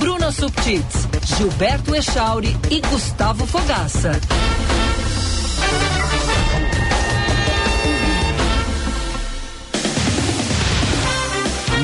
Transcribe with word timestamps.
Bruna 0.00 0.32
Subtits, 0.32 1.06
Gilberto 1.36 1.94
Echauri 1.94 2.56
e 2.70 2.80
Gustavo 2.80 3.44
Fogaça. 3.46 4.12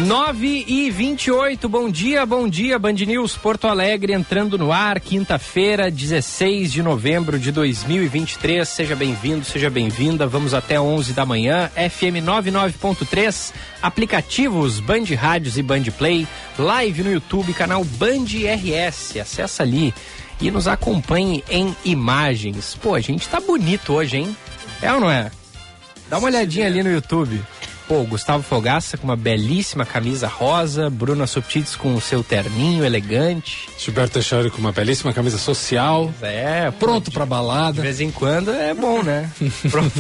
9 0.07 0.65
e 0.69 0.89
28, 0.89 1.69
bom 1.69 1.91
dia, 1.91 2.25
bom 2.25 2.49
dia, 2.49 2.79
Band 2.79 2.93
News 2.93 3.37
Porto 3.37 3.67
Alegre 3.67 4.13
entrando 4.13 4.57
no 4.57 4.71
ar, 4.71 5.01
quinta-feira, 5.01 5.91
16 5.91 6.73
de 6.73 6.81
novembro 6.81 7.41
de 7.41 7.51
2023. 7.51 8.69
Seja 8.69 8.95
bem-vindo, 8.95 9.45
seja 9.45 9.69
bem-vinda. 9.69 10.25
Vamos 10.25 10.55
até 10.55 10.81
11 10.81 11.13
da 11.13 11.27
manhã, 11.27 11.69
FM 11.75 12.23
99.3, 12.25 13.53
aplicativos 13.83 14.79
Band 14.79 15.07
Rádios 15.19 15.59
e 15.59 15.63
Band 15.63 15.83
Play, 15.99 16.25
live 16.57 17.03
no 17.03 17.11
YouTube, 17.11 17.53
canal 17.53 17.83
Band 17.83 18.27
RS. 18.27 19.17
Acessa 19.17 19.65
ali 19.65 19.93
e 20.41 20.53
nos 20.53 20.69
acompanhe 20.69 21.43
em 21.51 21.75
imagens. 21.85 22.79
Pô, 22.81 22.95
a 22.95 23.01
gente 23.01 23.29
tá 23.29 23.41
bonito 23.41 23.93
hoje, 23.93 24.19
hein? 24.19 24.37
É 24.81 24.93
ou 24.93 25.01
não 25.01 25.11
é? 25.11 25.33
Dá 26.09 26.19
uma 26.19 26.29
olhadinha 26.29 26.69
ali 26.69 26.81
no 26.81 26.93
YouTube. 26.93 27.43
Pô, 27.89 28.03
Gustavo 28.03 28.43
Fogaça 28.43 28.97
com 28.97 29.05
uma 29.05 29.15
belíssima 29.15 29.87
camisa 29.87 30.27
rosa, 30.27 30.91
Bruna 30.91 31.25
Subtits 31.25 31.77
com 31.77 31.95
o 31.95 32.01
seu 32.01 32.25
terninho 32.25 32.85
elegante. 32.85 33.69
Gilberto 33.79 34.15
Teixeira 34.15 34.51
com 34.51 34.59
uma 34.59 34.73
belíssima 34.73 35.13
camisa 35.13 35.39
social. 35.39 36.13
É, 36.21 36.69
pronto 36.73 37.13
para 37.13 37.25
balada. 37.25 37.75
De 37.75 37.81
vez 37.83 38.01
em 38.01 38.11
quando 38.11 38.51
é 38.51 38.75
bom, 38.75 39.05
né? 39.05 39.31
pronto, 39.71 39.93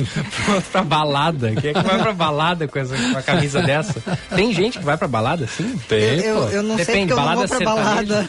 pronto 0.44 0.64
pra 0.72 0.82
balada. 0.82 1.52
Quem 1.55 1.70
é 1.70 1.74
que 1.74 1.83
vai 1.83 2.02
pra 2.02 2.12
balada 2.12 2.66
com, 2.66 2.77
essa, 2.77 2.96
com 2.96 3.02
uma 3.02 3.22
camisa 3.22 3.62
dessa? 3.62 4.00
Tem 4.34 4.52
gente 4.52 4.80
que 4.80 4.84
vai 4.84 4.96
pra 4.96 5.06
balada, 5.06 5.46
sim? 5.46 5.78
Tem, 5.89 6.00
eu, 6.00 6.18
eu, 6.18 6.50
eu, 6.50 6.62
não 6.64 6.74
Depende, 6.74 6.84
sei 6.92 7.06
porque 7.06 7.14
balada 7.14 7.42
eu 7.42 7.46
não 7.46 7.46
vou 7.46 7.58
pra 7.58 7.66
balada. 7.74 8.27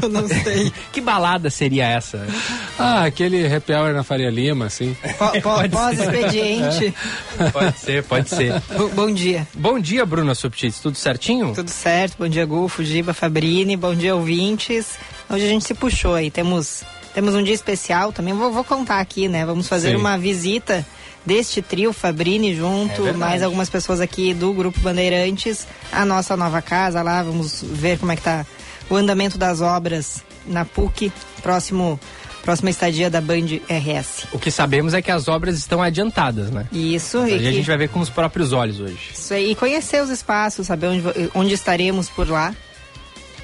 eu 0.00 0.08
não 0.08 0.28
sei. 0.28 0.72
que 0.92 1.00
balada 1.00 1.50
seria 1.50 1.88
essa? 1.88 2.24
Ah, 2.78 3.04
aquele 3.04 3.52
happy 3.52 3.72
hour 3.72 3.92
na 3.92 4.04
Faria 4.04 4.30
Lima, 4.30 4.66
assim. 4.66 4.96
Pós-expediente. 5.42 6.94
Pode 7.52 7.78
ser, 7.80 8.04
pode 8.04 8.28
ser. 8.28 8.62
Bom 8.94 9.12
dia. 9.12 9.46
Bom 9.54 9.78
dia, 9.78 10.04
Bruna 10.04 10.34
Subtits. 10.34 10.80
Tudo 10.80 10.96
certinho? 10.96 11.54
Tudo 11.54 11.70
certo. 11.70 12.16
Bom 12.18 12.28
dia, 12.28 12.44
Gulfo, 12.44 12.84
Giba, 12.84 13.14
Fabrini. 13.14 13.76
Bom 13.76 13.94
dia, 13.94 14.14
ouvintes. 14.14 14.98
Hoje 15.30 15.46
a 15.46 15.48
gente 15.48 15.64
se 15.64 15.74
puxou 15.74 16.14
aí. 16.14 16.30
Temos, 16.30 16.82
temos 17.14 17.34
um 17.34 17.42
dia 17.42 17.54
especial 17.54 18.12
também. 18.12 18.34
Vou, 18.34 18.52
vou 18.52 18.64
contar 18.64 19.00
aqui, 19.00 19.28
né? 19.28 19.46
Vamos 19.46 19.66
fazer 19.66 19.90
Sim. 19.90 19.96
uma 19.96 20.18
visita 20.18 20.84
deste 21.24 21.60
trio, 21.60 21.92
Fabrini 21.92 22.54
junto, 22.54 23.04
é 23.06 23.12
mais 23.12 23.42
algumas 23.42 23.68
pessoas 23.68 24.00
aqui 24.00 24.32
do 24.32 24.52
Grupo 24.52 24.78
Bandeirantes, 24.78 25.66
a 25.90 26.04
nossa 26.04 26.36
nova 26.36 26.62
casa 26.62 27.02
lá. 27.02 27.22
Vamos 27.22 27.64
ver 27.64 27.98
como 27.98 28.12
é 28.12 28.16
que 28.16 28.22
tá 28.22 28.46
o 28.88 28.94
andamento 28.94 29.36
das 29.36 29.60
obras 29.60 30.22
na 30.46 30.64
PUC, 30.64 31.12
próximo 31.42 31.98
próxima 32.46 32.70
estadia 32.70 33.10
da 33.10 33.20
Band 33.20 33.58
RS. 33.68 34.28
O 34.32 34.38
que 34.38 34.52
sabemos 34.52 34.94
é 34.94 35.02
que 35.02 35.10
as 35.10 35.26
obras 35.26 35.58
estão 35.58 35.82
adiantadas, 35.82 36.48
né? 36.48 36.68
Isso. 36.72 37.26
E, 37.26 37.38
que... 37.38 37.48
a 37.48 37.52
gente 37.52 37.66
vai 37.66 37.76
ver 37.76 37.88
com 37.88 37.98
os 37.98 38.08
próprios 38.08 38.52
olhos 38.52 38.78
hoje. 38.78 39.10
Isso 39.12 39.34
aí, 39.34 39.50
e 39.50 39.54
conhecer 39.56 40.00
os 40.00 40.10
espaços, 40.10 40.68
saber 40.68 40.86
onde, 40.86 41.02
onde 41.34 41.54
estaremos 41.54 42.08
por 42.08 42.28
lá. 42.28 42.54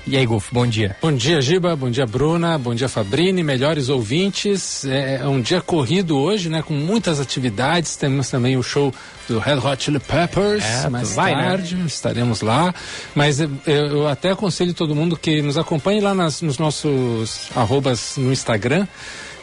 E 0.04 0.16
aí, 0.16 0.26
Golfo, 0.26 0.52
bom 0.52 0.66
dia. 0.66 0.96
Bom 1.00 1.12
dia, 1.12 1.40
Giba, 1.40 1.76
bom 1.76 1.88
dia, 1.88 2.04
Bruna, 2.04 2.58
bom 2.58 2.74
dia, 2.74 2.88
Fabrini, 2.88 3.44
melhores 3.44 3.88
ouvintes. 3.88 4.84
É, 4.84 5.20
é 5.22 5.26
um 5.26 5.40
dia 5.40 5.60
corrido 5.60 6.18
hoje, 6.18 6.48
né, 6.48 6.60
com 6.60 6.74
muitas 6.74 7.20
atividades. 7.20 7.94
Temos 7.94 8.28
também 8.28 8.56
o 8.56 8.62
show 8.64 8.92
do 9.28 9.38
Red 9.38 9.58
Hot 9.58 9.84
Chili 9.84 10.00
Peppers, 10.00 10.64
é, 10.64 10.88
mais 10.88 11.14
vai, 11.14 11.36
né? 11.36 11.42
tarde, 11.42 11.76
né? 11.76 11.84
estaremos 11.86 12.40
lá. 12.40 12.74
Mas 13.14 13.38
eu, 13.38 13.50
eu, 13.64 14.08
até 14.08 14.30
aconselho 14.30 14.74
todo 14.74 14.92
mundo 14.92 15.16
que 15.16 15.40
nos 15.40 15.56
acompanhe 15.56 16.00
lá 16.00 16.14
nas, 16.14 16.42
nos 16.42 16.58
nossos 16.58 17.48
arrobas 17.54 18.16
no 18.16 18.32
Instagram 18.32 18.88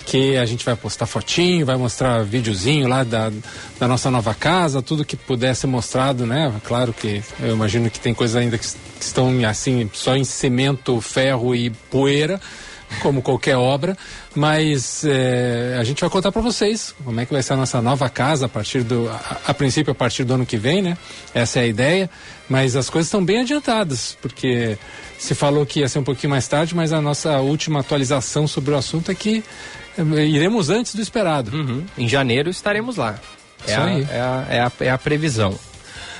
que 0.09 0.37
a 0.37 0.45
gente 0.45 0.65
vai 0.65 0.75
postar 0.75 1.05
fotinho, 1.05 1.63
vai 1.67 1.77
mostrar 1.77 2.23
videozinho 2.23 2.87
lá 2.87 3.03
da, 3.03 3.31
da 3.79 3.87
nossa 3.87 4.09
nova 4.09 4.33
casa, 4.33 4.81
tudo 4.81 5.05
que 5.05 5.15
puder 5.15 5.55
ser 5.55 5.67
mostrado, 5.67 6.25
né? 6.25 6.51
Claro 6.63 6.91
que 6.91 7.21
eu 7.39 7.53
imagino 7.53 7.91
que 7.91 7.99
tem 7.99 8.11
coisas 8.11 8.35
ainda 8.35 8.57
que, 8.57 8.67
que 8.67 9.05
estão 9.05 9.31
assim, 9.47 9.87
só 9.93 10.15
em 10.15 10.23
cimento, 10.23 10.99
ferro 10.99 11.53
e 11.53 11.69
poeira 11.69 12.41
como 13.03 13.21
qualquer 13.21 13.55
obra, 13.55 13.95
mas 14.33 15.03
é, 15.05 15.77
a 15.79 15.83
gente 15.83 16.01
vai 16.01 16.09
contar 16.09 16.31
para 16.31 16.41
vocês 16.41 16.95
como 17.05 17.19
é 17.19 17.25
que 17.25 17.31
vai 17.31 17.43
ser 17.43 17.53
a 17.53 17.55
nossa 17.55 17.79
nova 17.79 18.09
casa 18.09 18.47
a 18.47 18.49
partir 18.49 18.81
do, 18.81 19.07
a, 19.07 19.37
a, 19.45 19.53
princípio 19.53 19.91
a 19.91 19.95
partir 19.95 20.23
do 20.23 20.33
ano 20.33 20.43
que 20.43 20.57
vem, 20.57 20.81
né? 20.81 20.97
Essa 21.31 21.59
é 21.59 21.63
a 21.63 21.67
ideia, 21.67 22.09
mas 22.49 22.75
as 22.75 22.89
coisas 22.89 23.05
estão 23.05 23.23
bem 23.23 23.41
adiantadas, 23.41 24.17
porque 24.19 24.75
se 25.19 25.35
falou 25.35 25.67
que 25.67 25.81
ia 25.81 25.87
ser 25.87 25.99
um 25.99 26.03
pouquinho 26.03 26.31
mais 26.31 26.47
tarde, 26.47 26.75
mas 26.75 26.91
a 26.91 26.99
nossa 26.99 27.37
última 27.39 27.81
atualização 27.81 28.47
sobre 28.47 28.73
o 28.73 28.77
assunto 28.77 29.11
é 29.11 29.15
que 29.15 29.43
iremos 30.27 30.69
antes 30.69 30.95
do 30.95 31.01
esperado. 31.01 31.55
Uhum. 31.55 31.85
Em 31.97 32.07
janeiro 32.07 32.49
estaremos 32.49 32.97
lá. 32.97 33.19
É 33.67 33.75
a. 33.75 33.89
É 33.89 34.21
a, 34.21 34.45
é 34.49 34.59
a, 34.61 34.71
é 34.81 34.89
a 34.89 34.97
previsão. 34.97 35.57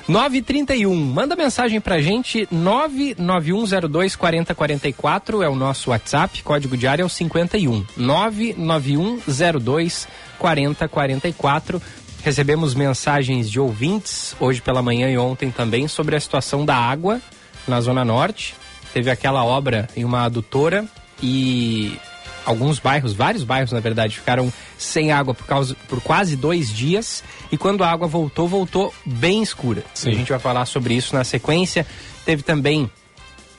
931, 0.10 0.96
manda 0.96 1.36
mensagem 1.36 1.80
pra 1.80 2.02
gente, 2.02 2.48
99102 2.50 4.16
4044 4.16 5.44
é 5.44 5.50
o 5.50 5.54
nosso 5.54 5.92
WhatsApp, 5.92 6.42
código 6.42 6.76
diário 6.76 7.04
é 7.04 7.06
o 7.06 7.10
51. 7.10 7.86
99102 7.96 10.08
4044. 10.40 11.80
Recebemos 12.24 12.74
mensagens 12.74 13.52
de 13.52 13.60
ouvintes 13.60 14.36
hoje 14.40 14.62
pela 14.62 14.82
manhã 14.82 15.12
e 15.12 15.18
ontem 15.18 15.52
também 15.52 15.88
sobre 15.88 16.16
a 16.16 16.20
situação 16.20 16.66
da 16.66 16.76
água 16.76 17.22
na 17.68 17.80
Zona 17.80 18.04
Norte. 18.04 18.56
Teve 18.92 19.12
aquela 19.12 19.46
obra 19.46 19.88
em 19.96 20.04
uma 20.04 20.24
adutora 20.24 20.88
e 21.22 22.00
alguns 22.50 22.80
bairros, 22.80 23.14
vários 23.14 23.44
bairros 23.44 23.72
na 23.72 23.80
verdade, 23.80 24.18
ficaram 24.18 24.52
sem 24.78 25.12
água 25.12 25.36
por, 25.36 25.46
causa, 25.46 25.76
por 25.88 26.02
quase 26.02 26.36
dois 26.36 26.70
dias. 26.70 27.24
E 27.52 27.58
quando 27.58 27.84
a 27.84 27.92
água 27.92 28.08
voltou, 28.08 28.48
voltou 28.48 28.94
bem 29.06 29.44
escura. 29.44 29.84
Sim. 29.94 30.10
A 30.10 30.14
gente 30.14 30.30
vai 30.30 30.40
falar 30.40 30.66
sobre 30.66 30.96
isso 30.96 31.16
na 31.16 31.24
sequência. 31.24 31.86
Teve 32.26 32.42
também 32.42 32.90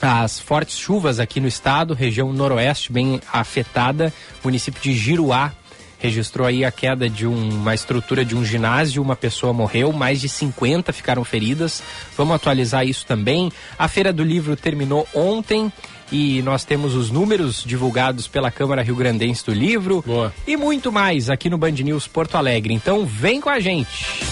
as 0.02 0.40
fortes 0.40 0.76
chuvas 0.76 1.20
aqui 1.20 1.40
no 1.40 1.46
estado, 1.46 1.94
região 1.94 2.32
noroeste 2.32 2.90
bem 2.90 3.20
afetada, 3.32 4.12
município 4.42 4.80
de 4.80 4.94
Giruá 4.94 5.52
registrou 6.00 6.46
aí 6.46 6.64
a 6.64 6.72
queda 6.72 7.08
de 7.08 7.26
um, 7.26 7.50
uma 7.50 7.74
estrutura 7.74 8.24
de 8.24 8.34
um 8.34 8.42
ginásio, 8.42 9.02
uma 9.02 9.14
pessoa 9.14 9.52
morreu, 9.52 9.92
mais 9.92 10.20
de 10.20 10.28
50 10.28 10.92
ficaram 10.92 11.22
feridas. 11.24 11.82
Vamos 12.16 12.34
atualizar 12.34 12.86
isso 12.86 13.04
também. 13.04 13.52
A 13.78 13.86
Feira 13.86 14.12
do 14.12 14.24
Livro 14.24 14.56
terminou 14.56 15.06
ontem 15.14 15.70
e 16.12 16.42
nós 16.42 16.64
temos 16.64 16.94
os 16.94 17.10
números 17.10 17.62
divulgados 17.64 18.26
pela 18.26 18.50
Câmara 18.50 18.82
Rio 18.82 18.96
Grandense 18.96 19.44
do 19.44 19.52
Livro 19.52 20.02
Boa. 20.06 20.32
e 20.46 20.56
muito 20.56 20.90
mais 20.90 21.30
aqui 21.30 21.48
no 21.48 21.58
Band 21.58 21.72
News 21.72 22.06
Porto 22.06 22.36
Alegre. 22.36 22.74
Então 22.74 23.06
vem 23.06 23.40
com 23.40 23.48
a 23.50 23.60
gente. 23.60 24.24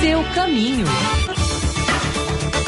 Seu 0.00 0.22
caminho. 0.34 0.86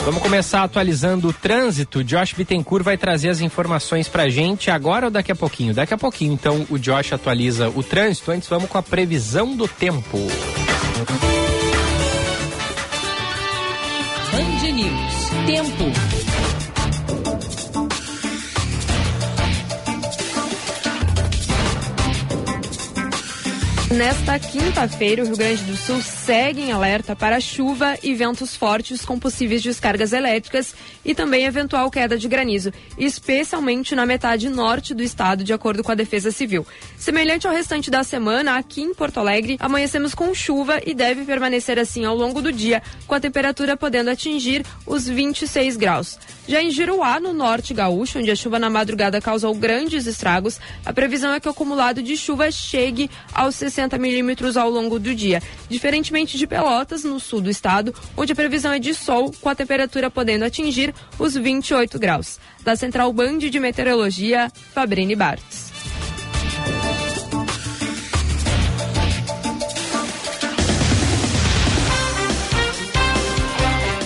Vamos 0.04 0.22
começar 0.22 0.64
atualizando 0.64 1.28
o 1.28 1.32
trânsito. 1.32 2.02
Josh 2.02 2.32
Bittencourt 2.32 2.82
vai 2.82 2.96
trazer 2.96 3.28
as 3.28 3.40
informações 3.40 4.08
pra 4.08 4.28
gente 4.28 4.70
agora 4.70 5.06
ou 5.06 5.10
daqui 5.10 5.30
a 5.30 5.36
pouquinho? 5.36 5.74
Daqui 5.74 5.92
a 5.92 5.98
pouquinho, 5.98 6.32
então, 6.32 6.66
o 6.70 6.78
Josh 6.78 7.12
atualiza 7.12 7.68
o 7.68 7.82
trânsito. 7.82 8.30
Antes, 8.30 8.48
vamos 8.48 8.68
com 8.68 8.78
a 8.78 8.82
previsão 8.82 9.54
do 9.54 9.68
tempo. 9.68 10.18
Band 14.32 14.72
News. 14.72 15.19
Tempo. 15.50 16.19
Nesta 23.90 24.38
quinta-feira, 24.38 25.24
o 25.24 25.26
Rio 25.26 25.36
Grande 25.36 25.64
do 25.64 25.76
Sul 25.76 26.00
segue 26.00 26.60
em 26.60 26.70
alerta 26.70 27.16
para 27.16 27.40
chuva 27.40 27.98
e 28.04 28.14
ventos 28.14 28.54
fortes 28.54 29.04
com 29.04 29.18
possíveis 29.18 29.60
descargas 29.64 30.12
elétricas 30.12 30.76
e 31.04 31.12
também 31.12 31.44
eventual 31.44 31.90
queda 31.90 32.16
de 32.16 32.28
granizo, 32.28 32.72
especialmente 32.96 33.96
na 33.96 34.06
metade 34.06 34.48
norte 34.48 34.94
do 34.94 35.02
estado, 35.02 35.42
de 35.42 35.52
acordo 35.52 35.82
com 35.82 35.90
a 35.90 35.96
Defesa 35.96 36.30
Civil. 36.30 36.64
Semelhante 36.96 37.48
ao 37.48 37.52
restante 37.52 37.90
da 37.90 38.04
semana, 38.04 38.58
aqui 38.58 38.80
em 38.80 38.94
Porto 38.94 39.18
Alegre, 39.18 39.56
amanhecemos 39.58 40.14
com 40.14 40.32
chuva 40.32 40.80
e 40.86 40.94
deve 40.94 41.24
permanecer 41.24 41.76
assim 41.76 42.04
ao 42.04 42.14
longo 42.14 42.40
do 42.40 42.52
dia, 42.52 42.80
com 43.08 43.16
a 43.16 43.20
temperatura 43.20 43.76
podendo 43.76 44.10
atingir 44.10 44.64
os 44.86 45.08
26 45.08 45.76
graus. 45.76 46.16
Já 46.46 46.62
em 46.62 46.70
Giruá, 46.70 47.18
no 47.18 47.32
norte 47.32 47.74
gaúcho, 47.74 48.20
onde 48.20 48.30
a 48.30 48.36
chuva 48.36 48.58
na 48.58 48.70
madrugada 48.70 49.20
causou 49.20 49.52
grandes 49.52 50.06
estragos, 50.06 50.60
a 50.86 50.92
previsão 50.92 51.32
é 51.32 51.40
que 51.40 51.48
o 51.48 51.50
acumulado 51.50 52.00
de 52.02 52.16
chuva 52.16 52.50
chegue 52.52 53.10
aos 53.34 53.56
60 53.56 53.79
60 53.80 53.98
milímetros 53.98 54.56
ao 54.56 54.68
longo 54.68 54.98
do 54.98 55.14
dia. 55.14 55.42
Diferentemente 55.68 56.36
de 56.36 56.46
Pelotas, 56.46 57.04
no 57.04 57.18
sul 57.18 57.40
do 57.40 57.48
estado, 57.48 57.94
onde 58.16 58.32
a 58.32 58.36
previsão 58.36 58.72
é 58.72 58.78
de 58.78 58.92
sol, 58.94 59.32
com 59.40 59.48
a 59.48 59.54
temperatura 59.54 60.10
podendo 60.10 60.44
atingir 60.44 60.94
os 61.18 61.34
28 61.34 61.98
graus. 61.98 62.38
Da 62.62 62.76
Central 62.76 63.12
Band 63.12 63.38
de 63.38 63.58
Meteorologia, 63.58 64.52
Fabrini 64.74 65.16
Bartz. 65.16 65.69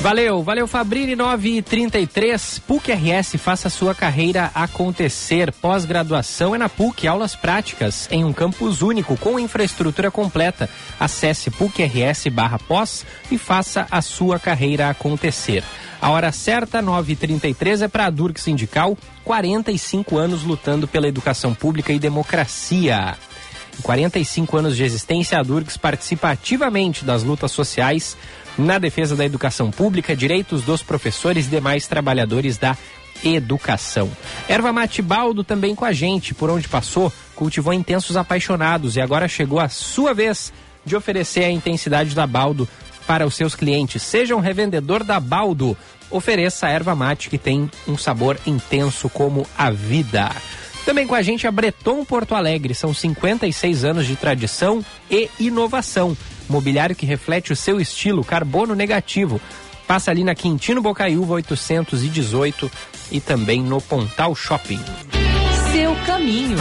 Valeu, 0.04 0.42
valeu 0.42 0.66
Fabrini 0.66 1.16
933. 1.16 2.58
PUC 2.58 2.92
RS, 2.92 3.36
faça 3.38 3.70
sua 3.70 3.94
carreira 3.94 4.50
acontecer. 4.54 5.50
Pós-graduação 5.50 6.54
é 6.54 6.58
na 6.58 6.68
PUC, 6.68 7.08
aulas 7.08 7.34
práticas 7.34 8.06
em 8.10 8.22
um 8.22 8.30
campus 8.30 8.82
único 8.82 9.16
com 9.16 9.40
infraestrutura 9.40 10.10
completa. 10.10 10.68
Acesse 11.00 11.50
PUC-RS 11.50 12.26
barra 12.30 12.58
pós 12.58 13.06
e 13.30 13.38
faça 13.38 13.86
a 13.90 14.02
sua 14.02 14.38
carreira 14.38 14.90
acontecer. 14.90 15.64
A 16.02 16.10
hora 16.10 16.30
certa, 16.32 16.82
9h33, 16.82 17.80
é 17.80 17.88
para 17.88 18.04
a 18.04 18.10
Durk 18.10 18.38
Sindical, 18.38 18.98
45 19.24 20.18
anos 20.18 20.42
lutando 20.42 20.86
pela 20.86 21.08
educação 21.08 21.54
pública 21.54 21.94
e 21.94 21.98
democracia. 21.98 23.16
Em 23.78 23.82
45 23.82 24.56
anos 24.58 24.76
de 24.76 24.84
existência, 24.84 25.38
a 25.38 25.42
Durgs 25.42 25.78
participa 25.78 26.28
ativamente 26.28 27.06
das 27.06 27.22
lutas 27.22 27.50
sociais 27.50 28.16
na 28.56 28.78
defesa 28.78 29.16
da 29.16 29.24
educação 29.24 29.70
pública, 29.70 30.16
direitos 30.16 30.62
dos 30.62 30.82
professores 30.82 31.46
e 31.46 31.50
demais 31.50 31.86
trabalhadores 31.86 32.56
da 32.56 32.76
educação. 33.24 34.10
Erva 34.48 34.72
Mate 34.72 35.00
Baldo 35.02 35.44
também 35.44 35.74
com 35.74 35.84
a 35.84 35.92
gente, 35.92 36.34
por 36.34 36.50
onde 36.50 36.68
passou, 36.68 37.12
cultivou 37.34 37.72
intensos 37.72 38.16
apaixonados 38.16 38.96
e 38.96 39.00
agora 39.00 39.28
chegou 39.28 39.60
a 39.60 39.68
sua 39.68 40.12
vez 40.12 40.52
de 40.84 40.94
oferecer 40.96 41.44
a 41.44 41.50
intensidade 41.50 42.14
da 42.14 42.26
Baldo 42.26 42.68
para 43.06 43.26
os 43.26 43.34
seus 43.34 43.54
clientes. 43.54 44.02
Seja 44.02 44.36
um 44.36 44.40
revendedor 44.40 45.04
da 45.04 45.18
Baldo, 45.20 45.76
ofereça 46.10 46.66
a 46.66 46.70
erva 46.70 46.94
mate 46.94 47.30
que 47.30 47.38
tem 47.38 47.70
um 47.86 47.96
sabor 47.96 48.38
intenso 48.46 49.08
como 49.08 49.46
a 49.56 49.70
vida. 49.70 50.30
Também 50.84 51.06
com 51.06 51.14
a 51.14 51.22
gente 51.22 51.46
a 51.46 51.50
Breton 51.50 52.04
Porto 52.04 52.34
Alegre, 52.34 52.74
são 52.74 52.92
56 52.92 53.84
anos 53.84 54.06
de 54.06 54.16
tradição 54.16 54.84
e 55.10 55.30
inovação. 55.40 56.14
Mobiliário 56.48 56.96
que 56.96 57.06
reflete 57.06 57.52
o 57.52 57.56
seu 57.56 57.80
estilo, 57.80 58.24
carbono 58.24 58.74
negativo. 58.74 59.40
Passa 59.86 60.10
ali 60.10 60.24
na 60.24 60.34
Quintino 60.34 60.80
Bocaiúva 60.80 61.34
818 61.34 62.70
e 63.10 63.20
também 63.20 63.62
no 63.62 63.80
Pontal 63.80 64.34
Shopping. 64.34 64.80
Seu 65.72 65.94
caminho. 66.06 66.58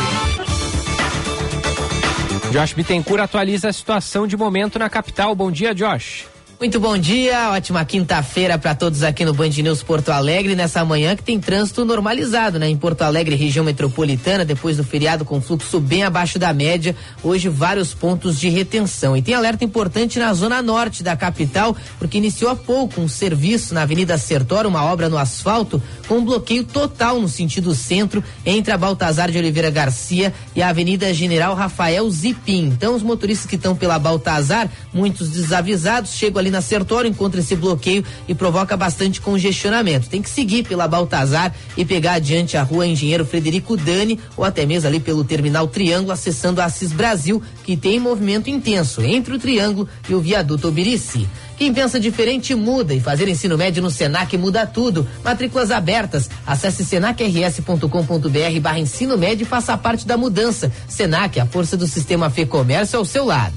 Josh 2.52 2.74
Bittencourt 2.74 3.24
atualiza 3.24 3.70
a 3.70 3.74
situação 3.74 4.28
de 4.28 4.38
momento 4.38 4.78
na 4.78 4.90
capital. 4.90 5.34
Bom 5.34 5.50
dia, 5.50 5.74
Josh. 5.74 6.33
Muito 6.64 6.80
bom 6.80 6.98
dia, 6.98 7.50
ótima 7.50 7.84
quinta-feira 7.84 8.58
para 8.58 8.74
todos 8.74 9.04
aqui 9.04 9.26
no 9.26 9.34
Band 9.34 9.50
News 9.50 9.84
Porto 9.84 10.14
Alegre, 10.14 10.56
nessa 10.56 10.86
manhã 10.86 11.14
que 11.14 11.22
tem 11.22 11.38
trânsito 11.38 11.84
normalizado, 11.84 12.58
né? 12.58 12.70
Em 12.70 12.78
Porto 12.78 13.02
Alegre, 13.02 13.36
região 13.36 13.66
metropolitana, 13.66 14.46
depois 14.46 14.78
do 14.78 14.84
feriado 14.86 15.26
com 15.26 15.42
fluxo 15.42 15.78
bem 15.82 16.04
abaixo 16.04 16.40
da 16.40 16.54
média, 16.54 16.96
hoje 17.22 17.50
vários 17.50 17.94
pontos 17.94 18.40
de 18.40 18.48
retenção. 18.48 19.18
E 19.18 19.22
tem 19.22 19.34
alerta 19.34 19.66
importante 19.66 20.18
na 20.18 20.34
zona 20.34 20.62
norte 20.62 21.04
da 21.04 21.18
capital, 21.18 21.76
porque 22.00 22.18
iniciou 22.18 22.50
há 22.50 22.56
pouco 22.56 23.02
um 23.02 23.10
serviço 23.10 23.74
na 23.74 23.82
Avenida 23.82 24.18
Sertório, 24.18 24.70
uma 24.70 24.86
obra 24.86 25.10
no 25.10 25.18
asfalto, 25.18 25.84
com 26.08 26.20
um 26.20 26.26
bloqueio 26.26 26.64
total 26.64 27.20
no 27.20 27.28
sentido 27.28 27.76
centro, 27.76 28.24
entre 28.46 28.72
a 28.74 28.78
Baltazar 28.78 29.30
de 29.30 29.38
Oliveira 29.38 29.70
Garcia 29.70 30.34
e 30.56 30.62
a 30.62 30.70
Avenida 30.70 31.14
General 31.14 31.56
Rafael 31.56 32.10
Zipim. 32.10 32.68
Então, 32.68 32.96
os 32.96 33.04
motoristas 33.04 33.50
que 33.50 33.58
estão 33.58 33.76
pela 33.76 34.00
Baltazar, 34.00 34.70
muitos 34.94 35.30
desavisados, 35.30 36.14
chegam 36.14 36.40
ali 36.40 36.53
na 36.54 36.62
Sertório, 36.62 37.10
encontra 37.10 37.42
esse 37.42 37.56
bloqueio 37.56 38.06
e 38.28 38.34
provoca 38.34 38.78
bastante 38.78 39.20
congestionamento. 39.20 40.08
Tem 40.08 40.22
que 40.22 40.30
seguir 40.30 40.64
pela 40.64 40.88
Baltazar 40.88 41.54
e 41.76 41.84
pegar 41.84 42.14
adiante 42.14 42.56
a 42.56 42.64
rua 42.64 42.88
Engenheiro 42.88 43.26
Frederico 43.26 43.76
Dani 43.76 44.20
ou 44.38 44.46
até 44.46 44.66
mesmo 44.66 44.88
ali 44.88 45.00
pelo 45.00 45.24
Terminal 45.24 45.68
Triângulo, 45.68 46.12
acessando 46.12 46.62
a 46.62 46.66
Assis 46.66 46.92
Brasil, 46.92 47.42
que 47.64 47.76
tem 47.76 48.00
movimento 48.00 48.50
intenso 48.50 49.02
entre 49.02 49.36
o 49.36 49.40
Triângulo 49.40 49.90
e 50.08 50.14
o 50.14 50.22
Viaduto 50.22 50.68
Obirici. 50.68 51.28
Quem 51.58 51.74
pensa 51.74 52.00
diferente 52.00 52.56
muda 52.56 52.94
e 52.94 53.00
fazer 53.00 53.28
ensino 53.28 53.58
médio 53.58 53.82
no 53.82 53.90
Senac 53.90 54.36
muda 54.38 54.66
tudo. 54.66 55.08
Matrículas 55.24 55.72
abertas. 55.72 56.30
Acesse 56.46 56.84
senacrs.com.br 56.84 58.60
barra 58.62 58.80
ensino 58.80 59.18
médio 59.18 59.44
e 59.44 59.48
faça 59.48 59.78
parte 59.78 60.06
da 60.06 60.18
mudança. 60.18 60.72
Senac, 60.88 61.40
a 61.40 61.46
força 61.46 61.78
do 61.78 61.88
sistema 61.88 62.30
Fê 62.30 62.46
Comércio 62.46 63.00
ao 63.00 63.06
seu 63.06 63.26
lado. 63.26 63.56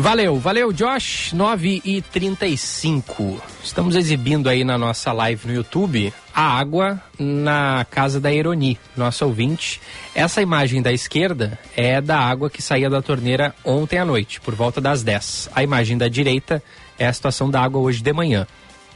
Valeu, 0.00 0.38
valeu, 0.38 0.72
Josh. 0.72 1.32
9 1.32 1.82
e 1.84 2.00
35 2.00 3.42
Estamos 3.64 3.96
exibindo 3.96 4.48
aí 4.48 4.62
na 4.62 4.78
nossa 4.78 5.12
live 5.12 5.48
no 5.48 5.52
YouTube 5.52 6.14
a 6.32 6.56
água 6.56 7.02
na 7.18 7.84
casa 7.90 8.20
da 8.20 8.32
Eroni, 8.32 8.78
nosso 8.96 9.26
ouvinte. 9.26 9.80
Essa 10.14 10.40
imagem 10.40 10.80
da 10.80 10.92
esquerda 10.92 11.58
é 11.76 12.00
da 12.00 12.16
água 12.16 12.48
que 12.48 12.62
saía 12.62 12.88
da 12.88 13.02
torneira 13.02 13.52
ontem 13.64 13.98
à 13.98 14.04
noite, 14.04 14.40
por 14.40 14.54
volta 14.54 14.80
das 14.80 15.02
10. 15.02 15.50
A 15.52 15.64
imagem 15.64 15.98
da 15.98 16.06
direita 16.06 16.62
é 16.96 17.08
a 17.08 17.12
situação 17.12 17.50
da 17.50 17.60
água 17.60 17.80
hoje 17.80 18.00
de 18.00 18.12
manhã. 18.12 18.46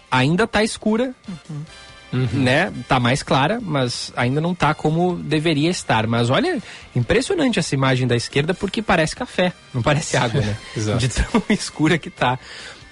Ainda 0.08 0.44
está 0.44 0.62
escura, 0.62 1.12
uhum 1.28 1.64
uhum. 2.12 2.29
né? 2.32 2.73
Tá 2.88 3.00
mais 3.00 3.23
clara, 3.23 3.59
mas 3.61 4.12
ainda 4.17 4.41
não 4.41 4.55
tá 4.55 4.75
como 4.75 5.17
deveria 5.17 5.70
estar. 5.70 6.06
Mas 6.06 6.31
olha, 6.31 6.59
impressionante 6.94 7.59
essa 7.59 7.75
imagem 7.75 8.06
da 8.06 8.17
esquerda 8.17 8.55
porque 8.55 8.82
parece 8.82 9.17
café, 9.17 9.53
não 9.73 9.82
parece 9.82 10.17
água, 10.17 10.41
né? 10.41 10.56
De 10.99 11.09
tão 11.09 11.43
escura 11.50 11.99
que 11.99 12.11
tá. 12.11 12.38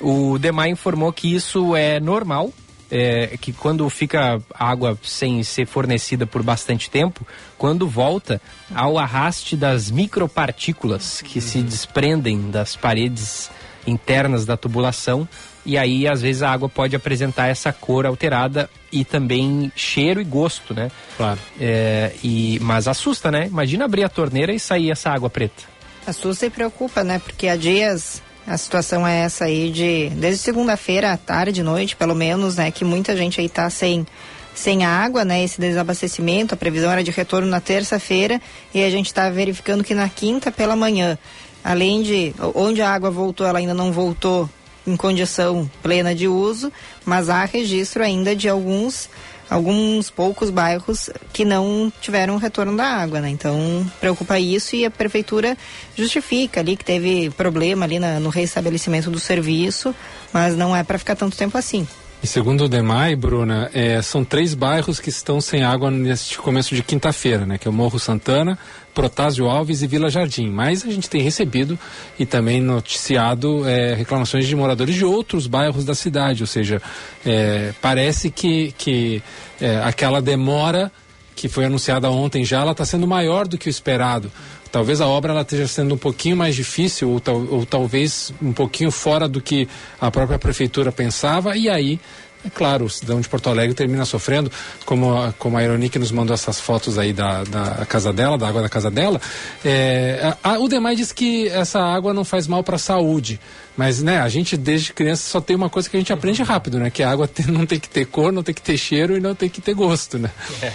O 0.01 0.39
Demar 0.39 0.69
informou 0.69 1.13
que 1.13 1.35
isso 1.35 1.77
é 1.77 2.01
normal, 2.01 2.51
é, 2.91 3.37
que 3.41 3.53
quando 3.53 3.89
fica 3.91 4.41
água 4.55 4.99
sem 5.03 5.43
ser 5.43 5.67
fornecida 5.67 6.27
por 6.27 6.43
bastante 6.43 6.91
tempo, 6.91 7.27
quando 7.59 7.87
volta 7.87 8.41
ao 8.75 8.99
arraste 8.99 9.57
das 9.57 9.91
micropartículas 9.91 11.23
que 11.23 11.41
se 11.41 11.61
desprendem 11.61 12.51
das 12.51 12.75
paredes 12.75 13.51
internas 13.87 14.45
da 14.45 14.57
tubulação 14.57 15.29
e 15.71 15.79
aí 15.79 16.09
às 16.09 16.21
vezes 16.21 16.43
a 16.43 16.51
água 16.51 16.69
pode 16.69 16.97
apresentar 16.97 17.47
essa 17.47 17.73
cor 17.73 18.05
alterada 18.05 18.69
e 18.91 19.05
também 19.05 19.71
cheiro 19.77 20.21
e 20.21 20.25
gosto, 20.25 20.75
né? 20.75 20.91
Claro. 21.17 21.39
É, 21.61 22.11
e, 22.25 22.59
mas 22.61 22.89
assusta, 22.89 23.31
né? 23.31 23.47
Imagina 23.47 23.85
abrir 23.85 24.03
a 24.03 24.09
torneira 24.09 24.53
e 24.53 24.59
sair 24.59 24.91
essa 24.91 25.11
água 25.11 25.31
preta. 25.31 25.63
Assusta 26.05 26.47
e 26.47 26.51
preocupa, 26.51 27.05
né? 27.05 27.21
Porque 27.21 27.47
há 27.47 27.55
dias 27.55 28.21
a 28.45 28.59
situação 28.59 29.07
é 29.07 29.21
essa 29.21 29.45
aí 29.45 29.71
de 29.71 30.09
desde 30.17 30.43
segunda-feira 30.43 31.13
à 31.13 31.17
tarde, 31.17 31.63
noite, 31.63 31.95
pelo 31.95 32.17
menos, 32.17 32.57
né? 32.57 32.73
Que 32.73 32.85
muita 32.85 33.17
gente 33.17 33.41
aí 33.41 33.49
tá 33.49 33.71
sem 33.71 34.05
sem 34.53 34.85
água, 34.85 35.25
né? 35.25 35.45
Esse 35.45 35.61
desabastecimento, 35.61 36.53
a 36.53 36.57
previsão 36.57 36.91
era 36.91 37.05
de 37.05 37.12
retorno 37.12 37.47
na 37.47 37.61
terça-feira 37.61 38.43
e 38.75 38.83
a 38.83 38.91
gente 38.91 39.07
está 39.07 39.31
verificando 39.31 39.85
que 39.85 39.95
na 39.95 40.09
quinta 40.09 40.50
pela 40.50 40.75
manhã, 40.75 41.17
além 41.62 42.03
de 42.03 42.35
onde 42.57 42.83
a 42.83 42.91
água 42.91 43.09
voltou, 43.09 43.47
ela 43.47 43.61
ainda 43.61 43.73
não 43.73 43.93
voltou 43.93 44.50
em 44.87 44.97
condição 44.97 45.71
plena 45.83 46.15
de 46.15 46.27
uso, 46.29 46.73
mas 47.05 47.29
há 47.29 47.45
registro 47.45 48.03
ainda 48.03 48.35
de 48.35 48.49
alguns 48.49 49.09
alguns 49.51 50.09
poucos 50.09 50.49
bairros 50.49 51.11
que 51.33 51.45
não 51.45 51.93
tiveram 52.01 52.37
retorno 52.37 52.77
da 52.77 52.85
água, 52.85 53.21
né? 53.21 53.31
Então 53.31 53.85
preocupa 53.99 54.39
isso 54.39 54.77
e 54.77 54.85
a 54.85 54.91
prefeitura 54.91 55.59
justifica 55.97 56.61
ali 56.61 56.77
que 56.77 56.85
teve 56.85 57.31
problema 57.31 57.85
ali 57.85 57.99
na, 57.99 58.21
no 58.21 58.29
restabelecimento 58.29 59.11
do 59.11 59.19
serviço, 59.19 59.93
mas 60.33 60.57
não 60.57 60.75
é 60.75 60.85
para 60.85 60.99
ficar 60.99 61.17
tanto 61.17 61.37
tempo 61.37 61.59
assim. 61.59 61.87
E 62.23 62.27
segundo 62.27 62.65
o 62.65 62.69
DEMAI, 62.69 63.17
Bruna, 63.17 63.71
é, 63.73 64.03
são 64.03 64.23
três 64.23 64.53
bairros 64.53 65.00
que 65.00 65.09
estão 65.09 65.41
sem 65.41 65.62
água 65.65 65.91
neste 65.91 66.37
começo 66.37 66.75
de 66.75 66.83
quinta-feira, 66.83 67.47
né? 67.47 67.57
Que 67.57 67.67
é 67.67 67.71
o 67.71 67.73
Morro 67.73 67.99
Santana, 67.99 68.59
Protásio 68.95 69.49
Alves 69.49 69.81
e 69.81 69.87
Vila 69.87 70.11
Jardim. 70.11 70.50
Mas 70.50 70.85
a 70.85 70.91
gente 70.91 71.09
tem 71.09 71.23
recebido 71.23 71.79
e 72.19 72.27
também 72.27 72.61
noticiado 72.61 73.67
é, 73.67 73.95
reclamações 73.95 74.47
de 74.47 74.55
moradores 74.55 74.95
de 74.95 75.05
outros 75.05 75.47
bairros 75.47 75.83
da 75.87 75.95
cidade. 75.95 76.43
Ou 76.43 76.47
seja, 76.47 76.83
é, 77.25 77.73
parece 77.81 78.31
que, 78.31 78.75
que 78.77 79.23
é, 79.59 79.79
aquela 79.79 80.21
demora 80.21 80.93
que 81.35 81.49
foi 81.49 81.65
anunciada 81.65 82.11
ontem 82.11 82.45
já, 82.45 82.61
ela 82.61 82.73
está 82.73 82.85
sendo 82.85 83.07
maior 83.07 83.49
do 83.49 83.57
que 83.57 83.67
o 83.67 83.71
esperado. 83.71 84.31
Talvez 84.73 85.00
a 85.00 85.07
obra 85.07 85.33
ela 85.33 85.43
esteja 85.43 85.67
sendo 85.67 85.95
um 85.95 85.99
pouquinho 85.99 86.37
mais 86.37 86.55
difícil 86.55 87.11
ou, 87.11 87.21
tal, 87.21 87.45
ou 87.50 87.67
talvez 87.67 88.33
um 88.41 88.53
pouquinho 88.53 88.91
fora 88.91 89.29
do 89.29 89.41
que 89.41 89.69
a 90.00 90.11
própria 90.11 90.39
prefeitura 90.39 90.93
pensava 90.93 91.57
e 91.57 91.69
aí 91.69 91.99
é 92.44 92.49
claro, 92.49 92.87
o 92.87 92.90
cidadão 92.90 93.20
de 93.20 93.28
Porto 93.28 93.50
Alegre 93.50 93.75
termina 93.75 94.04
sofrendo, 94.04 94.50
como 94.87 95.16
a, 95.16 95.32
como 95.32 95.56
a 95.56 95.62
Ironique 95.62 95.99
nos 95.99 96.11
mandou 96.11 96.32
essas 96.32 96.59
fotos 96.59 96.99
aí 96.99 97.12
da, 97.12 97.44
da 97.44 97.87
casa 97.87 98.12
dela, 98.12 98.38
da 98.38 98.49
água 98.49 98.62
da 98.62 98.68
casa 98.68 98.90
dela. 98.90 99.20
É, 99.64 100.35
a, 100.42 100.54
a, 100.54 100.59
o 100.59 100.68
Demai 100.68 100.97
diz 100.97 101.12
que 101.12 101.49
essa 101.49 101.80
água 101.80 102.14
não 102.14 102.25
faz 102.25 102.47
mal 102.47 102.62
para 102.62 102.76
a 102.76 102.78
saúde. 102.78 103.38
Mas, 103.76 104.02
né, 104.02 104.20
a 104.20 104.28
gente 104.28 104.56
desde 104.56 104.92
criança 104.92 105.23
só 105.30 105.40
tem 105.40 105.56
uma 105.56 105.70
coisa 105.70 105.88
que 105.88 105.97
a 105.97 106.00
gente 106.00 106.12
aprende 106.12 106.42
rápido, 106.42 106.78
né? 106.78 106.90
Que 106.90 107.02
a 107.02 107.11
água 107.11 107.26
tem, 107.26 107.47
não 107.52 107.64
tem 107.64 107.78
que 107.78 107.88
ter 107.88 108.04
cor, 108.04 108.32
não 108.32 108.42
tem 108.42 108.54
que 108.54 108.61
ter 108.61 108.76
cheiro 108.76 109.16
e 109.16 109.20
não 109.20 109.35
tem 109.35 109.49
que 109.49 109.61
ter 109.61 109.75
gosto, 109.75 110.18
né? 110.18 110.30
É. 110.62 110.73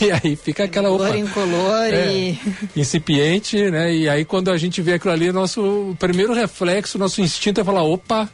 E 0.08 0.10
aí 0.10 0.36
fica 0.36 0.64
aquela 0.64 0.90
opa, 0.90 1.16
incolor 1.16 1.84
é, 1.84 2.12
e... 2.12 2.40
incipiente, 2.74 3.70
né? 3.70 3.94
E 3.94 4.08
aí 4.08 4.24
quando 4.24 4.50
a 4.50 4.56
gente 4.56 4.80
vê 4.82 4.94
aquilo 4.94 5.12
ali, 5.12 5.30
nosso 5.30 5.94
primeiro 5.98 6.32
reflexo, 6.32 6.98
nosso 6.98 7.20
instinto 7.20 7.60
é 7.60 7.64
falar, 7.64 7.82
opa, 7.82 8.28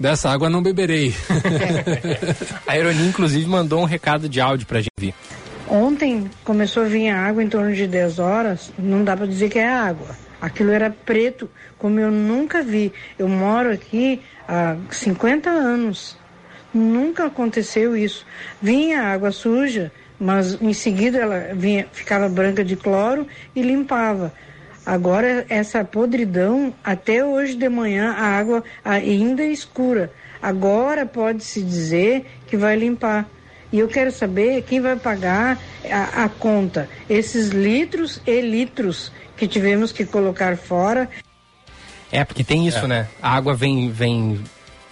Dessa 0.00 0.30
água 0.30 0.48
não 0.48 0.62
beberei. 0.62 1.14
a 2.66 2.78
Ironia, 2.78 3.06
inclusive, 3.06 3.46
mandou 3.46 3.82
um 3.82 3.84
recado 3.84 4.30
de 4.30 4.40
áudio 4.40 4.66
pra 4.66 4.80
gente 4.80 4.90
ver. 4.98 5.12
Ontem 5.68 6.30
começou 6.42 6.84
a 6.84 6.86
vir 6.86 7.10
a 7.10 7.18
água 7.18 7.44
em 7.44 7.48
torno 7.50 7.74
de 7.74 7.86
10 7.86 8.18
horas, 8.18 8.72
não 8.78 9.04
dá 9.04 9.14
para 9.14 9.26
dizer 9.26 9.50
que 9.50 9.58
é 9.58 9.68
água. 9.68 10.16
Aquilo 10.40 10.70
era 10.70 10.88
preto, 10.88 11.50
como 11.76 12.00
eu 12.00 12.10
nunca 12.10 12.62
vi. 12.62 12.90
Eu 13.18 13.28
moro 13.28 13.70
aqui 13.70 14.22
há 14.48 14.76
50 14.90 15.50
anos. 15.50 16.16
Nunca 16.72 17.26
aconteceu 17.26 17.94
isso. 17.94 18.24
Vinha 18.60 19.02
água 19.02 19.30
suja, 19.30 19.92
mas 20.18 20.60
em 20.62 20.72
seguida 20.72 21.18
ela 21.18 21.50
vinha, 21.54 21.86
ficava 21.92 22.26
branca 22.26 22.64
de 22.64 22.74
cloro 22.74 23.26
e 23.54 23.60
limpava. 23.60 24.32
Agora 24.90 25.46
essa 25.48 25.84
podridão, 25.84 26.74
até 26.82 27.24
hoje 27.24 27.54
de 27.54 27.68
manhã 27.68 28.10
a 28.10 28.24
água 28.24 28.64
ainda 28.84 29.44
é 29.44 29.52
escura. 29.52 30.12
Agora 30.42 31.06
pode-se 31.06 31.62
dizer 31.62 32.26
que 32.48 32.56
vai 32.56 32.74
limpar. 32.74 33.30
E 33.72 33.78
eu 33.78 33.86
quero 33.86 34.10
saber 34.10 34.62
quem 34.62 34.80
vai 34.80 34.96
pagar 34.96 35.60
a, 35.88 36.24
a 36.24 36.28
conta. 36.28 36.88
Esses 37.08 37.50
litros 37.50 38.20
e 38.26 38.40
litros 38.40 39.12
que 39.36 39.46
tivemos 39.46 39.92
que 39.92 40.04
colocar 40.04 40.56
fora. 40.56 41.08
É, 42.10 42.24
porque 42.24 42.42
tem 42.42 42.66
isso, 42.66 42.86
é. 42.86 42.88
né? 42.88 43.08
A 43.22 43.36
água 43.36 43.54
vem, 43.54 43.92
vem 43.92 44.40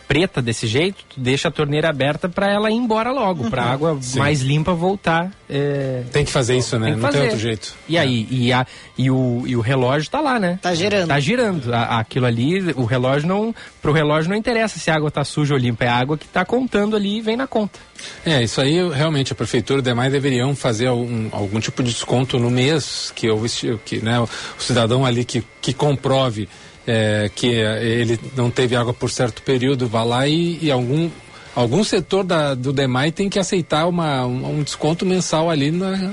preta 0.09 0.41
desse 0.41 0.67
jeito, 0.67 1.05
tu 1.07 1.21
deixa 1.21 1.49
a 1.49 1.51
torneira 1.51 1.91
aberta 1.91 2.31
para 2.31 2.51
ela 2.51 2.71
ir 2.71 2.75
embora 2.75 3.13
logo, 3.13 3.45
uhum. 3.45 3.51
para 3.51 3.63
a 3.63 3.71
água 3.71 3.99
Sim. 4.01 4.19
mais 4.19 4.41
limpa 4.41 4.73
voltar. 4.73 5.31
É... 5.49 6.03
Tem 6.11 6.25
que 6.25 6.33
fazer 6.33 6.57
isso, 6.57 6.79
né? 6.79 6.93
Tem 6.93 6.97
Não 6.97 7.11
tem 7.11 7.21
outro 7.21 7.39
jeito. 7.39 7.75
E 7.87 7.99
aí, 7.99 8.27
é. 8.31 8.35
e, 8.35 8.53
a, 8.53 8.67
e, 8.97 9.11
o, 9.11 9.43
e 9.47 9.55
o 9.55 9.61
relógio 9.61 10.11
tá 10.11 10.21
lá, 10.21 10.41
né? 10.41 10.59
Tá 10.63 10.75
girando. 10.75 11.09
Tá 11.09 11.21
girando. 11.21 11.75
A, 11.75 12.01
aquilo 12.01 12.25
ali, 12.25 12.73
o 12.75 12.85
relógio 12.87 13.29
não. 13.29 13.55
Pro 13.83 13.93
relógio 13.93 14.31
não 14.31 14.37
interessa 14.37 14.79
se 14.79 14.91
a 14.91 14.95
água 14.95 15.11
tá 15.11 15.23
suja 15.25 15.53
ou 15.53 15.61
limpa, 15.61 15.85
é 15.85 15.89
a 15.89 15.97
água 15.97 16.17
que 16.17 16.27
tá 16.27 16.45
contando 16.45 16.97
ali 16.97 17.19
e 17.19 17.21
vem 17.21 17.37
na 17.37 17.47
conta. 17.47 17.79
É, 18.25 18.43
isso 18.43 18.61
aí 18.61 18.77
realmente 18.91 19.33
a 19.33 19.37
prefeitura 19.37 19.81
e 19.81 19.83
demais 19.83 20.11
deveriam 20.11 20.55
fazer 20.55 20.87
algum, 20.87 21.29
algum 21.33 21.61
tipo 21.61 21.83
de 21.83 21.91
desconto 21.91 22.39
no 22.39 22.51
mês 22.51 23.13
que, 23.15 23.27
eu, 23.27 23.45
que 23.85 23.99
né, 23.99 24.19
o 24.21 24.29
cidadão 24.59 25.05
ali 25.05 25.25
que, 25.25 25.45
que 25.61 25.75
comprove 25.75 26.49
é, 26.89 27.31
que 27.35 27.47
ele 27.47 28.19
não 28.35 28.51
teve 28.51 28.75
água 28.75 28.95
por 28.95 29.11
certo 29.11 29.43
período, 29.43 29.87
vá 29.87 30.03
lá 30.03 30.27
e, 30.27 30.59
e 30.63 30.71
algum 30.71 31.11
algum 31.55 31.83
setor 31.83 32.23
da, 32.23 32.55
do 32.55 32.73
DEMAI 32.73 33.11
tem 33.11 33.29
que 33.29 33.39
aceitar 33.39 33.87
uma, 33.87 34.25
um, 34.25 34.59
um 34.59 34.63
desconto 34.63 35.05
mensal 35.05 35.51
ali 35.51 35.73
na, 35.73 36.13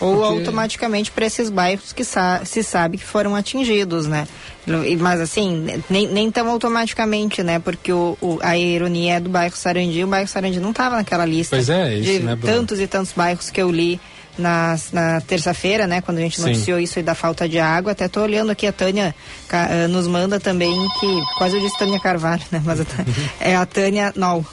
ou 0.00 0.16
porque... 0.16 0.38
automaticamente 0.38 1.10
para 1.10 1.26
esses 1.26 1.50
bairros 1.50 1.92
que 1.92 2.02
sa 2.02 2.42
se 2.44 2.62
sabe 2.62 2.96
que 2.96 3.04
foram 3.04 3.36
atingidos, 3.36 4.06
né? 4.06 4.26
Mas 4.98 5.20
assim, 5.20 5.82
nem, 5.88 6.08
nem 6.08 6.30
tão 6.30 6.48
automaticamente, 6.48 7.42
né? 7.42 7.58
Porque 7.58 7.92
o, 7.92 8.16
o, 8.20 8.38
a 8.42 8.56
ironia 8.56 9.16
é 9.16 9.20
do 9.20 9.28
bairro 9.28 9.54
Sarandi, 9.54 10.02
o 10.02 10.06
bairro 10.08 10.28
Sarandi 10.28 10.58
não 10.58 10.70
estava 10.70 10.96
naquela 10.96 11.26
lista 11.26 11.56
pois 11.56 11.68
é, 11.68 11.94
isso, 11.94 12.12
de 12.12 12.18
né, 12.20 12.38
tantos 12.40 12.80
e 12.80 12.86
tantos 12.86 13.12
bairros 13.12 13.50
que 13.50 13.60
eu 13.60 13.70
li 13.70 14.00
na, 14.38 14.78
na 14.92 15.20
terça-feira, 15.20 15.86
né, 15.86 16.00
quando 16.00 16.18
a 16.18 16.20
gente 16.20 16.40
noticiou 16.40 16.78
Sim. 16.78 16.84
isso 16.84 16.98
aí 16.98 17.02
da 17.02 17.14
falta 17.14 17.48
de 17.48 17.58
água. 17.58 17.92
Até 17.92 18.08
tô 18.08 18.22
olhando 18.22 18.50
aqui, 18.50 18.66
a 18.66 18.72
Tânia 18.72 19.14
uh, 19.50 19.88
nos 19.88 20.06
manda 20.06 20.38
também 20.38 20.74
que, 21.00 21.22
quase 21.38 21.56
eu 21.56 21.60
disse 21.60 21.78
Tânia 21.78 22.00
Carvalho, 22.00 22.42
né, 22.50 22.62
mas 22.64 22.80
a, 22.80 22.84
é 23.40 23.56
a 23.56 23.66
Tânia 23.66 24.12
Nol. 24.14 24.44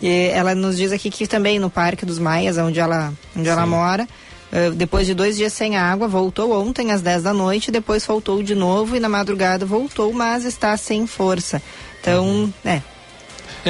E 0.00 0.28
ela 0.28 0.54
nos 0.54 0.76
diz 0.76 0.92
aqui 0.92 1.10
que 1.10 1.26
também 1.26 1.58
no 1.58 1.70
Parque 1.70 2.04
dos 2.04 2.18
Maias, 2.18 2.58
onde 2.58 2.78
ela, 2.78 3.12
onde 3.34 3.48
ela 3.48 3.66
mora, 3.66 4.06
uh, 4.52 4.70
depois 4.74 5.06
de 5.06 5.14
dois 5.14 5.36
dias 5.36 5.52
sem 5.52 5.76
água, 5.76 6.06
voltou 6.06 6.52
ontem 6.52 6.92
às 6.92 7.00
10 7.00 7.22
da 7.22 7.32
noite, 7.32 7.70
depois 7.70 8.04
voltou 8.04 8.42
de 8.42 8.54
novo 8.54 8.96
e 8.96 9.00
na 9.00 9.08
madrugada 9.08 9.64
voltou, 9.64 10.12
mas 10.12 10.44
está 10.44 10.76
sem 10.76 11.06
força. 11.06 11.62
Então, 12.00 12.24
uhum. 12.24 12.52
é, 12.64 12.82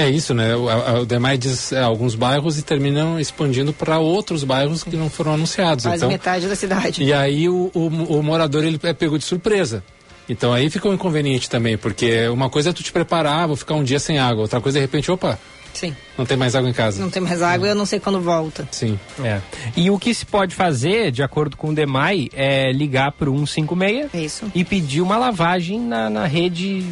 é 0.00 0.10
isso, 0.10 0.34
né? 0.34 0.54
O, 0.54 1.04
DEMAI 1.04 1.38
diz 1.38 1.72
é, 1.72 1.82
alguns 1.82 2.14
bairros 2.14 2.58
e 2.58 2.62
terminam 2.62 3.18
expandindo 3.18 3.72
para 3.72 3.98
outros 3.98 4.44
bairros 4.44 4.84
que 4.84 4.96
não 4.96 5.08
foram 5.08 5.34
anunciados. 5.34 5.84
Quase 5.84 5.96
então, 5.96 6.08
metade 6.08 6.46
da 6.46 6.56
cidade. 6.56 7.02
E 7.02 7.12
aí 7.12 7.48
o, 7.48 7.70
o, 7.74 8.18
o 8.18 8.22
morador 8.22 8.64
ele 8.64 8.78
é 8.82 8.92
pego 8.92 9.18
de 9.18 9.24
surpresa. 9.24 9.82
Então 10.28 10.52
aí 10.52 10.68
fica 10.68 10.88
um 10.88 10.94
inconveniente 10.94 11.48
também, 11.48 11.78
porque 11.78 12.28
uma 12.28 12.50
coisa 12.50 12.70
é 12.70 12.72
tu 12.72 12.82
te 12.82 12.92
preparar, 12.92 13.46
vou 13.46 13.56
ficar 13.56 13.74
um 13.74 13.84
dia 13.84 13.98
sem 13.98 14.18
água, 14.18 14.42
outra 14.42 14.60
coisa 14.60 14.78
de 14.78 14.82
repente, 14.82 15.10
opa, 15.10 15.38
Sim. 15.76 15.94
Não 16.16 16.24
tem 16.24 16.38
mais 16.38 16.54
água 16.54 16.70
em 16.70 16.72
casa. 16.72 17.02
Não 17.02 17.10
tem 17.10 17.20
mais 17.20 17.42
água, 17.42 17.68
eu 17.68 17.74
não 17.74 17.84
sei 17.84 18.00
quando 18.00 18.18
volta. 18.18 18.66
Sim. 18.72 18.98
É. 19.22 19.42
E 19.76 19.90
o 19.90 19.98
que 19.98 20.14
se 20.14 20.24
pode 20.24 20.54
fazer, 20.54 21.12
de 21.12 21.22
acordo 21.22 21.54
com 21.54 21.68
o 21.68 21.74
DEMAI, 21.74 22.30
é 22.32 22.72
ligar 22.72 23.12
para 23.12 23.30
o 23.30 23.46
156 23.46 24.14
Isso. 24.14 24.50
e 24.54 24.64
pedir 24.64 25.02
uma 25.02 25.18
lavagem 25.18 25.78
na, 25.78 26.08
na 26.08 26.26
rede 26.26 26.86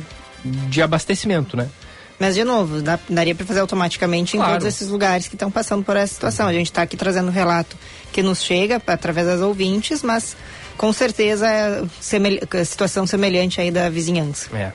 de 0.44 0.82
abastecimento, 0.82 1.56
né? 1.56 1.70
Mas, 2.18 2.34
de 2.34 2.44
novo, 2.44 2.80
dá, 2.80 2.98
daria 3.08 3.34
para 3.34 3.44
fazer 3.44 3.60
automaticamente 3.60 4.36
claro. 4.36 4.50
em 4.50 4.52
todos 4.54 4.66
esses 4.66 4.88
lugares 4.88 5.26
que 5.26 5.34
estão 5.34 5.50
passando 5.50 5.84
por 5.84 5.96
essa 5.96 6.14
situação. 6.14 6.46
A 6.46 6.52
gente 6.52 6.66
está 6.66 6.82
aqui 6.82 6.96
trazendo 6.96 7.28
um 7.28 7.32
relato 7.32 7.76
que 8.12 8.22
nos 8.22 8.42
chega 8.42 8.80
através 8.86 9.26
das 9.26 9.40
ouvintes, 9.40 10.02
mas 10.02 10.36
com 10.76 10.92
certeza 10.92 11.48
é 11.48 11.82
semel 12.00 12.38
situação 12.64 13.06
semelhante 13.06 13.60
aí 13.60 13.70
da 13.70 13.88
vizinhança. 13.88 14.48
É. 14.56 14.72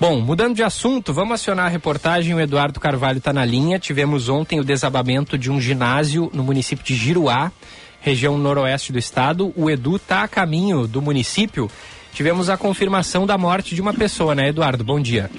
Bom, 0.00 0.20
mudando 0.20 0.56
de 0.56 0.62
assunto, 0.62 1.14
vamos 1.14 1.34
acionar 1.34 1.66
a 1.66 1.68
reportagem. 1.68 2.34
O 2.34 2.40
Eduardo 2.40 2.80
Carvalho 2.80 3.18
está 3.18 3.32
na 3.32 3.44
linha. 3.44 3.78
Tivemos 3.78 4.28
ontem 4.28 4.58
o 4.58 4.64
desabamento 4.64 5.38
de 5.38 5.50
um 5.52 5.60
ginásio 5.60 6.30
no 6.34 6.42
município 6.42 6.84
de 6.84 6.96
Giruá, 6.96 7.52
região 8.00 8.36
noroeste 8.36 8.92
do 8.92 8.98
estado. 8.98 9.52
O 9.54 9.70
Edu 9.70 9.96
está 9.96 10.24
a 10.24 10.28
caminho 10.28 10.88
do 10.88 11.00
município. 11.00 11.70
Tivemos 12.12 12.50
a 12.50 12.56
confirmação 12.56 13.24
da 13.24 13.38
morte 13.38 13.74
de 13.74 13.80
uma 13.80 13.94
pessoa, 13.94 14.34
né, 14.34 14.48
Eduardo? 14.48 14.82
Bom 14.82 15.00
dia. 15.00 15.30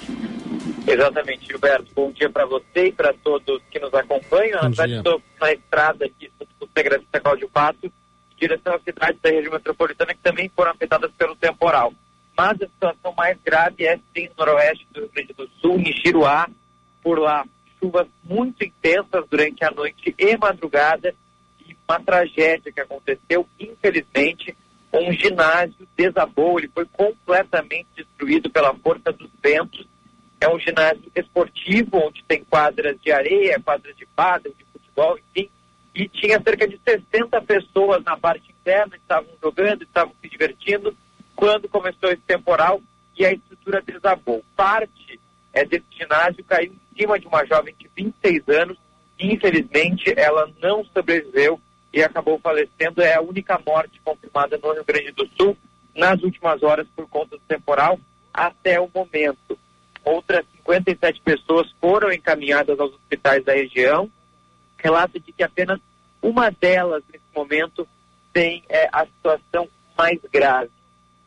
Exatamente, 0.86 1.46
Gilberto. 1.46 1.92
Bom 1.94 2.12
dia 2.12 2.30
para 2.30 2.46
você 2.46 2.86
e 2.86 2.92
para 2.92 3.12
todos 3.12 3.60
que 3.70 3.78
nos 3.80 3.92
acompanham. 3.92 4.60
Bom 4.62 4.76
Na 4.76 4.86
estou 4.86 5.22
na 5.40 5.52
estrada 5.52 6.06
aqui 6.06 6.30
do 6.60 6.68
Segrafista 6.72 7.20
Cláudio 7.20 7.50
em 7.82 7.90
direção 8.38 8.74
às 8.74 8.82
cidades 8.82 9.20
da 9.20 9.30
região 9.30 9.52
metropolitana 9.52 10.14
que 10.14 10.20
também 10.20 10.48
foram 10.54 10.70
afetadas 10.70 11.10
pelo 11.12 11.34
temporal. 11.34 11.92
Mas 12.36 12.62
a 12.62 12.66
situação 12.66 13.12
mais 13.16 13.36
grave 13.44 13.84
é 13.84 13.98
sim 14.14 14.28
no 14.28 14.44
noroeste 14.44 14.86
do 14.92 15.00
Rio 15.00 15.10
Grande 15.12 15.32
do 15.32 15.48
Sul, 15.60 15.80
em 15.80 15.92
Chiruá. 15.92 16.48
Por 17.02 17.18
lá, 17.18 17.44
chuvas 17.80 18.06
muito 18.22 18.64
intensas 18.64 19.24
durante 19.28 19.64
a 19.64 19.70
noite 19.70 20.14
e 20.16 20.36
madrugada 20.36 21.14
e 21.66 21.76
uma 21.88 22.00
tragédia 22.00 22.72
que 22.72 22.80
aconteceu, 22.80 23.46
infelizmente, 23.58 24.56
um 24.92 25.12
ginásio 25.12 25.86
desabou, 25.96 26.58
ele 26.58 26.68
foi 26.68 26.86
completamente 26.86 27.88
destruído 27.96 28.50
pela 28.50 28.74
força 28.74 29.12
dos 29.12 29.30
ventos 29.42 29.86
é 30.40 30.48
um 30.48 30.58
ginásio 30.58 31.10
esportivo, 31.14 31.98
onde 31.98 32.22
tem 32.24 32.44
quadras 32.44 32.96
de 33.00 33.10
areia, 33.10 33.60
quadras 33.60 33.96
de 33.96 34.06
pádel, 34.06 34.52
de 34.56 34.64
futebol, 34.64 35.18
enfim. 35.18 35.48
E 35.94 36.08
tinha 36.08 36.40
cerca 36.42 36.68
de 36.68 36.78
60 36.86 37.40
pessoas 37.42 38.04
na 38.04 38.16
parte 38.16 38.50
interna, 38.50 38.96
estavam 38.96 39.30
jogando, 39.42 39.82
estavam 39.82 40.12
se 40.20 40.28
divertindo, 40.28 40.94
quando 41.34 41.68
começou 41.68 42.10
esse 42.10 42.22
temporal 42.22 42.80
e 43.16 43.24
a 43.24 43.32
estrutura 43.32 43.82
desabou. 43.82 44.44
Parte 44.54 45.18
é, 45.52 45.64
desse 45.64 45.86
ginásio 45.90 46.44
caiu 46.44 46.72
em 46.72 46.98
cima 46.98 47.18
de 47.18 47.26
uma 47.26 47.44
jovem 47.46 47.74
de 47.78 47.88
26 47.96 48.48
anos 48.48 48.76
e, 49.18 49.32
infelizmente, 49.34 50.12
ela 50.16 50.50
não 50.60 50.84
sobreviveu 50.84 51.58
e 51.92 52.02
acabou 52.02 52.38
falecendo. 52.38 53.00
É 53.00 53.14
a 53.14 53.22
única 53.22 53.58
morte 53.66 54.00
confirmada 54.04 54.58
no 54.58 54.72
Rio 54.72 54.84
Grande 54.84 55.12
do 55.12 55.26
Sul 55.36 55.56
nas 55.94 56.22
últimas 56.22 56.62
horas 56.62 56.86
por 56.94 57.08
conta 57.08 57.36
do 57.36 57.42
temporal 57.48 57.98
até 58.32 58.78
o 58.78 58.90
momento. 58.94 59.58
Outras 60.06 60.46
57 60.58 61.20
pessoas 61.20 61.68
foram 61.80 62.12
encaminhadas 62.12 62.78
aos 62.78 62.94
hospitais 62.94 63.44
da 63.44 63.54
região. 63.54 64.08
Relato 64.78 65.18
de 65.18 65.32
que 65.32 65.42
apenas 65.42 65.80
uma 66.22 66.48
delas, 66.48 67.02
nesse 67.12 67.24
momento, 67.34 67.88
tem 68.32 68.62
é, 68.68 68.88
a 68.92 69.04
situação 69.04 69.68
mais 69.98 70.20
grave. 70.32 70.70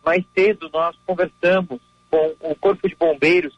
Mais 0.02 0.24
cedo, 0.34 0.70
nós 0.72 0.96
conversamos 1.06 1.82
com 2.10 2.36
o 2.40 2.56
Corpo 2.56 2.88
de 2.88 2.96
Bombeiros 2.96 3.54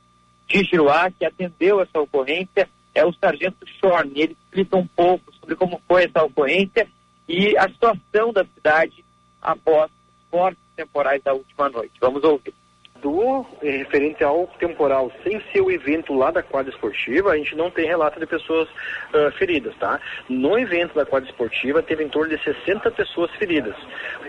de 0.48 0.63
Giruá, 0.63 1.12
que 1.12 1.24
atendeu 1.24 1.80
essa 1.80 2.00
ocorrência, 2.00 2.68
é 2.96 3.06
o 3.06 3.13
Sargento 3.13 3.63
Shorn. 3.80 4.12
Ele 4.16 4.34
explica 4.34 4.75
um 4.75 4.88
pouco 4.88 5.32
sobre 5.36 5.56
como 5.56 5.80
foi 5.88 6.06
essa 6.06 6.24
ocorrência 6.24 6.88
e 7.30 7.56
a 7.58 7.70
situação 7.70 8.34
da 8.34 8.44
cidade 8.44 9.06
após 9.40 9.92
os 9.92 10.30
fortes 10.32 10.63
temporais 10.75 11.22
da 11.22 11.32
última 11.32 11.70
noite. 11.70 11.94
Vamos 12.01 12.24
ouvir 12.24 12.56
do 13.01 13.46
eh, 13.62 13.77
referente 13.77 14.24
ao 14.24 14.48
temporal, 14.60 15.12
sem 15.24 15.41
ser 15.51 15.62
o 15.62 15.72
evento 15.72 16.13
lá 16.13 16.31
da 16.31 16.43
quadra 16.43 16.72
esportiva, 16.72 17.31
a 17.31 17.38
gente 17.38 17.55
não 17.55 17.72
tem 17.72 17.86
relato 17.86 18.20
de 18.20 18.25
pessoas 18.25 18.70
uh, 18.70 19.31
feridas, 19.38 19.75
tá? 19.77 20.00
No 20.29 20.58
evento 20.58 20.93
da 20.93 21.05
quadra 21.05 21.29
esportiva, 21.29 21.81
teve 21.81 22.03
em 22.03 22.10
torno 22.10 22.36
de 22.36 22.43
60 22.43 22.91
pessoas 22.91 23.31
feridas, 23.31 23.75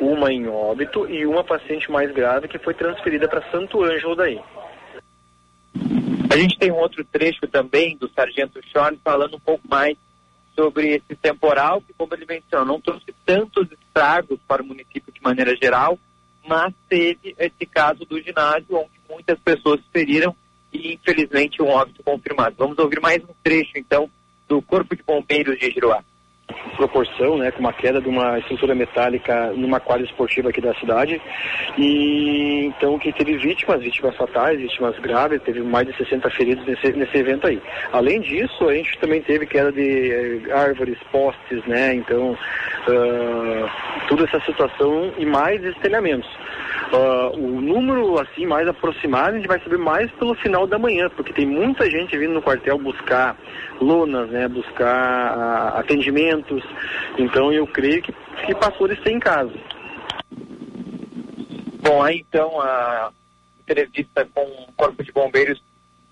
uma 0.01 0.33
em 0.33 0.49
óbito 0.49 1.09
e 1.09 1.27
uma 1.27 1.45
paciente 1.45 1.91
mais 1.91 2.11
grave 2.13 2.49
que 2.49 2.59
foi 2.59 2.75
transferida 2.75 3.29
para 3.29 3.49
Santo 3.51 3.83
Ângelo 3.83 4.17
daí. 4.17 4.41
A 6.31 6.37
gente 6.37 6.59
tem 6.59 6.73
um 6.73 6.77
outro 6.77 7.05
trecho 7.05 7.47
também 7.47 7.97
do 7.97 8.09
Sargento 8.09 8.59
Sean 8.73 8.97
falando 9.05 9.37
um 9.37 9.41
pouco 9.41 9.69
mais 9.69 9.97
sobre 10.55 10.95
esse 10.95 11.15
temporal, 11.17 11.81
que 11.83 11.93
como 11.93 12.15
ele 12.15 12.27
mencionou, 12.27 12.67
não 12.67 12.81
trouxe 12.81 13.15
tantos 13.25 13.71
estragos 13.71 14.39
para 14.47 14.63
o 14.63 14.67
município 14.67 15.13
de 15.13 15.23
maneira 15.23 15.55
geral, 15.57 15.99
mas 16.47 16.73
teve 16.89 17.35
esse 17.39 17.67
caso 17.67 18.05
do 18.05 18.21
ginásio, 18.21 18.77
onde 18.77 18.91
muitas 19.09 19.39
pessoas 19.39 19.81
feriram 19.93 20.35
e, 20.73 20.95
infelizmente, 20.95 21.63
um 21.63 21.69
óbito 21.69 22.03
confirmado. 22.03 22.57
Vamos 22.59 22.79
ouvir 22.79 23.01
mais 23.01 23.23
um 23.23 23.35
trecho, 23.43 23.73
então, 23.77 24.11
do 24.49 24.61
Corpo 24.63 24.97
de 24.97 25.03
Bombeiros 25.03 25.59
de 25.59 25.71
Giroá. 25.71 26.03
Proporção, 26.77 27.37
né, 27.39 27.51
com 27.51 27.61
uma 27.61 27.73
queda 27.73 28.01
de 28.01 28.09
uma 28.09 28.39
estrutura 28.39 28.75
metálica 28.75 29.53
numa 29.55 29.81
quadra 29.81 30.05
esportiva 30.05 30.51
aqui 30.51 30.61
da 30.61 30.75
cidade. 30.75 31.21
E 31.79 32.67
então 32.67 32.99
que 32.99 33.13
teve 33.13 33.37
vítimas, 33.37 33.81
vítimas 33.81 34.17
fatais, 34.17 34.59
vítimas 34.59 34.99
graves, 34.99 35.43
teve 35.43 35.61
mais 35.61 35.87
de 35.87 35.97
60 35.97 36.31
feridos 36.31 36.67
nesse, 36.67 36.93
nesse 36.93 37.17
evento 37.17 37.47
aí. 37.47 37.61
Além 37.93 38.21
disso, 38.21 38.69
a 38.69 38.75
gente 38.75 38.99
também 38.99 39.23
teve 39.23 39.47
queda 39.47 39.73
de 39.73 40.11
eh, 40.13 40.53
árvores, 40.53 40.99
postes, 41.11 41.65
né? 41.67 41.95
Então, 41.95 42.33
uh, 42.33 44.09
toda 44.09 44.25
essa 44.25 44.41
situação 44.41 45.13
e 45.19 45.25
mais 45.25 45.63
estelhamentos. 45.65 46.29
Uh, 46.93 47.39
o 47.39 47.61
número 47.61 48.21
assim 48.21 48.45
mais 48.45 48.69
aproximado 48.69 49.31
a 49.31 49.37
gente 49.37 49.49
vai 49.49 49.59
saber 49.61 49.79
mais 49.79 50.11
pelo 50.13 50.35
final 50.35 50.67
da 50.67 50.79
manhã, 50.79 51.09
porque 51.17 51.33
tem 51.33 51.47
muita 51.47 51.89
gente 51.91 52.17
vindo 52.19 52.35
no 52.35 52.43
quartel 52.43 52.79
buscar 52.79 53.37
lonas, 53.83 54.31
né, 54.31 54.49
buscar 54.49 55.77
atendimentos. 55.77 56.63
Então 57.19 57.53
eu 57.53 57.67
creio 57.67 58.03
que, 58.03 58.13
que 58.47 58.55
pastores 58.55 59.01
têm 59.01 59.17
em 59.17 59.21
casa. 59.21 59.53
Bom, 61.83 62.03
aí 62.03 62.19
então 62.19 62.61
a 62.61 63.11
entrevista 63.61 64.27
com 64.35 64.43
o 64.43 64.73
Corpo 64.77 65.03
de 65.03 65.13
Bombeiros 65.13 65.61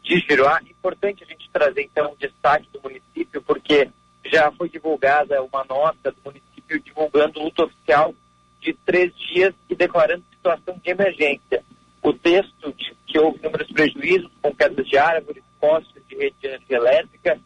de 0.02 0.18
Giroá. 0.18 0.60
Importante 0.68 1.22
a 1.22 1.26
gente 1.26 1.48
trazer 1.50 1.82
então 1.82 2.12
o 2.12 2.16
destaque 2.16 2.68
do 2.72 2.80
município, 2.82 3.42
porque 3.42 3.88
já 4.24 4.50
foi 4.52 4.68
divulgada 4.68 5.42
uma 5.42 5.64
nota 5.64 6.10
do 6.10 6.18
município 6.24 6.80
divulgando 6.80 7.40
luto 7.40 7.64
oficial 7.64 8.14
de 8.60 8.72
três 8.84 9.12
dias 9.16 9.54
e 9.68 9.74
declarando 9.74 10.24
situação 10.32 10.78
de 10.82 10.90
emergência. 10.90 11.62
O 12.02 12.12
texto 12.12 12.72
diz 12.76 12.94
que 13.06 13.18
houve 13.18 13.38
inúmeros 13.38 13.70
prejuízos 13.70 14.30
com 14.40 14.54
quedas 14.54 14.86
de 14.86 14.96
árvores, 14.96 15.42
postes 15.60 16.02
de 16.08 16.16
rede 16.16 16.34
de 16.40 16.46
energia 16.46 16.76
elétrica 16.76 17.38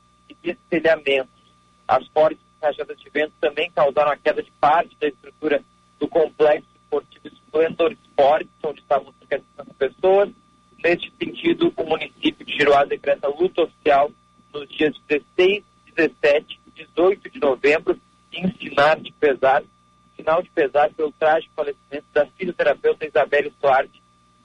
e 0.45 0.53
destelhamentos. 0.53 1.33
As 1.89 2.07
fortes 2.09 2.39
rajadas 2.63 2.99
de 2.99 3.11
vento 3.11 3.33
também 3.41 3.71
causaram 3.71 4.11
a 4.11 4.17
queda 4.17 4.43
de 4.43 4.51
parte 4.53 4.97
da 5.01 5.09
estrutura 5.09 5.63
do 5.99 6.09
complexo 6.09 6.69
esportivo 6.83 7.29
Splendor 7.29 7.93
Sports, 7.93 8.51
onde 8.63 8.81
estavam 8.81 9.13
cerca 9.19 9.39
de 9.39 9.75
pessoas. 9.75 10.31
Neste 10.83 11.13
sentido, 11.19 11.73
o 11.77 11.85
município 11.85 12.45
de 12.45 12.53
Giroá 12.53 12.85
decreta 12.85 13.29
luta 13.29 13.63
oficial 13.63 14.11
nos 14.53 14.69
dias 14.69 14.95
16, 15.09 15.65
17 15.97 16.61
e 16.67 16.85
18 16.85 17.31
de 17.31 17.41
novembro, 17.41 17.99
em 18.33 18.53
sinal 18.59 18.97
de 18.97 19.13
pesar 19.13 19.63
sinal 20.17 20.43
de 20.43 20.49
pesar 20.51 20.91
pelo 20.91 21.13
trágico 21.13 21.53
falecimento 21.55 22.07
da 22.13 22.27
fisioterapeuta 22.27 23.07
Isabelle 23.07 23.53
Soares, 23.61 23.91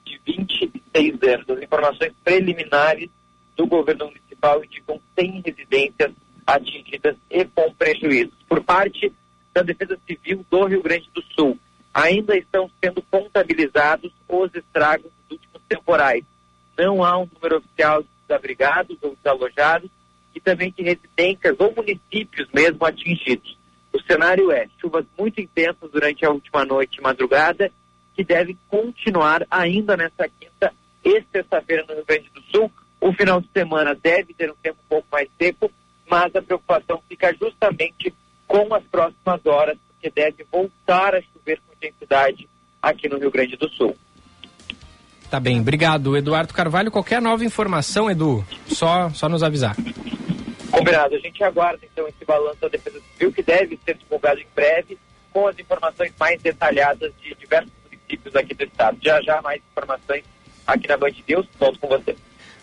de 0.04 0.20
26 0.26 1.22
anos. 1.22 1.48
As 1.48 1.62
informações 1.62 2.12
preliminares 2.24 3.08
do 3.56 3.66
governo 3.66 4.06
municipal 4.06 4.29
indicam 4.64 5.00
100 5.18 5.42
residências 5.44 6.12
atingidas 6.46 7.16
e 7.30 7.44
com 7.44 7.72
prejuízos. 7.74 8.34
Por 8.48 8.62
parte 8.62 9.12
da 9.54 9.62
Defesa 9.62 9.98
Civil 10.06 10.44
do 10.50 10.64
Rio 10.66 10.82
Grande 10.82 11.08
do 11.14 11.22
Sul, 11.34 11.58
ainda 11.92 12.36
estão 12.36 12.70
sendo 12.82 13.02
contabilizados 13.02 14.12
os 14.28 14.54
estragos 14.54 15.10
dos 15.28 15.38
últimos 15.38 15.62
temporais. 15.68 16.24
Não 16.78 17.04
há 17.04 17.18
um 17.18 17.28
número 17.34 17.58
oficial 17.58 18.02
de 18.02 18.08
desabrigados 18.26 18.96
ou 19.02 19.16
desalojados 19.16 19.90
e 20.34 20.40
também 20.40 20.72
de 20.76 20.82
residências 20.82 21.56
ou 21.58 21.74
municípios 21.74 22.48
mesmo 22.52 22.84
atingidos. 22.84 23.58
O 23.92 24.00
cenário 24.02 24.52
é 24.52 24.68
chuvas 24.80 25.04
muito 25.18 25.40
intensas 25.40 25.90
durante 25.90 26.24
a 26.24 26.30
última 26.30 26.64
noite 26.64 26.98
e 26.98 27.02
madrugada, 27.02 27.72
que 28.14 28.22
devem 28.22 28.56
continuar 28.68 29.44
ainda 29.50 29.96
nessa 29.96 30.28
quinta 30.28 30.72
e 31.04 31.22
sexta-feira 31.32 31.84
no 31.88 31.94
Rio 31.94 32.04
Grande 32.04 32.30
do 32.32 32.42
Sul. 32.42 32.70
O 33.00 33.12
final 33.12 33.40
de 33.40 33.48
semana 33.52 33.94
deve 33.94 34.34
ter 34.34 34.50
um 34.50 34.56
tempo 34.62 34.78
um 34.84 34.88
pouco 34.88 35.08
mais 35.10 35.28
seco, 35.38 35.70
mas 36.08 36.34
a 36.34 36.42
preocupação 36.42 37.02
fica 37.08 37.34
justamente 37.34 38.12
com 38.46 38.74
as 38.74 38.82
próximas 38.84 39.44
horas, 39.46 39.78
porque 39.88 40.10
deve 40.10 40.44
voltar 40.50 41.14
a 41.14 41.22
chover 41.22 41.60
com 41.66 41.72
intensidade 41.74 42.48
aqui 42.82 43.08
no 43.08 43.18
Rio 43.18 43.30
Grande 43.30 43.56
do 43.56 43.68
Sul. 43.70 43.96
Tá 45.30 45.38
bem, 45.38 45.60
obrigado, 45.60 46.16
Eduardo 46.16 46.52
Carvalho. 46.52 46.90
Qualquer 46.90 47.22
nova 47.22 47.44
informação, 47.44 48.10
Edu, 48.10 48.44
só, 48.66 49.08
só 49.10 49.28
nos 49.28 49.42
avisar. 49.42 49.76
Combinado. 50.70 51.14
A 51.14 51.18
gente 51.18 51.42
aguarda 51.42 51.80
então 51.84 52.06
esse 52.08 52.24
balanço 52.24 52.60
da 52.60 52.68
Defesa 52.68 53.00
Civil, 53.12 53.32
que 53.32 53.42
deve 53.42 53.78
ser 53.84 53.96
divulgado 53.96 54.40
em 54.40 54.46
breve, 54.54 54.98
com 55.32 55.46
as 55.46 55.58
informações 55.58 56.12
mais 56.18 56.40
detalhadas 56.42 57.12
de 57.22 57.34
diversos 57.36 57.72
municípios 57.84 58.34
aqui 58.34 58.54
do 58.54 58.64
estado. 58.64 58.98
Já 59.00 59.20
já 59.22 59.40
mais 59.40 59.62
informações 59.70 60.24
aqui 60.66 60.88
na 60.88 60.96
Band 60.96 61.12
News. 61.28 61.46
Volto 61.58 61.78
com 61.78 61.88
você. 61.88 62.16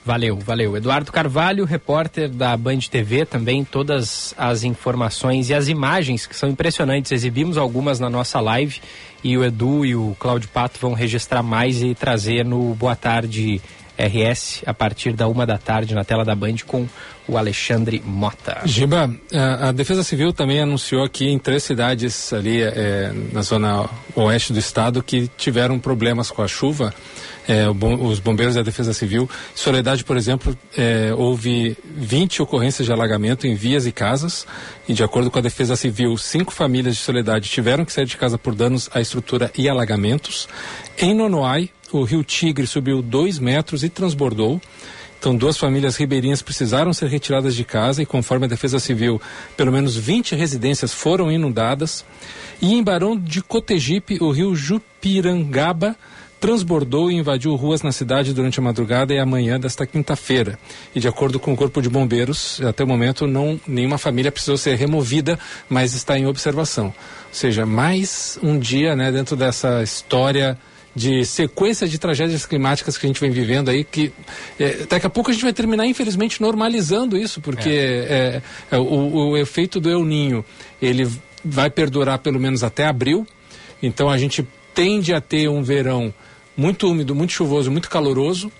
Valeu, 0.08 0.38
valeu. 0.38 0.78
Eduardo 0.78 1.12
Carvalho, 1.12 1.65
repórter 1.65 2.30
da 2.30 2.56
Band 2.56 2.80
TV, 2.89 3.26
também 3.26 3.65
todas 3.65 4.34
as 4.38 4.63
informações 4.63 5.50
e 5.50 5.54
as 5.54 5.67
imagens 5.67 6.26
que 6.26 6.34
são 6.34 6.48
impressionantes. 6.48 7.12
Exibimos 7.12 7.58
algumas 7.58 8.00
na 8.00 8.10
nossa 8.10 8.39
live 8.39 8.80
e 9.22 9.38
o 9.38 9.43
Edu 9.43 9.86
e 9.86 9.98
o 9.98 10.15
Cláudio 10.17 10.48
Pato 10.48 10.80
vão 10.80 10.93
registrar 10.93 11.43
mais 11.43 11.84
e 11.84 11.93
trazer 11.93 12.46
no 12.46 12.74
Boa 12.74 12.96
Tarde 12.96 13.62
RS 13.98 14.63
a 14.65 14.74
partir 14.74 15.12
da 15.12 15.28
uma 15.28 15.46
da 15.46 15.58
tarde 15.58 15.93
na 15.93 16.06
tela 16.06 16.24
da 16.24 16.34
Band 16.34 16.56
com 16.65 16.88
o 17.28 17.38
Alexandre 17.38 18.02
Mota. 18.06 18.62
Giba, 18.63 19.13
a, 19.34 19.67
a 19.67 19.72
Defesa 19.74 20.04
Civil 20.04 20.32
também 20.32 20.62
anunciou 20.62 21.04
aqui 21.04 21.28
em 21.28 21.38
três 21.38 21.63
cidades 21.63 22.32
ali 22.32 22.62
é, 22.62 23.12
na 23.34 23.41
zona 23.41 23.89
oeste 24.15 24.54
do 24.54 24.60
estado 24.60 25.04
que 25.04 25.30
tiveram 25.36 25.78
problemas 25.78 26.32
com 26.32 26.41
a 26.41 26.48
chuva. 26.48 26.93
É, 27.48 27.66
os 27.70 28.20
bombeiros 28.20 28.56
da 28.56 28.62
Defesa 28.62 28.94
Civil. 28.94 29.30
Soledade, 29.56 30.04
por 30.04 30.18
exemplo, 30.18 30.58
é, 30.78 31.14
houve 31.16 31.78
20 31.96 32.42
ocorrências 32.42 32.86
de 32.86 32.92
alagamento 32.92 33.48
em 33.48 33.56
vias 33.56 33.88
e 33.88 33.92
casas. 33.92 34.46
E, 34.88 34.94
de 34.94 35.02
acordo 35.02 35.32
com 35.32 35.40
a 35.40 35.42
Defesa 35.42 35.78
Civil, 35.78 36.18
cinco 36.18 36.52
famílias 36.52 36.96
de 36.96 37.02
Soledade 37.02 37.50
tiveram 37.50 37.86
que 37.86 37.94
sair 37.94 38.06
de 38.06 38.18
casa 38.18 38.38
por 38.38 38.54
danos 38.54 38.90
à 38.94 39.00
estrutura 39.00 39.50
e 39.58 39.70
alagamentos. 39.70 40.50
Em 40.98 41.14
Nonoai, 41.14 41.70
o 41.92 42.04
rio 42.04 42.24
Tigre 42.24 42.68
subiu 42.68 43.02
dois 43.02 43.40
metros 43.40 43.84
e 43.84 43.90
transbordou. 43.90 44.60
Então, 45.20 45.36
duas 45.36 45.58
famílias 45.58 45.96
ribeirinhas 45.96 46.42
precisaram 46.42 46.94
ser 46.94 47.08
retiradas 47.08 47.56
de 47.56 47.64
casa 47.64 48.04
e, 48.04 48.06
conforme 48.06 48.46
a 48.46 48.50
Defesa 48.50 48.78
Civil, 48.78 49.20
pelo 49.56 49.72
menos 49.72 49.96
20 49.96 50.36
residências 50.36 50.94
foram 50.94 51.32
inundadas. 51.32 52.06
E 52.62 52.74
em 52.74 52.84
Barão 52.84 53.18
de 53.18 53.42
Cotegipe, 53.42 54.18
o 54.22 54.32
rio 54.32 54.56
Jupirangaba 54.56 55.96
transbordou 56.39 57.10
e 57.12 57.15
invadiu 57.15 57.56
ruas 57.56 57.82
na 57.82 57.91
cidade 57.91 58.34
durante 58.34 58.60
a 58.60 58.63
madrugada 58.63 59.13
e 59.13 59.19
a 59.19 59.26
manhã 59.26 59.60
desta 59.60 59.86
quinta-feira. 59.86 60.60
E 60.93 61.00
de 61.00 61.08
acordo 61.08 61.39
com 61.39 61.54
o 61.54 61.58
Corpo 61.58 61.82
de 61.82 61.89
Bombeiros, 61.89 62.62
até 62.62 62.84
o 62.84 62.88
momento 62.88 63.26
não 63.26 63.60
nenhuma 63.67 63.97
família 63.97 64.32
precisou 64.32 64.58
ser 64.58 64.76
removida, 64.76 65.39
mas 65.69 65.93
está 65.93 66.17
em 66.17 66.26
observação. 66.26 66.88
Ou 66.88 66.93
seja, 67.34 67.65
mais 67.65 68.39
um 68.41 68.58
dia, 68.58 68.95
né, 68.95 69.12
dentro 69.12 69.36
dessa 69.36 69.82
história 69.82 70.58
de 70.95 71.23
sequência 71.26 71.88
de 71.88 72.00
tragédias 72.00 72.45
climáticas 72.45 72.97
que 72.97 73.06
a 73.06 73.10
gente 73.10 73.21
vem 73.21 73.30
vivendo 73.30 73.69
aí, 73.69 73.84
que 73.84 74.12
é, 74.60 74.86
daqui 74.89 75.06
a 75.06 75.10
pouco 75.10 75.30
a 75.30 75.34
gente 75.34 75.43
vai 75.43 75.54
terminar, 75.54 75.86
infelizmente, 75.86 76.41
normalizando 76.41 77.15
isso, 77.15 77.39
porque 77.39 77.69
é. 77.69 78.41
É, 78.71 78.76
é 78.76 78.80
o, 78.80 78.84
o, 78.84 79.38
efeito 79.38 79.80
do 79.80 79.91
El 79.91 80.04
Ninho, 80.04 80.43
ele 80.82 81.08
vai 81.45 81.69
perdurar 81.69 82.17
pelo 82.17 82.39
menos 82.39 82.63
até 82.63 82.88
abril, 82.88 83.28
então 83.82 84.10
a 84.10 84.17
gente 84.17 84.45
tende 84.73 85.13
a 85.13 85.21
ter 85.21 85.47
um 85.47 85.62
verão 85.62 86.12
muito 86.58 86.89
úmido, 86.89 87.15
muito 87.15 87.32
chuvoso, 87.32 87.72
muito 87.72 87.89
caloroso, 87.89 88.52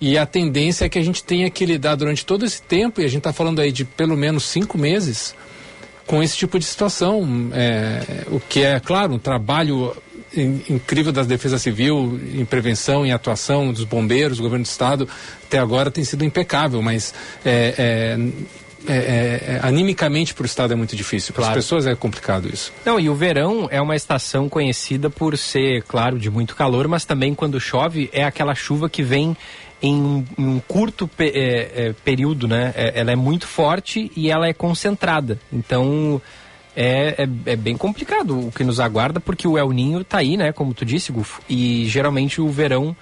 e 0.00 0.18
a 0.18 0.26
tendência 0.26 0.84
é 0.84 0.88
que 0.88 0.98
a 0.98 1.02
gente 1.02 1.24
tenha 1.24 1.48
que 1.48 1.64
lidar 1.64 1.94
durante 1.94 2.26
todo 2.26 2.44
esse 2.44 2.60
tempo, 2.60 3.00
e 3.00 3.04
a 3.04 3.08
gente 3.08 3.18
está 3.18 3.32
falando 3.32 3.60
aí 3.60 3.72
de 3.72 3.84
pelo 3.84 4.16
menos 4.16 4.44
cinco 4.44 4.76
meses, 4.76 5.34
com 6.06 6.22
esse 6.22 6.36
tipo 6.36 6.58
de 6.58 6.64
situação. 6.64 7.50
É, 7.52 8.24
o 8.28 8.40
que 8.40 8.62
é, 8.62 8.80
claro, 8.80 9.14
um 9.14 9.18
trabalho 9.18 9.94
incrível 10.68 11.12
da 11.12 11.22
Defesa 11.22 11.58
Civil 11.58 12.20
em 12.34 12.44
prevenção, 12.44 13.04
em 13.04 13.12
atuação 13.12 13.72
dos 13.72 13.84
bombeiros, 13.84 14.38
do 14.38 14.42
governo 14.42 14.64
do 14.64 14.68
estado, 14.68 15.08
até 15.44 15.58
agora 15.58 15.90
tem 15.90 16.04
sido 16.04 16.24
impecável, 16.24 16.82
mas 16.82 17.14
é, 17.44 17.74
é, 17.78 18.18
é, 18.86 18.94
é 18.94 19.60
animicamente 19.62 20.34
para 20.34 20.42
o 20.42 20.46
estado 20.46 20.72
é 20.72 20.76
muito 20.76 20.94
difícil. 20.94 21.34
Para 21.34 21.44
claro. 21.44 21.58
as 21.58 21.64
pessoas 21.64 21.86
é 21.86 21.94
complicado 21.94 22.48
isso. 22.52 22.72
Não, 22.84 22.98
e 22.98 23.08
o 23.08 23.14
verão 23.14 23.68
é 23.70 23.80
uma 23.80 23.96
estação 23.96 24.48
conhecida 24.48 25.10
por 25.10 25.36
ser, 25.36 25.82
claro, 25.82 26.18
de 26.18 26.30
muito 26.30 26.54
calor, 26.54 26.86
mas 26.88 27.04
também 27.04 27.34
quando 27.34 27.60
chove 27.60 28.08
é 28.12 28.24
aquela 28.24 28.54
chuva 28.54 28.88
que 28.88 29.02
vem 29.02 29.36
em, 29.82 30.24
um 30.36 30.60
curto 30.60 31.06
pe 31.06 31.26
é, 31.26 31.88
é, 31.88 31.94
período, 32.04 32.48
né? 32.48 32.72
É, 32.76 33.00
ela 33.00 33.12
é 33.12 33.16
muito 33.16 33.46
forte 33.46 34.10
e 34.16 34.30
ela 34.30 34.46
é 34.46 34.52
concentrada. 34.52 35.38
Então 35.52 36.20
é, 36.76 37.24
é, 37.24 37.52
é, 37.52 37.56
bem 37.56 37.76
complicado 37.76 38.48
o 38.48 38.52
que 38.52 38.62
nos 38.62 38.78
aguarda, 38.78 39.18
porque 39.18 39.48
o 39.48 39.58
El 39.58 39.70
Ninho 39.70 40.00
está 40.00 40.18
aí, 40.18 40.36
né? 40.36 40.52
Como 40.52 40.74
tu 40.74 40.84
disse, 40.84 41.10
Gufo. 41.10 41.42
E 41.48 41.84
geralmente 41.86 42.40
o 42.40 42.48
verão 42.48 42.96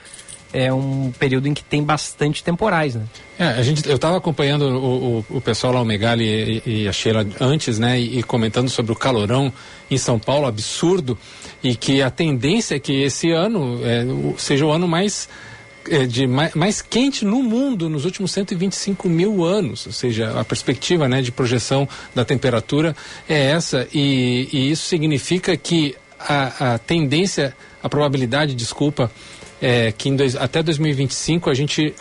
é 0.52 0.72
um 0.72 1.12
período 1.18 1.48
em 1.48 1.54
que 1.54 1.62
tem 1.62 1.82
bastante 1.82 2.42
temporais, 2.42 2.94
né? 2.94 3.02
É, 3.38 3.44
a 3.48 3.62
gente, 3.62 3.86
eu 3.88 3.96
estava 3.96 4.16
acompanhando 4.16 4.62
o, 4.62 5.18
o, 5.18 5.36
o, 5.36 5.40
pessoal 5.40 5.72
lá, 5.72 5.82
o 5.82 5.84
Megali 5.84 6.62
e, 6.64 6.82
e, 6.82 6.88
a 6.88 6.92
Sheila 6.92 7.26
antes, 7.40 7.78
né? 7.78 8.00
E, 8.00 8.18
e, 8.18 8.22
comentando 8.22 8.68
sobre 8.68 8.92
o 8.92 8.96
calorão 8.96 9.52
em 9.90 9.98
São 9.98 10.18
Paulo, 10.18 10.46
absurdo, 10.46 11.18
e 11.62 11.76
que 11.76 12.00
a 12.00 12.10
tendência 12.10 12.76
é 12.76 12.78
que 12.78 13.02
esse 13.02 13.30
ano 13.30 13.80
é, 13.84 14.04
seja 14.38 14.64
o 14.64 14.70
ano 14.70 14.88
mais 14.88 15.28
é, 15.90 16.04
de 16.06 16.26
mais, 16.26 16.54
mais, 16.54 16.82
quente 16.82 17.24
no 17.24 17.42
mundo 17.42 17.88
nos 17.88 18.04
últimos 18.04 18.32
125 18.32 19.08
mil 19.08 19.44
anos, 19.44 19.86
ou 19.86 19.92
seja, 19.92 20.38
a 20.38 20.44
perspectiva 20.44 21.08
né, 21.08 21.22
de 21.22 21.30
projeção 21.30 21.88
da 22.14 22.24
temperatura 22.24 22.96
é 23.28 23.50
essa, 23.50 23.86
e, 23.92 24.48
e 24.52 24.70
isso 24.70 24.86
significa 24.86 25.56
que 25.56 25.94
a, 26.18 26.74
a, 26.74 26.78
tendência, 26.78 27.54
a 27.82 27.88
probabilidade, 27.88 28.54
desculpa, 28.54 29.10
é 29.60 29.92
que 29.92 30.10
dois, 30.12 30.36
até 30.36 30.62
2025 30.62 31.50
a 31.50 31.54
gente 31.54 31.94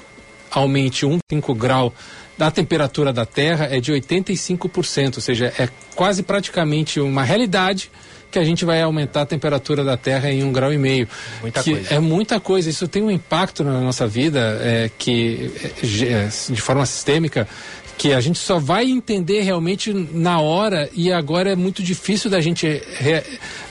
aumente 0.51 1.05
1,5 1.05 1.55
grau 1.55 1.93
da 2.37 2.51
temperatura 2.51 3.13
da 3.13 3.25
Terra 3.25 3.67
é 3.71 3.79
de 3.79 3.93
85%, 3.93 5.15
ou 5.15 5.21
seja, 5.21 5.53
é 5.57 5.69
quase 5.95 6.21
praticamente 6.21 6.99
uma 6.99 7.23
realidade 7.23 7.89
que 8.29 8.39
a 8.39 8.43
gente 8.43 8.65
vai 8.65 8.81
aumentar 8.81 9.21
a 9.21 9.25
temperatura 9.25 9.83
da 9.83 9.95
Terra 9.95 10.29
em 10.29 10.43
um 10.43 10.51
grau 10.51 10.73
e 10.73 10.77
meio. 10.77 11.07
Muita 11.41 11.63
coisa. 11.63 11.93
É 11.93 11.99
muita 11.99 12.39
coisa. 12.39 12.69
Isso 12.69 12.85
tem 12.85 13.01
um 13.01 13.09
impacto 13.09 13.63
na 13.63 13.79
nossa 13.79 14.05
vida 14.05 14.59
é, 14.61 14.91
que, 14.97 15.51
é, 15.81 16.25
é 16.25 16.27
de 16.27 16.61
forma 16.61 16.85
sistêmica, 16.85 17.47
que 17.97 18.13
a 18.13 18.19
gente 18.19 18.39
só 18.39 18.59
vai 18.59 18.85
entender 18.89 19.41
realmente 19.41 19.93
na 19.93 20.39
hora 20.39 20.89
e 20.93 21.11
agora 21.11 21.51
é 21.51 21.55
muito 21.55 21.81
difícil 21.81 22.29
da 22.29 22.41
gente 22.41 22.81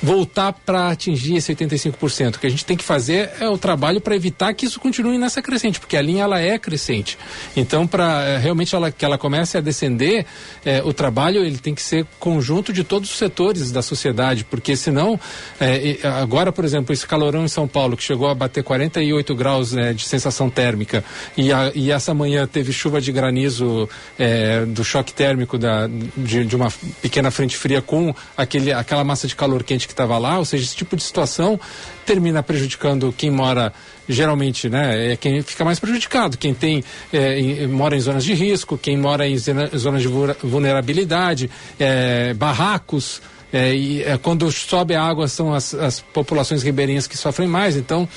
voltar 0.03 0.53
para 0.53 0.89
atingir 0.89 1.37
esse 1.37 1.55
85%. 1.55 2.37
O 2.37 2.39
que 2.39 2.47
a 2.47 2.51
gente 2.51 2.65
tem 2.65 2.77
que 2.77 2.85
fazer 2.85 3.31
é 3.41 3.49
o 3.49 3.59
trabalho 3.59 4.01
para 4.01 4.15
evitar 4.15 4.53
que 4.55 4.67
isso 4.67 4.79
continue 4.81 5.19
nessa 5.19 5.41
crescente, 5.41 5.81
porque 5.81 5.97
a 5.97 6.03
linha 6.03 6.25
ela 6.25 6.41
é 6.41 6.59
crescente. 6.59 7.19
Então, 7.57 7.87
para 7.87 8.23
é, 8.23 8.39
realmente 8.39 8.75
ela, 8.75 8.91
que 8.91 9.05
ela 9.05 9.19
comece 9.19 9.57
a 9.57 9.61
descender, 9.61 10.27
é, 10.65 10.83
o 10.83 10.93
trabalho 10.93 11.45
ele 11.45 11.59
tem 11.59 11.75
que 11.75 11.83
ser 11.83 12.07
conjunto 12.19 12.73
de 12.73 12.85
todos 12.85 13.11
os 13.11 13.17
setores 13.17 13.71
da 13.71 13.83
sociedade, 13.83 14.45
porque 14.45 14.77
senão, 14.77 15.19
é, 15.61 15.99
agora, 16.21 16.53
por 16.53 16.65
exemplo, 16.65 16.93
esse 16.93 17.07
calorão 17.07 17.45
em 17.45 17.49
São 17.49 17.67
Paulo, 17.67 17.97
que 17.97 18.03
chegou 18.03 18.29
a 18.29 18.35
bater 18.35 18.63
48 18.63 19.35
graus 19.35 19.73
né, 19.73 19.93
de 19.93 20.05
sensação 20.05 20.51
térmica, 20.51 21.05
e, 21.37 21.53
a, 21.53 21.73
e 21.75 21.91
essa 21.91 22.15
manhã 22.15 22.47
teve 22.47 22.73
chuva 22.73 23.01
de 23.01 23.13
granizo 23.13 23.89
é, 24.19 24.65
do 24.65 24.85
choque 24.85 25.13
térmico 25.13 25.59
da, 25.59 25.89
de, 26.17 26.45
de, 26.45 26.57
uma 26.57 26.73
pequena 27.03 27.31
frente 27.31 27.57
fria 27.57 27.83
com 27.83 28.15
aquele, 28.37 28.73
aquela 28.73 29.05
massa 29.05 29.27
de 29.27 29.35
calor 29.35 29.63
quente 29.63 29.87
que 29.87 29.93
estava 29.93 30.17
lá, 30.19 30.39
ou 30.39 30.45
seja, 30.45 30.65
esse 30.65 30.77
tipo 30.77 30.97
de 30.97 31.03
situação 31.03 31.59
termina 32.07 32.43
prejudicando 32.43 33.15
quem 33.17 33.31
mora 33.31 33.73
geralmente, 34.09 34.69
né, 34.69 35.13
é 35.13 35.17
quem 35.17 35.43
fica 35.43 35.65
mais 35.65 35.81
prejudicado, 35.81 36.37
quem 36.37 36.53
tem 36.53 36.85
é, 37.13 37.39
em, 37.39 37.67
mora 37.67 37.97
em 37.97 38.01
zonas 38.01 38.25
de 38.25 38.35
risco, 38.35 38.77
quem 38.77 38.99
mora 38.99 39.27
em 39.27 39.37
zonas 39.39 40.03
de 40.03 40.09
vulnerabilidade, 40.43 41.51
é, 41.79 42.35
barracos, 42.35 43.23
é, 43.55 43.73
e 43.73 44.03
é, 44.03 44.19
quando 44.19 44.51
sobe 44.51 44.97
a 44.97 45.03
água 45.05 45.29
são 45.29 45.55
as, 45.55 45.73
as, 45.75 46.01
populações 46.01 46.65
ribeirinhas 46.65 47.07
que 47.07 47.17
sofrem 47.17 47.47
mais. 47.47 47.77
Então, 47.77 48.09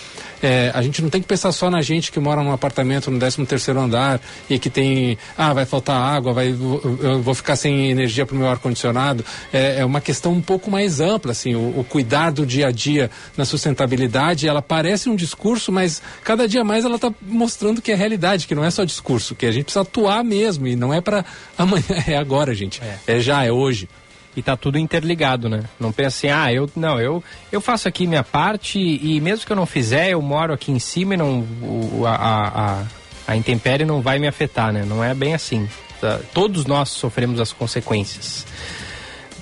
é, 0.42 0.72
a 0.74 0.82
gente 0.82 1.00
não 1.00 1.12
tem 1.12 1.22
que 1.22 1.28
pensar 1.28 1.52
só 1.52 1.70
na 1.70 1.80
gente 1.80 2.12
que 2.12 2.20
mora 2.20 2.42
num 2.42 2.52
apartamento 2.52 3.12
no 3.12 3.20
13 3.20 3.46
terceiro 3.46 3.80
andar 3.80 4.20
e 4.50 4.58
que 4.58 4.68
tem, 4.68 5.16
ah, 5.38 5.54
vai 5.54 5.64
faltar 5.64 5.96
água, 5.96 6.34
vai, 6.34 6.48
eu 6.50 7.22
vou 7.22 7.36
ficar 7.36 7.56
sem 7.56 7.92
energia 7.92 8.26
para 8.26 8.36
o 8.36 8.40
meu 8.40 8.50
ar 8.50 8.58
condicionado. 8.58 9.24
É, 9.54 9.82
é, 9.82 9.86
uma 9.86 10.02
questão 10.02 10.34
um 10.34 10.42
pouco 10.42 10.72
mais 10.72 11.00
ampla, 11.00 11.34
assim, 11.34 11.54
o, 11.54 11.82
o 11.82 11.86
cuidar 11.88 12.32
do 12.32 12.44
dia 12.44 12.70
a 12.70 12.72
dia 12.72 13.12
na 13.38 13.46
sustentabilidade. 13.46 14.48
Ela 14.48 14.64
parece 14.64 15.08
um 15.08 15.16
discurso, 15.16 15.72
mas 15.72 16.02
cada 16.24 16.48
dia 16.48 16.64
mais 16.64 16.84
ela 16.84 16.96
está 16.96 17.14
mostrando 17.22 17.80
que 17.80 17.92
é 17.92 17.96
realidade, 17.96 18.48
que 18.48 18.56
não 18.56 18.64
é 18.64 18.72
só 18.72 18.84
discurso, 18.84 19.36
que 19.36 19.46
a 19.46 19.52
gente 19.52 19.66
precisa 19.66 19.82
atuar 19.82 20.24
mesmo 20.24 20.66
e 20.66 20.76
não 20.76 20.92
é 20.92 21.00
para 21.00 21.24
amanhã, 21.56 21.86
é 22.08 22.18
agora, 22.18 22.56
gente. 22.56 22.82
É, 22.82 23.18
é 23.18 23.20
já, 23.20 23.46
é 23.46 23.52
hoje 23.52 23.88
e 24.36 24.42
tá 24.42 24.56
tudo 24.56 24.78
interligado, 24.78 25.50
né? 25.50 25.64
Não 25.80 25.92
pense 25.92 26.28
assim, 26.28 26.40
ah, 26.40 26.54
eu 26.54 26.70
não, 26.76 27.00
eu 27.00 27.24
eu 27.52 27.60
faço 27.60 27.88
aqui 27.88 28.06
minha 28.06 28.24
parte 28.24 28.80
e 28.80 29.20
mesmo 29.20 29.46
que 29.46 29.52
eu 29.52 29.56
não 29.56 29.66
fizer, 29.66 30.10
eu 30.10 30.22
moro 30.22 30.54
aqui 30.54 30.72
em 30.72 30.80
cima 30.80 31.16
e 31.16 31.18
não 31.18 31.40
o, 31.62 32.04
a, 32.06 32.16
a, 32.16 32.84
a 33.28 33.36
intempérie 33.36 33.86
não 33.86 34.02
vai 34.02 34.20
me 34.20 34.28
afetar, 34.28 34.72
né? 34.72 34.86
Não 34.86 35.04
é 35.04 35.14
bem 35.14 35.34
assim. 35.34 35.68
Tá? 36.00 36.20
Todos 36.34 36.66
nós 36.66 36.90
sofremos 36.90 37.40
as 37.40 37.52
consequências. 37.52 38.46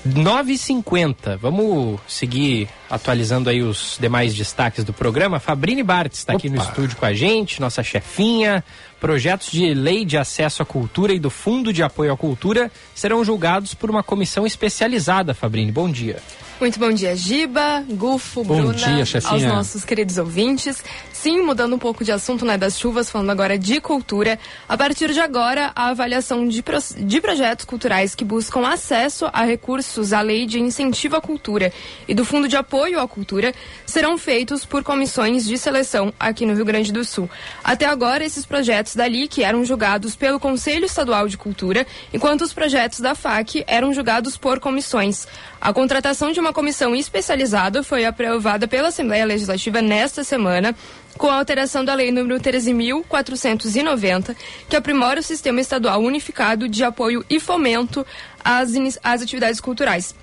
9h50, 0.05 1.35
vamos 1.37 1.99
seguir 2.07 2.69
atualizando 2.87 3.49
aí 3.49 3.63
os 3.63 3.97
demais 3.99 4.35
destaques 4.35 4.83
do 4.83 4.93
programa. 4.93 5.39
Fabrini 5.39 5.81
Bart 5.81 6.13
está 6.13 6.33
aqui 6.33 6.47
no 6.47 6.61
estúdio 6.61 6.95
com 6.95 7.05
a 7.05 7.13
gente, 7.13 7.59
nossa 7.59 7.81
chefinha. 7.81 8.63
Projetos 8.99 9.51
de 9.51 9.73
lei 9.73 10.05
de 10.05 10.17
acesso 10.17 10.61
à 10.61 10.65
cultura 10.65 11.11
e 11.11 11.19
do 11.19 11.29
Fundo 11.31 11.73
de 11.73 11.81
Apoio 11.81 12.13
à 12.13 12.17
Cultura 12.17 12.71
serão 12.93 13.25
julgados 13.25 13.73
por 13.73 13.89
uma 13.89 14.03
comissão 14.03 14.45
especializada, 14.45 15.33
Fabrini. 15.33 15.71
Bom 15.71 15.89
dia. 15.89 16.17
Muito 16.57 16.79
bom 16.79 16.89
dia, 16.93 17.13
Giba, 17.17 17.83
Gufo, 17.89 18.41
bom 18.41 18.55
Bruna, 18.55 18.73
dia, 18.73 19.05
chefinha. 19.05 19.33
aos 19.33 19.43
nossos 19.43 19.83
queridos 19.83 20.17
ouvintes. 20.17 20.81
Sim, 21.11 21.41
mudando 21.41 21.75
um 21.75 21.79
pouco 21.79 22.01
de 22.03 22.13
assunto, 22.13 22.45
né, 22.45 22.57
das 22.57 22.79
chuvas, 22.79 23.09
falando 23.09 23.29
agora 23.29 23.59
de 23.59 23.81
cultura. 23.81 24.39
A 24.69 24.77
partir 24.77 25.11
de 25.11 25.19
agora, 25.19 25.73
a 25.75 25.89
avaliação 25.89 26.47
de, 26.47 26.63
pro, 26.63 26.77
de 26.97 27.19
projetos 27.19 27.65
culturais 27.65 28.15
que 28.15 28.23
buscam 28.23 28.65
acesso 28.67 29.29
a 29.33 29.43
recursos 29.43 30.13
à 30.13 30.21
lei 30.21 30.45
de 30.45 30.57
incentivo 30.59 31.17
à 31.17 31.21
cultura 31.21 31.73
e 32.07 32.13
do 32.13 32.23
Fundo 32.23 32.47
de 32.47 32.55
Apoio 32.55 33.01
à 33.01 33.07
Cultura 33.07 33.53
serão 33.85 34.17
feitos 34.17 34.63
por 34.63 34.81
comissões 34.81 35.45
de 35.45 35.57
seleção 35.57 36.13
aqui 36.17 36.45
no 36.45 36.53
Rio 36.53 36.63
Grande 36.65 36.93
do 36.93 37.03
Sul. 37.03 37.29
Até 37.63 37.85
agora, 37.85 38.23
esses 38.23 38.45
projetos 38.45 38.95
da 38.95 39.05
LIC 39.05 39.43
eram 39.43 39.65
julgados 39.65 40.15
pelo 40.15 40.39
Conselho 40.39 40.85
Estadual 40.85 41.27
de 41.27 41.37
Cultura, 41.37 41.85
enquanto 42.13 42.43
os 42.43 42.53
projetos 42.53 43.01
da 43.01 43.13
FAC 43.13 43.65
eram 43.67 43.93
julgados 43.93 44.37
por 44.37 44.61
comissões. 44.61 45.27
A 45.65 45.73
contratação 45.73 46.31
de 46.31 46.39
uma 46.39 46.53
comissão 46.53 46.95
especializada 46.95 47.81
foi 47.81 48.05
aprovada 48.05 48.67
pela 48.67 48.89
Assembleia 48.89 49.25
Legislativa 49.25 49.81
nesta 49.81 50.23
semana 50.23 50.75
com 51.17 51.27
a 51.27 51.39
alteração 51.39 51.83
da 51.83 51.95
Lei 51.95 52.11
nº 52.11 52.39
13.490, 52.39 54.35
que 54.69 54.75
aprimora 54.75 55.21
o 55.21 55.23
Sistema 55.23 55.59
Estadual 55.59 56.01
Unificado 56.01 56.69
de 56.69 56.83
Apoio 56.83 57.25
e 57.27 57.39
Fomento 57.39 58.05
às, 58.43 58.73
às 59.03 59.23
Atividades 59.23 59.59
Culturais. 59.59 60.13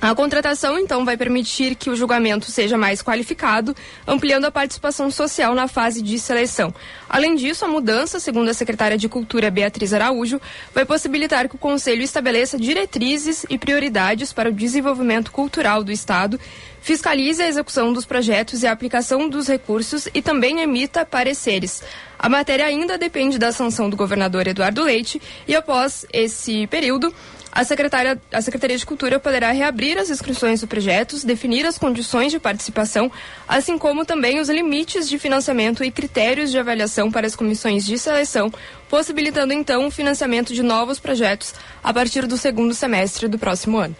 A 0.00 0.14
contratação, 0.14 0.78
então, 0.78 1.04
vai 1.04 1.16
permitir 1.16 1.74
que 1.74 1.88
o 1.88 1.96
julgamento 1.96 2.50
seja 2.50 2.76
mais 2.76 3.02
qualificado, 3.02 3.74
ampliando 4.06 4.44
a 4.44 4.50
participação 4.50 5.10
social 5.10 5.54
na 5.54 5.68
fase 5.68 6.02
de 6.02 6.18
seleção. 6.18 6.74
Além 7.08 7.34
disso, 7.34 7.64
a 7.64 7.68
mudança, 7.68 8.20
segundo 8.20 8.48
a 8.48 8.54
secretária 8.54 8.98
de 8.98 9.08
Cultura 9.08 9.50
Beatriz 9.50 9.94
Araújo, 9.94 10.40
vai 10.74 10.84
possibilitar 10.84 11.48
que 11.48 11.56
o 11.56 11.58
Conselho 11.58 12.02
estabeleça 12.02 12.58
diretrizes 12.58 13.46
e 13.48 13.56
prioridades 13.56 14.32
para 14.32 14.50
o 14.50 14.52
desenvolvimento 14.52 15.32
cultural 15.32 15.82
do 15.82 15.90
Estado, 15.90 16.38
fiscalize 16.80 17.42
a 17.42 17.48
execução 17.48 17.92
dos 17.92 18.04
projetos 18.04 18.62
e 18.62 18.66
a 18.66 18.72
aplicação 18.72 19.28
dos 19.28 19.48
recursos 19.48 20.08
e 20.14 20.22
também 20.22 20.60
emita 20.60 21.04
pareceres. 21.04 21.82
A 22.18 22.28
matéria 22.28 22.64
ainda 22.64 22.96
depende 22.96 23.38
da 23.38 23.50
sanção 23.50 23.90
do 23.90 23.96
governador 23.96 24.46
Eduardo 24.46 24.84
Leite 24.84 25.20
e, 25.48 25.54
após 25.56 26.06
esse 26.12 26.66
período, 26.68 27.12
a, 27.56 27.64
secretária, 27.64 28.20
a 28.30 28.42
Secretaria 28.42 28.76
de 28.76 28.84
Cultura 28.84 29.18
poderá 29.18 29.50
reabrir 29.50 29.96
as 29.96 30.10
inscrições 30.10 30.60
do 30.60 30.66
projetos, 30.66 31.24
definir 31.24 31.64
as 31.64 31.78
condições 31.78 32.30
de 32.30 32.38
participação, 32.38 33.10
assim 33.48 33.78
como 33.78 34.04
também 34.04 34.38
os 34.38 34.50
limites 34.50 35.08
de 35.08 35.18
financiamento 35.18 35.82
e 35.82 35.90
critérios 35.90 36.50
de 36.50 36.58
avaliação 36.58 37.10
para 37.10 37.26
as 37.26 37.34
comissões 37.34 37.86
de 37.86 37.98
seleção, 37.98 38.52
possibilitando 38.90 39.54
então 39.54 39.86
o 39.86 39.90
financiamento 39.90 40.52
de 40.52 40.62
novos 40.62 41.00
projetos 41.00 41.54
a 41.82 41.94
partir 41.94 42.26
do 42.26 42.36
segundo 42.36 42.74
semestre 42.74 43.26
do 43.26 43.38
próximo 43.38 43.78
ano. 43.78 43.96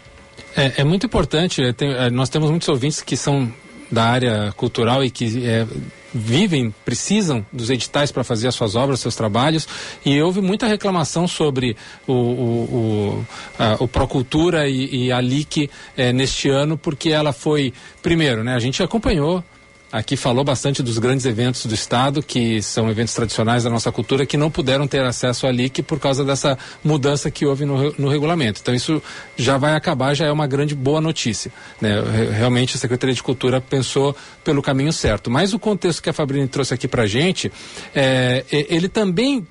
É, 0.55 0.81
é 0.81 0.83
muito 0.83 1.07
importante, 1.07 1.63
é, 1.63 1.73
tem, 1.73 1.91
é, 1.91 2.11
nós 2.11 2.29
temos 2.29 2.51
muitos 2.51 2.69
ouvintes 2.69 3.01
que 3.01 3.17
são 3.17 3.51
da 3.91 4.05
área 4.05 4.53
cultural 4.55 5.03
e 5.03 5.09
que 5.09 5.45
é, 5.45 5.65
vivem, 6.13 6.73
precisam 6.83 7.45
dos 7.51 7.69
editais 7.69 8.11
para 8.11 8.23
fazer 8.23 8.47
as 8.47 8.55
suas 8.55 8.75
obras, 8.75 8.99
seus 8.99 9.15
trabalhos, 9.15 9.67
e 10.05 10.21
houve 10.21 10.41
muita 10.41 10.67
reclamação 10.67 11.27
sobre 11.27 11.75
o, 12.07 12.13
o, 12.13 12.15
o, 12.15 13.25
a, 13.59 13.83
o 13.83 13.87
Procultura 13.87 14.67
e, 14.67 15.07
e 15.07 15.11
a 15.11 15.21
LIC 15.21 15.69
é, 15.95 16.11
neste 16.11 16.49
ano, 16.49 16.77
porque 16.77 17.09
ela 17.09 17.33
foi, 17.33 17.73
primeiro, 18.01 18.43
né, 18.43 18.55
a 18.55 18.59
gente 18.59 18.81
acompanhou 18.81 19.43
aqui 19.91 20.17
falou 20.17 20.43
bastante 20.43 20.83
dos 20.83 20.97
grandes 20.97 21.25
eventos 21.25 21.65
do 21.65 21.73
Estado, 21.73 22.21
que 22.21 22.61
são 22.61 22.89
eventos 22.89 23.13
tradicionais 23.13 23.63
da 23.63 23.69
nossa 23.69 23.91
cultura, 23.91 24.25
que 24.25 24.37
não 24.37 24.51
puderam 24.51 24.87
ter 24.87 25.03
acesso 25.03 25.47
à 25.47 25.51
LIC 25.51 25.81
por 25.83 25.99
causa 25.99 26.23
dessa 26.23 26.57
mudança 26.83 27.31
que 27.31 27.45
houve 27.45 27.65
no, 27.65 27.93
no 27.97 28.09
regulamento. 28.09 28.59
Então, 28.61 28.73
isso 28.73 29.01
já 29.35 29.57
vai 29.57 29.75
acabar, 29.75 30.13
já 30.13 30.25
é 30.25 30.31
uma 30.31 30.47
grande 30.47 30.75
boa 30.75 30.99
notícia. 30.99 31.51
Né? 31.81 32.01
Realmente, 32.31 32.75
a 32.75 32.79
Secretaria 32.79 33.15
de 33.15 33.23
Cultura 33.23 33.61
pensou 33.61 34.15
pelo 34.43 34.61
caminho 34.61 34.91
certo. 34.91 35.31
Mas 35.31 35.53
o 35.53 35.59
contexto 35.59 36.01
que 36.01 36.09
a 36.09 36.13
Fabrini 36.13 36.47
trouxe 36.47 36.73
aqui 36.73 36.87
para 36.87 37.03
a 37.03 37.07
gente, 37.07 37.51
é, 37.95 38.45
ele 38.51 38.89
também 38.89 39.45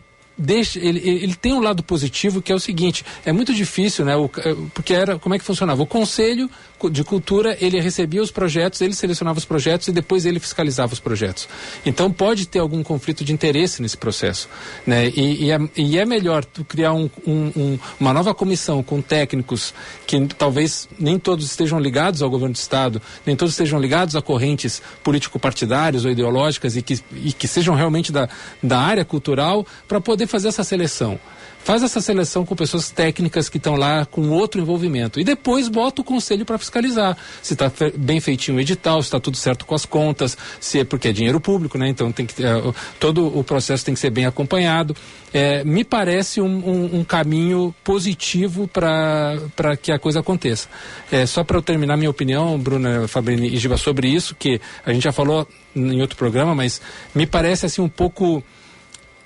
ele, 0.76 1.00
ele 1.02 1.34
tem 1.34 1.52
um 1.54 1.60
lado 1.60 1.82
positivo 1.82 2.42
que 2.42 2.52
é 2.52 2.54
o 2.54 2.60
seguinte: 2.60 3.04
é 3.24 3.32
muito 3.32 3.54
difícil, 3.54 4.04
né? 4.04 4.14
O, 4.16 4.30
é, 4.38 4.54
porque 4.74 4.92
era 4.92 5.18
como 5.18 5.34
é 5.34 5.38
que 5.38 5.44
funcionava? 5.44 5.82
O 5.82 5.86
conselho 5.86 6.50
de 6.90 7.02
cultura 7.02 7.56
ele 7.60 7.80
recebia 7.80 8.22
os 8.22 8.30
projetos, 8.30 8.80
ele 8.80 8.94
selecionava 8.94 9.38
os 9.38 9.44
projetos 9.44 9.88
e 9.88 9.92
depois 9.92 10.26
ele 10.26 10.38
fiscalizava 10.38 10.92
os 10.92 11.00
projetos. 11.00 11.48
Então 11.84 12.12
pode 12.12 12.46
ter 12.46 12.58
algum 12.58 12.82
conflito 12.82 13.24
de 13.24 13.32
interesse 13.32 13.80
nesse 13.80 13.96
processo, 13.96 14.48
né? 14.86 15.08
E, 15.08 15.44
e, 15.44 15.50
é, 15.50 15.58
e 15.76 15.98
é, 15.98 16.04
melhor 16.04 16.44
tu 16.44 16.64
criar 16.64 16.92
um, 16.92 17.10
um, 17.26 17.52
um, 17.56 17.78
uma 17.98 18.12
nova 18.12 18.34
comissão 18.34 18.82
com 18.82 19.00
técnicos 19.00 19.74
que 20.06 20.26
talvez 20.26 20.88
nem 20.98 21.18
todos 21.18 21.46
estejam 21.46 21.78
ligados 21.78 22.22
ao 22.22 22.30
governo 22.30 22.52
do 22.52 22.58
estado, 22.58 23.00
nem 23.24 23.34
todos 23.34 23.54
estejam 23.54 23.80
ligados 23.80 24.14
a 24.14 24.22
correntes 24.22 24.82
político-partidárias 25.02 26.04
ou 26.04 26.10
ideológicas 26.10 26.76
e 26.76 26.82
que, 26.82 27.00
e 27.12 27.32
que 27.32 27.48
sejam 27.48 27.74
realmente 27.74 28.12
da, 28.12 28.28
da 28.62 28.78
área 28.78 29.04
cultural 29.04 29.66
para 29.88 30.00
poder 30.00 30.26
fazer 30.26 30.48
essa 30.48 30.64
seleção. 30.64 31.18
Faz 31.66 31.82
essa 31.82 32.00
seleção 32.00 32.46
com 32.46 32.54
pessoas 32.54 32.92
técnicas 32.92 33.48
que 33.48 33.56
estão 33.56 33.74
lá 33.74 34.06
com 34.06 34.28
outro 34.28 34.60
envolvimento. 34.60 35.18
E 35.18 35.24
depois 35.24 35.66
bota 35.66 36.00
o 36.00 36.04
conselho 36.04 36.46
para 36.46 36.58
fiscalizar. 36.58 37.18
Se 37.42 37.54
está 37.54 37.68
bem 37.96 38.20
feitinho 38.20 38.58
o 38.58 38.60
edital, 38.60 39.02
se 39.02 39.08
está 39.08 39.18
tudo 39.18 39.36
certo 39.36 39.66
com 39.66 39.74
as 39.74 39.84
contas, 39.84 40.38
se 40.60 40.78
é 40.78 40.84
porque 40.84 41.08
é 41.08 41.12
dinheiro 41.12 41.40
público, 41.40 41.76
né? 41.76 41.88
Então 41.88 42.12
tem 42.12 42.24
que 42.24 42.40
é, 42.40 42.72
todo 43.00 43.36
o 43.36 43.42
processo 43.42 43.84
tem 43.84 43.94
que 43.94 43.98
ser 43.98 44.10
bem 44.10 44.26
acompanhado. 44.26 44.94
É, 45.34 45.64
me 45.64 45.82
parece 45.82 46.40
um, 46.40 46.46
um, 46.46 47.00
um 47.00 47.04
caminho 47.04 47.74
positivo 47.82 48.68
para 48.68 49.76
que 49.82 49.90
a 49.90 49.98
coisa 49.98 50.20
aconteça. 50.20 50.68
É, 51.10 51.26
só 51.26 51.42
para 51.42 51.56
eu 51.58 51.62
terminar 51.62 51.96
minha 51.96 52.10
opinião, 52.10 52.56
Bruna, 52.56 53.08
Fabrini 53.08 53.48
e 53.48 53.56
Giva, 53.56 53.76
sobre 53.76 54.06
isso, 54.06 54.36
que 54.36 54.60
a 54.84 54.92
gente 54.92 55.02
já 55.02 55.10
falou 55.10 55.48
em 55.74 56.00
outro 56.00 56.16
programa, 56.16 56.54
mas 56.54 56.80
me 57.12 57.26
parece 57.26 57.66
assim 57.66 57.82
um 57.82 57.88
pouco. 57.88 58.40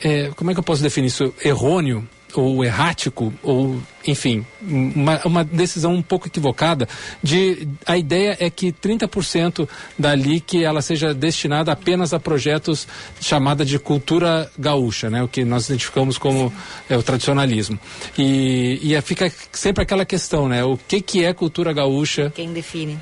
É, 0.02 0.30
como 0.34 0.50
é 0.50 0.54
que 0.54 0.60
eu 0.60 0.64
posso 0.64 0.82
definir 0.82 1.08
isso? 1.08 1.34
Errôneo 1.44 2.08
ou 2.34 2.64
errático, 2.64 3.32
ou 3.42 3.80
enfim, 4.06 4.44
uma, 4.62 5.20
uma, 5.24 5.44
decisão 5.44 5.94
um 5.94 6.02
pouco 6.02 6.26
equivocada 6.26 6.88
de 7.22 7.68
a 7.86 7.98
ideia 7.98 8.36
é 8.40 8.48
que 8.48 8.72
30% 8.72 9.68
da 9.98 10.14
LIC 10.14 10.64
ela 10.64 10.80
seja 10.80 11.12
destinada 11.12 11.72
apenas 11.72 12.14
a 12.14 12.20
projetos 12.20 12.88
chamada 13.20 13.64
de 13.64 13.78
cultura 13.78 14.50
gaúcha, 14.58 15.10
né, 15.10 15.22
o 15.22 15.28
que 15.28 15.44
nós 15.44 15.66
identificamos 15.66 16.16
como 16.16 16.52
é, 16.88 16.96
o 16.96 17.02
tradicionalismo. 17.02 17.78
E, 18.16 18.80
e 18.82 19.00
fica 19.02 19.30
sempre 19.52 19.82
aquela 19.82 20.04
questão, 20.04 20.48
né, 20.48 20.64
o 20.64 20.76
que 20.76 21.00
que 21.00 21.24
é 21.24 21.32
cultura 21.34 21.72
gaúcha? 21.72 22.32
Quem 22.34 22.52
define? 22.52 22.98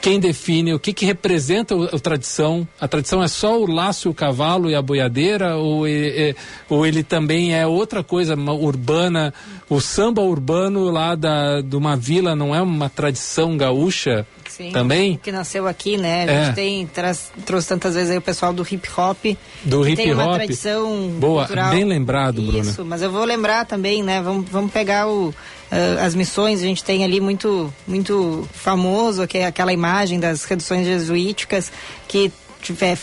Quem 0.00 0.18
define 0.18 0.74
o 0.74 0.78
que, 0.78 0.92
que 0.92 1.04
representa 1.04 1.74
a 1.94 1.98
tradição. 1.98 2.66
A 2.80 2.88
tradição 2.88 3.22
é 3.22 3.28
só 3.28 3.60
o 3.60 3.70
laço, 3.70 4.10
o 4.10 4.14
cavalo 4.14 4.70
e 4.70 4.74
a 4.74 4.82
boiadeira, 4.82 5.56
ou, 5.56 5.86
é, 5.86 6.34
ou 6.68 6.86
ele 6.86 7.02
também 7.02 7.54
é 7.54 7.66
outra 7.66 8.02
coisa 8.02 8.34
urbana. 8.34 9.32
O 9.68 9.80
samba 9.80 10.22
urbano 10.22 10.90
lá 10.90 11.14
da, 11.14 11.60
de 11.60 11.76
uma 11.76 11.96
vila 11.96 12.34
não 12.34 12.54
é 12.54 12.62
uma 12.62 12.88
tradição 12.88 13.56
gaúcha 13.56 14.26
Sim, 14.48 14.72
também? 14.72 15.18
Que 15.22 15.30
nasceu 15.30 15.66
aqui, 15.66 15.96
né? 15.96 16.28
A 16.28 16.32
é. 16.32 16.44
gente 16.44 16.54
tem, 16.54 16.86
traz, 16.86 17.30
trouxe 17.46 17.68
tantas 17.68 17.94
vezes 17.94 18.10
aí 18.10 18.18
o 18.18 18.22
pessoal 18.22 18.52
do 18.52 18.62
hip 18.62 18.88
hop. 18.96 19.36
Do 19.64 19.86
hip 19.88 19.96
tem 19.96 20.12
hop. 20.12 20.20
uma 20.20 20.34
tradição 20.34 21.08
Boa, 21.18 21.46
cultural. 21.46 21.70
bem 21.70 21.84
lembrado, 21.84 22.42
Bruno. 22.42 22.60
Isso, 22.60 22.84
mas 22.84 23.00
eu 23.02 23.10
vou 23.10 23.24
lembrar 23.24 23.64
também, 23.64 24.02
né? 24.02 24.20
Vamos, 24.20 24.48
vamos 24.50 24.72
pegar 24.72 25.08
o 25.08 25.34
uh, 25.70 26.04
as 26.04 26.14
missões, 26.14 26.60
a 26.60 26.64
gente 26.64 26.84
tem 26.84 27.04
ali 27.04 27.20
muito, 27.20 27.72
muito 27.86 28.48
famoso, 28.52 29.26
que 29.26 29.38
é 29.38 29.46
aquela 29.46 29.72
imagem 29.72 30.18
das 30.20 30.44
reduções 30.44 30.86
jesuíticas 30.86 31.72
que 32.08 32.32
tiver, 32.62 32.96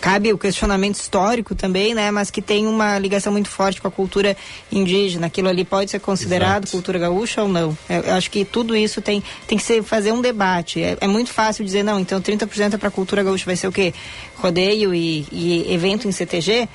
cabe 0.00 0.32
o 0.32 0.38
questionamento 0.38 0.94
histórico 0.94 1.54
também, 1.54 1.94
né? 1.94 2.10
Mas 2.10 2.30
que 2.30 2.40
tem 2.40 2.66
uma 2.66 2.98
ligação 2.98 3.32
muito 3.32 3.48
forte 3.48 3.80
com 3.80 3.88
a 3.88 3.90
cultura 3.90 4.36
indígena. 4.72 5.26
Aquilo 5.26 5.48
ali 5.48 5.64
pode 5.64 5.90
ser 5.90 6.00
considerado 6.00 6.64
Exato. 6.64 6.70
cultura 6.72 6.98
gaúcha 6.98 7.42
ou 7.42 7.48
não? 7.48 7.76
Eu, 7.88 8.14
acho 8.14 8.30
que 8.30 8.44
tudo 8.44 8.74
isso 8.74 9.02
tem, 9.02 9.22
tem 9.46 9.58
que 9.58 9.64
ser, 9.64 9.82
fazer 9.82 10.12
um 10.12 10.20
debate. 10.20 10.82
É, 10.82 10.96
é 11.00 11.06
muito 11.06 11.30
fácil 11.30 11.64
dizer, 11.64 11.82
não, 11.82 12.00
então 12.00 12.20
30% 12.20 12.74
é 12.74 12.76
para 12.76 12.88
a 12.88 12.92
cultura 12.92 13.22
gaúcha, 13.22 13.44
vai 13.44 13.56
ser 13.56 13.68
o 13.68 13.72
quê? 13.72 13.92
Rodeio 14.36 14.94
e, 14.94 15.26
e 15.30 15.72
evento 15.72 16.08
em 16.08 16.12
CTG? 16.12 16.68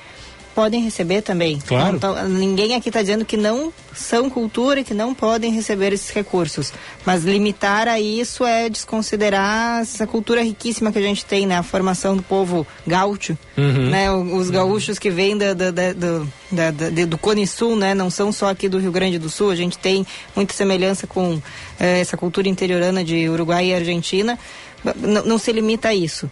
Podem 0.54 0.82
receber 0.82 1.22
também. 1.22 1.58
Claro. 1.58 1.96
Então, 1.96 2.28
ninguém 2.28 2.74
aqui 2.74 2.88
está 2.88 3.00
dizendo 3.00 3.24
que 3.24 3.36
não 3.36 3.72
são 3.92 4.30
cultura 4.30 4.80
e 4.80 4.84
que 4.84 4.94
não 4.94 5.14
podem 5.14 5.52
receber 5.52 5.92
esses 5.92 6.10
recursos. 6.10 6.72
Mas 7.04 7.24
limitar 7.24 7.88
a 7.88 8.00
isso 8.00 8.44
é 8.44 8.68
desconsiderar 8.68 9.82
essa 9.82 10.06
cultura 10.06 10.42
riquíssima 10.42 10.92
que 10.92 10.98
a 10.98 11.02
gente 11.02 11.24
tem, 11.24 11.46
né? 11.46 11.58
A 11.58 11.62
formação 11.62 12.16
do 12.16 12.22
povo 12.22 12.66
gaúcho, 12.86 13.36
uhum. 13.56 13.90
né? 13.90 14.10
Os 14.10 14.50
gaúchos 14.50 14.98
que 14.98 15.10
vêm 15.10 15.36
da, 15.36 15.54
da, 15.54 15.70
da, 15.70 15.92
do, 15.92 16.32
da, 16.50 16.70
da, 16.70 17.04
do 17.06 17.18
Cone 17.18 17.46
Sul, 17.46 17.76
né? 17.76 17.94
Não 17.94 18.10
são 18.10 18.32
só 18.32 18.48
aqui 18.48 18.68
do 18.68 18.78
Rio 18.78 18.92
Grande 18.92 19.18
do 19.18 19.28
Sul. 19.28 19.50
A 19.50 19.56
gente 19.56 19.76
tem 19.76 20.06
muita 20.34 20.54
semelhança 20.54 21.06
com 21.06 21.40
eh, 21.78 22.00
essa 22.00 22.16
cultura 22.16 22.48
interiorana 22.48 23.02
de 23.02 23.28
Uruguai 23.28 23.66
e 23.66 23.74
Argentina. 23.74 24.38
N 24.84 25.22
não 25.24 25.38
se 25.38 25.50
limita 25.50 25.88
a 25.88 25.94
isso. 25.94 26.30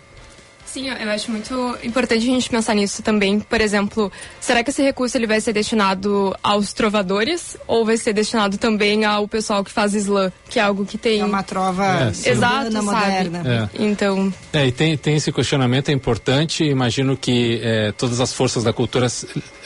Sim, 0.72 0.88
eu 0.88 1.10
acho 1.10 1.30
muito 1.30 1.76
importante 1.84 2.22
a 2.22 2.32
gente 2.32 2.48
pensar 2.48 2.74
nisso 2.74 3.02
também. 3.02 3.38
Por 3.38 3.60
exemplo, 3.60 4.10
será 4.40 4.64
que 4.64 4.70
esse 4.70 4.82
recurso 4.82 5.18
ele 5.18 5.26
vai 5.26 5.38
ser 5.38 5.52
destinado 5.52 6.34
aos 6.42 6.72
trovadores 6.72 7.58
ou 7.66 7.84
vai 7.84 7.98
ser 7.98 8.14
destinado 8.14 8.56
também 8.56 9.04
ao 9.04 9.28
pessoal 9.28 9.62
que 9.62 9.70
faz 9.70 9.92
slam, 9.92 10.32
que 10.48 10.58
é 10.58 10.62
algo 10.62 10.86
que 10.86 10.96
tem 10.96 11.20
é 11.20 11.24
uma 11.26 11.42
trova 11.42 12.10
é, 12.24 12.30
exato, 12.30 12.82
moderna. 12.82 13.70
É. 13.74 13.84
Então, 13.84 14.32
é, 14.50 14.66
e 14.66 14.72
tem 14.72 14.96
tem 14.96 15.16
esse 15.16 15.30
questionamento 15.30 15.90
é 15.90 15.92
importante. 15.92 16.64
Imagino 16.64 17.18
que 17.18 17.60
é, 17.62 17.92
todas 17.92 18.18
as 18.18 18.32
forças 18.32 18.64
da 18.64 18.72
cultura 18.72 19.08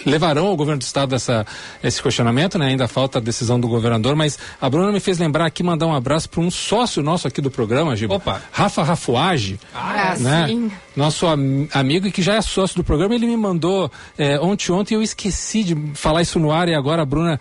levarão 0.05 0.47
ao 0.47 0.57
governo 0.57 0.79
do 0.79 0.83
estado 0.83 1.15
essa 1.15 1.47
esse 1.83 2.03
questionamento, 2.03 2.59
né? 2.59 2.67
Ainda 2.67 2.89
falta 2.89 3.19
a 3.19 3.21
decisão 3.21 3.59
do 3.59 3.69
governador, 3.69 4.15
mas 4.17 4.39
a 4.61 4.69
Bruna 4.69 4.93
me 4.93 5.01
fez 5.01 5.19
lembrar 5.19 5.47
aqui 5.47 5.63
mandar 5.63 5.87
um 5.87 5.95
abraço 5.95 6.29
para 6.29 6.41
um 6.41 6.51
sócio 6.51 7.03
nosso 7.03 7.27
aqui 7.27 7.41
do 7.41 7.51
programa, 7.51 7.97
Giba. 7.97 8.17
Opa. 8.17 8.43
Rafa 8.53 8.83
Rafuage. 8.83 9.59
Ah, 9.75 10.17
né? 10.19 10.47
sim 10.49 10.71
nosso 10.97 11.27
am 11.27 11.69
amigo 11.75 12.07
e 12.07 12.11
que 12.11 12.23
já 12.23 12.35
é 12.35 12.41
sócio 12.41 12.77
do 12.77 12.83
programa, 12.83 13.15
ele 13.15 13.27
me 13.27 13.37
mandou 13.37 13.91
é, 14.17 14.41
ontem, 14.41 14.73
ontem 14.73 14.95
eu 14.95 15.03
esqueci 15.03 15.63
de 15.63 15.77
falar 15.95 16.23
isso 16.23 16.41
no 16.41 16.51
ar 16.51 16.69
e 16.69 16.75
agora 16.75 17.03
a 17.03 17.05
Bruna, 17.05 17.39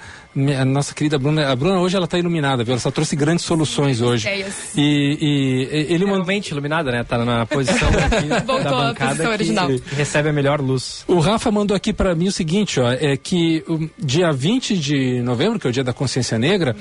a 0.60 0.66
nossa 0.66 0.94
querida 0.94 1.18
Bruna, 1.18 1.50
a 1.50 1.56
Bruna 1.56 1.80
hoje 1.80 1.96
ela 1.96 2.06
está 2.06 2.18
iluminada, 2.18 2.64
viu? 2.64 2.74
Ela 2.74 2.80
só 2.80 2.92
trouxe 2.92 3.16
grandes 3.16 3.46
soluções 3.46 4.02
hoje. 4.02 4.28
E, 4.76 5.18
e, 5.22 5.86
ele 5.94 6.06
mandou... 6.06 6.26
Realmente 6.26 6.50
iluminada, 6.50 6.92
né? 6.92 7.04
Tá 7.04 7.24
na 7.24 7.46
posição 7.46 7.88
aqui 7.90 8.28
da 8.46 8.72
bancada 8.72 9.30
original. 9.30 9.68
Que 9.68 9.96
recebe 9.96 10.30
a 10.30 10.34
melhor 10.34 10.60
luz. 10.60 11.04
O 11.08 11.20
Rafa 11.20 11.52
mandou 11.52 11.76
aqui 11.76 11.94
para 11.94 12.14
mim 12.16 12.28
o 12.28 12.32
seguinte, 12.32 12.80
ó, 12.80 12.92
é 12.92 13.16
que 13.16 13.64
o 13.68 13.90
dia 13.98 14.32
20 14.32 14.78
de 14.78 15.22
novembro, 15.22 15.60
que 15.60 15.68
é 15.68 15.70
o 15.70 15.74
dia 15.74 15.84
da 15.84 15.94
consciência 15.94 16.38
negra, 16.38 16.76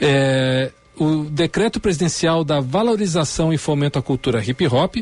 é, 0.00 0.70
o 0.96 1.24
decreto 1.24 1.80
presidencial 1.80 2.44
da 2.44 2.60
valorização 2.60 3.52
e 3.52 3.58
fomento 3.58 3.98
à 3.98 4.02
cultura 4.02 4.42
hip 4.44 4.66
hop, 4.68 4.96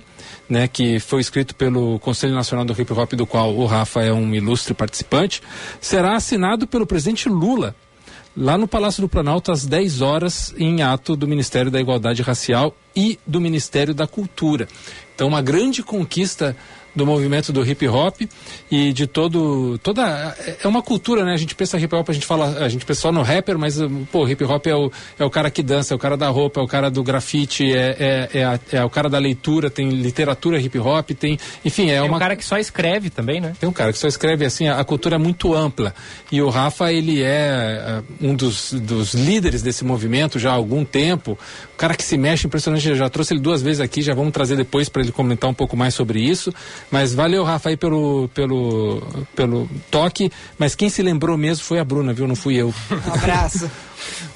né, 0.49 0.67
que 0.67 0.99
foi 0.99 1.21
escrito 1.21 1.55
pelo 1.55 1.99
Conselho 1.99 2.35
Nacional 2.35 2.65
do 2.65 2.73
Hip 2.73 2.93
Hop, 2.93 3.13
do 3.13 3.27
qual 3.27 3.55
o 3.55 3.67
Rafa 3.67 4.03
é 4.03 4.13
um 4.13 4.35
ilustre 4.35 4.75
participante, 4.75 5.43
será 5.81 6.17
assinado 6.17 6.67
pelo 6.67 6.87
presidente 6.87 7.29
Lula 7.29 7.75
lá 8.37 8.57
no 8.57 8.67
Palácio 8.67 9.01
do 9.01 9.09
Planalto 9.09 9.53
às 9.53 9.67
10 9.67 10.01
horas 10.01 10.55
em 10.57 10.83
ato 10.83 11.17
do 11.17 11.29
Ministério 11.29 11.71
da 11.71 11.81
Igualdade 11.81 12.23
Racial 12.23 12.75
e 12.95 13.19
do 13.27 13.41
Ministério 13.41 13.95
da 13.95 14.07
Cultura. 14.07 14.69
Então, 15.15 15.29
uma 15.29 15.43
grande 15.43 15.83
conquista 15.83 16.57
do 16.95 17.07
movimento 17.07 17.53
do 17.53 17.65
hip 17.65 17.87
hop 17.89 18.23
e 18.71 18.93
de 18.93 19.07
todo 19.07 19.79
toda 19.79 20.37
é 20.63 20.67
uma 20.67 20.83
cultura 20.83 21.25
né? 21.25 21.33
A 21.33 21.37
gente 21.37 21.55
pensa 21.55 21.79
hip 21.79 21.95
hop 21.95 22.09
a 22.09 22.13
gente 22.13 22.27
fala 22.27 22.65
a 22.65 22.69
gente 22.69 22.85
pensa 22.85 23.03
só 23.03 23.13
no 23.13 23.23
rapper 23.23 23.59
mas 23.59 23.79
pô 24.11 24.27
hip 24.27 24.43
hop 24.45 24.67
é 24.67 24.75
o, 24.75 24.91
é 25.19 25.25
o 25.25 25.31
cara 25.31 25.51
que 25.51 25.63
dança 25.63 25.95
é 25.95 25.97
o 25.97 25.99
cara 25.99 26.17
da 26.17 26.29
roupa 26.29 26.61
é 26.61 26.65
o 26.65 26.69
cara 26.69 26.91
do 26.91 27.03
grafite 27.03 27.73
é, 27.73 27.97
é, 27.99 28.41
é, 28.41 28.45
a, 28.45 28.61
é 28.73 28.85
o 28.85 28.91
cara 28.91 29.09
da 29.09 29.19
leitura 29.19 29.71
tem 29.71 29.91
literatura 29.91 30.61
hip 30.61 30.79
hop 30.79 31.11
tem 31.11 31.39
enfim 31.65 31.91
é 31.91 32.01
tem 32.01 32.09
uma 32.09 32.17
um 32.17 32.21
cara 32.21 32.37
que 32.37 32.45
só 32.45 32.59
escreve 32.59 33.11
também 33.11 33.41
né? 33.41 33.55
Tem 33.59 33.69
um 33.69 33.73
cara 33.73 33.93
que 33.93 33.99
só 33.99 34.09
escreve 34.09 34.45
assim 34.45 34.69
a, 34.69 34.81
a 34.81 34.85
cultura 34.85 35.17
é 35.17 35.19
muito 35.19 35.55
ampla. 35.55 35.95
E 36.31 36.41
o 36.41 36.49
Rafa 36.49 36.93
ele 36.93 37.23
é 37.23 38.03
uh, 38.21 38.27
um 38.27 38.35
dos, 38.35 38.73
dos 38.73 39.15
líderes 39.15 39.63
desse 39.63 39.85
movimento 39.85 40.39
já 40.39 40.51
há 40.51 40.55
algum 40.55 40.85
tempo. 40.85 41.39
O 41.75 41.77
cara 41.77 41.95
que 41.95 42.05
se 42.05 42.17
mexe 42.17 42.47
impressionante 42.47 42.95
já 42.95 43.09
trouxe 43.11 43.35
ele 43.35 43.41
duas 43.41 43.61
vezes 43.63 43.81
aqui 43.81 44.03
já 44.03 44.15
vamos 44.15 44.33
trazer 44.33 44.57
depois 44.57 44.89
para 44.89 45.03
ele 45.03 45.13
comentar 45.13 45.51
um 45.51 45.55
pouco 45.55 45.77
mais 45.77 45.95
sobre 45.95 46.21
isso 46.21 46.53
mas 46.91 47.15
valeu, 47.15 47.45
Rafa, 47.45 47.71
aí 47.71 47.77
pelo, 47.77 48.29
pelo, 48.35 49.03
pelo 49.35 49.69
toque. 49.91 50.31
Mas 50.59 50.75
quem 50.75 50.89
se 50.89 51.03
lembrou 51.03 51.37
mesmo 51.37 51.65
foi 51.65 51.79
a 51.79 51.85
Bruna, 51.85 52.13
viu? 52.13 52.27
Não 52.27 52.37
fui 52.37 52.57
eu. 52.57 52.75
Um 52.91 53.15
abraço. 53.15 53.71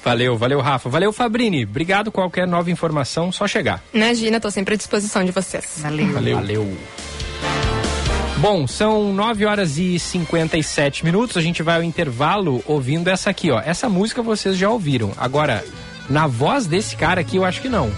Valeu, 0.03 0.37
valeu, 0.37 0.61
Rafa. 0.61 0.87
Valeu, 0.87 1.11
Fabrini. 1.11 1.65
Obrigado. 1.65 2.09
Qualquer 2.09 2.47
nova 2.47 2.71
informação, 2.71 3.29
só 3.33 3.45
chegar. 3.45 3.83
Imagina, 3.93 4.39
tô 4.39 4.49
sempre 4.49 4.75
à 4.75 4.77
disposição 4.77 5.25
de 5.25 5.31
vocês. 5.31 5.79
Valeu. 5.79 6.13
Valeu. 6.13 6.35
valeu. 6.37 6.77
Bom, 8.37 8.67
são 8.67 9.11
9 9.13 9.45
horas 9.45 9.77
e 9.77 9.97
57 9.97 11.03
minutos. 11.03 11.37
A 11.37 11.41
gente 11.41 11.63
vai 11.63 11.77
ao 11.77 11.83
intervalo 11.83 12.63
ouvindo 12.65 13.09
essa 13.09 13.31
aqui, 13.31 13.49
ó. 13.49 13.59
Essa 13.59 13.89
música 13.89 14.21
vocês 14.21 14.55
já 14.55 14.69
ouviram. 14.69 15.11
Agora, 15.17 15.65
na 16.09 16.27
voz 16.27 16.67
desse 16.67 16.95
cara 16.95 17.19
aqui, 17.19 17.37
eu 17.37 17.43
acho 17.43 17.61
que 17.61 17.69
não. 17.69 17.91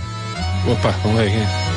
Opa, 0.65 0.91
vamos 1.03 1.19
ver 1.19 1.27
aqui. 1.27 1.68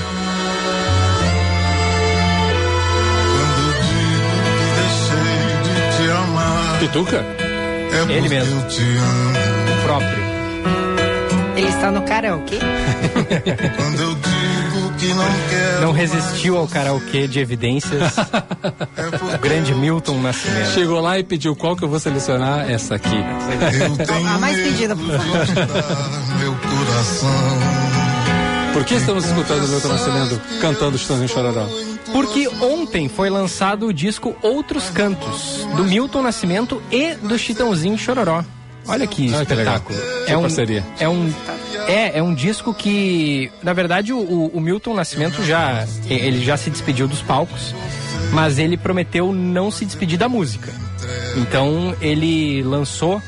Pituca? 6.83 7.25
É 7.39 8.13
Ele 8.13 8.29
mesmo. 8.29 8.61
O 8.61 9.83
próprio. 9.85 10.23
Ele 11.57 11.69
está 11.69 11.93
no 11.93 12.03
karaokê? 12.03 12.59
Quando 13.79 14.01
eu 14.01 14.15
digo 14.17 14.93
que 14.99 15.15
não 15.15 15.25
quero. 15.49 15.81
Não 15.81 15.93
resistiu 15.93 16.57
ao 16.57 16.67
karaokê 16.67 17.29
de 17.29 17.39
evidências. 17.39 18.17
o 18.19 19.39
grande 19.39 19.73
Milton 19.77 20.19
Nascimento. 20.19 20.71
Chegou 20.71 21.01
lá 21.01 21.21
e 21.21 21.23
pediu 21.23 21.55
qual 21.55 21.77
que 21.77 21.85
eu 21.85 21.89
vou 21.89 22.01
selecionar? 22.01 22.69
Essa 22.69 22.97
aqui. 22.97 23.17
A 24.35 24.39
mais 24.39 24.57
pedida, 24.57 24.97
por 24.97 25.07
favor. 25.07 25.47
Meu 26.41 26.53
coração. 26.53 27.63
Por 28.73 28.85
que 28.85 28.95
estamos 28.95 29.25
escutando 29.25 29.67
o 29.67 29.69
Milton 29.69 29.89
Nascimento 29.89 30.41
cantando 30.61 30.99
Chitãozinho 30.99 31.29
Chororó? 31.29 31.92
Porque 32.13 32.49
ontem 32.61 33.09
foi 33.09 33.31
lançado 33.31 33.87
o 33.87 33.93
disco 33.93 34.37
Outros 34.43 34.91
Cantos, 34.91 35.67
do 35.77 35.85
Milton 35.85 36.23
Nascimento 36.23 36.83
e 36.91 37.15
do 37.15 37.39
Chitãozinho 37.39 37.97
Chororó. 37.97 38.45
Olha 38.87 39.07
que 39.07 39.33
ah, 39.35 39.43
espetáculo. 39.43 39.99
Que 40.27 40.33
é 40.33 40.37
um, 40.37 40.43
parceria. 40.43 40.85
É 40.99 41.09
um, 41.09 41.33
é, 41.87 42.19
é 42.19 42.23
um 42.23 42.35
disco 42.35 42.75
que, 42.75 43.51
na 43.63 43.73
verdade, 43.73 44.13
o, 44.13 44.47
o 44.53 44.61
Milton 44.61 44.95
Nascimento 44.95 45.43
já, 45.45 45.87
ele 46.09 46.45
já 46.45 46.57
se 46.57 46.69
despediu 46.69 47.07
dos 47.07 47.23
palcos, 47.23 47.75
mas 48.33 48.59
ele 48.59 48.77
prometeu 48.77 49.33
não 49.33 49.71
se 49.71 49.85
despedir 49.85 50.19
da 50.19 50.29
música. 50.29 50.73
Então 51.37 51.97
ele 52.01 52.63
lançou, 52.63 53.23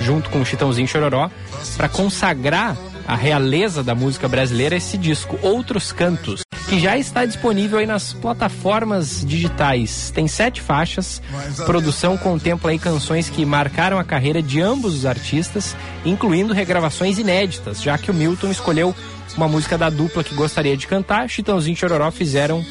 junto 0.00 0.30
com 0.30 0.40
o 0.40 0.44
Chitãozinho 0.44 0.88
Chororó, 0.88 1.30
para 1.76 1.88
consagrar 1.88 2.76
a 3.06 3.14
realeza 3.14 3.82
da 3.82 3.94
música 3.94 4.28
brasileira 4.28 4.76
esse 4.76 4.96
disco, 4.96 5.38
Outros 5.42 5.92
Cantos, 5.92 6.42
que 6.70 6.78
já 6.78 6.96
está 6.96 7.24
disponível 7.24 7.80
aí 7.80 7.86
nas 7.86 8.12
plataformas 8.12 9.24
digitais. 9.26 10.12
Tem 10.14 10.28
sete 10.28 10.60
faixas. 10.60 11.20
Produção 11.66 12.16
contempla 12.16 12.70
aí 12.70 12.78
canções 12.78 13.28
que 13.28 13.44
marcaram 13.44 13.98
a 13.98 14.04
carreira 14.04 14.40
de 14.40 14.60
ambos 14.60 14.94
os 14.94 15.04
artistas, 15.04 15.74
incluindo 16.04 16.54
regravações 16.54 17.18
inéditas, 17.18 17.82
já 17.82 17.98
que 17.98 18.08
o 18.08 18.14
Milton 18.14 18.52
escolheu 18.52 18.94
uma 19.36 19.48
música 19.48 19.76
da 19.76 19.90
dupla 19.90 20.22
que 20.22 20.32
gostaria 20.32 20.76
de 20.76 20.86
cantar, 20.86 21.28
Chitãozinho 21.28 21.74
e 21.74 21.76
Chororó 21.76 22.08
fizeram 22.12 22.64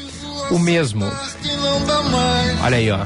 o 0.50 0.58
mesmo. 0.58 1.04
Olha 2.64 2.78
aí, 2.78 2.90
ó. 2.90 3.00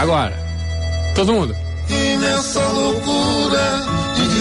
Agora, 0.00 0.36
todo 1.14 1.32
mundo. 1.32 1.54
E 1.88 2.16
nessa 2.16 2.60
loucura 2.60 3.79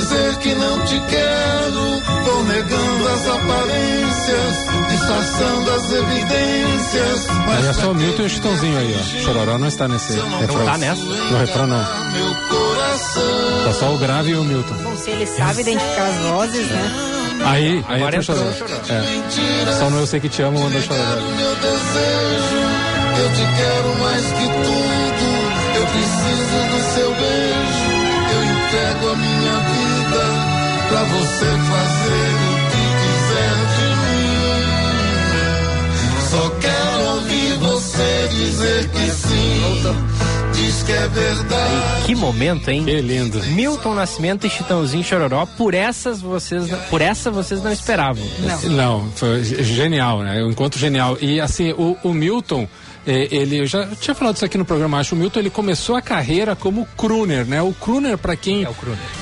dizer 0.10 0.38
que 0.38 0.56
não 0.56 0.86
te 0.86 1.00
quero, 1.02 2.02
tô 2.26 2.44
negando 2.44 3.08
as 3.10 3.28
aparências, 3.28 4.56
disfarçando 4.90 5.72
as 5.72 5.92
evidências. 5.92 7.28
Mas 7.46 7.66
é 7.66 7.74
só 7.74 7.92
o 7.92 7.96
Milton 7.96 8.24
e 8.24 8.26
o 8.26 8.30
Chitãozinho 8.30 8.78
aí, 8.80 8.96
ó. 9.00 9.24
Chororó 9.24 9.58
não 9.58 9.68
está 9.68 9.88
nesse 9.88 10.14
refrão. 10.14 10.58
Não 10.58 10.66
tá 10.66 10.78
nessa? 10.78 11.04
No 11.04 11.38
refrão 11.38 11.68
não. 11.68 11.86
Tá 13.66 13.74
só 13.74 13.94
o 13.94 13.98
grave 13.98 14.32
e 14.32 14.36
o 14.36 14.44
Milton. 14.44 14.74
Bom, 14.84 14.98
se 14.98 15.12
ele 15.12 15.28
sabe 15.28 15.62
identificar 15.62 16.08
as 16.08 16.18
vozes, 16.30 16.68
né? 16.68 16.92
Aí, 17.46 17.86
aí 17.88 17.96
Agora 17.98 18.18
entra 18.18 18.20
o 18.20 18.24
Chororó. 18.24 18.52
É. 18.90 19.72
Só 19.80 19.90
no 19.90 20.00
Eu 20.00 20.08
Sei 20.08 20.20
Que 20.20 20.28
Te 20.28 20.42
Amo 20.42 20.60
mandou 20.60 20.82
Chororó. 20.82 21.22
Meu 21.22 21.56
desejo, 21.56 22.58
eu 23.20 23.30
te 23.34 23.46
quero 23.58 24.00
mais 24.00 24.26
que 24.26 24.48
tudo. 24.50 25.00
Eu 25.76 25.86
preciso 25.86 26.58
do 26.72 26.80
seu 26.94 27.10
beijo, 27.14 27.92
eu 28.34 28.44
entrego 28.44 29.10
a 29.10 29.16
minha 29.16 29.59
pra 30.90 31.04
você 31.04 31.46
fazer 31.46 32.34
o 32.50 32.56
que 32.72 32.84
quiser 33.02 33.58
de 33.78 33.88
mim. 34.02 34.40
Só 36.30 36.50
quero 36.60 37.00
ouvir 37.14 37.54
você 37.60 38.28
dizer 38.32 38.90
que 38.90 39.12
sim. 39.12 39.60
Diz 40.54 40.84
que 40.84 40.92
é 40.92 41.08
verdade. 41.08 42.06
Que 42.06 42.16
momento, 42.16 42.70
hein? 42.70 42.84
Que 42.84 43.02
lindo. 43.02 43.42
Milton 43.46 43.94
Nascimento 43.94 44.46
e 44.46 44.50
Chitãozinho 44.50 45.04
Chororó, 45.04 45.46
por 45.46 45.74
essas 45.74 46.22
vocês, 46.22 46.70
por 46.90 47.02
essa 47.02 47.32
vocês 47.32 47.64
não 47.64 47.72
esperavam. 47.72 48.26
Não, 48.40 49.02
não 49.04 49.12
foi 49.12 49.44
genial, 49.44 50.22
né? 50.22 50.44
Um 50.44 50.50
encontro 50.50 50.80
genial. 50.80 51.18
E 51.22 51.40
assim, 51.40 51.72
o, 51.72 51.96
o 52.04 52.14
Milton 52.14 52.68
ele, 53.06 53.60
eu 53.60 53.66
já 53.66 53.88
tinha 54.00 54.14
falado 54.14 54.36
isso 54.36 54.46
aqui 54.46 54.58
no 54.58 54.66
programa, 54.66 55.00
acho, 55.00 55.16
o 55.16 55.18
Milton, 55.18 55.40
ele 55.40 55.50
começou 55.50 55.96
a 55.96 56.02
carreira 56.02 56.56
como 56.56 56.88
crooner, 56.98 57.46
né? 57.46 57.62
O 57.62 57.74
crooner, 57.74 58.18
para 58.18 58.36
quem 58.36 58.66
é 58.66 58.70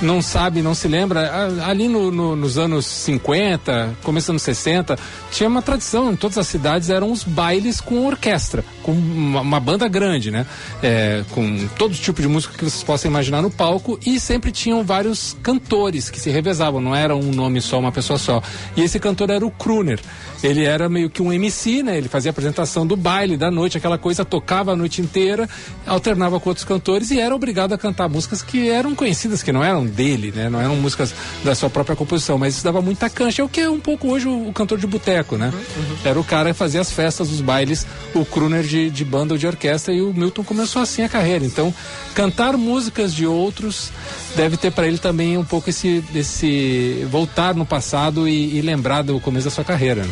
não 0.02 0.22
sabe, 0.22 0.62
não 0.62 0.74
se 0.74 0.88
lembra, 0.88 1.50
ali 1.66 1.88
no, 1.88 2.12
no, 2.12 2.36
nos 2.36 2.58
anos 2.58 2.86
50, 2.86 3.96
começo 4.04 4.26
dos 4.26 4.30
anos 4.32 4.42
60, 4.42 4.98
tinha 5.32 5.48
uma 5.48 5.62
tradição, 5.62 6.12
em 6.12 6.16
todas 6.16 6.38
as 6.38 6.48
cidades 6.48 6.90
eram 6.90 7.12
os 7.12 7.24
bailes 7.24 7.80
com 7.80 8.06
orquestra, 8.06 8.64
com 8.84 8.92
uma, 8.92 9.42
uma 9.42 9.60
banda 9.60 9.88
grande, 9.88 10.32
né? 10.32 10.46
É, 10.82 11.24
com 11.32 11.68
todo 11.78 11.94
tipo 11.94 12.22
de 12.22 12.28
música 12.28 12.54
que 12.58 12.64
vocês 12.64 12.84
possam 12.84 13.10
imaginar 13.10 13.42
no 13.42 13.50
palco 13.50 14.00
e 14.06 14.20
sempre 14.20 14.52
tinham 14.52 14.84
vários 14.84 15.36
cantores 15.42 16.10
que 16.10 16.20
se 16.20 16.30
revezavam, 16.30 16.82
não 16.82 16.96
era 16.96 17.16
um 17.16 17.32
nome 17.32 17.62
só, 17.62 17.80
uma 17.80 17.92
pessoa 17.92 18.20
só. 18.20 18.42
E 18.76 18.82
esse 18.82 19.00
cantor 19.00 19.30
era 19.30 19.46
o 19.46 19.52
crooner. 19.52 20.00
Ele 20.44 20.64
era 20.64 20.88
meio 20.88 21.10
que 21.10 21.22
um 21.22 21.32
MC, 21.32 21.82
né? 21.82 21.98
Ele 21.98 22.08
fazia 22.08 22.32
apresentação 22.32 22.86
do 22.86 22.96
baile, 22.96 23.38
da 23.38 23.50
noite, 23.50 23.78
aquela 23.78 23.98
coisa, 23.98 24.24
tocava 24.24 24.72
a 24.72 24.76
noite 24.76 25.02
inteira, 25.02 25.50
alternava 25.86 26.40
com 26.40 26.50
outros 26.50 26.66
cantores 26.66 27.12
e 27.12 27.20
era 27.20 27.36
obrigado 27.36 27.74
a 27.74 27.78
cantar 27.78 28.08
músicas 28.08 28.42
que 28.42 28.70
eram 28.70 28.94
conhecidas, 28.96 29.42
que 29.42 29.52
não 29.52 29.64
eram 29.64 29.86
dele, 29.86 30.32
né? 30.36 30.50
Não 30.50 30.62
eram 30.62 30.76
músicas 30.76 31.14
da 31.44 31.56
sua 31.56 31.70
própria 31.70 31.96
composição, 31.96 32.38
mas 32.38 32.56
isso 32.56 32.64
dava 32.64 32.82
muita 32.82 33.10
cancha. 33.10 33.42
É 33.42 33.46
o 33.46 33.50
que 33.50 33.62
é 33.62 33.70
um 33.70 33.80
pouco 33.80 34.10
hoje 34.10 34.28
o, 34.28 34.50
o 34.50 34.54
cantor 34.54 34.78
de 34.78 34.88
boteco, 34.88 35.38
né? 35.38 35.52
Uhum. 35.54 35.98
Era 36.06 36.20
o 36.20 36.24
cara 36.24 36.52
que 36.52 36.58
fazia 36.58 36.82
as 36.82 36.92
festas, 36.92 37.32
os 37.32 37.42
bailes, 37.42 37.86
o 38.14 38.26
crooner 38.26 38.64
de, 38.64 38.90
de 38.90 39.06
banda 39.06 39.34
ou 39.34 39.38
de 39.38 39.48
orquestra 39.48 39.94
e 39.94 40.02
o 40.02 40.14
Milton 40.14 40.44
começou 40.44 40.82
assim 40.82 41.02
a 41.04 41.10
carreira. 41.10 41.46
Então, 41.46 41.74
cantar 42.14 42.56
músicas 42.58 43.14
de 43.14 43.26
outros 43.26 43.92
deve 44.36 44.58
ter 44.58 44.72
para 44.72 44.88
ele 44.88 44.98
também 44.98 45.38
um 45.38 45.44
pouco 45.44 45.70
esse, 45.70 46.04
esse 46.14 47.06
voltar 47.10 47.56
no 47.56 47.66
passado 47.66 48.28
e, 48.28 48.58
e 48.58 48.62
lembrar 48.62 49.02
do 49.02 49.20
começo 49.20 49.46
da 49.46 49.52
sua 49.52 49.64
carreira. 49.64 50.04
Né? 50.04 50.10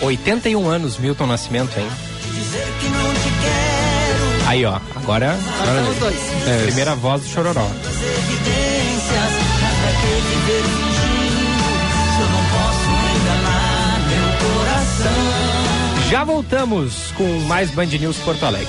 81 0.00 0.68
anos, 0.68 0.98
Milton 0.98 1.26
Nascimento, 1.26 1.78
hein? 1.78 1.88
Aí, 4.46 4.64
ó, 4.64 4.78
agora. 4.94 5.36
agora 5.60 5.82
os 5.90 5.96
dois. 5.98 6.16
É, 6.46 6.64
primeira 6.66 6.94
voz 6.94 7.22
do 7.22 7.28
Chororó. 7.28 7.66
Já 16.10 16.22
voltamos 16.22 17.12
com 17.16 17.26
mais 17.48 17.70
Band 17.70 17.86
News 17.86 18.18
Porto 18.18 18.44
Alegre. 18.44 18.68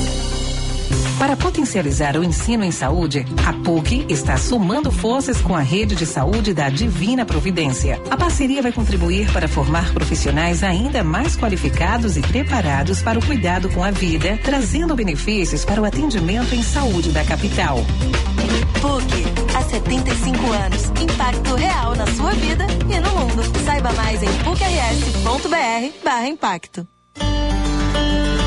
Para 1.21 1.37
potencializar 1.37 2.17
o 2.17 2.23
ensino 2.23 2.63
em 2.63 2.71
saúde, 2.71 3.23
a 3.45 3.53
PUC 3.53 4.07
está 4.09 4.37
somando 4.37 4.91
forças 4.91 5.39
com 5.39 5.55
a 5.55 5.59
rede 5.59 5.93
de 5.93 6.03
saúde 6.03 6.51
da 6.51 6.67
Divina 6.67 7.23
Providência. 7.23 8.01
A 8.09 8.17
parceria 8.17 8.59
vai 8.59 8.71
contribuir 8.71 9.31
para 9.31 9.47
formar 9.47 9.93
profissionais 9.93 10.63
ainda 10.63 11.03
mais 11.03 11.37
qualificados 11.37 12.17
e 12.17 12.21
preparados 12.21 13.03
para 13.03 13.19
o 13.19 13.23
cuidado 13.23 13.69
com 13.69 13.83
a 13.83 13.91
vida, 13.91 14.39
trazendo 14.43 14.95
benefícios 14.95 15.63
para 15.63 15.79
o 15.79 15.85
atendimento 15.85 16.55
em 16.55 16.63
saúde 16.63 17.11
da 17.11 17.23
capital. 17.23 17.85
PUC, 18.81 19.23
há 19.55 19.61
75 19.61 20.51
anos. 20.51 20.85
Impacto 20.99 21.53
real 21.53 21.95
na 21.95 22.07
sua 22.07 22.31
vida 22.31 22.65
e 22.89 22.99
no 22.99 23.11
mundo. 23.11 23.43
Saiba 23.63 23.93
mais 23.93 24.23
em 24.23 24.33
pucrs.br/impacto. 24.43 26.87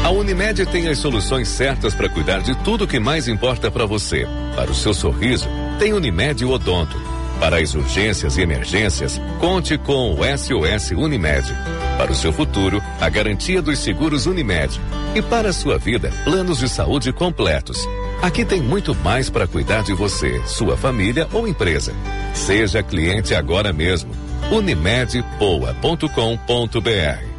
A 0.04 0.10
Unimed 0.10 0.66
tem 0.66 0.86
as 0.88 0.98
soluções 0.98 1.48
certas 1.48 1.94
para 1.94 2.10
cuidar 2.10 2.42
de 2.42 2.54
tudo 2.56 2.86
que 2.86 3.00
mais 3.00 3.26
importa 3.26 3.70
para 3.70 3.86
você. 3.86 4.28
Para 4.54 4.70
o 4.70 4.74
seu 4.74 4.92
sorriso, 4.92 5.48
tem 5.78 5.94
Unimed 5.94 6.44
Odonto. 6.44 7.00
Para 7.40 7.56
as 7.56 7.74
urgências 7.74 8.36
e 8.36 8.42
emergências, 8.42 9.18
conte 9.40 9.78
com 9.78 10.12
o 10.12 10.18
SOS 10.18 10.90
Unimed. 10.90 11.48
Para 11.96 12.12
o 12.12 12.14
seu 12.14 12.34
futuro, 12.34 12.82
a 13.00 13.08
garantia 13.08 13.62
dos 13.62 13.78
seguros 13.78 14.26
Unimed. 14.26 14.78
E 15.14 15.22
para 15.22 15.48
a 15.48 15.54
sua 15.54 15.78
vida, 15.78 16.12
planos 16.22 16.58
de 16.58 16.68
saúde 16.68 17.10
completos. 17.10 17.78
Aqui 18.20 18.44
tem 18.44 18.60
muito 18.60 18.94
mais 18.96 19.30
para 19.30 19.46
cuidar 19.46 19.84
de 19.84 19.94
você, 19.94 20.38
sua 20.44 20.76
família 20.76 21.26
ou 21.32 21.48
empresa. 21.48 21.94
Seja 22.34 22.82
cliente 22.82 23.34
agora 23.34 23.72
mesmo. 23.72 24.10
Unimedpoa.com.br 24.52 27.33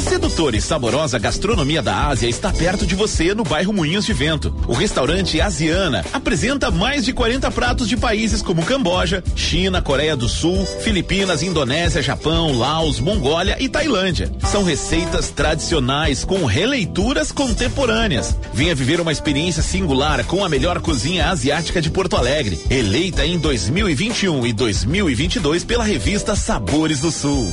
a 0.00 0.02
sedutora 0.02 0.56
e 0.56 0.62
saborosa 0.62 1.18
gastronomia 1.18 1.82
da 1.82 2.06
Ásia 2.06 2.26
está 2.26 2.50
perto 2.50 2.86
de 2.86 2.94
você 2.94 3.34
no 3.34 3.44
bairro 3.44 3.70
Moinhos 3.70 4.06
de 4.06 4.14
Vento. 4.14 4.54
O 4.66 4.72
restaurante 4.72 5.38
Asiana 5.42 6.02
apresenta 6.10 6.70
mais 6.70 7.04
de 7.04 7.12
40 7.12 7.50
pratos 7.50 7.86
de 7.86 7.98
países 7.98 8.40
como 8.40 8.64
Camboja, 8.64 9.22
China, 9.36 9.82
Coreia 9.82 10.16
do 10.16 10.26
Sul, 10.26 10.64
Filipinas, 10.64 11.42
Indonésia, 11.42 12.00
Japão, 12.00 12.56
Laos, 12.56 12.98
Mongólia 12.98 13.58
e 13.60 13.68
Tailândia. 13.68 14.32
São 14.50 14.64
receitas 14.64 15.28
tradicionais 15.28 16.24
com 16.24 16.46
releituras 16.46 17.30
contemporâneas. 17.30 18.34
Venha 18.54 18.74
viver 18.74 19.02
uma 19.02 19.12
experiência 19.12 19.62
singular 19.62 20.24
com 20.24 20.42
a 20.42 20.48
melhor 20.48 20.80
cozinha 20.80 21.26
asiática 21.28 21.82
de 21.82 21.90
Porto 21.90 22.16
Alegre, 22.16 22.58
eleita 22.70 23.26
em 23.26 23.38
2021 23.38 24.46
e 24.46 24.52
2022 24.54 25.62
pela 25.62 25.84
revista 25.84 26.34
Sabores 26.34 27.00
do 27.00 27.10
Sul. 27.10 27.52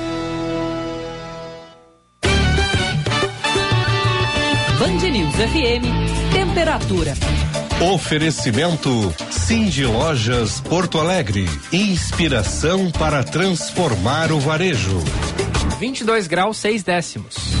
Band 4.81 5.11
News 5.11 5.35
FM, 5.35 6.33
temperatura. 6.33 7.13
Oferecimento 7.93 8.89
Cindy 9.29 9.85
Lojas 9.85 10.59
Porto 10.59 10.99
Alegre. 10.99 11.45
Inspiração 11.71 12.89
para 12.89 13.23
transformar 13.23 14.31
o 14.31 14.39
varejo. 14.39 14.97
22 15.79 16.25
graus, 16.25 16.57
6 16.57 16.81
décimos. 16.81 17.60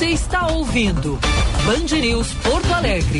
Você 0.00 0.12
está 0.12 0.46
ouvindo 0.46 1.18
Band 1.66 1.94
News 2.00 2.32
Porto 2.42 2.72
Alegre. 2.72 3.18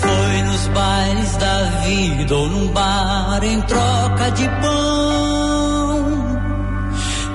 Foi 0.00 0.42
nos 0.42 0.66
bailes 0.66 1.36
da 1.36 1.62
vida 1.84 2.34
ou 2.34 2.48
num 2.48 2.66
bar 2.72 3.44
em 3.44 3.60
troca 3.60 4.30
de 4.32 4.48
pão. 4.60 6.06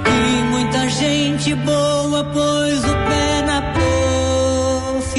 E 0.06 0.44
muita 0.52 0.90
gente 0.90 1.56
boa 1.56 1.81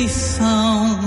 profissão 0.02 0.98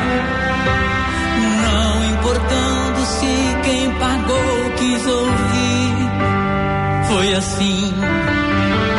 Não 1.62 2.05
importando 2.12 3.01
se 3.07 3.32
quem 3.64 3.90
pagou 3.92 4.70
quis 4.76 5.07
ouvir, 5.07 5.97
foi 7.09 7.34
assim. 7.34 7.94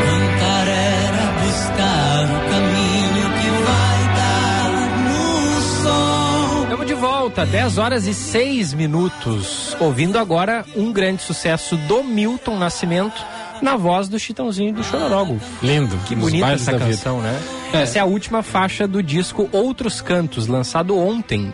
Cantar 0.05 0.67
era 0.67 1.23
buscar 1.43 2.23
o 2.23 2.39
caminho 2.49 3.25
que 3.41 3.49
vai 3.63 3.99
dar 4.15 4.71
no 5.03 5.61
sol. 5.83 6.63
Estamos 6.63 6.87
de 6.87 6.93
volta, 6.95 7.45
10 7.45 7.77
horas 7.77 8.07
e 8.07 8.13
6 8.13 8.73
minutos. 8.73 9.66
Ouvindo 9.79 10.17
agora 10.17 10.65
um 10.75 10.91
grande 10.91 11.21
sucesso 11.21 11.77
do 11.77 12.03
Milton 12.03 12.57
Nascimento 12.57 13.23
na 13.61 13.75
voz 13.75 14.07
do 14.07 14.17
Chitãozinho 14.17 14.69
e 14.69 14.73
do 14.73 14.83
Chororógo. 14.83 15.39
Lindo. 15.61 15.95
Que 16.07 16.15
bonita 16.15 16.47
essa 16.47 16.77
canção, 16.77 17.21
né? 17.21 17.39
Essa 17.73 17.99
é 17.99 18.01
a 18.01 18.05
última 18.05 18.41
faixa 18.41 18.87
do 18.87 19.03
disco 19.03 19.47
Outros 19.51 20.01
Cantos, 20.01 20.47
lançado 20.47 20.97
ontem 20.97 21.53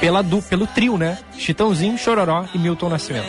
pela, 0.00 0.22
du, 0.22 0.40
pelo 0.40 0.66
trio, 0.66 0.96
né? 0.96 1.18
Chitãozinho, 1.36 1.98
Chororó 1.98 2.46
e 2.54 2.58
Milton 2.58 2.88
Nascimento. 2.88 3.28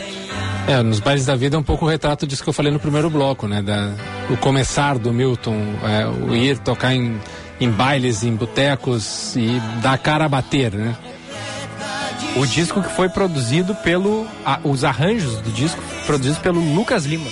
É, 0.66 0.82
nos 0.82 1.00
bailes 1.00 1.26
da 1.26 1.36
vida 1.36 1.56
é 1.56 1.58
um 1.58 1.62
pouco 1.62 1.84
o 1.84 1.88
retrato 1.88 2.26
disso 2.26 2.42
que 2.42 2.48
eu 2.48 2.54
falei 2.54 2.72
no 2.72 2.80
primeiro 2.80 3.10
bloco, 3.10 3.46
né? 3.46 3.60
Da, 3.60 3.92
o 4.30 4.36
começar 4.38 4.98
do 4.98 5.12
Milton, 5.12 5.60
é, 5.82 6.06
o 6.06 6.34
ir 6.34 6.58
tocar 6.58 6.94
em, 6.94 7.20
em 7.60 7.70
bailes, 7.70 8.22
em 8.22 8.34
botecos 8.34 9.36
e 9.36 9.60
dar 9.82 9.98
cara 9.98 10.24
a 10.24 10.28
bater, 10.28 10.72
né? 10.72 10.96
O 12.36 12.46
disco 12.46 12.82
que 12.82 12.88
foi 12.94 13.08
produzido 13.08 13.74
pelo. 13.76 14.26
a- 14.44 14.58
os 14.64 14.82
arranjos 14.84 15.36
do 15.40 15.50
disco 15.52 15.80
produzidos 16.06 16.38
pelo 16.38 16.60
Lucas 16.74 17.04
Lima. 17.04 17.26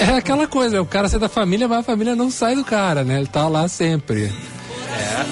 É 0.00 0.16
aquela 0.16 0.46
coisa, 0.46 0.80
o 0.80 0.86
cara 0.86 1.08
sai 1.08 1.20
da 1.20 1.28
família, 1.28 1.68
mas 1.68 1.78
a 1.80 1.82
família 1.82 2.16
não 2.16 2.30
sai 2.30 2.54
do 2.54 2.64
cara, 2.64 3.04
né? 3.04 3.18
Ele 3.18 3.26
tá 3.26 3.46
lá 3.46 3.68
sempre. 3.68 4.32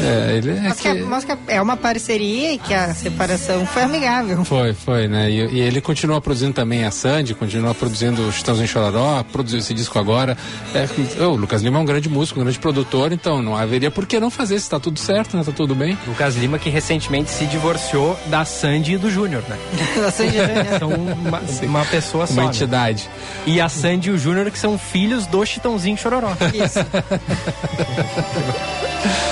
É, 0.00 0.36
ele 0.36 0.50
é 0.50 0.60
Mas 0.60 0.80
que, 0.80 0.94
que- 0.94 1.02
mas 1.02 1.24
que 1.24 1.32
é 1.48 1.60
uma 1.60 1.76
parceria 1.76 2.52
e 2.54 2.58
que 2.58 2.72
a 2.72 2.94
separação 2.94 3.66
foi 3.66 3.82
amigável. 3.82 4.44
Foi, 4.44 4.72
foi, 4.72 5.08
né? 5.08 5.30
E, 5.30 5.56
e 5.56 5.60
ele 5.60 5.80
continua 5.80 6.20
produzindo 6.20 6.52
também 6.54 6.84
a 6.84 6.90
Sandy, 6.90 7.34
continua 7.34 7.74
produzindo 7.74 8.26
o 8.26 8.32
Chitãozinho 8.32 8.68
Chororó, 8.68 9.22
produziu 9.24 9.58
esse 9.58 9.74
disco 9.74 9.98
agora. 9.98 10.36
É, 10.74 11.24
o 11.24 11.34
Lucas 11.36 11.62
Lima 11.62 11.78
é 11.78 11.82
um 11.82 11.84
grande 11.84 12.08
músico, 12.08 12.40
um 12.40 12.44
grande 12.44 12.58
produtor, 12.58 13.12
então 13.12 13.42
não 13.42 13.56
haveria 13.56 13.90
por 13.90 14.06
que 14.06 14.18
não 14.18 14.30
fazer, 14.30 14.58
se 14.60 14.70
tá 14.70 14.80
tudo 14.80 14.98
certo, 14.98 15.36
né? 15.36 15.44
Tá 15.44 15.52
tudo 15.52 15.74
bem. 15.74 15.98
Lucas 16.06 16.36
Lima 16.36 16.58
que 16.58 16.70
recentemente 16.70 17.30
se 17.30 17.44
divorciou 17.46 18.18
da 18.26 18.44
Sandy 18.44 18.94
e 18.94 18.98
do 18.98 19.10
Júnior, 19.10 19.42
né? 19.48 19.56
Da 20.00 20.10
Sandy 20.10 20.36
Júnior. 20.38 20.78
São 20.78 20.88
uma, 20.90 21.40
uma 21.62 21.84
pessoa 21.84 22.26
só. 22.26 22.32
Uma 22.32 22.42
né? 22.44 22.48
entidade. 22.48 23.08
E 23.46 23.60
a 23.60 23.68
Sandy 23.68 24.08
e 24.08 24.12
o 24.12 24.18
Júnior 24.18 24.50
que 24.50 24.58
são 24.58 24.78
filhos 24.78 25.26
do 25.26 25.44
Chitãozinho 25.44 25.96
Chororó. 25.96 26.32
Isso. 26.54 26.80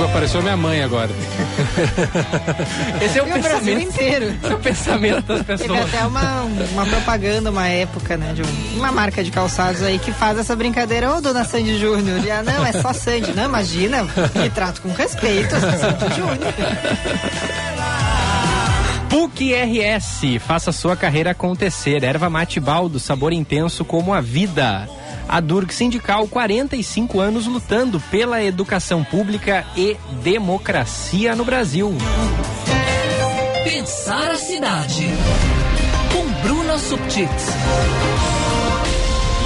O 0.00 0.04
apareceu 0.04 0.40
minha 0.42 0.56
mãe 0.56 0.82
agora. 0.82 1.10
Esse 3.04 3.18
é 3.18 3.22
o 3.22 3.28
E 3.28 3.32
o 3.32 3.42
Brasil 3.42 3.58
pensamento. 3.76 3.82
inteiro. 3.94 4.24
Esse 4.42 4.46
é 4.52 4.54
o 4.54 4.58
pensamento 4.58 5.22
das 5.26 5.44
Teve 5.44 5.58
pessoas. 5.58 5.80
até 5.94 6.06
uma, 6.06 6.42
uma 6.72 6.86
propaganda, 6.86 7.50
uma 7.50 7.66
época, 7.68 8.16
né? 8.16 8.32
De 8.34 8.42
um- 8.42 8.78
uma 8.78 8.90
marca 8.90 9.22
de 9.22 9.30
calçados 9.30 9.82
aí 9.82 9.98
que 9.98 10.10
faz 10.12 10.38
essa 10.38 10.56
brincadeira. 10.56 11.14
Ô, 11.14 11.20
dona 11.20 11.44
Sandy 11.44 11.78
Júnior. 11.78 12.20
Ah, 12.32 12.42
não, 12.42 12.64
é 12.64 12.72
só 12.72 12.92
Sandy. 12.94 13.32
Não, 13.32 13.44
imagina. 13.44 14.04
Me 14.34 14.48
trato 14.50 14.80
com 14.80 14.90
respeito, 14.92 15.50
Sandy 15.50 16.14
Júnior. 16.14 16.54
PUC 19.08 19.52
RS, 19.54 20.38
faça 20.40 20.70
sua 20.72 20.96
carreira 20.96 21.32
acontecer. 21.32 22.04
Erva 22.04 22.30
mate 22.30 22.60
baldo, 22.60 22.98
sabor 23.00 23.32
intenso 23.32 23.84
como 23.84 24.14
a 24.14 24.20
vida. 24.20 24.88
A 25.28 25.40
Durg 25.40 25.72
Sindical, 25.72 26.26
45 26.28 27.20
anos 27.20 27.46
lutando 27.46 28.00
pela 28.10 28.42
educação 28.42 29.04
pública 29.04 29.64
e 29.76 29.96
democracia 30.22 31.34
no 31.36 31.44
Brasil. 31.44 31.92
Pensar 33.64 34.30
a 34.30 34.36
cidade. 34.36 35.06
Com 36.12 36.42
Bruna 36.42 36.78
Subtits. 36.78 37.46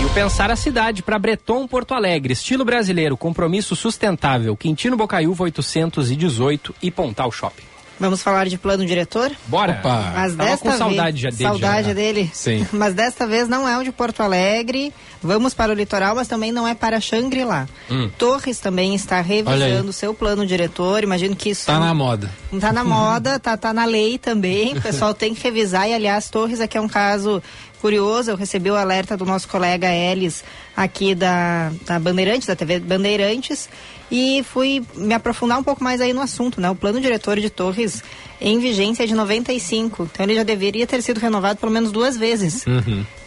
E 0.00 0.04
o 0.04 0.10
Pensar 0.10 0.50
a 0.50 0.56
Cidade 0.56 1.02
para 1.02 1.18
Breton 1.18 1.66
Porto 1.66 1.94
Alegre, 1.94 2.32
estilo 2.32 2.64
brasileiro, 2.64 3.16
compromisso 3.16 3.76
sustentável, 3.76 4.56
Quintino 4.56 4.96
Bocaiúva 4.96 5.44
818 5.44 6.74
e 6.82 6.90
Pontal 6.90 7.30
Shopping. 7.30 7.73
Vamos 7.98 8.22
falar 8.22 8.48
de 8.48 8.58
plano 8.58 8.84
diretor? 8.84 9.30
Bora! 9.46 9.80
Mas 10.14 10.34
Tava 10.34 10.50
desta 10.50 10.70
com 10.70 10.76
saudade 10.78 11.22
vez, 11.22 11.22
já 11.22 11.30
dele. 11.30 11.42
Saudade 11.50 11.88
já. 11.88 11.94
dele. 11.94 12.30
Sim. 12.32 12.66
Mas 12.72 12.94
desta 12.94 13.26
vez 13.26 13.48
não 13.48 13.68
é 13.68 13.78
o 13.78 13.84
de 13.84 13.92
Porto 13.92 14.20
Alegre. 14.20 14.92
Vamos 15.22 15.54
para 15.54 15.72
o 15.72 15.74
litoral, 15.74 16.14
mas 16.14 16.28
também 16.28 16.52
não 16.52 16.68
é 16.68 16.74
para 16.74 17.00
Xangri-Lá. 17.00 17.66
Hum. 17.90 18.10
Torres 18.18 18.58
também 18.58 18.94
está 18.94 19.22
revisando 19.22 19.90
seu 19.90 20.12
plano 20.12 20.44
diretor. 20.46 21.02
Imagino 21.02 21.34
que 21.34 21.48
isso 21.48 21.64
Tá 21.64 21.80
na 21.80 21.94
moda. 21.94 22.30
Não 22.52 22.60
tá 22.60 22.70
na 22.74 22.84
moda, 22.84 23.38
tá, 23.38 23.56
tá 23.56 23.72
na 23.72 23.86
lei 23.86 24.18
também. 24.18 24.76
O 24.76 24.82
pessoal 24.82 25.14
tem 25.14 25.34
que 25.34 25.42
revisar. 25.42 25.88
E, 25.88 25.94
aliás, 25.94 26.28
Torres 26.28 26.60
aqui 26.60 26.76
é 26.76 26.80
um 26.80 26.88
caso 26.88 27.42
curioso. 27.84 28.30
Eu 28.30 28.36
recebi 28.36 28.70
o 28.70 28.76
alerta 28.76 29.14
do 29.14 29.26
nosso 29.26 29.46
colega 29.46 29.92
Elis 29.92 30.42
aqui 30.74 31.14
da, 31.14 31.70
da 31.84 31.98
Bandeirantes, 31.98 32.48
da 32.48 32.56
TV 32.56 32.80
Bandeirantes, 32.80 33.68
e 34.10 34.42
fui 34.42 34.82
me 34.94 35.12
aprofundar 35.12 35.58
um 35.58 35.62
pouco 35.62 35.84
mais 35.84 36.00
aí 36.00 36.14
no 36.14 36.22
assunto, 36.22 36.62
né? 36.62 36.70
O 36.70 36.74
plano 36.74 36.98
diretor 36.98 37.38
de 37.38 37.50
Torres 37.50 37.83
em 38.40 38.58
vigência 38.58 39.06
de 39.06 39.14
95. 39.14 40.08
Então 40.12 40.26
ele 40.26 40.34
já 40.34 40.42
deveria 40.42 40.86
ter 40.86 41.02
sido 41.02 41.18
renovado 41.18 41.58
pelo 41.58 41.72
menos 41.72 41.90
duas 41.90 42.16
vezes. 42.16 42.64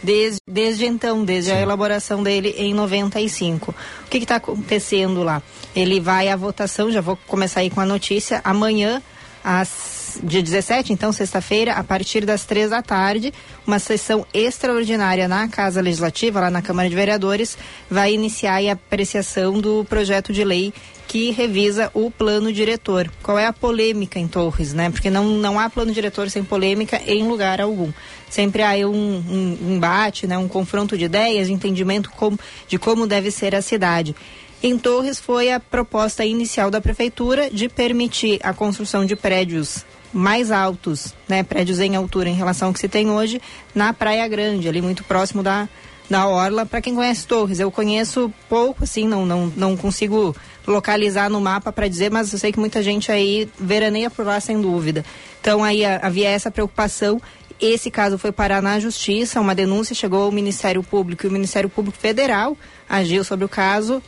Desde, 0.02 0.40
desde 0.46 0.86
então, 0.86 1.24
desde 1.24 1.50
a 1.50 1.60
elaboração 1.60 2.22
dele 2.22 2.54
em 2.56 2.72
95. 2.72 3.70
O 3.70 4.08
que 4.08 4.18
está 4.18 4.36
acontecendo 4.36 5.22
lá? 5.22 5.42
Ele 5.74 6.00
vai 6.00 6.28
à 6.28 6.36
votação, 6.36 6.90
já 6.90 7.00
vou 7.00 7.18
começar 7.26 7.60
aí 7.60 7.70
com 7.70 7.80
a 7.80 7.86
notícia, 7.86 8.40
amanhã, 8.44 9.02
às, 9.42 10.18
dia 10.22 10.42
17, 10.42 10.92
então, 10.92 11.12
sexta-feira, 11.12 11.74
a 11.74 11.84
partir 11.84 12.24
das 12.24 12.44
três 12.44 12.70
da 12.70 12.82
tarde, 12.82 13.32
uma 13.66 13.78
sessão 13.78 14.26
extraordinária 14.32 15.28
na 15.28 15.48
Casa 15.48 15.80
Legislativa, 15.80 16.40
lá 16.40 16.50
na 16.50 16.62
Câmara 16.62 16.88
de 16.88 16.94
Vereadores, 16.94 17.56
vai 17.90 18.12
iniciar 18.12 18.58
a 18.62 18.72
apreciação 18.72 19.60
do 19.60 19.84
projeto 19.84 20.32
de 20.32 20.44
lei 20.44 20.72
que 21.08 21.30
revisa 21.30 21.90
o 21.94 22.10
plano 22.10 22.52
diretor. 22.52 23.10
Qual 23.22 23.38
é 23.38 23.46
a 23.46 23.52
polêmica 23.52 24.18
em 24.18 24.28
Torres, 24.28 24.74
né? 24.74 24.90
Porque 24.90 25.08
não, 25.08 25.24
não 25.24 25.58
há 25.58 25.70
plano 25.70 25.90
diretor 25.90 26.28
sem 26.28 26.44
polêmica 26.44 27.00
em 27.06 27.26
lugar 27.26 27.62
algum. 27.62 27.90
Sempre 28.28 28.62
há 28.62 28.86
um, 28.86 28.92
um, 28.92 29.74
embate, 29.74 30.26
né? 30.26 30.36
um 30.36 30.46
confronto 30.46 30.98
de 30.98 31.06
ideias, 31.06 31.46
de 31.48 31.54
entendimento 31.54 32.10
como, 32.10 32.38
de 32.68 32.78
como 32.78 33.06
deve 33.06 33.30
ser 33.30 33.54
a 33.54 33.62
cidade. 33.62 34.14
Em 34.62 34.78
Torres 34.78 35.18
foi 35.18 35.50
a 35.50 35.58
proposta 35.58 36.24
inicial 36.26 36.70
da 36.70 36.80
prefeitura 36.80 37.48
de 37.48 37.68
permitir 37.68 38.38
a 38.42 38.52
construção 38.52 39.06
de 39.06 39.16
prédios 39.16 39.86
mais 40.12 40.50
altos, 40.50 41.14
né, 41.28 41.42
prédios 41.42 41.80
em 41.80 41.94
altura 41.94 42.28
em 42.28 42.34
relação 42.34 42.68
ao 42.68 42.74
que 42.74 42.80
se 42.80 42.88
tem 42.88 43.10
hoje 43.10 43.40
na 43.74 43.92
Praia 43.92 44.26
Grande, 44.26 44.68
ali 44.68 44.82
muito 44.82 45.04
próximo 45.04 45.42
da 45.42 45.68
da 46.08 46.26
orla. 46.26 46.64
Para 46.64 46.80
quem 46.80 46.94
conhece 46.94 47.26
Torres, 47.26 47.60
eu 47.60 47.70
conheço 47.70 48.32
pouco, 48.48 48.84
assim, 48.84 49.06
não 49.06 49.26
não, 49.26 49.52
não 49.54 49.76
consigo 49.76 50.34
localizar 50.68 51.30
no 51.30 51.40
mapa 51.40 51.72
para 51.72 51.88
dizer, 51.88 52.10
mas 52.10 52.32
eu 52.32 52.38
sei 52.38 52.52
que 52.52 52.60
muita 52.60 52.82
gente 52.82 53.10
aí 53.10 53.48
veraneia 53.58 54.10
por 54.10 54.24
lá 54.24 54.38
sem 54.38 54.60
dúvida. 54.60 55.04
Então 55.40 55.64
aí 55.64 55.84
havia 55.84 56.28
essa 56.28 56.50
preocupação. 56.50 57.20
Esse 57.60 57.90
caso 57.90 58.18
foi 58.18 58.30
parar 58.30 58.62
na 58.62 58.78
justiça, 58.78 59.40
uma 59.40 59.54
denúncia 59.54 59.94
chegou 59.94 60.22
ao 60.22 60.32
Ministério 60.32 60.82
Público 60.82 61.26
e 61.26 61.28
o 61.28 61.32
Ministério 61.32 61.68
Público 61.68 61.98
Federal 61.98 62.56
agiu 62.88 63.24
sobre 63.24 63.44
o 63.44 63.48
caso 63.48 64.00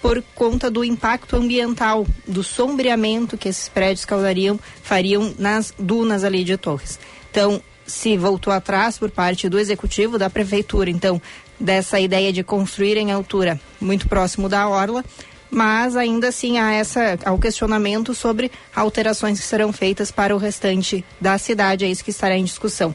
por 0.00 0.22
conta 0.34 0.70
do 0.70 0.84
impacto 0.84 1.34
ambiental, 1.36 2.06
do 2.26 2.42
sombreamento 2.42 3.38
que 3.38 3.48
esses 3.48 3.68
prédios 3.68 4.04
causariam, 4.04 4.60
fariam 4.82 5.34
nas 5.38 5.72
dunas 5.78 6.24
ali 6.24 6.44
de 6.44 6.58
Torres. 6.58 6.98
Então, 7.30 7.60
se 7.86 8.16
voltou 8.16 8.52
atrás 8.52 8.98
por 8.98 9.10
parte 9.10 9.48
do 9.48 9.58
executivo, 9.58 10.18
da 10.18 10.28
prefeitura, 10.28 10.90
então, 10.90 11.20
dessa 11.58 11.98
ideia 11.98 12.32
de 12.32 12.42
construir 12.42 12.96
em 12.98 13.12
altura 13.12 13.58
muito 13.80 14.08
próximo 14.08 14.48
da 14.48 14.68
orla, 14.68 15.02
mas 15.50 15.96
ainda 15.96 16.28
assim 16.28 16.58
há 16.58 16.72
essa 16.72 17.18
há 17.24 17.32
o 17.32 17.38
questionamento 17.38 18.14
sobre 18.14 18.50
alterações 18.74 19.38
que 19.40 19.46
serão 19.46 19.72
feitas 19.72 20.10
para 20.10 20.34
o 20.34 20.38
restante 20.38 21.04
da 21.20 21.36
cidade, 21.38 21.84
é 21.84 21.88
isso 21.88 22.04
que 22.04 22.10
estará 22.10 22.36
em 22.36 22.44
discussão. 22.44 22.94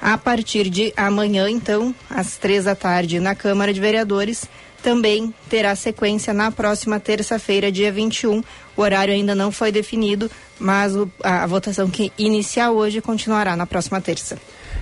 A 0.00 0.18
partir 0.18 0.68
de 0.68 0.92
amanhã, 0.96 1.48
então, 1.48 1.94
às 2.10 2.36
três 2.36 2.64
da 2.64 2.74
tarde, 2.74 3.20
na 3.20 3.34
Câmara 3.34 3.72
de 3.72 3.80
Vereadores, 3.80 4.44
também 4.82 5.32
terá 5.48 5.74
sequência 5.74 6.34
na 6.34 6.50
próxima 6.50 7.00
terça-feira, 7.00 7.72
dia 7.72 7.90
21. 7.90 8.42
O 8.76 8.82
horário 8.82 9.14
ainda 9.14 9.34
não 9.34 9.50
foi 9.50 9.72
definido, 9.72 10.30
mas 10.58 10.94
o- 10.94 11.10
a, 11.22 11.44
a 11.44 11.46
votação 11.46 11.88
que 11.88 12.12
inicia 12.18 12.70
hoje 12.70 13.00
continuará 13.00 13.56
na 13.56 13.64
próxima 13.66 13.98
terça. 13.98 14.36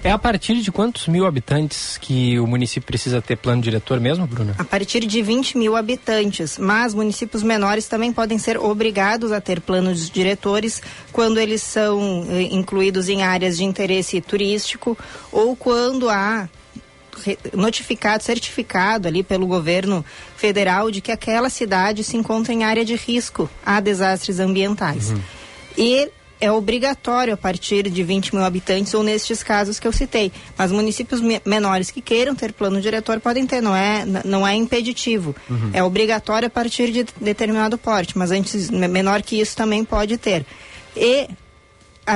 É 0.04 0.10
a 0.10 0.18
partir 0.18 0.56
de 0.56 0.72
quantos 0.72 1.06
mil 1.06 1.24
habitantes 1.24 1.96
que 1.96 2.38
o 2.40 2.46
município 2.46 2.84
precisa 2.84 3.22
ter 3.22 3.36
plano 3.36 3.62
diretor 3.62 4.00
mesmo, 4.00 4.26
Bruna? 4.26 4.54
A 4.58 4.64
partir 4.64 5.06
de 5.06 5.22
20 5.22 5.56
mil 5.56 5.76
habitantes, 5.76 6.58
mas 6.58 6.92
municípios 6.92 7.42
menores 7.44 7.86
também 7.86 8.12
podem 8.12 8.36
ser 8.36 8.58
obrigados 8.58 9.30
a 9.30 9.40
ter 9.40 9.60
planos 9.60 10.10
diretores 10.10 10.82
quando 11.12 11.38
eles 11.38 11.62
são 11.62 12.26
eh, 12.28 12.42
incluídos 12.50 13.08
em 13.08 13.22
áreas 13.22 13.58
de 13.58 13.64
interesse 13.64 14.20
turístico 14.20 14.98
ou 15.30 15.54
quando 15.54 16.10
há 16.10 16.48
notificado, 17.54 18.24
certificado 18.24 19.06
ali 19.06 19.22
pelo 19.22 19.46
governo 19.46 20.04
federal 20.36 20.90
de 20.90 21.00
que 21.00 21.12
aquela 21.12 21.48
cidade 21.48 22.02
se 22.02 22.16
encontra 22.16 22.52
em 22.52 22.64
área 22.64 22.84
de 22.84 22.96
risco 22.96 23.48
a 23.64 23.78
desastres 23.78 24.40
ambientais. 24.40 25.12
E 25.76 26.10
é 26.42 26.50
obrigatório 26.50 27.32
a 27.32 27.36
partir 27.36 27.88
de 27.88 28.02
20 28.02 28.34
mil 28.34 28.44
habitantes 28.44 28.92
ou 28.94 29.02
nestes 29.02 29.42
casos 29.42 29.78
que 29.78 29.86
eu 29.86 29.92
citei. 29.92 30.32
Mas 30.58 30.72
municípios 30.72 31.20
me- 31.20 31.40
menores 31.46 31.90
que 31.90 32.00
queiram 32.02 32.34
ter 32.34 32.52
plano 32.52 32.80
diretor 32.80 33.20
podem 33.20 33.46
ter, 33.46 33.60
não 33.62 33.74
é, 33.74 34.04
não 34.24 34.46
é 34.46 34.54
impeditivo. 34.54 35.34
Uhum. 35.48 35.70
É 35.72 35.82
obrigatório 35.82 36.48
a 36.48 36.50
partir 36.50 36.90
de 36.90 37.06
determinado 37.20 37.78
porte, 37.78 38.18
mas 38.18 38.30
antes 38.32 38.68
me- 38.70 38.88
menor 38.88 39.22
que 39.22 39.40
isso 39.40 39.56
também 39.56 39.84
pode 39.84 40.18
ter. 40.18 40.44
E 40.96 41.28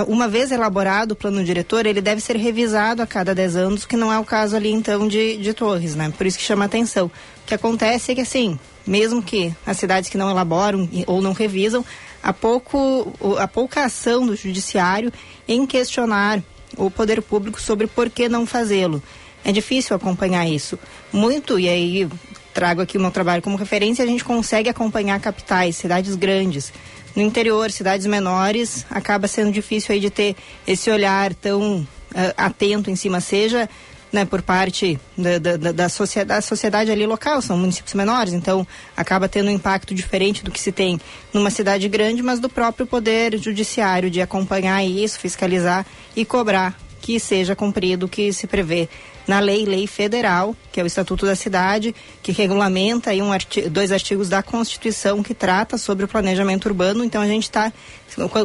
uma 0.08 0.26
vez 0.26 0.50
elaborado 0.50 1.12
o 1.12 1.16
plano 1.16 1.44
diretor, 1.44 1.86
ele 1.86 2.00
deve 2.00 2.20
ser 2.20 2.34
revisado 2.36 3.00
a 3.02 3.06
cada 3.06 3.32
10 3.32 3.54
anos, 3.54 3.86
que 3.86 3.96
não 3.96 4.12
é 4.12 4.18
o 4.18 4.24
caso 4.24 4.56
ali 4.56 4.72
então 4.72 5.06
de, 5.06 5.36
de 5.36 5.54
Torres, 5.54 5.94
né? 5.94 6.12
Por 6.18 6.26
isso 6.26 6.36
que 6.36 6.42
chama 6.44 6.64
atenção. 6.64 7.06
O 7.06 7.46
que 7.46 7.54
acontece 7.54 8.10
é 8.10 8.14
que 8.16 8.20
assim, 8.22 8.58
mesmo 8.84 9.22
que 9.22 9.54
as 9.64 9.76
cidades 9.76 10.10
que 10.10 10.18
não 10.18 10.28
elaboram 10.28 10.88
ou 11.06 11.22
não 11.22 11.32
revisam, 11.32 11.84
há, 12.26 12.32
pouco, 12.32 13.12
há 13.38 13.46
pouca 13.46 13.84
ação 13.84 14.26
do 14.26 14.34
judiciário 14.34 15.12
em 15.46 15.64
questionar 15.64 16.42
o 16.76 16.90
poder 16.90 17.22
público 17.22 17.60
sobre 17.60 17.86
por 17.86 18.10
que 18.10 18.28
não 18.28 18.44
fazê-lo. 18.44 19.00
É 19.44 19.52
difícil 19.52 19.94
acompanhar 19.94 20.44
isso. 20.48 20.76
Muito, 21.12 21.56
e 21.56 21.68
aí 21.68 22.08
trago 22.52 22.82
aqui 22.82 22.98
o 22.98 23.00
meu 23.00 23.12
trabalho 23.12 23.40
como 23.40 23.56
referência, 23.56 24.04
a 24.04 24.08
gente 24.08 24.24
consegue 24.24 24.68
acompanhar 24.68 25.20
capitais, 25.20 25.76
cidades 25.76 26.16
grandes. 26.16 26.72
No 27.14 27.22
interior, 27.22 27.70
cidades 27.70 28.06
menores, 28.06 28.84
acaba 28.90 29.28
sendo 29.28 29.52
difícil 29.52 29.94
aí 29.94 30.00
de 30.00 30.10
ter 30.10 30.34
esse 30.66 30.90
olhar 30.90 31.32
tão 31.32 31.86
ah, 32.12 32.34
atento 32.36 32.90
em 32.90 32.96
cima, 32.96 33.20
seja 33.20 33.68
né, 34.16 34.24
por 34.24 34.40
parte 34.40 34.98
da, 35.16 35.38
da, 35.38 35.56
da, 35.56 35.72
da 35.72 35.88
sociedade, 35.90 36.40
da 36.40 36.40
sociedade 36.40 36.90
ali 36.90 37.06
local, 37.06 37.42
são 37.42 37.58
municípios 37.58 37.92
menores, 37.92 38.32
então 38.32 38.66
acaba 38.96 39.28
tendo 39.28 39.48
um 39.48 39.52
impacto 39.52 39.94
diferente 39.94 40.42
do 40.42 40.50
que 40.50 40.58
se 40.58 40.72
tem 40.72 40.98
numa 41.34 41.50
cidade 41.50 41.86
grande, 41.86 42.22
mas 42.22 42.40
do 42.40 42.48
próprio 42.48 42.86
poder 42.86 43.38
judiciário 43.38 44.10
de 44.10 44.22
acompanhar 44.22 44.82
isso, 44.82 45.18
fiscalizar 45.20 45.84
e 46.16 46.24
cobrar 46.24 46.74
que 47.02 47.20
seja 47.20 47.54
cumprido 47.54 48.06
o 48.06 48.08
que 48.08 48.32
se 48.32 48.46
prevê 48.46 48.88
na 49.26 49.40
lei, 49.40 49.64
lei 49.64 49.86
federal, 49.86 50.54
que 50.70 50.80
é 50.80 50.82
o 50.82 50.86
Estatuto 50.86 51.26
da 51.26 51.34
Cidade, 51.34 51.94
que 52.22 52.32
regulamenta 52.32 53.10
aí 53.10 53.20
um 53.20 53.32
arti 53.32 53.68
dois 53.68 53.90
artigos 53.90 54.28
da 54.28 54.42
Constituição 54.42 55.22
que 55.22 55.34
trata 55.34 55.76
sobre 55.78 56.04
o 56.04 56.08
planejamento 56.08 56.66
urbano. 56.66 57.02
Então 57.02 57.20
a 57.20 57.26
gente 57.26 57.44
está, 57.44 57.72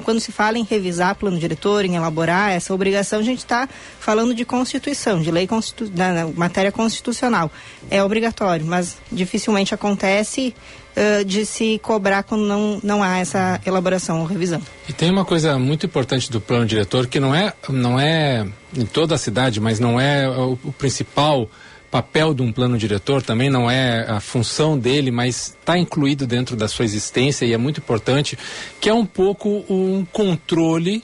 quando 0.04 0.20
se 0.20 0.32
fala 0.32 0.58
em 0.58 0.64
revisar 0.64 1.16
plano 1.16 1.38
diretor, 1.38 1.86
em 1.86 1.96
elaborar 1.96 2.52
essa 2.52 2.74
obrigação, 2.74 3.20
a 3.20 3.24
gente 3.24 3.40
está 3.40 3.70
falando 4.00 4.34
de 4.34 4.44
Constituição, 4.44 5.22
de 5.22 5.30
lei 5.30 5.46
constitu 5.46 5.88
da 5.88 6.28
matéria 6.36 6.72
constitucional. 6.72 7.52
É 7.90 8.04
obrigatório, 8.04 8.66
mas 8.66 8.98
dificilmente 9.12 9.74
acontece 9.74 10.56
uh, 10.96 11.26
de 11.26 11.46
se 11.46 11.80
cobrar 11.80 12.24
quando 12.24 12.46
não, 12.46 12.80
não 12.84 13.04
há 13.04 13.20
essa 13.20 13.60
elaboração 13.66 14.22
ou 14.22 14.26
revisão. 14.26 14.62
E 14.88 14.94
tem 14.94 15.10
uma 15.10 15.26
coisa 15.26 15.58
muito 15.58 15.86
importante 15.86 16.32
do 16.32 16.40
plano 16.40 16.66
diretor 16.66 17.08
que 17.08 17.20
não 17.20 17.34
é, 17.34 17.54
não 17.70 18.00
é 18.00 18.48
em 18.76 18.86
toda 18.86 19.16
a 19.16 19.18
cidade, 19.18 19.60
mas 19.60 19.80
não 19.80 20.00
é 20.00 20.28
o, 20.30 20.58
o 20.64 20.72
principal 20.72 21.50
papel 21.92 22.34
de 22.34 22.42
um 22.42 22.54
plano 22.54 22.78
diretor 22.78 23.22
também 23.22 23.50
não 23.50 23.70
é 23.70 24.10
a 24.10 24.22
função 24.22 24.80
dele, 24.80 25.12
mas 25.12 25.58
está 25.60 25.78
incluído 25.78 26.26
dentro 26.26 26.56
da 26.56 26.70
sua 26.70 26.86
existência 26.86 27.46
e 27.46 27.52
é 27.52 27.58
muito 27.58 27.82
importante, 27.82 28.40
que 28.80 28.90
é 28.90 28.94
um 28.94 29.06
pouco 29.06 29.66
um 29.70 30.06
controle 30.06 31.04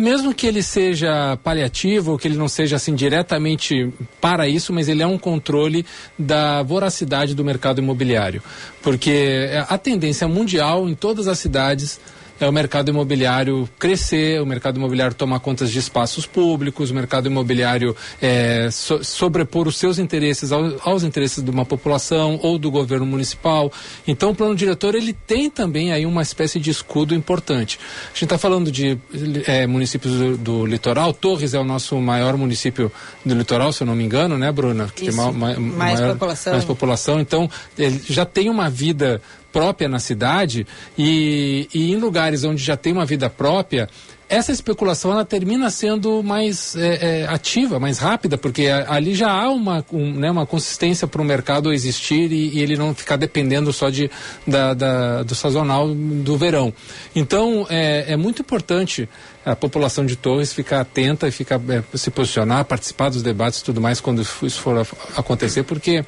mesmo 0.00 0.34
que 0.34 0.46
ele 0.46 0.62
seja 0.62 1.36
paliativo, 1.44 2.12
ou 2.12 2.18
que 2.18 2.26
ele 2.26 2.36
não 2.36 2.48
seja 2.48 2.76
assim 2.76 2.94
diretamente 2.94 3.92
para 4.20 4.48
isso, 4.48 4.72
mas 4.72 4.88
ele 4.88 5.02
é 5.02 5.06
um 5.06 5.18
controle 5.18 5.84
da 6.18 6.62
voracidade 6.62 7.34
do 7.34 7.44
mercado 7.44 7.80
imobiliário. 7.80 8.42
Porque 8.82 9.48
a 9.68 9.76
tendência 9.76 10.26
mundial 10.26 10.88
em 10.88 10.94
todas 10.94 11.28
as 11.28 11.38
cidades 11.38 12.00
é 12.40 12.48
o 12.48 12.52
mercado 12.52 12.88
imobiliário 12.88 13.68
crescer, 13.78 14.40
o 14.40 14.46
mercado 14.46 14.78
imobiliário 14.78 15.14
tomar 15.14 15.40
contas 15.40 15.70
de 15.70 15.78
espaços 15.78 16.26
públicos, 16.26 16.90
o 16.90 16.94
mercado 16.94 17.26
imobiliário 17.26 17.94
é, 18.20 18.68
so, 18.70 19.04
sobrepor 19.04 19.68
os 19.68 19.76
seus 19.76 19.98
interesses 19.98 20.50
ao, 20.50 20.80
aos 20.82 21.04
interesses 21.04 21.44
de 21.44 21.50
uma 21.50 21.66
população 21.66 22.40
ou 22.42 22.58
do 22.58 22.70
governo 22.70 23.04
municipal. 23.04 23.70
Então, 24.06 24.30
o 24.30 24.34
plano 24.34 24.54
diretor 24.54 24.94
ele 24.94 25.12
tem 25.12 25.50
também 25.50 25.92
aí 25.92 26.06
uma 26.06 26.22
espécie 26.22 26.58
de 26.58 26.70
escudo 26.70 27.14
importante. 27.14 27.78
A 28.06 28.08
gente 28.08 28.24
está 28.24 28.38
falando 28.38 28.72
de 28.72 28.98
é, 29.46 29.66
municípios 29.66 30.14
do, 30.14 30.36
do, 30.38 30.66
litoral. 30.66 31.12
Torres 31.12 31.52
é 31.52 31.58
o 31.58 31.64
nosso 31.64 31.96
maior 32.00 32.36
município 32.36 32.90
do 33.24 33.34
litoral, 33.34 33.72
se 33.72 33.82
eu 33.82 33.86
não 33.86 33.94
me 33.94 34.04
engano, 34.04 34.38
né, 34.38 34.50
Bruna? 34.50 34.90
Que 34.94 35.08
Isso, 35.08 35.16
tem 35.16 35.26
ma, 35.26 35.32
ma, 35.32 35.60
mais 35.60 36.00
maior, 36.00 36.12
população. 36.14 36.52
Mais 36.52 36.64
população. 36.64 37.20
Então, 37.20 37.50
ele 37.76 38.00
já 38.08 38.24
tem 38.24 38.48
uma 38.48 38.70
vida 38.70 39.20
própria 39.52 39.88
na 39.88 39.98
cidade 39.98 40.66
e, 40.96 41.68
e 41.74 41.92
em 41.92 41.96
lugares 41.96 42.44
onde 42.44 42.62
já 42.62 42.76
tem 42.76 42.92
uma 42.92 43.04
vida 43.04 43.28
própria, 43.28 43.88
essa 44.30 44.52
especulação 44.52 45.10
ela 45.10 45.24
termina 45.24 45.68
sendo 45.70 46.22
mais 46.22 46.76
é, 46.76 47.22
é, 47.22 47.26
ativa, 47.26 47.80
mais 47.80 47.98
rápida, 47.98 48.38
porque 48.38 48.68
ali 48.68 49.12
já 49.12 49.28
há 49.28 49.50
uma, 49.50 49.84
um, 49.92 50.14
né, 50.14 50.30
uma 50.30 50.46
consistência 50.46 51.08
para 51.08 51.20
o 51.20 51.24
mercado 51.24 51.72
existir 51.72 52.30
e, 52.30 52.56
e, 52.56 52.62
ele 52.62 52.76
não 52.76 52.94
ficar 52.94 53.16
dependendo 53.16 53.72
só 53.72 53.90
de, 53.90 54.08
da, 54.46 54.72
da, 54.72 55.22
do 55.24 55.34
sazonal 55.34 55.92
do 55.92 56.36
verão. 56.36 56.72
Então 57.14 57.66
é, 57.68 58.12
é 58.12 58.16
muito 58.16 58.40
importante 58.40 59.08
a 59.44 59.56
população 59.56 60.04
de 60.04 60.16
Torres 60.16 60.52
ficar 60.52 60.80
atenta 60.80 61.26
e 61.26 61.30
ficar 61.30 61.60
é, 61.68 61.82
se 61.96 62.10
posicionar, 62.10 62.64
participar 62.64 63.08
dos 63.08 63.22
debates 63.22 63.60
e 63.60 63.64
tudo 63.64 63.80
mais 63.80 64.00
quando 64.00 64.20
isso 64.20 64.60
for 64.60 64.86
acontecer, 65.16 65.62
porque 65.62 66.04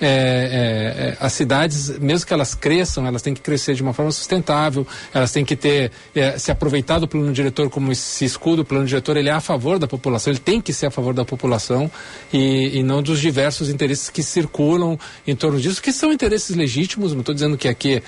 é, 0.00 0.06
é, 0.08 1.08
é, 1.08 1.16
as 1.18 1.32
cidades, 1.32 1.98
mesmo 1.98 2.26
que 2.26 2.32
elas 2.32 2.54
cresçam, 2.54 3.06
elas 3.06 3.22
têm 3.22 3.34
que 3.34 3.40
crescer 3.40 3.74
de 3.74 3.82
uma 3.82 3.92
forma 3.92 4.12
sustentável, 4.12 4.86
elas 5.12 5.32
têm 5.32 5.44
que 5.44 5.56
ter 5.56 5.90
é, 6.14 6.38
se 6.38 6.50
aproveitar 6.52 7.00
do 7.00 7.08
plano 7.08 7.32
diretor 7.32 7.68
como 7.70 7.90
esse 7.90 8.24
escudo. 8.24 8.62
O 8.62 8.64
plano 8.64 8.86
diretor 8.86 9.16
ele 9.16 9.30
é 9.30 9.32
a 9.32 9.40
favor 9.40 9.78
da 9.78 9.88
população, 9.88 10.32
ele 10.32 10.40
tem 10.40 10.60
que 10.60 10.72
ser 10.72 10.86
a 10.86 10.90
favor 10.90 11.12
da 11.12 11.24
população 11.24 11.90
e, 12.32 12.78
e 12.78 12.82
não 12.84 13.02
dos 13.02 13.20
diversos 13.20 13.68
interesses 13.68 14.10
que 14.10 14.22
circulam 14.22 14.98
em 15.26 15.34
torno 15.34 15.58
disso, 15.58 15.82
que 15.82 15.92
são 15.92 16.12
interesses 16.12 16.54
legítimos. 16.54 17.12
Não 17.12 17.20
estou 17.20 17.34
dizendo 17.34 17.56
que 17.56 17.66
aqui 17.66 18.02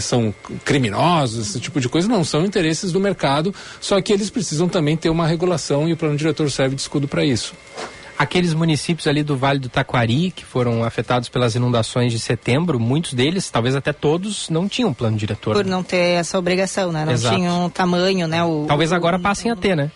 são 0.00 0.32
criminosos, 0.64 1.48
esse 1.48 1.60
tipo 1.60 1.80
de 1.80 1.88
coisa, 1.88 2.06
não, 2.06 2.22
são 2.22 2.44
interesses 2.44 2.92
do 2.92 3.00
mercado, 3.00 3.52
só 3.80 4.00
que 4.04 4.12
eles 4.12 4.30
precisam 4.30 4.68
também 4.68 4.96
ter 4.96 5.08
uma 5.08 5.26
regulação 5.26 5.88
e 5.88 5.92
o 5.92 5.96
plano 5.96 6.16
diretor 6.16 6.50
serve 6.50 6.76
de 6.76 6.82
escudo 6.82 7.08
para 7.08 7.24
isso. 7.24 7.54
Aqueles 8.16 8.54
municípios 8.54 9.08
ali 9.08 9.24
do 9.24 9.36
Vale 9.36 9.58
do 9.58 9.68
Taquari, 9.68 10.30
que 10.30 10.44
foram 10.44 10.84
afetados 10.84 11.28
pelas 11.28 11.56
inundações 11.56 12.12
de 12.12 12.20
setembro, 12.20 12.78
muitos 12.78 13.12
deles, 13.12 13.50
talvez 13.50 13.74
até 13.74 13.92
todos, 13.92 14.48
não 14.48 14.68
tinham 14.68 14.94
plano 14.94 15.16
diretor. 15.16 15.54
Por 15.54 15.64
não 15.64 15.82
ter 15.82 16.20
essa 16.20 16.38
obrigação, 16.38 16.92
né? 16.92 17.04
Não 17.04 17.12
Exato. 17.12 17.34
tinham 17.34 17.68
tamanho, 17.70 18.28
né? 18.28 18.44
O, 18.44 18.66
talvez 18.68 18.92
agora 18.92 19.18
passem 19.18 19.50
a 19.50 19.56
ter, 19.56 19.76
né? 19.76 19.90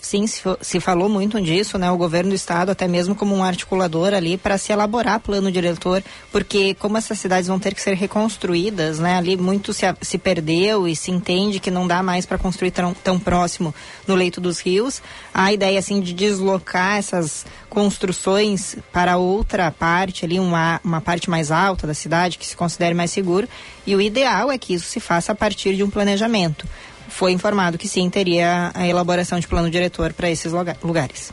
Sim, 0.00 0.26
se, 0.26 0.42
se, 0.60 0.80
falou 0.80 1.08
muito 1.08 1.40
disso, 1.40 1.78
né? 1.78 1.88
O 1.90 1.96
governo 1.96 2.30
do 2.30 2.34
estado, 2.34 2.70
até 2.70 2.88
mesmo 2.88 3.14
como 3.14 3.34
um 3.34 3.44
articulador 3.44 4.12
ali, 4.12 4.36
para 4.36 4.58
se 4.58 4.72
elaborar 4.72 5.20
plano 5.20 5.52
diretor, 5.52 6.02
porque 6.32 6.74
como 6.74 6.98
essas 6.98 7.18
cidades 7.18 7.46
vão 7.46 7.58
ter 7.58 7.72
que 7.72 7.80
ser 7.80 7.94
reconstruídas, 7.94 8.98
né? 8.98 9.16
Ali 9.16 9.36
muito 9.36 9.72
se, 9.72 9.86
se 10.02 10.18
perdeu 10.18 10.88
e 10.88 10.96
se 10.96 11.12
entende 11.12 11.60
que 11.60 11.70
não 11.70 11.86
dá 11.86 12.02
mais 12.02 12.26
para 12.26 12.38
construir 12.38 12.72
tão, 12.72 12.92
tão 12.92 13.20
próximo 13.20 13.72
no 14.06 14.16
leito 14.16 14.40
dos 14.40 14.58
rios. 14.58 15.00
A 15.32 15.52
ideia, 15.52 15.78
assim, 15.78 16.00
de 16.00 16.12
deslocar 16.12 16.96
essas 16.96 17.46
construções 17.70 18.76
para 18.92 19.16
outra 19.16 19.70
parte 19.70 20.24
ali, 20.24 20.40
uma, 20.40 20.80
uma 20.82 21.00
parte 21.00 21.30
mais 21.30 21.52
alta 21.52 21.86
da 21.86 21.94
cidade, 21.94 22.36
que 22.36 22.46
se 22.46 22.56
considere 22.56 22.94
mais 22.94 23.12
seguro. 23.12 23.48
E 23.86 23.94
o 23.94 24.00
ideal 24.00 24.50
é 24.50 24.58
que 24.58 24.74
isso 24.74 24.86
se 24.86 24.98
faça 24.98 25.30
a 25.30 25.34
partir 25.34 25.76
de 25.76 25.84
um 25.84 25.90
planejamento 25.90 26.66
foi 27.08 27.32
informado 27.32 27.78
que 27.78 27.88
sim, 27.88 28.10
teria 28.10 28.70
a 28.74 28.86
elaboração 28.86 29.40
de 29.40 29.46
plano 29.46 29.70
diretor 29.70 30.12
para 30.12 30.28
esses 30.30 30.52
lugares. 30.82 31.32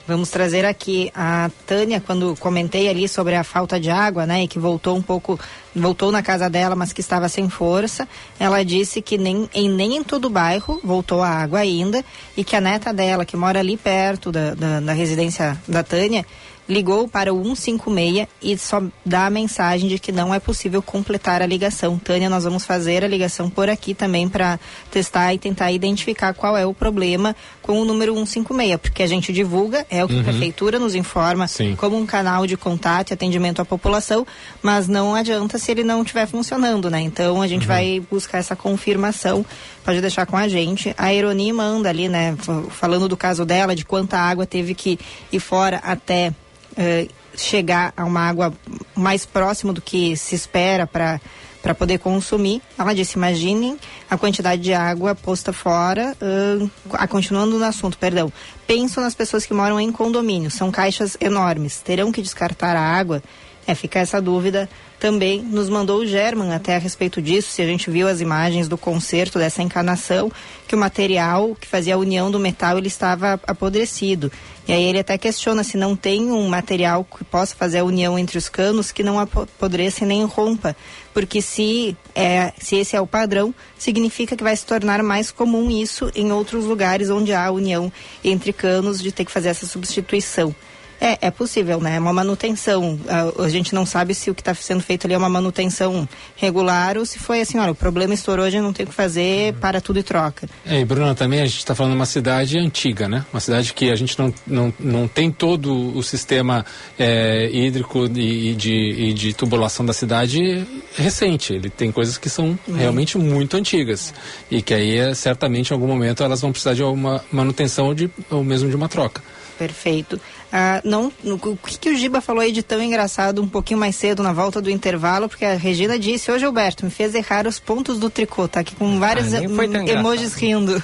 Vamos 0.09 0.30
trazer 0.30 0.64
aqui 0.64 1.12
a 1.14 1.50
Tânia, 1.66 2.00
quando 2.00 2.34
comentei 2.36 2.88
ali 2.88 3.06
sobre 3.06 3.34
a 3.34 3.44
falta 3.44 3.78
de 3.78 3.90
água, 3.90 4.24
né, 4.24 4.44
e 4.44 4.48
que 4.48 4.59
voltou 4.59 4.96
um 4.96 5.02
pouco, 5.02 5.38
voltou 5.76 6.11
na 6.11 6.22
casa 6.22 6.48
dela, 6.48 6.74
mas 6.74 6.94
que 6.94 7.02
estava 7.02 7.28
sem 7.28 7.50
força. 7.50 8.09
Ela 8.40 8.64
disse 8.64 9.02
que 9.02 9.18
nem 9.18 9.50
em, 9.52 9.68
nem 9.68 9.96
em 9.96 10.02
todo 10.02 10.24
o 10.24 10.30
bairro 10.30 10.80
voltou 10.82 11.22
a 11.22 11.28
água 11.28 11.59
ainda 11.59 12.02
e 12.34 12.42
que 12.42 12.56
a 12.56 12.61
neta 12.61 12.90
dela, 12.90 13.26
que 13.26 13.36
mora 13.36 13.59
ali 13.59 13.76
perto 13.76 14.32
da, 14.32 14.54
da, 14.54 14.80
da 14.80 14.92
residência 14.94 15.61
da 15.68 15.82
Tânia, 15.82 16.24
ligou 16.69 17.09
para 17.09 17.33
o 17.33 17.43
156 17.57 18.29
e 18.43 18.59
só 18.59 18.83
dá 19.05 19.27
a 19.27 19.31
mensagem 19.31 19.89
de 19.89 19.99
que 19.99 20.12
não 20.12 20.35
é 20.35 20.39
possível 20.39 20.83
completar 20.83 21.41
a 21.41 21.47
ligação. 21.47 21.99
Tânia, 21.99 22.29
nós 22.29 22.45
vamos 22.45 22.64
fazer 22.64 23.03
a 23.03 23.09
ligação 23.09 23.49
por 23.49 23.71
aqui 23.71 23.95
também 23.95 24.29
para 24.29 24.61
testar 24.91 25.33
e 25.33 25.39
tentar 25.39 25.73
identificar 25.73 26.35
qual 26.35 26.57
é 26.57 26.66
o 26.66 26.75
problema 26.75 27.35
com 27.62 27.81
o 27.81 27.85
número 27.85 28.14
156, 28.14 28.81
porque 28.81 29.03
a 29.03 29.07
gente 29.07 29.33
divulga, 29.33 29.87
é 29.91 30.05
o 30.05 30.09
que 30.09 30.14
uhum. 30.14 30.21
a 30.21 30.25
prefeitura 30.25 30.79
nos 30.79 30.95
informa 30.95 31.47
Sim. 31.49 31.75
como 31.77 31.97
um 31.97 32.07
canal 32.07 32.47
de 32.47 32.57
contato 32.57 33.11
e 33.11 33.14
atendimento 33.14 33.61
à 33.61 33.64
população, 33.64 34.27
mas 34.62 34.89
não 34.89 35.14
adianta 35.14 35.59
se 35.59 35.71
ele 35.71 35.85
não 35.85 36.03
estiver 36.03 36.27
funcionando, 36.27 36.91
né? 36.91 37.01
Então 37.01 37.41
a 37.41 37.47
gente 37.47 37.62
uhum. 37.62 37.69
vai 37.69 38.03
buscar 38.11 38.39
essa 38.39 38.55
confirmação, 38.55 39.45
pode 39.85 40.01
deixar 40.01 40.27
com 40.27 40.37
a 40.37 40.49
gente. 40.49 40.95
A 40.99 41.12
Ironi 41.12 41.53
manda 41.53 41.89
ali, 41.89 42.09
né, 42.09 42.37
falando 42.71 43.09
do 43.09 43.16
caso 43.16 43.45
dela, 43.45 43.75
de 43.75 43.85
quanta 43.85 44.19
água 44.19 44.47
teve 44.47 44.75
que 44.75 44.99
ir 45.33 45.41
fora 45.41 45.81
até 45.83 46.33
eh, 46.79 47.09
chegar 47.37 47.93
a 47.97 48.05
uma 48.05 48.20
água 48.20 48.55
mais 48.95 49.26
próximo 49.26 49.72
do 49.72 49.83
que 49.83 50.16
se 50.16 50.35
espera 50.35 50.87
para 50.87 51.20
para 51.62 51.74
poder 51.74 51.99
consumir. 51.99 52.62
Ela 52.79 52.95
disse: 52.95 53.16
imaginem 53.16 53.76
a 54.09 54.16
quantidade 54.16 54.62
de 54.62 54.72
água 54.72 55.14
posta 55.14 55.53
fora. 55.53 56.16
Uh, 56.22 56.70
continuando 57.09 57.59
no 57.59 57.64
assunto, 57.64 57.99
perdão. 57.99 58.33
Penso 58.66 59.01
nas 59.01 59.14
pessoas 59.14 59.45
que 59.45 59.53
moram 59.53 59.81
em 59.81 59.91
condomínio. 59.91 60.51
São 60.51 60.70
caixas 60.70 61.16
enormes. 61.20 61.79
Terão 61.79 62.12
que 62.12 62.22
descartar 62.22 62.76
a 62.76 62.81
água. 62.81 63.22
É, 63.69 63.75
fica 63.75 63.99
essa 63.99 64.19
dúvida 64.19 64.66
também 64.99 65.43
nos 65.43 65.69
mandou 65.69 66.01
o 66.01 66.07
German 66.07 66.55
até 66.55 66.75
a 66.75 66.79
respeito 66.79 67.21
disso, 67.21 67.51
se 67.51 67.61
a 67.61 67.66
gente 67.66 67.91
viu 67.91 68.09
as 68.09 68.23
imagens 68.23 68.66
do 68.66 68.79
conserto 68.79 69.39
dessa 69.39 69.62
encanação, 69.62 70.33
que 70.66 70.75
o 70.75 70.79
material 70.79 71.55
que 71.55 71.69
fazia 71.69 71.95
a 71.95 71.99
união 71.99 72.31
do 72.31 72.39
metal 72.39 72.79
ele 72.79 72.89
estava 72.89 73.39
apodrecido. 73.47 74.33
E 74.66 74.73
aí 74.73 74.83
ele 74.85 74.99
até 74.99 75.19
questiona 75.19 75.62
se 75.62 75.77
não 75.77 75.95
tem 75.95 76.33
um 76.33 76.49
material 76.49 77.05
que 77.05 77.23
possa 77.25 77.55
fazer 77.55 77.81
a 77.81 77.85
união 77.85 78.19
entre 78.19 78.39
os 78.39 78.49
canos 78.49 78.91
que 78.91 79.03
não 79.03 79.21
apodreça 79.21 80.07
nem 80.07 80.25
rompa, 80.25 80.75
porque 81.12 81.43
se 81.43 81.95
é, 82.14 82.55
se 82.59 82.77
esse 82.77 82.97
é 82.97 83.01
o 83.03 83.07
padrão, 83.07 83.55
significa 83.79 84.35
que 84.35 84.43
vai 84.43 84.57
se 84.57 84.64
tornar 84.64 85.03
mais 85.03 85.31
comum 85.31 85.71
isso 85.71 86.11
em 86.14 86.33
outros 86.33 86.64
lugares 86.64 87.11
onde 87.11 87.35
há 87.35 87.51
união 87.51 87.93
entre 88.25 88.51
canos 88.51 88.99
de 88.99 89.12
ter 89.12 89.27
que 89.27 89.31
fazer 89.31 89.51
essa 89.51 89.66
substituição. 89.66 90.55
É, 91.01 91.28
é 91.28 91.30
possível, 91.30 91.80
né? 91.80 91.96
É 91.96 92.01
uma 92.01 92.12
manutenção. 92.12 92.99
A, 93.09 93.44
a 93.44 93.49
gente 93.49 93.74
não 93.74 93.86
sabe 93.86 94.14
se 94.14 94.30
o 94.30 94.34
que 94.34 94.40
está 94.40 94.55
sendo 94.55 94.82
feito 94.82 95.07
ali 95.07 95.14
é 95.14 95.18
uma 95.18 95.28
manutenção 95.28 96.09
regular 96.36 96.99
ou 96.99 97.07
se 97.07 97.18
foi 97.18 97.40
assim, 97.40 97.59
olha, 97.59 97.72
o 97.72 97.74
problema 97.74 98.14
estourou, 98.14 98.44
a 98.44 98.51
gente 98.51 98.62
não 98.62 98.72
tem 98.72 98.84
o 98.84 98.88
que 98.88 98.94
fazer, 98.94 99.53
uhum. 99.53 99.61
para 99.61 99.80
tudo 99.80 99.99
e 99.99 100.03
troca. 100.03 100.49
É, 100.66 100.80
e 100.80 100.84
Bruna, 100.84 101.14
também 101.14 101.40
a 101.40 101.46
gente 101.46 101.59
está 101.59 101.74
falando 101.74 101.92
de 101.92 101.99
uma 101.99 102.07
cidade 102.07 102.59
antiga, 102.59 103.09
né? 103.09 103.24
Uma 103.32 103.40
cidade 103.40 103.72
que 103.72 103.90
a 103.90 103.96
gente 103.96 104.18
não, 104.18 104.34
não, 104.46 104.74
não 104.78 105.09
tem 105.09 105.30
todo 105.30 105.96
o 105.96 106.03
sistema 106.03 106.66
é, 106.99 107.49
hídrico 107.53 108.07
e, 108.14 108.51
e, 108.51 108.55
de, 108.55 108.72
e 108.72 109.12
de 109.12 109.32
tubulação 109.32 109.86
da 109.86 109.92
cidade 109.92 110.66
recente. 110.96 111.53
Ele 111.53 111.70
tem 111.70 111.92
coisas 111.92 112.18
que 112.18 112.28
são 112.28 112.59
uhum. 112.66 112.74
realmente 112.74 113.16
muito 113.16 113.57
antigas. 113.57 114.12
E 114.51 114.61
que 114.61 114.74
aí, 114.74 114.96
é, 114.96 115.14
certamente, 115.14 115.70
em 115.70 115.74
algum 115.74 115.86
momento, 115.86 116.22
elas 116.22 116.40
vão 116.40 116.51
precisar 116.51 116.74
de 116.74 116.82
uma 116.82 117.24
manutenção 117.30 117.94
de, 117.94 118.11
ou 118.30 118.42
mesmo 118.42 118.68
de 118.68 118.76
uma 118.76 118.88
troca. 118.88 119.22
Perfeito. 119.59 120.20
Ah, 120.53 120.80
não, 120.82 121.12
o 121.24 121.57
que, 121.57 121.78
que 121.78 121.90
o 121.90 121.96
Giba 121.96 122.20
falou 122.20 122.40
aí 122.40 122.51
de 122.51 122.62
tão 122.62 122.82
engraçado 122.82 123.42
um 123.42 123.49
pouquinho 123.49 123.78
mais 123.78 123.96
cedo 123.96 124.22
na 124.22 124.32
volta 124.32 124.61
do 124.61 124.70
intervalo, 124.70 125.28
porque 125.28 125.44
a 125.44 125.55
Regina 125.55 125.99
disse, 125.99 126.30
hoje 126.30 126.44
Alberto, 126.44 126.84
me 126.84 126.90
fez 126.90 127.14
errar 127.14 127.46
os 127.46 127.59
pontos 127.59 127.99
do 127.99 128.09
tricô, 128.09 128.49
tá 128.49 128.61
aqui 128.61 128.74
com 128.74 128.99
vários 128.99 129.34
ah, 129.34 129.42
emojis 129.42 130.34
rindo. 130.34 130.82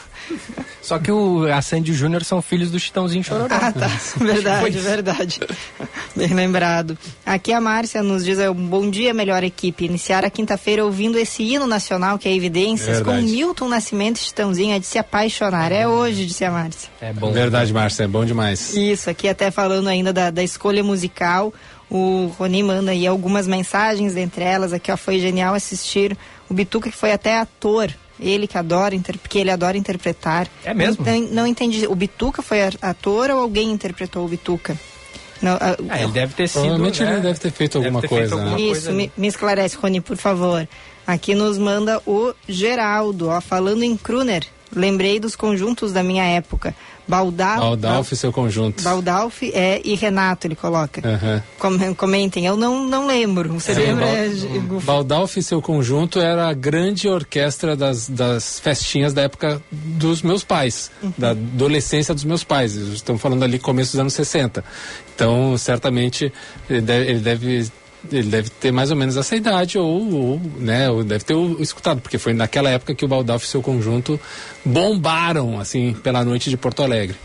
Só 0.85 0.99
que 0.99 1.11
o, 1.11 1.51
a 1.51 1.62
Sandy 1.62 1.93
e 1.93 1.95
o 1.95 1.97
Júnior 1.97 2.22
são 2.24 2.43
filhos 2.43 2.70
do 2.70 2.78
Chitãozinho 2.78 3.24
Chororó. 3.24 3.49
Ah, 3.51 3.72
tá. 3.72 3.89
Verdade, 4.20 4.78
verdade. 4.78 5.41
Bem 6.14 6.35
lembrado. 6.35 6.99
Aqui 7.24 7.55
a 7.55 7.61
Márcia 7.61 8.03
nos 8.03 8.22
diz, 8.22 8.39
é, 8.39 8.51
um 8.51 8.66
bom 8.66 8.91
dia, 8.91 9.14
melhor 9.14 9.43
equipe. 9.43 9.87
Iniciar 9.87 10.26
a 10.26 10.30
quinta-feira 10.30 10.85
ouvindo 10.85 11.18
esse 11.18 11.43
hino 11.43 11.66
nacional 11.66 12.18
que 12.18 12.28
é 12.28 12.35
Evidências, 12.35 13.01
com 13.01 13.14
Milton 13.14 13.66
Nascimento 13.66 14.18
e 14.18 14.20
Chitãozinho, 14.20 14.76
é 14.76 14.78
de 14.78 14.85
se 14.85 14.99
apaixonar. 14.99 15.72
É 15.72 15.89
hoje, 15.89 16.26
disse 16.26 16.45
a 16.45 16.51
Márcia. 16.51 16.91
É 17.01 17.14
bom. 17.14 17.32
Verdade, 17.32 17.72
Márcia, 17.72 18.05
é 18.05 18.07
bom 18.07 18.26
demais. 18.26 18.74
Isso, 18.74 19.09
aqui 19.09 19.26
até 19.26 19.51
falando 19.51 19.89
ainda 19.89 20.12
da, 20.12 20.30
da 20.30 20.43
escolha 20.43 20.85
musical, 20.85 21.51
o 21.89 22.26
Rony 22.39 22.62
manda 22.62 22.91
aí 22.91 23.07
algumas 23.07 23.47
mensagens, 23.47 24.12
dentre 24.12 24.45
elas, 24.45 24.74
aqui 24.74 24.93
ó, 24.93 24.99
foi 24.99 25.18
genial 25.18 25.55
assistir 25.55 26.14
o 26.47 26.53
Bituca, 26.53 26.91
que 26.91 26.97
foi 26.97 27.12
até 27.12 27.39
ator 27.39 27.91
ele 28.18 28.46
que 28.46 28.56
adora, 28.56 28.96
porque 29.20 29.38
ele 29.38 29.50
adora 29.50 29.76
interpretar. 29.76 30.48
É 30.64 30.72
mesmo? 30.72 31.04
Não, 31.04 31.20
não 31.20 31.46
entendi. 31.46 31.86
O 31.86 31.94
Bituca 31.94 32.42
foi 32.42 32.58
ator 32.80 33.30
ou 33.30 33.40
alguém 33.40 33.70
interpretou 33.70 34.24
o 34.24 34.28
Bituca? 34.28 34.78
Não, 35.42 35.54
a, 35.54 35.76
ah, 35.90 36.02
ele 36.02 36.12
deve 36.12 36.34
ter 36.34 36.48
sido. 36.48 36.62
Provavelmente 36.62 37.02
né? 37.02 37.12
ele 37.12 37.20
deve 37.20 37.38
ter 37.38 37.50
feito 37.50 37.78
deve 37.78 37.86
alguma 37.86 38.00
ter 38.00 38.08
coisa. 38.08 38.28
Feito 38.28 38.40
alguma 38.40 38.56
né? 38.56 38.62
Isso, 38.62 38.92
me, 38.92 39.12
me, 39.16 39.26
esclarece, 39.26 39.76
Rony, 39.76 40.00
por 40.00 40.16
favor. 40.16 40.66
Aqui 41.06 41.34
nos 41.34 41.58
manda 41.58 42.00
o 42.06 42.32
Geraldo, 42.48 43.28
ó, 43.28 43.40
falando 43.40 43.82
em 43.82 43.96
Kruner. 43.96 44.46
Lembrei 44.74 45.20
dos 45.20 45.36
conjuntos 45.36 45.92
da 45.92 46.02
minha 46.02 46.24
época. 46.24 46.74
Baldalf, 47.07 47.61
Baldalf 47.61 48.12
e 48.12 48.16
seu 48.16 48.32
conjunto. 48.32 48.82
Baldalf 48.82 49.42
é, 49.42 49.80
e 49.84 49.94
Renato, 49.94 50.46
ele 50.46 50.55
coloca. 50.55 51.02
Uhum. 51.59 51.94
comentem, 51.94 52.46
eu 52.46 52.57
não, 52.57 52.86
não 52.88 53.07
lembro. 53.07 53.52
Você 53.55 53.72
é, 53.72 53.74
lembra? 53.74 54.07
Bal 54.82 55.05
Baldalf 55.05 55.36
e 55.36 55.42
seu 55.42 55.61
conjunto 55.61 56.18
era 56.18 56.48
a 56.48 56.55
grande 56.55 57.09
orquestra 57.09 57.76
das, 57.76 58.09
das 58.09 58.59
festinhas 58.59 59.12
da 59.12 59.22
época 59.22 59.61
dos 59.70 60.22
meus 60.22 60.42
pais, 60.42 60.90
uhum. 61.02 61.12
da 61.16 61.30
adolescência 61.30 62.14
dos 62.14 62.24
meus 62.24 62.42
pais. 62.42 62.74
Estamos 62.74 63.20
falando 63.20 63.42
ali 63.42 63.59
começo 63.59 63.92
dos 63.92 64.00
anos 64.00 64.14
60. 64.14 64.64
Então, 65.14 65.57
certamente, 65.59 66.32
ele 66.68 66.80
deve, 66.80 67.11
ele 67.11 67.20
deve 67.20 67.70
ele 68.11 68.28
deve 68.28 68.50
ter 68.50 68.72
mais 68.72 68.90
ou 68.90 68.96
menos 68.96 69.16
essa 69.16 69.34
idade, 69.36 69.78
ou, 69.78 70.14
ou 70.14 70.40
né, 70.59 70.90
ou 70.90 71.05
deve 71.05 71.24
ter 71.24 71.34
o, 71.34 71.61
escutado, 71.61 72.00
porque 72.00 72.18
foi 72.18 72.32
naquela 72.32 72.70
época 72.70 72.94
que 72.94 73.05
o 73.05 73.09
Baldalf 73.09 73.44
e 73.44 73.46
seu 73.46 73.62
conjunto 73.62 74.20
bombaram, 74.64 75.59
assim, 75.59 75.94
pela 75.94 76.24
noite 76.24 76.50
de 76.50 76.57
Porto 76.57 76.82
Alegre. 76.82 77.16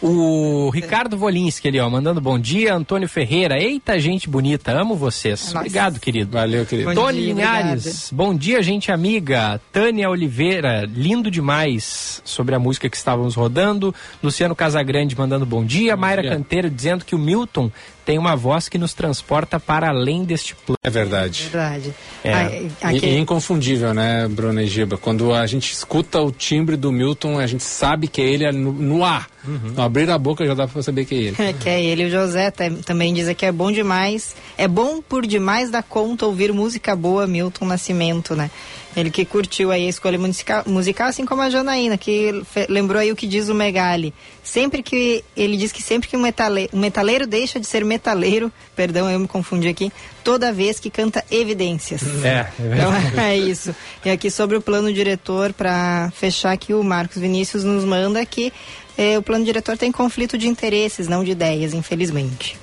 O 0.00 0.70
Ricardo 0.70 1.18
Volinski 1.18 1.66
ali, 1.66 1.80
ó, 1.80 1.90
mandando 1.90 2.20
bom 2.20 2.38
dia. 2.38 2.72
Antônio 2.72 3.08
Ferreira, 3.08 3.60
eita 3.60 3.98
gente 3.98 4.28
bonita, 4.28 4.70
amo 4.70 4.94
vocês. 4.94 5.46
Nossa. 5.46 5.58
Obrigado, 5.58 5.98
querido. 5.98 6.30
Valeu, 6.30 6.64
querido. 6.64 6.88
Bom 6.88 6.94
Tony 6.94 7.18
dia, 7.18 7.34
Linhares, 7.34 7.86
obrigada. 7.86 8.06
bom 8.12 8.34
dia, 8.38 8.62
gente 8.62 8.92
amiga. 8.92 9.60
Tânia 9.72 10.08
Oliveira, 10.08 10.88
lindo 10.88 11.32
demais 11.32 12.22
sobre 12.24 12.54
a 12.54 12.60
música 12.60 12.88
que 12.88 12.96
estávamos 12.96 13.34
rodando. 13.34 13.92
Luciano 14.22 14.54
Casagrande 14.54 15.18
mandando 15.18 15.44
bom 15.44 15.64
dia. 15.64 15.96
Bom 15.96 16.02
Mayra 16.02 16.22
dia. 16.22 16.30
Canteiro 16.30 16.70
dizendo 16.70 17.04
que 17.04 17.16
o 17.16 17.18
Milton 17.18 17.68
tem 18.08 18.16
uma 18.16 18.34
voz 18.34 18.70
que 18.70 18.78
nos 18.78 18.94
transporta 18.94 19.60
para 19.60 19.90
além 19.90 20.24
deste 20.24 20.54
plano. 20.54 20.78
É 20.82 20.88
verdade. 20.88 21.42
Verdade. 21.42 21.94
É. 22.24 22.32
Aqui... 22.80 23.04
E, 23.04 23.18
inconfundível, 23.18 23.92
né, 23.92 24.26
Bruna 24.26 24.62
e 24.62 24.66
Giba? 24.66 24.96
Quando 24.96 25.34
a 25.34 25.46
gente 25.46 25.70
escuta 25.70 26.18
o 26.18 26.32
timbre 26.32 26.74
do 26.74 26.90
Milton, 26.90 27.38
a 27.38 27.46
gente 27.46 27.62
sabe 27.62 28.08
que 28.08 28.22
é 28.22 28.24
ele 28.24 28.50
no, 28.50 28.72
no 28.72 29.04
ar. 29.04 29.28
Uhum. 29.46 29.72
No 29.76 29.82
abrir 29.82 30.08
a 30.08 30.16
boca 30.16 30.46
já 30.46 30.54
dá 30.54 30.66
para 30.66 30.82
saber 30.82 31.04
que 31.04 31.14
é 31.14 31.18
ele. 31.18 31.36
É, 31.38 31.52
que 31.60 31.68
é 31.68 31.84
ele. 31.84 32.06
O 32.06 32.10
José 32.10 32.50
também 32.82 33.12
diz 33.12 33.30
que 33.36 33.44
é 33.44 33.52
bom 33.52 33.70
demais. 33.70 34.34
É 34.56 34.66
bom 34.66 35.02
por 35.02 35.26
demais 35.26 35.70
da 35.70 35.82
conta 35.82 36.24
ouvir 36.24 36.50
música 36.50 36.96
boa, 36.96 37.26
Milton 37.26 37.66
Nascimento, 37.66 38.34
né? 38.34 38.50
Ele 38.98 39.10
que 39.10 39.24
curtiu 39.24 39.70
aí 39.70 39.86
a 39.86 39.88
escolha 39.88 40.18
musical, 40.18 40.62
musical 40.66 41.08
assim 41.08 41.24
como 41.24 41.42
a 41.42 41.50
Janaína, 41.50 41.96
que 41.96 42.42
lembrou 42.68 43.00
aí 43.00 43.12
o 43.12 43.16
que 43.16 43.26
diz 43.26 43.48
o 43.48 43.54
Megali. 43.54 44.12
Sempre 44.42 44.82
que 44.82 45.24
ele 45.36 45.56
diz 45.56 45.70
que 45.70 45.82
sempre 45.82 46.08
que 46.08 46.16
um 46.16 46.20
metaleiro, 46.20 46.70
um 46.74 46.80
metaleiro 46.80 47.26
deixa 47.26 47.60
de 47.60 47.66
ser 47.66 47.84
metaleiro, 47.84 48.52
perdão, 48.74 49.10
eu 49.10 49.18
me 49.18 49.28
confundi 49.28 49.68
aqui, 49.68 49.92
toda 50.24 50.52
vez 50.52 50.80
que 50.80 50.90
canta 50.90 51.24
evidências. 51.30 52.02
É, 52.24 52.28
é 52.28 52.50
então 52.74 52.92
é 53.22 53.36
isso. 53.36 53.74
E 54.04 54.10
aqui 54.10 54.30
sobre 54.30 54.56
o 54.56 54.60
plano 54.60 54.92
diretor, 54.92 55.52
para 55.52 56.10
fechar 56.14 56.52
aqui, 56.52 56.74
o 56.74 56.82
Marcos 56.82 57.18
Vinícius 57.18 57.64
nos 57.64 57.84
manda 57.84 58.24
que 58.26 58.52
eh, 58.96 59.16
o 59.16 59.22
plano 59.22 59.44
diretor 59.44 59.78
tem 59.78 59.92
conflito 59.92 60.36
de 60.36 60.48
interesses, 60.48 61.06
não 61.06 61.22
de 61.22 61.30
ideias, 61.30 61.72
infelizmente. 61.72 62.56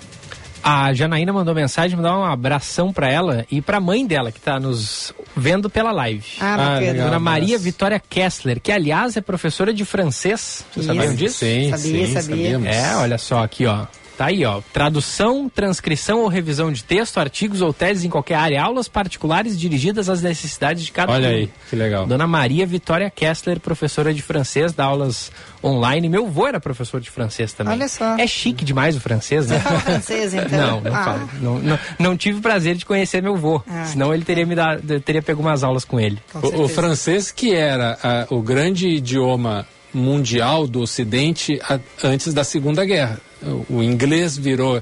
A 0.68 0.92
Janaína 0.96 1.32
mandou 1.32 1.54
mensagem, 1.54 1.96
mandar 1.96 2.18
um 2.18 2.24
abração 2.24 2.92
para 2.92 3.08
ela 3.08 3.46
e 3.52 3.62
para 3.62 3.78
a 3.78 3.80
mãe 3.80 4.04
dela, 4.04 4.32
que 4.32 4.40
está 4.40 4.60
nos 4.60 5.14
vendo 5.38 5.70
pela 5.70 5.92
live. 5.92 6.26
Ah. 6.40 6.78
Ah, 6.78 6.94
Dona 6.94 7.20
Maria 7.20 7.60
Vitória 7.60 8.02
Kessler, 8.10 8.60
que 8.60 8.72
aliás 8.72 9.16
é 9.16 9.22
professora 9.22 9.72
de 9.72 9.86
francês. 9.86 10.66
Vocês 10.74 10.88
sabiam 10.88 11.14
disso? 11.14 11.38
Sim, 11.38 11.70
sabia, 11.70 12.08
sim, 12.08 12.14
sabia. 12.14 12.22
Sabíamos. 12.22 12.68
É, 12.68 12.96
olha 12.96 13.20
só 13.20 13.44
aqui, 13.44 13.68
ó. 13.68 13.86
Tá 14.18 14.28
aí, 14.28 14.46
ó. 14.46 14.62
Tradução, 14.72 15.50
transcrição 15.50 16.22
ou 16.22 16.28
revisão 16.28 16.72
de 16.72 16.84
texto, 16.84 17.20
artigos 17.20 17.62
ou 17.62 17.74
teses 17.74 18.06
em 18.06 18.10
qualquer 18.10 18.36
área, 18.36 18.62
aulas 18.62 18.88
particulares 18.88 19.60
dirigidas 19.60 20.10
às 20.10 20.22
necessidades 20.22 20.86
de 20.86 20.92
cada 20.92 21.12
Olha 21.12 21.30
aí, 21.30 21.50
que 21.70 21.76
legal. 21.76 22.06
Dona 22.06 22.26
Maria 22.26 22.66
Vitória 22.66 23.10
Kessler, 23.10 23.60
professora 23.60 24.14
de 24.14 24.22
francês, 24.22 24.74
dá 24.74 24.86
aulas 24.86 25.32
online. 25.64 26.08
Meu 26.08 26.26
avô 26.28 26.48
era 26.48 26.60
professor 26.60 27.02
de 27.02 27.10
francês 27.10 27.52
também. 27.52 27.74
Olha 27.74 27.90
só. 27.90 28.16
É 28.18 28.26
chique 28.26 28.64
demais 28.64 28.96
o 28.96 29.02
francês, 29.02 29.48
né? 29.48 29.58
Você 29.58 29.64
fala 29.64 29.80
francês, 29.80 30.34
então? 30.36 30.82
Não, 30.82 30.82
não 30.82 30.96
ah. 30.96 31.04
falo. 31.04 31.30
Não, 31.42 31.60
não, 31.60 31.80
não, 32.00 32.18
tive 32.18 32.40
o 32.40 32.42
prazer 32.42 32.76
de 32.76 32.86
conhecer 32.86 33.22
meu 33.22 33.34
avô. 33.36 33.62
Ah, 33.68 33.86
senão 33.86 34.14
ele 34.14 34.24
teria 34.24 34.46
me 34.46 34.56
dado, 34.56 35.00
teria 35.02 35.22
pego 35.22 35.42
umas 35.42 35.64
aulas 35.64 35.84
com 35.84 36.00
ele. 36.00 36.20
Com 36.32 36.40
o, 36.40 36.64
o, 36.64 36.68
francês 36.70 37.32
que 37.32 37.54
era 37.54 37.98
ah, 38.02 38.28
o 38.30 38.42
grande 38.42 38.88
idioma 38.88 39.68
mundial 39.94 40.68
do 40.68 40.82
Ocidente 40.82 41.60
a, 41.68 41.80
antes 42.04 42.34
da 42.34 42.44
Segunda 42.44 42.86
Guerra 42.86 43.20
o 43.70 43.84
inglês 43.84 44.38
virou 44.38 44.82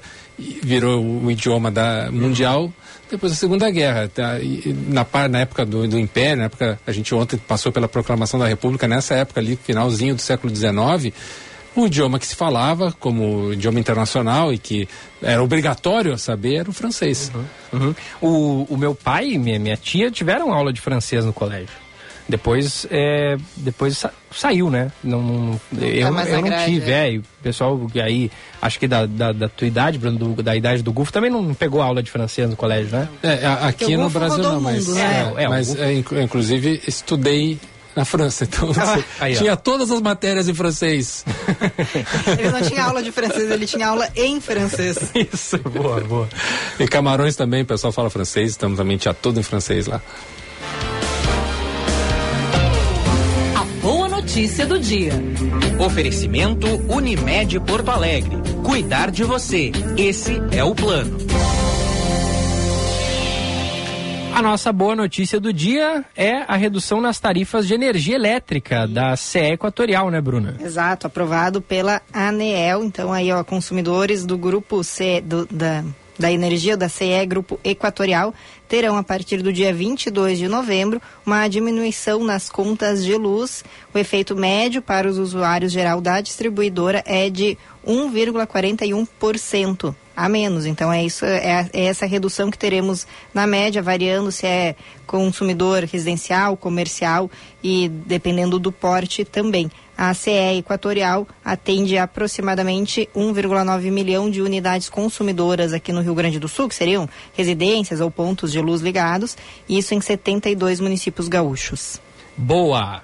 virou 0.63 1.03
o 1.03 1.29
idioma 1.29 1.69
da 1.69 2.09
mundial 2.11 2.71
depois 3.09 3.31
da 3.31 3.37
Segunda 3.37 3.69
Guerra. 3.69 4.07
Tá? 4.07 4.33
Na, 4.87 5.27
na 5.27 5.39
época 5.39 5.65
do, 5.65 5.87
do 5.87 5.99
Império, 5.99 6.37
na 6.37 6.43
época 6.45 6.79
a 6.85 6.91
gente 6.91 7.13
ontem 7.13 7.37
passou 7.37 7.71
pela 7.71 7.87
proclamação 7.87 8.39
da 8.39 8.47
República, 8.47 8.87
nessa 8.87 9.13
época 9.15 9.39
ali, 9.39 9.55
finalzinho 9.55 10.15
do 10.15 10.21
século 10.21 10.53
XIX, 10.53 11.13
o 11.75 11.87
idioma 11.87 12.19
que 12.19 12.27
se 12.27 12.35
falava 12.35 12.91
como 12.99 13.53
idioma 13.53 13.79
internacional 13.79 14.53
e 14.53 14.57
que 14.57 14.87
era 15.21 15.43
obrigatório 15.43 16.17
saber 16.17 16.55
era 16.55 16.69
o 16.69 16.73
francês. 16.73 17.31
Uhum. 17.33 17.79
Uhum. 17.79 17.95
O, 18.21 18.73
o 18.73 18.77
meu 18.77 18.93
pai 18.93 19.31
e 19.31 19.37
minha, 19.37 19.59
minha 19.59 19.77
tia 19.77 20.11
tiveram 20.11 20.53
aula 20.53 20.71
de 20.71 20.81
francês 20.81 21.25
no 21.25 21.33
colégio. 21.33 21.82
Depois, 22.27 22.87
é, 22.89 23.37
depois 23.57 23.97
sa 23.97 24.11
saiu, 24.31 24.69
né? 24.69 24.91
Não, 25.03 25.21
não 25.21 25.61
eu, 25.79 26.13
tá 26.15 26.29
eu 26.29 26.41
não 26.41 26.65
tive, 26.65 26.91
é. 26.91 27.13
é. 27.13 27.17
o 27.17 27.23
pessoal 27.43 27.79
aí, 28.01 28.31
acho 28.61 28.79
que 28.79 28.87
da, 28.87 29.05
da, 29.05 29.31
da 29.31 29.49
tua 29.49 29.67
idade, 29.67 29.99
Bruno, 29.99 30.17
do, 30.17 30.41
da 30.41 30.55
idade 30.55 30.81
do 30.81 30.91
Gufo, 30.91 31.11
também 31.11 31.29
não 31.29 31.53
pegou 31.53 31.81
aula 31.81 32.01
de 32.01 32.09
francês 32.09 32.49
no 32.49 32.55
colégio, 32.55 32.97
né? 32.97 33.09
É, 33.21 33.45
aqui 33.67 33.95
no 33.95 34.09
Brasil 34.09 34.41
não, 34.41 34.61
mas, 34.61 34.87
mundo, 34.87 34.95
né? 34.95 35.33
é, 35.37 35.43
é, 35.43 35.47
mas 35.47 35.75
é, 35.75 35.93
inclusive 35.93 36.81
estudei 36.87 37.59
na 37.95 38.05
França, 38.05 38.43
então 38.45 38.71
ah, 38.77 39.03
aí, 39.19 39.35
tinha 39.35 39.55
todas 39.55 39.91
as 39.91 40.01
matérias 40.01 40.49
em 40.49 40.53
francês. 40.53 41.23
ele 42.39 42.49
não 42.49 42.61
tinha 42.61 42.83
aula 42.85 43.03
de 43.03 43.11
francês, 43.11 43.51
ele 43.51 43.67
tinha 43.67 43.87
aula 43.87 44.09
em 44.15 44.41
francês. 44.41 44.97
Isso, 45.13 45.57
boa, 45.59 45.99
boa. 46.01 46.29
E 46.79 46.87
Camarões 46.87 47.35
também, 47.35 47.61
o 47.61 47.65
pessoal 47.65 47.93
fala 47.93 48.09
francês, 48.09 48.55
então 48.55 48.75
também 48.75 48.97
tinha 48.97 49.13
tudo 49.13 49.39
em 49.39 49.43
francês 49.43 49.87
lá. 49.87 50.01
Notícia 54.23 54.65
do 54.65 54.79
dia. 54.79 55.11
Oferecimento 55.85 56.65
Unimed 56.89 57.59
Porto 57.59 57.91
Alegre. 57.91 58.37
Cuidar 58.63 59.11
de 59.11 59.21
você. 59.21 59.69
Esse 59.97 60.41
é 60.49 60.63
o 60.63 60.73
plano. 60.73 61.17
A 64.33 64.41
nossa 64.41 64.71
boa 64.71 64.95
notícia 64.95 65.41
do 65.41 65.51
dia 65.51 66.05
é 66.15 66.37
a 66.47 66.55
redução 66.55 67.01
nas 67.01 67.19
tarifas 67.19 67.67
de 67.67 67.73
energia 67.73 68.15
elétrica 68.15 68.87
da 68.87 69.13
CE 69.17 69.39
Equatorial, 69.39 70.09
né, 70.09 70.21
Bruna? 70.21 70.55
Exato, 70.61 71.05
aprovado 71.05 71.61
pela 71.61 72.01
ANEEL. 72.13 72.81
Então, 72.85 73.11
aí, 73.11 73.29
ó, 73.29 73.43
consumidores 73.43 74.25
do 74.25 74.37
grupo 74.37 74.85
C 74.85 75.19
do, 75.19 75.45
da 75.51 75.83
da 76.17 76.31
energia 76.31 76.77
da 76.77 76.89
CE 76.89 77.25
Grupo 77.27 77.59
Equatorial 77.63 78.33
terão, 78.67 78.97
a 78.97 79.03
partir 79.03 79.41
do 79.41 79.53
dia 79.53 79.73
22 79.73 80.37
de 80.39 80.47
novembro, 80.47 81.01
uma 81.25 81.47
diminuição 81.47 82.23
nas 82.23 82.49
contas 82.49 83.03
de 83.03 83.15
luz. 83.15 83.63
O 83.93 83.97
efeito 83.97 84.35
médio 84.35 84.81
para 84.81 85.07
os 85.07 85.17
usuários 85.17 85.71
geral 85.71 86.01
da 86.01 86.21
distribuidora 86.21 87.03
é 87.05 87.29
de 87.29 87.57
1,41% 87.85 89.95
a 90.15 90.29
menos. 90.29 90.65
Então 90.65 90.91
é 90.91 91.03
isso, 91.03 91.25
é, 91.25 91.67
é, 91.73 91.85
essa 91.85 92.05
redução 92.05 92.51
que 92.51 92.57
teremos 92.57 93.07
na 93.33 93.47
média, 93.47 93.81
variando 93.81 94.31
se 94.31 94.45
é 94.45 94.75
consumidor 95.05 95.83
residencial, 95.83 96.55
comercial 96.55 97.29
e 97.63 97.89
dependendo 97.89 98.59
do 98.59 98.71
porte 98.71 99.25
também. 99.25 99.69
A 99.97 100.13
CE 100.13 100.57
Equatorial 100.57 101.27
atende 101.43 101.97
aproximadamente 101.97 103.07
1,9 103.15 103.91
milhão 103.91 104.29
de 104.29 104.41
unidades 104.41 104.89
consumidoras 104.89 105.73
aqui 105.73 105.91
no 105.91 106.01
Rio 106.01 106.15
Grande 106.15 106.39
do 106.39 106.47
Sul, 106.47 106.67
que 106.67 106.75
seriam 106.75 107.07
residências 107.33 108.01
ou 108.01 108.09
pontos 108.09 108.51
de 108.51 108.59
luz 108.59 108.81
ligados, 108.81 109.37
isso 109.69 109.93
em 109.93 110.01
72 110.01 110.79
municípios 110.79 111.27
gaúchos. 111.27 112.01
Boa! 112.35 113.03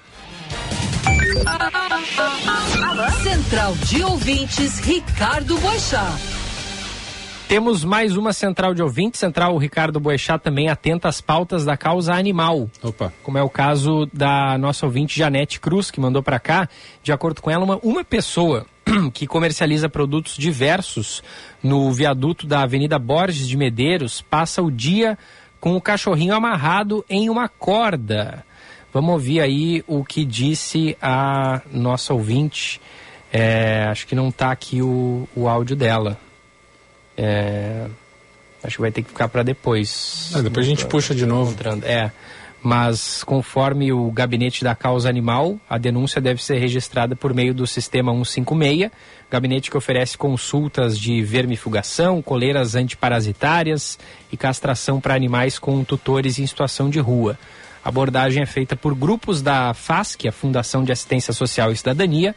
Central 3.22 3.74
de 3.86 4.02
Ouvintes, 4.02 4.78
Ricardo 4.80 5.56
Boixá. 5.58 6.39
Temos 7.50 7.82
mais 7.82 8.16
uma 8.16 8.32
central 8.32 8.74
de 8.74 8.80
ouvintes, 8.80 9.18
central 9.18 9.56
Ricardo 9.56 9.98
Boechat 9.98 10.40
também 10.40 10.68
atenta 10.68 11.08
às 11.08 11.20
pautas 11.20 11.64
da 11.64 11.76
causa 11.76 12.14
animal. 12.14 12.70
Opa. 12.80 13.12
Como 13.24 13.36
é 13.36 13.42
o 13.42 13.50
caso 13.50 14.08
da 14.12 14.56
nossa 14.56 14.86
ouvinte 14.86 15.18
Janete 15.18 15.58
Cruz, 15.58 15.90
que 15.90 15.98
mandou 15.98 16.22
para 16.22 16.38
cá, 16.38 16.68
de 17.02 17.10
acordo 17.10 17.42
com 17.42 17.50
ela, 17.50 17.64
uma, 17.64 17.76
uma 17.82 18.04
pessoa 18.04 18.64
que 19.12 19.26
comercializa 19.26 19.88
produtos 19.88 20.36
diversos 20.36 21.24
no 21.60 21.90
viaduto 21.90 22.46
da 22.46 22.62
Avenida 22.62 23.00
Borges 23.00 23.48
de 23.48 23.56
Medeiros 23.56 24.22
passa 24.22 24.62
o 24.62 24.70
dia 24.70 25.18
com 25.58 25.74
o 25.74 25.80
cachorrinho 25.80 26.36
amarrado 26.36 27.04
em 27.10 27.28
uma 27.28 27.48
corda. 27.48 28.44
Vamos 28.94 29.10
ouvir 29.10 29.40
aí 29.40 29.82
o 29.88 30.04
que 30.04 30.24
disse 30.24 30.96
a 31.02 31.62
nossa 31.72 32.14
ouvinte. 32.14 32.80
É, 33.32 33.88
acho 33.90 34.06
que 34.06 34.14
não 34.14 34.28
está 34.28 34.52
aqui 34.52 34.80
o, 34.80 35.28
o 35.34 35.48
áudio 35.48 35.74
dela. 35.74 36.16
É, 37.16 37.86
acho 38.62 38.76
que 38.76 38.80
vai 38.80 38.90
ter 38.90 39.02
que 39.02 39.08
ficar 39.08 39.28
para 39.28 39.42
depois. 39.42 40.30
Ah, 40.34 40.40
depois 40.40 40.66
a 40.66 40.68
gente 40.68 40.86
puxa 40.86 41.14
de 41.14 41.26
novo. 41.26 41.54
É. 41.84 42.10
Mas 42.62 43.24
conforme 43.24 43.90
o 43.90 44.10
gabinete 44.10 44.62
da 44.62 44.74
causa 44.74 45.08
animal, 45.08 45.58
a 45.68 45.78
denúncia 45.78 46.20
deve 46.20 46.42
ser 46.42 46.58
registrada 46.58 47.16
por 47.16 47.32
meio 47.32 47.54
do 47.54 47.66
sistema 47.66 48.12
156, 48.12 48.90
gabinete 49.30 49.70
que 49.70 49.78
oferece 49.78 50.18
consultas 50.18 50.98
de 50.98 51.22
vermifugação, 51.22 52.20
coleiras 52.20 52.74
antiparasitárias 52.74 53.98
e 54.30 54.36
castração 54.36 55.00
para 55.00 55.14
animais 55.14 55.58
com 55.58 55.82
tutores 55.82 56.38
em 56.38 56.46
situação 56.46 56.90
de 56.90 57.00
rua. 57.00 57.38
A 57.82 57.88
abordagem 57.88 58.42
é 58.42 58.46
feita 58.46 58.76
por 58.76 58.94
grupos 58.94 59.40
da 59.40 59.72
FASC, 59.72 60.28
a 60.28 60.32
Fundação 60.32 60.84
de 60.84 60.92
Assistência 60.92 61.32
Social 61.32 61.72
e 61.72 61.76
Cidadania, 61.76 62.36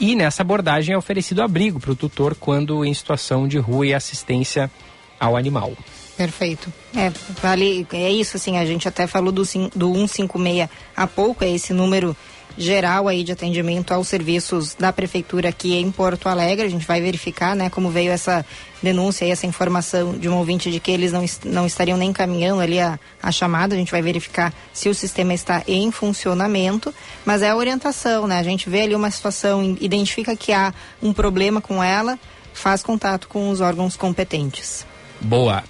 e 0.00 0.14
nessa 0.14 0.42
abordagem 0.42 0.94
é 0.94 0.98
oferecido 0.98 1.42
abrigo 1.42 1.80
para 1.80 1.92
o 1.92 1.96
tutor 1.96 2.34
quando 2.34 2.84
em 2.84 2.92
situação 2.94 3.48
de 3.48 3.58
rua 3.58 3.86
e 3.86 3.94
assistência 3.94 4.70
ao 5.18 5.36
animal. 5.36 5.72
Perfeito. 6.16 6.72
É, 6.96 7.10
vale, 7.40 7.86
é 7.92 8.10
isso, 8.10 8.36
assim, 8.36 8.58
a 8.58 8.64
gente 8.64 8.88
até 8.88 9.06
falou 9.06 9.30
do, 9.30 9.42
do 9.74 9.94
156 9.94 10.68
há 10.96 11.06
pouco, 11.06 11.44
é 11.44 11.50
esse 11.50 11.72
número 11.72 12.16
geral 12.58 13.06
aí 13.08 13.22
de 13.22 13.32
atendimento 13.32 13.94
aos 13.94 14.08
serviços 14.08 14.74
da 14.74 14.92
prefeitura 14.92 15.48
aqui 15.48 15.76
em 15.76 15.90
Porto 15.90 16.28
Alegre. 16.28 16.66
A 16.66 16.68
gente 16.68 16.86
vai 16.86 17.00
verificar, 17.00 17.54
né, 17.54 17.70
como 17.70 17.88
veio 17.88 18.10
essa 18.10 18.44
denúncia 18.82 19.24
e 19.24 19.30
essa 19.30 19.46
informação 19.46 20.18
de 20.18 20.28
um 20.28 20.36
ouvinte 20.36 20.70
de 20.70 20.80
que 20.80 20.90
eles 20.90 21.12
não, 21.12 21.24
não 21.44 21.66
estariam 21.66 21.96
nem 21.96 22.10
encaminhando 22.10 22.60
ali 22.60 22.80
a, 22.80 22.98
a 23.22 23.30
chamada. 23.30 23.74
A 23.74 23.78
gente 23.78 23.92
vai 23.92 24.02
verificar 24.02 24.52
se 24.72 24.88
o 24.88 24.94
sistema 24.94 25.32
está 25.32 25.62
em 25.66 25.90
funcionamento, 25.90 26.92
mas 27.24 27.42
é 27.42 27.50
a 27.50 27.56
orientação, 27.56 28.26
né? 28.26 28.38
A 28.38 28.42
gente 28.42 28.68
vê 28.68 28.82
ali 28.82 28.94
uma 28.94 29.10
situação, 29.10 29.76
identifica 29.80 30.36
que 30.36 30.52
há 30.52 30.74
um 31.02 31.12
problema 31.12 31.60
com 31.60 31.82
ela, 31.82 32.18
faz 32.52 32.82
contato 32.82 33.28
com 33.28 33.50
os 33.50 33.60
órgãos 33.60 33.96
competentes. 33.96 34.84
Boa. 35.20 35.62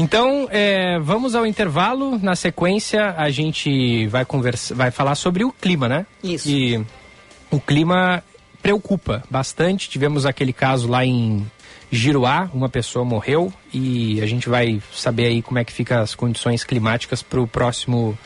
Então, 0.00 0.48
é, 0.50 0.98
vamos 0.98 1.34
ao 1.34 1.44
intervalo. 1.44 2.18
Na 2.18 2.34
sequência, 2.34 3.14
a 3.18 3.28
gente 3.28 4.06
vai 4.06 4.24
conversar, 4.24 4.74
vai 4.74 4.90
falar 4.90 5.14
sobre 5.14 5.44
o 5.44 5.52
clima, 5.52 5.90
né? 5.90 6.06
Isso. 6.24 6.48
E 6.48 6.82
o 7.50 7.60
clima 7.60 8.24
preocupa 8.62 9.22
bastante. 9.28 9.90
Tivemos 9.90 10.24
aquele 10.24 10.54
caso 10.54 10.88
lá 10.88 11.04
em 11.04 11.46
Giruá, 11.92 12.48
uma 12.54 12.70
pessoa 12.70 13.04
morreu 13.04 13.52
e 13.74 14.22
a 14.22 14.26
gente 14.26 14.48
vai 14.48 14.80
saber 14.90 15.26
aí 15.26 15.42
como 15.42 15.58
é 15.58 15.64
que 15.64 15.72
ficam 15.72 16.00
as 16.00 16.14
condições 16.14 16.64
climáticas 16.64 17.22
para 17.22 17.38
o 17.38 17.46
próximo 17.46 18.18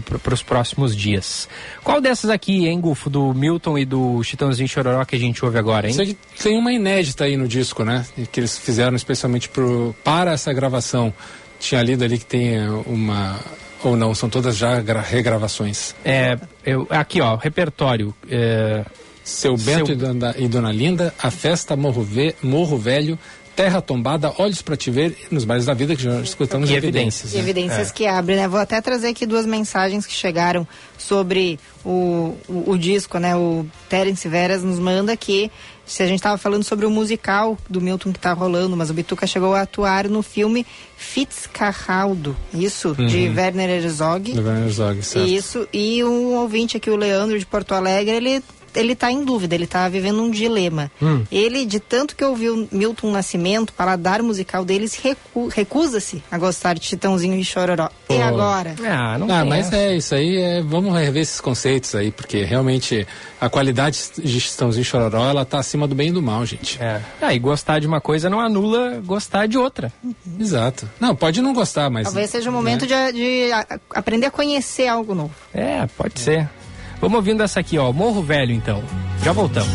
para 0.00 0.32
os 0.34 0.42
próximos 0.42 0.96
dias. 0.96 1.48
Qual 1.82 2.00
dessas 2.00 2.30
aqui, 2.30 2.66
hein, 2.66 2.80
Gufo, 2.80 3.10
do 3.10 3.34
Milton 3.34 3.76
e 3.78 3.84
do 3.84 4.22
Chitãozinho 4.22 4.68
Chororó 4.68 5.04
que 5.04 5.16
a 5.16 5.18
gente 5.18 5.44
ouve 5.44 5.58
agora, 5.58 5.88
hein? 5.88 5.94
Isso 5.94 6.16
tem 6.42 6.56
uma 6.56 6.72
inédita 6.72 7.24
aí 7.24 7.36
no 7.36 7.46
disco, 7.46 7.84
né? 7.84 8.06
Que 8.30 8.40
eles 8.40 8.56
fizeram 8.56 8.96
especialmente 8.96 9.48
pro, 9.48 9.94
para 10.02 10.32
essa 10.32 10.52
gravação. 10.52 11.12
Tinha 11.58 11.82
lido 11.82 12.04
ali 12.04 12.18
que 12.18 12.26
tem 12.26 12.66
uma 12.86 13.38
ou 13.84 13.96
não, 13.96 14.14
são 14.14 14.28
todas 14.28 14.56
já 14.56 14.80
regravações. 15.02 15.94
É, 16.04 16.38
eu, 16.64 16.86
aqui 16.90 17.20
ó, 17.20 17.36
repertório. 17.36 18.14
É, 18.30 18.84
Seu 19.24 19.56
Bento 19.56 19.86
Seu... 19.86 19.94
E, 19.94 19.98
Dona, 19.98 20.34
e 20.38 20.48
Dona 20.48 20.72
Linda, 20.72 21.14
A 21.18 21.30
Festa 21.30 21.76
Morro, 21.76 22.02
Ve, 22.02 22.34
Morro 22.42 22.78
Velho, 22.78 23.18
Terra 23.54 23.82
Tombada, 23.82 24.32
Olhos 24.38 24.62
para 24.62 24.76
Te 24.76 24.90
Ver, 24.90 25.16
nos 25.30 25.44
bares 25.44 25.66
da 25.66 25.74
vida 25.74 25.94
que 25.94 26.02
já 26.02 26.20
escutamos 26.20 26.70
e 26.70 26.74
evidências. 26.74 27.32
Né? 27.32 27.40
Evidências 27.40 27.90
é. 27.90 27.92
que 27.92 28.06
abre, 28.06 28.36
né? 28.36 28.48
Vou 28.48 28.58
até 28.58 28.80
trazer 28.80 29.08
aqui 29.08 29.26
duas 29.26 29.44
mensagens 29.44 30.06
que 30.06 30.12
chegaram 30.12 30.66
sobre 30.96 31.58
o, 31.84 32.34
o, 32.48 32.70
o 32.70 32.78
disco, 32.78 33.18
né? 33.18 33.36
O 33.36 33.66
Terence 33.88 34.26
Veras 34.28 34.62
nos 34.62 34.78
manda 34.78 35.16
que 35.16 35.50
se 35.84 36.02
a 36.02 36.06
gente 36.06 36.18
estava 36.18 36.38
falando 36.38 36.64
sobre 36.64 36.86
o 36.86 36.90
musical 36.90 37.58
do 37.68 37.80
Milton 37.80 38.12
que 38.12 38.18
está 38.18 38.32
rolando, 38.32 38.76
mas 38.76 38.88
o 38.88 38.94
Bituca 38.94 39.26
chegou 39.26 39.54
a 39.54 39.62
atuar 39.62 40.08
no 40.08 40.22
filme 40.22 40.64
Fitzcarraldo, 40.96 42.36
isso, 42.54 42.94
uhum. 42.98 43.06
de 43.06 43.28
Werner 43.28 43.68
Herzog. 43.68 44.32
De 44.32 44.40
Werner 44.40 44.64
Herzog, 44.64 45.02
certo. 45.02 45.28
Isso, 45.28 45.68
e 45.72 46.02
um 46.04 46.36
ouvinte 46.36 46.76
aqui, 46.76 46.88
o 46.88 46.96
Leandro 46.96 47.38
de 47.38 47.44
Porto 47.44 47.72
Alegre, 47.74 48.16
ele 48.16 48.42
ele 48.74 48.92
está 48.92 49.10
em 49.10 49.24
dúvida, 49.24 49.54
ele 49.54 49.64
está 49.64 49.88
vivendo 49.88 50.22
um 50.22 50.30
dilema. 50.30 50.90
Hum. 51.00 51.24
Ele, 51.30 51.64
de 51.64 51.80
tanto 51.80 52.16
que 52.16 52.24
ouviu 52.24 52.68
Milton 52.70 53.10
Nascimento, 53.10 53.72
paladar 53.72 54.22
musical 54.22 54.64
deles, 54.64 54.94
recu 54.94 55.48
recusa-se 55.48 56.22
a 56.30 56.38
gostar 56.38 56.74
de 56.74 56.80
Titãozinho 56.80 57.36
e 57.36 57.44
Chororó. 57.44 57.88
Oh. 58.08 58.14
E 58.14 58.22
agora? 58.22 58.74
Ah, 58.84 59.18
não 59.18 59.30
ah 59.30 59.44
mas 59.44 59.72
é 59.72 59.96
isso 59.96 60.14
aí, 60.14 60.36
é, 60.36 60.62
vamos 60.62 60.94
rever 60.94 61.22
esses 61.22 61.40
conceitos 61.40 61.94
aí, 61.94 62.10
porque 62.10 62.44
realmente 62.44 63.06
a 63.40 63.48
qualidade 63.48 63.98
de 64.18 64.40
Titãozinho 64.40 64.82
e 64.82 64.84
Chororó, 64.84 65.28
ela 65.28 65.44
tá 65.44 65.58
acima 65.58 65.86
do 65.86 65.94
bem 65.94 66.08
e 66.08 66.12
do 66.12 66.22
mal, 66.22 66.44
gente. 66.46 66.80
É. 66.80 67.00
Ah, 67.20 67.34
e 67.34 67.38
gostar 67.38 67.78
de 67.80 67.86
uma 67.86 68.00
coisa 68.00 68.30
não 68.30 68.40
anula 68.40 69.00
gostar 69.04 69.46
de 69.46 69.58
outra. 69.58 69.92
Uhum. 70.02 70.14
Exato. 70.38 70.88
Não, 71.00 71.14
pode 71.14 71.40
não 71.42 71.52
gostar, 71.52 71.90
mas... 71.90 72.04
Talvez 72.04 72.30
seja 72.30 72.48
o 72.48 72.52
momento 72.52 72.86
né? 72.86 73.12
de, 73.12 73.18
de 73.18 73.52
a, 73.52 73.78
aprender 73.94 74.26
a 74.26 74.30
conhecer 74.30 74.86
algo 74.86 75.14
novo. 75.14 75.34
É, 75.52 75.86
pode 75.96 76.14
é. 76.16 76.20
ser. 76.20 76.61
Vamos 77.02 77.16
ouvindo 77.16 77.42
essa 77.42 77.58
aqui, 77.58 77.76
ó. 77.76 77.92
Morro 77.92 78.22
Velho, 78.22 78.52
então. 78.52 78.80
Já 79.24 79.32
voltamos. 79.32 79.68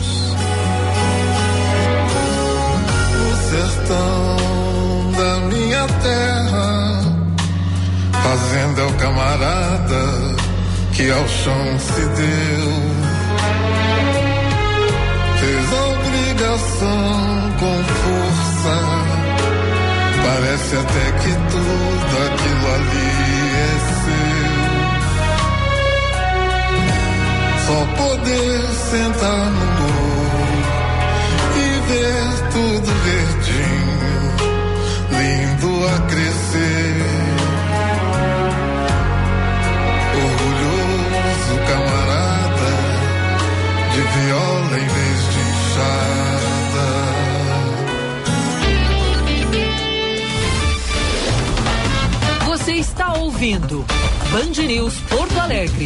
O 3.19 3.35
sertão 3.49 5.11
da 5.11 5.39
minha 5.47 5.85
terra, 5.87 7.01
fazenda 8.13 8.81
é 8.81 8.85
o 8.85 8.93
camarada 8.93 10.37
que 10.93 11.11
ao 11.11 11.27
chão 11.27 11.79
se 11.79 11.99
deu. 11.99 12.71
Fez 15.41 15.73
a 15.73 15.85
obrigação 15.89 17.51
com 17.59 17.83
força. 17.83 18.75
Parece 20.23 20.75
até 20.77 21.11
que 21.19 21.33
tudo 21.51 22.13
aquilo 22.25 22.67
ali 22.73 23.07
é 23.53 24.26
Só 27.67 27.85
poder 27.97 28.61
sentar 28.89 29.45
no 29.51 29.65
morro 29.81 30.47
e 31.53 31.67
ver 31.89 32.27
tudo 32.53 32.89
verdinho, 33.03 34.23
lindo 35.11 35.69
a 35.85 35.95
crescer. 36.07 37.03
Orgulhoso 40.15 41.55
camarada, 41.67 42.71
de 43.91 44.01
viola 44.15 44.75
em 44.79 44.87
vez 44.87 45.19
de 45.33 45.39
enxada. 45.51 46.87
Você 52.45 52.73
está 52.75 53.07
ouvindo 53.15 53.85
Band 54.31 54.55
News 54.65 54.95
Porto 55.09 55.37
Alegre. 55.37 55.85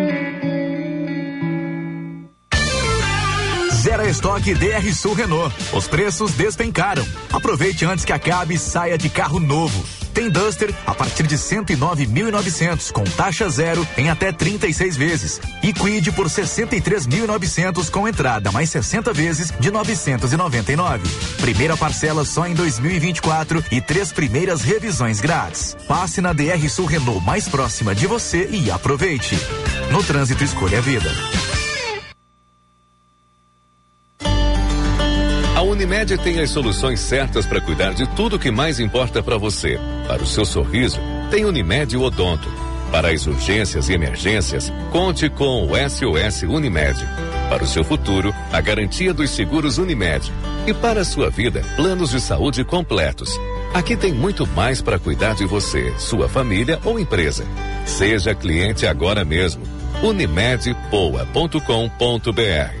Estoque 4.11 4.53
DR 4.53 4.93
Sul 4.93 5.13
Renault. 5.13 5.55
Os 5.73 5.87
preços 5.87 6.33
despencaram. 6.33 7.05
Aproveite 7.31 7.85
antes 7.85 8.05
que 8.05 8.11
acabe 8.11 8.55
e 8.55 8.59
saia 8.59 8.97
de 8.97 9.09
carro 9.09 9.39
novo. 9.39 9.83
Tem 10.13 10.29
Duster 10.29 10.73
a 10.85 10.93
partir 10.93 11.25
de 11.25 11.37
109.900 11.37 12.91
com 12.91 13.05
taxa 13.05 13.49
zero 13.49 13.87
em 13.97 14.09
até 14.09 14.33
36 14.33 14.97
vezes 14.97 15.41
e 15.63 15.71
Quid 15.71 16.11
por 16.11 16.27
63.900 16.27 17.89
com 17.89 18.05
entrada 18.05 18.51
mais 18.51 18.69
60 18.69 19.13
vezes 19.13 19.53
de 19.57 19.71
999. 19.71 21.09
Primeira 21.39 21.77
parcela 21.77 22.25
só 22.25 22.45
em 22.45 22.53
2024 22.53 23.63
e 23.71 23.79
três 23.79 24.11
primeiras 24.11 24.61
revisões 24.61 25.21
grátis. 25.21 25.77
Passe 25.87 26.19
na 26.19 26.33
DR 26.33 26.67
Sul 26.69 26.85
Renault 26.85 27.25
mais 27.25 27.47
próxima 27.47 27.95
de 27.95 28.05
você 28.05 28.49
e 28.51 28.69
aproveite. 28.69 29.37
No 29.89 30.03
trânsito 30.03 30.43
escolha 30.43 30.79
a 30.79 30.81
vida. 30.81 31.09
Unimed 35.81 36.15
tem 36.19 36.39
as 36.39 36.51
soluções 36.51 36.99
certas 36.99 37.43
para 37.43 37.59
cuidar 37.59 37.95
de 37.95 38.07
tudo 38.09 38.37
que 38.37 38.51
mais 38.51 38.79
importa 38.79 39.23
para 39.23 39.35
você. 39.35 39.79
Para 40.07 40.21
o 40.21 40.27
seu 40.27 40.45
sorriso, 40.45 40.99
tem 41.31 41.43
Unimed 41.43 41.97
Odonto. 41.97 42.47
Para 42.91 43.09
as 43.09 43.25
urgências 43.25 43.89
e 43.89 43.93
emergências, 43.93 44.71
conte 44.91 45.27
com 45.27 45.65
o 45.65 45.69
SOS 45.69 46.43
Unimed. 46.43 47.03
Para 47.49 47.63
o 47.63 47.67
seu 47.67 47.83
futuro, 47.83 48.31
a 48.53 48.61
garantia 48.61 49.11
dos 49.11 49.31
seguros 49.31 49.79
Unimed. 49.79 50.31
E 50.67 50.73
para 50.73 51.01
a 51.01 51.05
sua 51.05 51.31
vida, 51.31 51.63
planos 51.75 52.11
de 52.11 52.21
saúde 52.21 52.63
completos. 52.63 53.35
Aqui 53.73 53.97
tem 53.97 54.13
muito 54.13 54.45
mais 54.45 54.83
para 54.83 54.99
cuidar 54.99 55.33
de 55.33 55.47
você, 55.47 55.91
sua 55.97 56.29
família 56.29 56.79
ou 56.85 56.99
empresa. 56.99 57.43
Seja 57.87 58.35
cliente 58.35 58.85
agora 58.85 59.25
mesmo. 59.25 59.63
Unimedpoa.com.br 60.03 62.80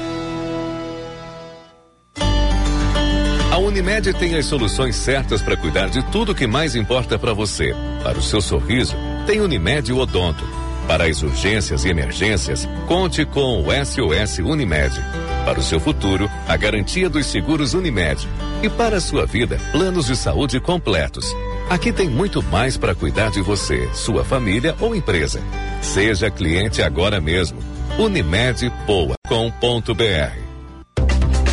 Unimed 3.61 4.13
tem 4.13 4.35
as 4.35 4.45
soluções 4.45 4.95
certas 4.95 5.41
para 5.41 5.55
cuidar 5.55 5.89
de 5.89 6.01
tudo 6.11 6.33
que 6.33 6.47
mais 6.47 6.75
importa 6.75 7.19
para 7.19 7.33
você. 7.33 7.75
Para 8.03 8.17
o 8.17 8.21
seu 8.21 8.41
sorriso, 8.41 8.95
tem 9.25 9.39
Unimed 9.39 9.93
Odonto. 9.93 10.43
Para 10.87 11.05
as 11.05 11.21
urgências 11.21 11.85
e 11.85 11.89
emergências, 11.89 12.67
conte 12.87 13.23
com 13.23 13.61
o 13.61 13.65
SOS 13.85 14.39
Unimed. 14.39 14.99
Para 15.45 15.59
o 15.59 15.63
seu 15.63 15.79
futuro, 15.79 16.29
a 16.47 16.57
garantia 16.57 17.09
dos 17.09 17.27
seguros 17.27 17.73
Unimed. 17.73 18.27
E 18.63 18.69
para 18.69 18.97
a 18.97 19.01
sua 19.01 19.25
vida, 19.25 19.57
planos 19.71 20.07
de 20.07 20.15
saúde 20.15 20.59
completos. 20.59 21.25
Aqui 21.69 21.93
tem 21.93 22.09
muito 22.09 22.43
mais 22.43 22.77
para 22.77 22.95
cuidar 22.95 23.31
de 23.31 23.41
você, 23.41 23.89
sua 23.93 24.25
família 24.25 24.75
ou 24.79 24.95
empresa. 24.95 25.41
Seja 25.81 26.29
cliente 26.29 26.81
agora 26.81 27.21
mesmo. 27.21 27.59
Unimedpoa.com.br 27.97 30.50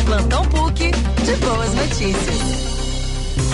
Plantão 0.09 0.43
PUC 0.45 0.91
de 1.23 1.35
boas 1.35 1.71
notícias. 1.75 2.35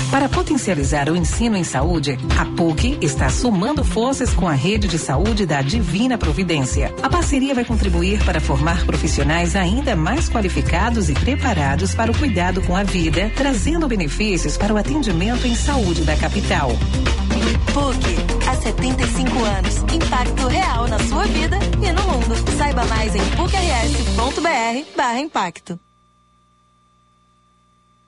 Para 0.10 0.30
potencializar 0.30 1.10
o 1.10 1.16
ensino 1.18 1.58
em 1.58 1.66
saúde, 1.66 2.18
a 2.40 2.46
PUC 2.46 2.98
está 3.02 3.28
somando 3.28 3.84
forças 3.84 4.34
com 4.34 4.48
a 4.48 4.54
rede 4.54 4.88
de 4.88 4.98
saúde 4.98 5.46
da 5.46 5.62
Divina 5.62 6.18
Providência. 6.18 6.96
A 7.04 7.10
parceria 7.10 7.54
vai 7.54 7.66
contribuir 7.66 8.24
para 8.24 8.40
formar 8.40 8.86
profissionais 8.86 9.54
ainda 9.54 9.98
mais 9.98 10.30
qualificados 10.30 11.10
e 11.10 11.14
preparados 11.14 11.94
para 11.94 12.10
o 12.10 12.18
cuidado 12.18 12.62
com 12.62 12.74
a 12.74 12.84
vida, 12.84 13.30
trazendo 13.36 13.86
benefícios 13.86 14.56
para 14.56 14.74
o 14.74 14.78
atendimento 14.78 15.46
em 15.46 15.56
saúde 15.56 16.04
da 16.04 16.16
capital. 16.16 16.70
PUC, 17.74 18.16
há 18.48 18.56
75 18.56 19.44
anos. 19.44 19.80
Impacto 19.94 20.48
real 20.48 20.88
na 20.88 21.00
sua 21.00 21.26
vida 21.26 21.60
e 21.86 21.92
no 21.92 22.02
mundo. 22.04 22.34
Saiba 22.58 22.86
mais 22.86 23.14
em 23.14 23.26
pucrs.br/barra 23.36 25.20
impacto. 25.20 25.78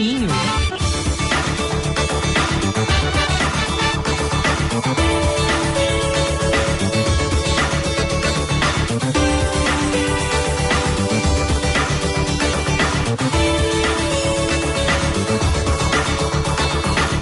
Caminho. 0.00 0.28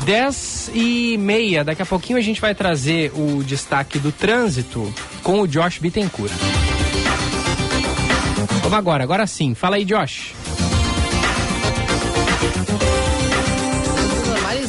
Dez 0.05 0.71
e 0.73 1.19
meia, 1.19 1.65
daqui 1.65 1.83
a 1.83 1.87
pouquinho 1.87 2.19
a 2.19 2.23
gente 2.23 2.41
vai 2.41 2.55
trazer 2.55 3.13
o 3.15 3.43
destaque 3.43 3.99
do 3.99 4.11
trânsito 4.13 4.93
com 5.23 5.41
o 5.41 5.49
Josh 5.49 5.79
Bittencourt. 5.79 6.33
Vamos 8.63 8.79
agora, 8.79 9.03
agora 9.03 9.27
sim. 9.27 9.55
Fala 9.55 9.77
aí, 9.77 9.85
Josh. 9.85 10.38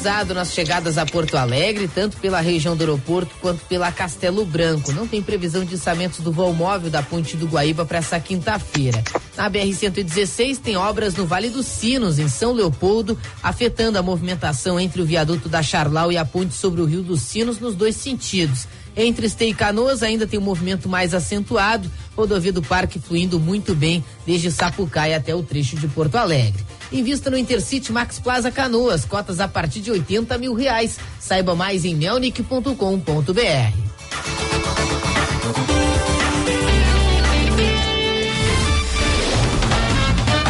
Normalizado 0.09 0.33
nas 0.33 0.53
chegadas 0.53 0.97
a 0.97 1.05
Porto 1.05 1.37
Alegre, 1.37 1.87
tanto 1.87 2.17
pela 2.17 2.41
região 2.41 2.75
do 2.75 2.81
aeroporto 2.81 3.35
quanto 3.39 3.63
pela 3.65 3.91
Castelo 3.91 4.43
Branco. 4.43 4.91
Não 4.91 5.07
tem 5.07 5.21
previsão 5.21 5.63
de 5.63 5.75
içamentos 5.75 6.19
do 6.19 6.31
voo 6.31 6.51
móvel 6.51 6.89
da 6.89 7.03
Ponte 7.03 7.37
do 7.37 7.45
Guaíba 7.45 7.85
para 7.85 7.99
essa 7.99 8.19
quinta-feira. 8.19 9.03
Na 9.37 9.49
BR-116 9.49 10.57
tem 10.57 10.75
obras 10.75 11.15
no 11.15 11.27
Vale 11.27 11.49
dos 11.49 11.67
Sinos, 11.67 12.17
em 12.17 12.27
São 12.27 12.53
Leopoldo, 12.53 13.17
afetando 13.43 13.99
a 13.99 14.01
movimentação 14.01 14.79
entre 14.79 15.01
o 15.01 15.05
viaduto 15.05 15.47
da 15.47 15.61
Charlau 15.61 16.11
e 16.11 16.17
a 16.17 16.25
ponte 16.25 16.55
sobre 16.55 16.81
o 16.81 16.85
Rio 16.85 17.03
dos 17.03 17.21
Sinos 17.21 17.59
nos 17.59 17.75
dois 17.75 17.95
sentidos. 17.95 18.67
Entre 18.97 19.27
Esteio 19.27 19.51
e 19.51 19.53
Canoas 19.53 20.01
ainda 20.01 20.25
tem 20.25 20.39
um 20.39 20.43
movimento 20.43 20.89
mais 20.89 21.13
acentuado, 21.13 21.89
rodovia 22.17 22.51
do 22.51 22.63
Parque 22.63 22.99
fluindo 22.99 23.39
muito 23.39 23.75
bem 23.75 24.03
desde 24.25 24.51
Sapucaí 24.51 25.13
até 25.13 25.35
o 25.35 25.43
trecho 25.43 25.75
de 25.75 25.87
Porto 25.87 26.15
Alegre. 26.15 26.65
Invista 26.91 27.29
no 27.29 27.37
Intercity 27.37 27.91
Max 27.91 28.19
Plaza 28.19 28.51
Canoas, 28.51 29.05
cotas 29.05 29.39
a 29.39 29.47
partir 29.47 29.79
de 29.81 29.91
80 29.91 30.37
mil 30.37 30.53
reais. 30.53 30.97
Saiba 31.19 31.55
mais 31.55 31.85
em 31.85 31.95
melnick.com.br. 31.95 32.73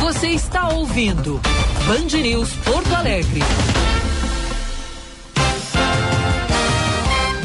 Você 0.02 0.30
está 0.30 0.70
ouvindo 0.70 1.40
Band 1.88 2.18
News 2.18 2.50
Porto 2.66 2.94
Alegre. 2.94 3.42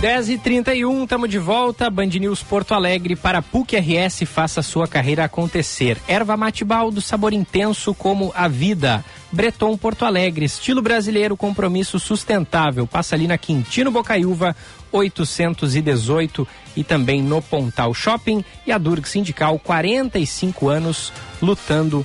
10 0.05 0.28
e 0.28 0.36
31 0.36 1.05
estamos 1.05 1.30
de 1.30 1.38
volta. 1.38 1.88
Band 1.88 2.09
News 2.09 2.42
Porto 2.42 2.74
Alegre 2.74 3.16
para 3.16 3.40
PUC 3.40 3.74
RS. 3.78 4.24
Faça 4.26 4.61
sua 4.61 4.86
carreira 4.86 5.24
acontecer. 5.24 5.96
Erva 6.07 6.36
mate 6.36 6.62
baldo, 6.62 7.00
sabor 7.00 7.32
intenso 7.32 7.94
como 7.94 8.30
a 8.36 8.46
vida. 8.46 9.02
Breton 9.32 9.74
Porto 9.78 10.05
Alegre, 10.05 10.44
estilo 10.44 10.82
brasileiro, 10.82 11.38
compromisso 11.38 11.98
sustentável. 11.98 12.86
Passa 12.86 13.14
ali 13.14 13.26
na 13.26 13.38
Quintino 13.38 13.90
Bocaiúva, 13.90 14.55
818 14.92 16.46
e 16.76 16.84
também 16.84 17.22
no 17.22 17.40
Pontal 17.40 17.94
Shopping. 17.94 18.44
E 18.66 18.72
a 18.72 18.76
Durg 18.76 19.09
Sindical, 19.09 19.59
45 19.59 20.68
anos 20.68 21.14
lutando 21.40 22.05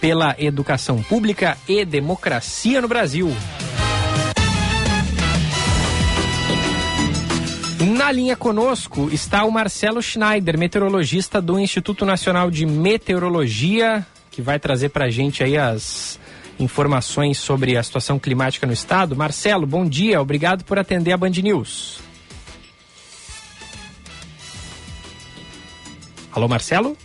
pela 0.00 0.36
educação 0.38 1.02
pública 1.02 1.58
e 1.66 1.84
democracia 1.84 2.80
no 2.80 2.86
Brasil. 2.86 3.34
Na 7.82 8.12
linha 8.12 8.36
conosco 8.36 9.10
está 9.10 9.44
o 9.44 9.50
Marcelo 9.50 10.00
Schneider, 10.00 10.56
meteorologista 10.56 11.42
do 11.42 11.58
Instituto 11.58 12.06
Nacional 12.06 12.48
de 12.48 12.64
Meteorologia, 12.64 14.06
que 14.30 14.40
vai 14.40 14.60
trazer 14.60 14.90
para 14.90 15.06
a 15.06 15.10
gente 15.10 15.42
aí 15.42 15.58
as 15.58 16.16
informações 16.60 17.38
sobre 17.38 17.76
a 17.76 17.82
situação 17.82 18.20
climática 18.20 18.68
no 18.68 18.72
estado. 18.72 19.16
Marcelo, 19.16 19.66
bom 19.66 19.84
dia, 19.84 20.22
obrigado 20.22 20.62
por 20.62 20.78
atender 20.78 21.10
a 21.10 21.16
Band 21.16 21.30
News. 21.30 21.98
Alô, 26.30 26.46
Marcelo? 26.46 26.96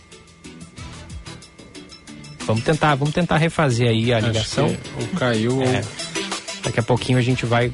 Vamos 2.46 2.62
tentar, 2.62 2.94
vamos 2.94 3.12
tentar 3.12 3.36
refazer 3.38 3.88
aí 3.88 4.12
a 4.12 4.20
ligação. 4.20 4.68
O 5.02 5.16
caiu. 5.16 5.60
É, 5.60 5.82
daqui 6.62 6.78
a 6.78 6.84
pouquinho 6.84 7.18
a 7.18 7.22
gente 7.22 7.44
vai 7.44 7.72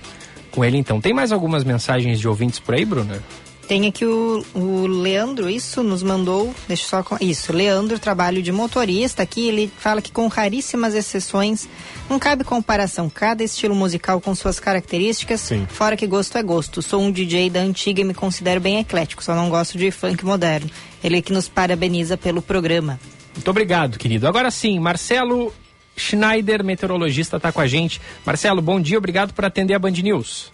com 0.55 0.64
ele 0.64 0.78
então. 0.78 1.00
Tem 1.00 1.12
mais 1.12 1.32
algumas 1.32 1.64
mensagens 1.64 2.20
de 2.20 2.28
ouvintes 2.28 2.61
por 2.61 2.74
aí, 2.74 2.84
Bruna? 2.84 3.20
Tem 3.66 3.86
aqui 3.86 4.05
o, 4.05 4.44
o 4.55 4.86
Leandro, 4.86 5.48
isso, 5.48 5.82
nos 5.82 6.02
mandou, 6.02 6.55
deixa 6.68 6.84
eu 6.84 7.02
só, 7.02 7.16
isso, 7.18 7.50
Leandro, 7.50 7.98
trabalho 7.98 8.42
de 8.42 8.52
motorista 8.52 9.22
aqui, 9.22 9.48
ele 9.48 9.72
fala 9.78 10.02
que 10.02 10.12
com 10.12 10.26
raríssimas 10.28 10.94
exceções, 10.94 11.66
não 12.09 12.18
cabe 12.18 12.44
comparação, 12.44 13.09
cada 13.09 13.42
estilo 13.42 13.74
musical 13.74 14.20
com 14.20 14.34
suas 14.34 14.61
características, 14.61 15.40
Sim. 15.40 15.66
fora 15.66 15.96
que 15.96 16.07
gosto 16.07 16.36
é 16.36 16.42
gosto. 16.42 16.82
Sou 16.82 17.00
um 17.00 17.11
DJ 17.11 17.48
da 17.48 17.61
antiga 17.61 18.02
e 18.02 18.05
me 18.05 18.12
considero 18.12 18.61
bem 18.61 18.80
eclético, 18.80 19.24
só 19.24 19.34
não 19.34 19.48
gosto 19.48 19.78
de 19.78 19.90
funk 19.90 20.26
moderno. 20.26 20.70
Ele 21.02 21.22
que 21.22 21.32
nos 21.32 21.48
parabeniza 21.48 22.18
pelo 22.18 22.42
programa. 22.42 23.00
Muito 23.34 23.50
obrigado, 23.50 23.98
querido. 23.98 24.28
Agora 24.28 24.50
sim, 24.50 24.78
Marcelo 24.78 25.50
Schneider, 25.97 26.64
meteorologista, 26.64 27.36
está 27.36 27.53
com 27.53 27.61
a 27.61 27.66
gente. 27.66 28.01
Marcelo, 28.24 28.61
bom 28.61 28.80
dia, 28.80 28.99
obrigado 28.99 29.32
por 29.32 29.45
atender 29.45 29.74
a 29.74 29.78
Band 29.78 29.92
News. 29.92 30.51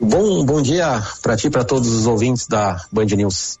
Bom, 0.00 0.44
bom 0.44 0.62
dia 0.62 1.02
para 1.22 1.36
ti 1.36 1.48
e 1.48 1.50
para 1.50 1.64
todos 1.64 1.88
os 1.88 2.06
ouvintes 2.06 2.46
da 2.46 2.80
Band 2.92 3.06
News. 3.06 3.58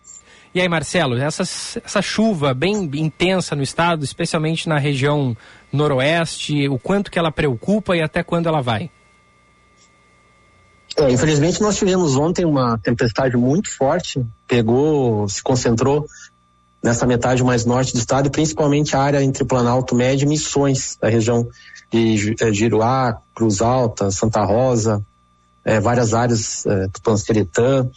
E 0.54 0.60
aí, 0.60 0.68
Marcelo, 0.68 1.16
essa, 1.16 1.42
essa 1.42 2.00
chuva 2.00 2.54
bem 2.54 2.88
intensa 2.94 3.54
no 3.54 3.62
estado, 3.62 4.04
especialmente 4.04 4.68
na 4.68 4.78
região 4.78 5.36
noroeste, 5.72 6.68
o 6.68 6.78
quanto 6.78 7.10
que 7.10 7.18
ela 7.18 7.30
preocupa 7.30 7.96
e 7.96 8.00
até 8.00 8.22
quando 8.22 8.48
ela 8.48 8.62
vai? 8.62 8.90
É, 10.96 11.10
infelizmente 11.12 11.60
nós 11.60 11.76
tivemos 11.76 12.16
ontem 12.16 12.44
uma 12.44 12.78
tempestade 12.78 13.36
muito 13.36 13.70
forte, 13.76 14.24
pegou, 14.48 15.28
se 15.28 15.42
concentrou 15.42 16.06
nessa 16.82 17.06
metade 17.06 17.42
mais 17.42 17.64
norte 17.64 17.92
do 17.92 17.98
estado 17.98 18.30
principalmente 18.30 18.96
a 18.96 19.00
área 19.00 19.22
entre 19.22 19.44
Planalto 19.44 19.94
Médio 19.94 20.26
e 20.26 20.28
Missões, 20.28 20.96
da 21.00 21.08
região 21.08 21.48
de 21.90 22.36
é, 22.40 22.52
Giruá, 22.52 23.18
Cruz 23.34 23.60
Alta, 23.60 24.10
Santa 24.10 24.44
Rosa, 24.44 25.02
é, 25.64 25.80
várias 25.80 26.14
áreas 26.14 26.64
é, 26.66 26.86
do 26.86 27.00
Pansteretã, 27.02 27.88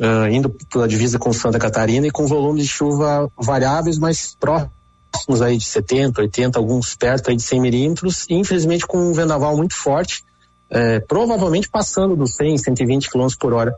é, 0.00 0.30
indo 0.30 0.50
pela 0.70 0.86
divisa 0.86 1.18
com 1.18 1.32
Santa 1.32 1.58
Catarina 1.58 2.06
e 2.06 2.10
com 2.10 2.26
volumes 2.26 2.64
de 2.64 2.68
chuva 2.68 3.30
variáveis, 3.36 3.98
mas 3.98 4.36
próximos 4.38 5.42
aí 5.42 5.56
de 5.56 5.64
70, 5.64 6.20
80, 6.20 6.58
alguns 6.58 6.94
perto 6.94 7.30
aí 7.30 7.36
de 7.36 7.42
100 7.42 7.60
milímetros, 7.60 8.26
e 8.28 8.34
infelizmente 8.34 8.86
com 8.86 8.98
um 8.98 9.12
vendaval 9.12 9.56
muito 9.56 9.74
forte, 9.74 10.24
é, 10.68 11.00
provavelmente 11.00 11.68
passando 11.68 12.16
dos 12.16 12.34
100, 12.34 12.58
120 12.58 13.10
km 13.10 13.28
por 13.38 13.52
hora. 13.52 13.74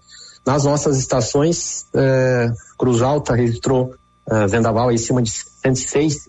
Nas 0.47 0.65
nossas 0.65 0.99
estações, 0.99 1.87
Cruz 2.79 3.03
Alta 3.03 3.35
registrou 3.35 3.95
é, 4.31 4.47
vendaval 4.47 4.89
aí 4.89 4.99
cima 4.99 5.22
de 5.22 5.31
106 5.31 6.29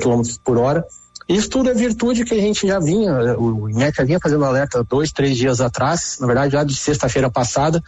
km 0.00 0.22
por 0.44 0.58
hora, 0.58 0.84
isso 1.28 1.48
tudo 1.48 1.70
é 1.70 1.74
virtude 1.74 2.24
que 2.24 2.34
a 2.34 2.40
gente 2.40 2.66
já 2.66 2.78
vinha, 2.78 3.38
o 3.38 3.68
INET 3.70 3.96
já 3.96 4.04
vinha 4.04 4.20
fazendo 4.20 4.44
alerta 4.44 4.84
dois, 4.84 5.12
três 5.12 5.36
dias 5.36 5.60
atrás, 5.60 6.18
na 6.20 6.26
verdade 6.26 6.52
já 6.52 6.64
de 6.64 6.74
sexta-feira 6.74 7.30
passada, 7.30 7.82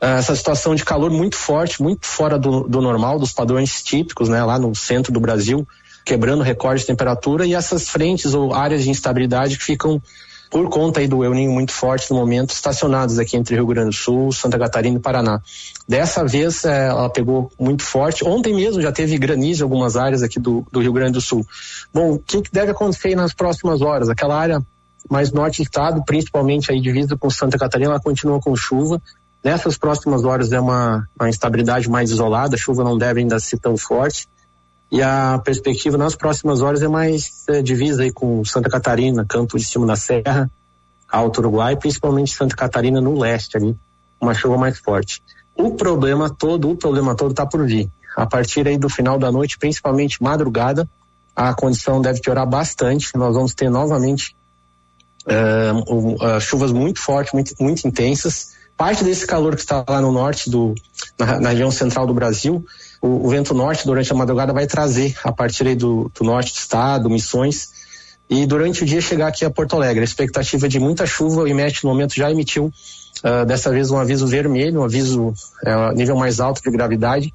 eh, 0.00 0.18
essa 0.18 0.34
situação 0.34 0.74
de 0.74 0.84
calor 0.84 1.10
muito 1.10 1.36
forte, 1.36 1.82
muito 1.82 2.06
fora 2.06 2.38
do, 2.38 2.68
do 2.68 2.80
normal, 2.82 3.18
dos 3.18 3.32
padrões 3.32 3.82
típicos, 3.82 4.28
né, 4.28 4.44
lá 4.44 4.58
no 4.58 4.74
centro 4.74 5.12
do 5.12 5.20
Brasil, 5.20 5.66
quebrando 6.04 6.42
recorde 6.42 6.80
de 6.80 6.86
temperatura 6.86 7.46
e 7.46 7.54
essas 7.54 7.88
frentes 7.88 8.34
ou 8.34 8.52
áreas 8.52 8.82
de 8.82 8.90
instabilidade 8.90 9.56
que 9.56 9.64
ficam 9.64 10.02
por 10.50 10.68
conta 10.68 11.00
aí 11.00 11.08
do 11.08 11.24
El 11.24 11.32
Ninho 11.32 11.50
muito 11.50 11.72
forte 11.72 12.10
no 12.10 12.16
momento, 12.18 12.50
estacionados 12.50 13.18
aqui 13.18 13.38
entre 13.38 13.54
Rio 13.54 13.66
Grande 13.66 13.88
do 13.88 13.94
Sul, 13.94 14.32
Santa 14.32 14.58
Catarina 14.58 14.98
e 14.98 15.00
Paraná. 15.00 15.40
Dessa 15.88 16.24
vez 16.24 16.64
é, 16.64 16.88
ela 16.88 17.10
pegou 17.10 17.50
muito 17.58 17.82
forte. 17.82 18.24
Ontem 18.24 18.54
mesmo 18.54 18.80
já 18.80 18.92
teve 18.92 19.18
granizo 19.18 19.62
em 19.62 19.64
algumas 19.64 19.96
áreas 19.96 20.22
aqui 20.22 20.38
do, 20.38 20.64
do 20.70 20.80
Rio 20.80 20.92
Grande 20.92 21.12
do 21.12 21.20
Sul. 21.20 21.44
Bom, 21.92 22.14
o 22.14 22.18
que, 22.18 22.42
que 22.42 22.52
deve 22.52 22.70
acontecer 22.70 23.14
nas 23.14 23.32
próximas 23.32 23.80
horas? 23.82 24.08
Aquela 24.08 24.38
área 24.38 24.62
mais 25.10 25.32
norte 25.32 25.58
do 25.58 25.64
estado, 25.64 26.02
principalmente 26.04 26.70
aí 26.70 26.80
divisa 26.80 27.16
com 27.16 27.28
Santa 27.28 27.58
Catarina, 27.58 27.90
ela 27.90 28.00
continua 28.00 28.40
com 28.40 28.54
chuva. 28.54 29.02
Nessas 29.42 29.76
próximas 29.76 30.24
horas 30.24 30.52
é 30.52 30.60
uma, 30.60 31.08
uma 31.18 31.28
instabilidade 31.28 31.90
mais 31.90 32.10
isolada, 32.10 32.54
a 32.54 32.58
chuva 32.58 32.84
não 32.84 32.96
deve 32.96 33.20
ainda 33.20 33.40
ser 33.40 33.58
tão 33.58 33.76
forte. 33.76 34.28
E 34.90 35.02
a 35.02 35.40
perspectiva 35.42 35.96
nas 35.96 36.14
próximas 36.14 36.60
horas 36.60 36.82
é 36.82 36.88
mais 36.88 37.44
é, 37.48 37.62
divisa 37.62 38.02
aí 38.02 38.12
com 38.12 38.44
Santa 38.44 38.68
Catarina, 38.68 39.24
Campo 39.24 39.58
de 39.58 39.64
Cima 39.64 39.86
da 39.86 39.96
Serra, 39.96 40.50
Alto 41.10 41.40
Uruguai, 41.40 41.76
principalmente 41.76 42.34
Santa 42.34 42.54
Catarina 42.54 43.00
no 43.00 43.18
leste 43.18 43.56
ali, 43.56 43.76
uma 44.20 44.34
chuva 44.34 44.56
mais 44.56 44.78
forte. 44.78 45.22
O 45.56 45.72
problema 45.72 46.30
todo, 46.30 46.70
o 46.70 46.76
problema 46.76 47.14
todo 47.14 47.30
está 47.32 47.46
por 47.46 47.66
vir. 47.66 47.90
A 48.16 48.26
partir 48.26 48.66
aí 48.66 48.76
do 48.76 48.88
final 48.88 49.18
da 49.18 49.30
noite, 49.30 49.58
principalmente 49.58 50.22
madrugada, 50.22 50.88
a 51.34 51.54
condição 51.54 52.00
deve 52.00 52.20
piorar 52.20 52.46
bastante. 52.46 53.16
Nós 53.16 53.34
vamos 53.34 53.54
ter 53.54 53.70
novamente 53.70 54.34
uh, 55.26 56.14
uh, 56.14 56.40
chuvas 56.40 56.72
muito 56.72 57.00
fortes, 57.00 57.32
muito, 57.32 57.54
muito 57.60 57.86
intensas. 57.86 58.52
Parte 58.76 59.04
desse 59.04 59.26
calor 59.26 59.54
que 59.54 59.62
está 59.62 59.84
lá 59.88 60.00
no 60.00 60.12
norte 60.12 60.50
do, 60.50 60.74
na, 61.18 61.40
na 61.40 61.48
região 61.50 61.70
central 61.70 62.06
do 62.06 62.14
Brasil, 62.14 62.64
o, 63.00 63.26
o, 63.26 63.28
vento 63.28 63.54
norte 63.54 63.86
durante 63.86 64.10
a 64.12 64.14
madrugada 64.14 64.52
vai 64.52 64.66
trazer 64.66 65.14
a 65.22 65.32
partir 65.32 65.66
aí 65.66 65.76
do, 65.76 66.10
do 66.14 66.24
norte 66.24 66.52
do 66.52 66.56
estado, 66.56 67.10
Missões, 67.10 67.70
e 68.28 68.46
durante 68.46 68.82
o 68.82 68.86
dia 68.86 69.00
chegar 69.00 69.28
aqui 69.28 69.44
a 69.44 69.50
Porto 69.50 69.76
Alegre. 69.76 70.00
A 70.00 70.04
expectativa 70.04 70.66
é 70.66 70.68
de 70.68 70.80
muita 70.80 71.06
chuva, 71.06 71.42
o 71.42 71.48
IMET 71.48 71.84
no 71.84 71.90
momento 71.90 72.14
já 72.14 72.30
emitiu 72.30 72.72
uh, 73.24 73.44
dessa 73.46 73.70
vez 73.70 73.90
um 73.90 73.98
aviso 73.98 74.26
vermelho, 74.26 74.80
um 74.80 74.84
aviso 74.84 75.28
uh, 75.28 75.92
nível 75.94 76.16
mais 76.16 76.40
alto 76.40 76.62
de 76.62 76.70
gravidade, 76.70 77.32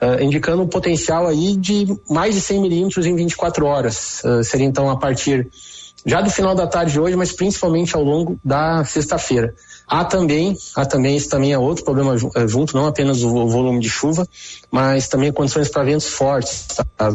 uh, 0.00 0.22
indicando 0.22 0.62
um 0.62 0.68
potencial 0.68 1.26
aí 1.26 1.56
de 1.56 1.86
mais 2.08 2.34
de 2.34 2.40
100 2.40 2.60
milímetros 2.60 3.06
em 3.06 3.14
24 3.14 3.66
horas. 3.66 4.22
Uh, 4.24 4.42
seria 4.42 4.66
então 4.66 4.90
a 4.90 4.96
partir 4.96 5.48
já 6.04 6.20
do 6.20 6.30
final 6.30 6.54
da 6.54 6.66
tarde 6.66 6.92
de 6.92 7.00
hoje, 7.00 7.16
mas 7.16 7.32
principalmente 7.32 7.94
ao 7.94 8.02
longo 8.02 8.38
da 8.44 8.84
sexta-feira. 8.84 9.54
Há 9.86 10.04
também, 10.04 10.56
há 10.74 10.86
também, 10.86 11.16
isso 11.16 11.28
também 11.28 11.52
é 11.52 11.58
outro 11.58 11.84
problema 11.84 12.14
eh, 12.36 12.48
junto, 12.48 12.76
não 12.76 12.86
apenas 12.86 13.22
o 13.22 13.48
volume 13.48 13.80
de 13.80 13.90
chuva, 13.90 14.26
mas 14.70 15.08
também 15.08 15.32
condições 15.32 15.68
para 15.68 15.82
ventos 15.82 16.06
fortes, 16.06 16.66
tá? 16.96 17.10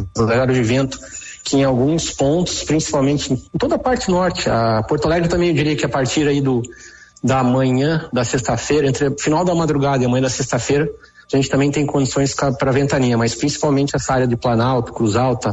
de 0.46 0.62
vento 0.62 0.98
que 1.42 1.56
em 1.56 1.64
alguns 1.64 2.10
pontos, 2.10 2.64
principalmente 2.64 3.32
em 3.32 3.58
toda 3.58 3.76
a 3.76 3.78
parte 3.78 4.10
norte, 4.10 4.48
a 4.50 4.82
Porto 4.82 5.06
Alegre 5.06 5.28
também 5.28 5.48
eu 5.48 5.54
diria 5.54 5.76
que 5.76 5.86
a 5.86 5.88
partir 5.88 6.26
aí 6.26 6.40
do 6.40 6.60
da 7.22 7.42
manhã 7.42 8.08
da 8.12 8.24
sexta-feira, 8.24 8.86
entre 8.86 9.10
final 9.18 9.44
da 9.44 9.54
madrugada 9.54 10.02
e 10.02 10.06
a 10.06 10.08
manhã 10.08 10.22
da 10.22 10.30
sexta-feira, 10.30 10.88
a 11.32 11.36
gente 11.36 11.48
também 11.48 11.70
tem 11.70 11.84
condições 11.84 12.34
para 12.34 12.70
ventania, 12.70 13.18
mas 13.18 13.34
principalmente 13.34 13.96
essa 13.96 14.12
área 14.12 14.26
de 14.26 14.36
Planalto, 14.36 14.92
Cruz 14.92 15.16
Alta, 15.16 15.50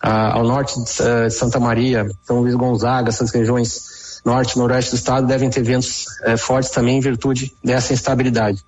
ao 0.00 0.44
norte 0.44 0.74
de, 0.74 0.90
uh, 1.02 1.30
Santa 1.30 1.58
Maria, 1.58 2.06
São 2.24 2.40
Luís 2.40 2.54
Gonzaga, 2.54 3.08
essas 3.08 3.30
regiões 3.30 4.20
norte 4.24 4.52
e 4.52 4.58
noroeste 4.58 4.90
do 4.90 4.96
estado 4.96 5.26
devem 5.26 5.50
ter 5.50 5.62
ventos 5.62 6.06
eh, 6.22 6.36
fortes 6.38 6.70
também 6.70 6.96
em 6.96 7.00
virtude 7.00 7.52
dessa 7.62 7.92
instabilidade. 7.92 8.64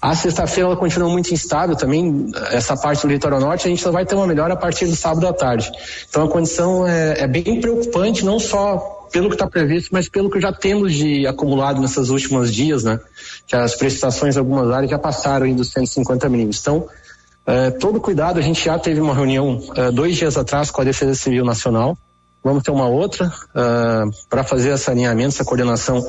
A 0.00 0.14
sexta-feira 0.14 0.70
ela 0.70 0.76
continua 0.78 1.10
muito 1.10 1.32
instável 1.32 1.76
também, 1.76 2.30
essa 2.50 2.74
parte 2.76 3.06
do 3.06 3.12
litoral 3.12 3.38
norte, 3.38 3.66
a 3.66 3.70
gente 3.70 3.82
só 3.82 3.90
vai 3.90 4.06
ter 4.06 4.14
uma 4.14 4.26
melhora 4.26 4.54
a 4.54 4.56
partir 4.56 4.86
do 4.86 4.96
sábado 4.96 5.26
à 5.26 5.32
tarde. 5.32 5.70
Então 6.08 6.24
a 6.24 6.28
condição 6.28 6.86
é, 6.86 7.20
é 7.20 7.26
bem 7.26 7.60
preocupante, 7.60 8.24
não 8.24 8.38
só 8.38 8.93
pelo 9.12 9.28
que 9.28 9.34
está 9.34 9.46
previsto, 9.46 9.90
mas 9.92 10.08
pelo 10.08 10.30
que 10.30 10.40
já 10.40 10.52
temos 10.52 10.92
de 10.94 11.26
acumulado 11.26 11.80
nessas 11.80 12.10
últimas 12.10 12.52
dias, 12.52 12.84
né? 12.84 13.00
Que 13.46 13.56
as 13.56 13.74
precipitações 13.74 14.36
em 14.36 14.38
algumas 14.38 14.70
áreas 14.70 14.90
já 14.90 14.98
passaram 14.98 15.46
aí 15.46 15.54
dos 15.54 15.70
150 15.70 16.28
milímetros. 16.28 16.60
Então, 16.60 16.86
é, 17.46 17.70
todo 17.70 18.00
cuidado, 18.00 18.38
a 18.38 18.42
gente 18.42 18.64
já 18.64 18.78
teve 18.78 19.00
uma 19.00 19.14
reunião 19.14 19.62
é, 19.76 19.90
dois 19.90 20.16
dias 20.16 20.36
atrás 20.36 20.70
com 20.70 20.80
a 20.80 20.84
Defesa 20.84 21.14
Civil 21.14 21.44
Nacional, 21.44 21.96
Vamos 22.44 22.62
ter 22.62 22.70
uma 22.70 22.86
outra 22.86 23.28
uh, 23.28 24.10
para 24.28 24.44
fazer 24.44 24.74
esse 24.74 24.90
alinhamento, 24.90 25.28
essa 25.28 25.46
coordenação 25.46 26.06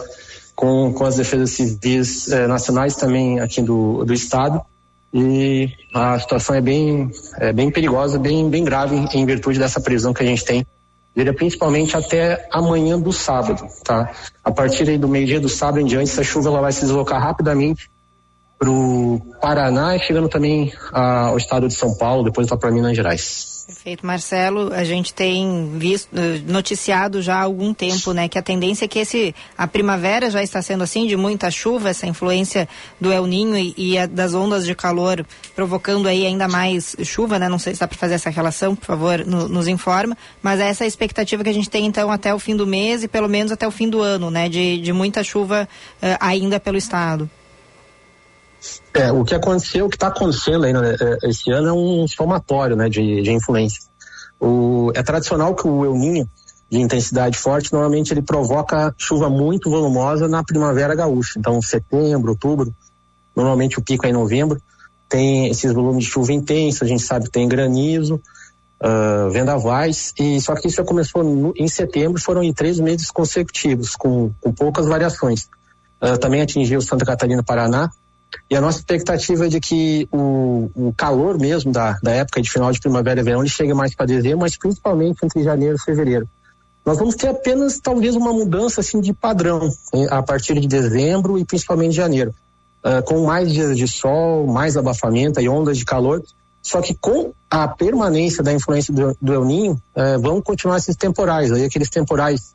com, 0.54 0.92
com 0.92 1.06
as 1.06 1.16
defesas 1.16 1.52
civis 1.52 2.28
nacionais 2.28 2.98
também 2.98 3.40
aqui 3.40 3.62
do, 3.62 4.04
do 4.04 4.14
estado. 4.14 4.62
E 5.14 5.70
a 5.94 6.20
situação 6.20 6.54
é 6.54 6.60
bem, 6.60 7.10
é 7.38 7.54
bem 7.54 7.72
perigosa, 7.72 8.20
bem, 8.20 8.50
bem 8.50 8.66
grave 8.66 8.98
em, 8.98 9.08
em 9.14 9.26
virtude 9.26 9.58
dessa 9.58 9.80
previsão 9.80 10.14
que 10.14 10.22
a 10.22 10.26
gente 10.26 10.44
tem 10.44 10.68
Vira 11.16 11.34
principalmente 11.34 11.96
até 11.96 12.48
amanhã 12.52 13.00
do 13.00 13.14
sábado, 13.14 13.68
tá? 13.84 14.12
A 14.44 14.52
partir 14.52 14.90
aí 14.90 14.98
do 14.98 15.08
meio-dia 15.08 15.40
do 15.40 15.48
sábado 15.48 15.80
em 15.80 15.86
diante, 15.86 16.12
essa 16.12 16.24
chuva 16.24 16.50
ela 16.50 16.60
vai 16.60 16.74
se 16.74 16.82
deslocar 16.82 17.22
rapidamente 17.22 17.90
para 18.60 18.70
o 18.70 19.22
Paraná 19.42 19.96
e 19.96 20.00
chegando 20.00 20.28
também 20.28 20.74
ao 20.92 21.38
estado 21.38 21.68
de 21.68 21.74
São 21.74 21.96
Paulo, 21.96 22.24
depois 22.24 22.50
lá 22.50 22.58
para 22.58 22.72
Minas 22.72 22.96
Gerais. 22.96 23.55
Perfeito, 23.66 24.06
Marcelo. 24.06 24.72
A 24.72 24.84
gente 24.84 25.12
tem 25.12 25.72
visto, 25.80 26.16
eh, 26.16 26.40
noticiado 26.46 27.20
já 27.20 27.38
há 27.38 27.42
algum 27.42 27.74
tempo, 27.74 28.14
né, 28.14 28.30
que 28.30 28.38
a 28.38 28.42
tendência 28.42 28.86
é 28.86 28.88
que 28.88 29.00
esse 29.00 29.34
a 29.58 29.66
primavera 29.66 30.30
já 30.30 30.44
está 30.44 30.62
sendo 30.62 30.84
assim 30.84 31.08
de 31.08 31.18
muita 31.18 31.50
chuva, 31.50 31.90
essa 31.90 32.06
influência 32.06 32.70
do 33.02 33.12
El 33.12 33.26
Ninho 33.26 33.58
e, 33.58 33.74
e 33.76 33.98
a, 33.98 34.06
das 34.06 34.36
ondas 34.36 34.68
de 34.68 34.76
calor 34.76 35.26
provocando 35.56 36.08
aí 36.08 36.28
ainda 36.28 36.48
mais 36.48 36.96
chuva, 37.04 37.40
né? 37.40 37.50
Não 37.50 37.58
sei 37.58 37.74
se 37.74 37.80
dá 37.80 37.88
para 37.88 37.98
fazer 37.98 38.14
essa 38.14 38.30
relação, 38.30 38.76
por 38.76 38.86
favor, 38.86 39.26
no, 39.26 39.48
nos 39.48 39.68
informa. 39.68 40.16
Mas 40.44 40.60
essa 40.60 40.84
é 40.84 40.86
a 40.86 40.88
expectativa 40.88 41.44
que 41.44 41.50
a 41.50 41.54
gente 41.54 41.70
tem 41.70 41.88
então 41.88 42.12
até 42.12 42.32
o 42.36 42.38
fim 42.38 42.56
do 42.56 42.68
mês 42.68 43.02
e 43.04 43.08
pelo 43.08 43.28
menos 43.28 43.52
até 43.52 43.68
o 43.68 43.72
fim 43.72 43.90
do 43.90 44.00
ano, 44.00 44.30
né, 44.30 44.48
de, 44.48 44.78
de 44.80 44.94
muita 44.94 45.24
chuva 45.24 45.68
uh, 46.04 46.06
ainda 46.20 46.60
pelo 46.60 46.78
estado. 46.78 47.28
É, 48.94 49.12
o 49.12 49.24
que 49.24 49.36
aconteceu, 49.36 49.86
o 49.86 49.90
que 49.90 49.96
está 49.96 50.08
acontecendo 50.08 50.66
aí 50.66 50.74
né, 50.74 50.96
é, 51.00 51.30
esse 51.30 51.52
ano 51.52 51.68
é 51.68 51.74
um 51.74 52.08
somatório 52.08 52.76
né, 52.76 52.90
de, 52.90 53.22
de 53.22 53.32
influência. 53.32 53.82
O, 54.40 54.92
é 54.96 55.04
tradicional 55.04 55.54
que 55.56 55.68
o 55.68 55.86
El 55.86 55.96
Ninho, 55.96 56.30
de 56.70 56.80
intensidade 56.80 57.38
forte, 57.38 57.72
normalmente 57.72 58.12
ele 58.14 58.22
provoca 58.22 58.94
chuva 58.98 59.30
muito 59.30 59.70
volumosa 59.70 60.28
na 60.28 60.44
primavera 60.44 60.96
gaúcha. 60.96 61.38
Então, 61.38 61.62
setembro, 61.62 62.32
outubro, 62.32 62.74
normalmente 63.36 63.78
o 63.78 63.82
pico 63.82 64.06
é 64.06 64.10
em 64.10 64.14
novembro, 64.14 64.62
tem 65.08 65.48
esses 65.48 65.72
volumes 65.72 66.06
de 66.06 66.12
chuva 66.12 66.34
intensos, 66.34 66.82
a 66.82 66.88
gente 66.88 67.04
sabe 67.04 67.26
que 67.26 67.32
tem 67.32 67.48
granizo, 67.48 68.22
uh, 68.82 69.30
vendavais, 69.30 70.14
e 70.20 70.40
só 70.42 70.56
que 70.56 70.68
isso 70.68 70.78
já 70.78 70.84
começou 70.84 71.24
no, 71.24 71.54
em 71.56 71.68
setembro, 71.68 72.20
foram 72.22 72.44
em 72.44 72.54
três 72.54 72.80
meses 72.80 73.12
consecutivos, 73.12 73.96
com, 73.96 74.32
com 74.42 74.52
poucas 74.52 74.88
variações. 74.88 75.48
Uh, 76.02 76.18
também 76.18 76.42
atingiu 76.42 76.82
Santa 76.82 77.06
Catarina 77.06 77.44
Paraná, 77.44 77.90
e 78.50 78.56
a 78.56 78.62
nossa 78.62 78.80
expectativa 78.80 79.46
é 79.46 79.50
de 79.50 79.60
que 79.60 80.08
o, 80.12 80.70
o 80.76 80.94
calor 80.96 81.40
mesmo 81.40 81.72
da, 81.72 81.98
da 82.02 82.12
época 82.12 82.42
de 82.42 82.52
final 82.52 82.72
de 82.72 82.80
primavera 82.80 83.20
e 83.20 83.24
verão 83.24 83.42
ele 83.42 83.50
chegue 83.50 83.74
mais 83.74 83.96
para 83.96 84.06
dezembro, 84.06 84.40
mas 84.40 84.58
principalmente 84.58 85.18
entre 85.24 85.44
janeiro 85.44 85.76
e 85.76 85.82
fevereiro. 85.82 86.28
Nós 86.86 87.00
vamos 87.00 87.16
ter 87.16 87.30
apenas 87.30 87.80
talvez 87.80 88.16
uma 88.16 88.32
mudança 88.32 88.82
assim 88.82 89.02
de 89.02 89.12
padrão 89.12 89.72
hein, 89.92 90.08
a 90.12 90.22
partir 90.22 90.60
de 90.60 90.68
dezembro 90.68 91.40
e 91.40 91.44
principalmente 91.44 91.96
janeiro, 91.96 92.34
uh, 92.84 93.02
com 93.04 93.26
mais 93.26 93.52
dias 93.52 93.76
de 93.76 93.88
sol, 93.88 94.46
mais 94.46 94.78
abafamento 94.78 95.42
e 95.42 95.50
ondas 95.50 95.78
de 95.78 95.86
calor. 95.86 96.24
Só 96.62 96.82
que 96.82 96.94
com 96.94 97.32
a 97.50 97.68
permanência 97.68 98.44
da 98.44 98.54
influência 98.54 98.94
do, 98.94 99.18
do 99.20 99.34
El 99.34 99.46
Ninho, 99.46 99.82
uh, 99.96 100.20
vão 100.22 100.40
continuar 100.40 100.78
esses 100.78 100.96
temporais, 100.96 101.52
aí 101.52 101.64
aqueles 101.64 101.90
temporais, 101.90 102.54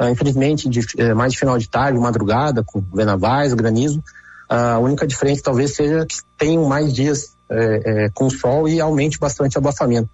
uh, 0.00 0.08
infelizmente, 0.08 0.66
de, 0.68 0.80
eh, 0.96 1.12
mais 1.12 1.32
de 1.32 1.38
final 1.38 1.58
de 1.58 1.68
tarde, 1.68 1.98
madrugada, 1.98 2.64
com 2.64 2.80
venavais, 2.80 3.52
granizo, 3.52 4.02
a 4.48 4.78
única 4.78 5.06
diferença 5.06 5.42
talvez 5.44 5.74
seja 5.74 6.06
que 6.06 6.16
tenham 6.38 6.64
mais 6.64 6.92
dias 6.92 7.32
é, 7.50 8.04
é, 8.04 8.08
com 8.10 8.30
sol 8.30 8.68
e 8.68 8.80
aumente 8.80 9.18
bastante 9.18 9.56
o 9.56 9.58
abafamento. 9.58 10.08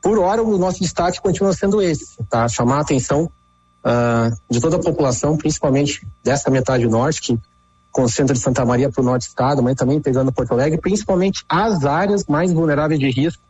Por 0.00 0.18
hora, 0.18 0.42
o 0.42 0.58
nosso 0.58 0.80
destaque 0.80 1.20
continua 1.20 1.52
sendo 1.52 1.82
esse, 1.82 2.16
tá? 2.30 2.48
Chamar 2.48 2.78
a 2.78 2.80
atenção 2.80 3.30
uh, 3.84 4.36
de 4.48 4.60
toda 4.60 4.76
a 4.76 4.80
população, 4.80 5.36
principalmente 5.36 6.06
dessa 6.22 6.50
metade 6.50 6.86
norte, 6.86 7.20
que 7.20 7.38
concentra 7.90 8.34
de 8.34 8.40
Santa 8.40 8.64
Maria 8.64 8.90
para 8.90 9.00
o 9.00 9.04
norte 9.04 9.24
do 9.24 9.28
estado, 9.30 9.62
mas 9.62 9.74
também 9.74 10.00
pegando 10.00 10.32
Porto 10.32 10.52
Alegre, 10.52 10.80
principalmente 10.80 11.44
as 11.48 11.84
áreas 11.84 12.24
mais 12.26 12.52
vulneráveis 12.52 13.00
de 13.00 13.10
risco, 13.10 13.42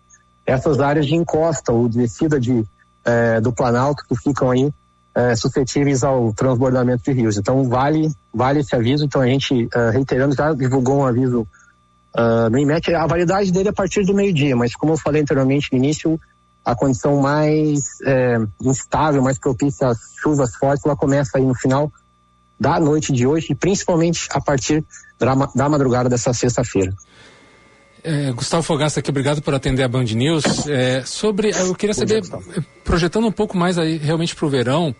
essas 0.46 0.80
áreas 0.80 1.06
de 1.06 1.14
encosta 1.14 1.70
ou 1.70 1.88
de 1.88 1.98
descida 1.98 2.40
de, 2.40 2.64
eh, 3.04 3.40
do 3.42 3.52
Planalto 3.52 4.04
que 4.08 4.16
ficam 4.16 4.50
aí 4.50 4.72
é, 5.14 5.34
suscetíveis 5.34 6.04
ao 6.04 6.32
transbordamento 6.32 7.02
de 7.04 7.12
rios. 7.12 7.36
Então 7.36 7.68
vale 7.68 8.10
vale 8.32 8.60
esse 8.60 8.74
aviso. 8.74 9.04
Então 9.04 9.20
a 9.20 9.26
gente 9.26 9.64
uh, 9.64 9.90
reiterando 9.92 10.34
já 10.34 10.52
divulgou 10.52 10.98
um 10.98 11.06
aviso 11.06 11.46
uh, 12.16 12.50
no 12.50 12.58
IMET. 12.58 12.94
A 12.94 13.06
validade 13.06 13.50
dele 13.50 13.68
é 13.68 13.70
a 13.70 13.74
partir 13.74 14.04
do 14.04 14.14
meio 14.14 14.32
dia, 14.32 14.54
mas 14.54 14.74
como 14.74 14.92
eu 14.92 14.98
falei 14.98 15.22
anteriormente 15.22 15.68
no 15.72 15.78
início, 15.78 16.20
a 16.64 16.74
condição 16.74 17.20
mais 17.20 18.00
é, 18.04 18.36
instável, 18.60 19.22
mais 19.22 19.38
propícia 19.38 19.88
às 19.88 19.98
chuvas 20.20 20.54
fortes, 20.54 20.84
ela 20.84 20.94
começa 20.94 21.38
aí 21.38 21.44
no 21.44 21.54
final 21.54 21.90
da 22.60 22.78
noite 22.78 23.12
de 23.12 23.26
hoje 23.26 23.48
e 23.50 23.54
principalmente 23.54 24.28
a 24.30 24.40
partir 24.40 24.84
da, 25.18 25.34
da 25.54 25.68
madrugada 25.68 26.08
dessa 26.08 26.32
sexta-feira. 26.34 26.92
É, 28.08 28.32
Gustavo 28.32 28.62
Fogaça 28.62 29.00
aqui, 29.00 29.10
obrigado 29.10 29.42
por 29.42 29.52
atender 29.52 29.82
a 29.82 29.88
Band 29.88 30.04
News. 30.04 30.66
É, 30.66 31.02
sobre, 31.04 31.50
eu 31.50 31.74
queria 31.74 31.92
saber, 31.92 32.22
projetando 32.82 33.26
um 33.26 33.32
pouco 33.32 33.54
mais 33.54 33.76
aí 33.76 33.98
realmente 33.98 34.34
para 34.34 34.46
o 34.46 34.48
verão, 34.48 34.96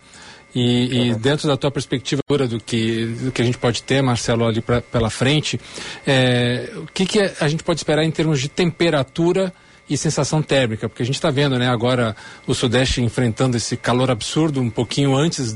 e, 0.53 1.09
e, 1.09 1.15
dentro 1.15 1.47
da 1.47 1.57
tua 1.57 1.71
perspectiva 1.71 2.21
do 2.47 2.59
que, 2.59 3.05
do 3.05 3.31
que 3.31 3.41
a 3.41 3.45
gente 3.45 3.57
pode 3.57 3.81
ter, 3.81 4.03
Marcelo, 4.03 4.45
ali 4.45 4.61
pra, 4.61 4.79
pela 4.79 5.09
frente, 5.09 5.59
é, 6.05 6.69
o 6.75 6.85
que, 6.85 7.07
que 7.07 7.19
a 7.19 7.47
gente 7.47 7.63
pode 7.63 7.79
esperar 7.79 8.03
em 8.03 8.11
termos 8.11 8.39
de 8.39 8.47
temperatura 8.47 9.51
e 9.89 9.97
sensação 9.97 10.43
térmica? 10.43 10.87
Porque 10.87 11.01
a 11.01 11.05
gente 11.05 11.15
está 11.15 11.31
vendo 11.31 11.57
né, 11.57 11.67
agora 11.67 12.15
o 12.45 12.53
Sudeste 12.53 13.01
enfrentando 13.01 13.57
esse 13.57 13.75
calor 13.75 14.11
absurdo 14.11 14.61
um 14.61 14.69
pouquinho 14.69 15.15
antes 15.15 15.55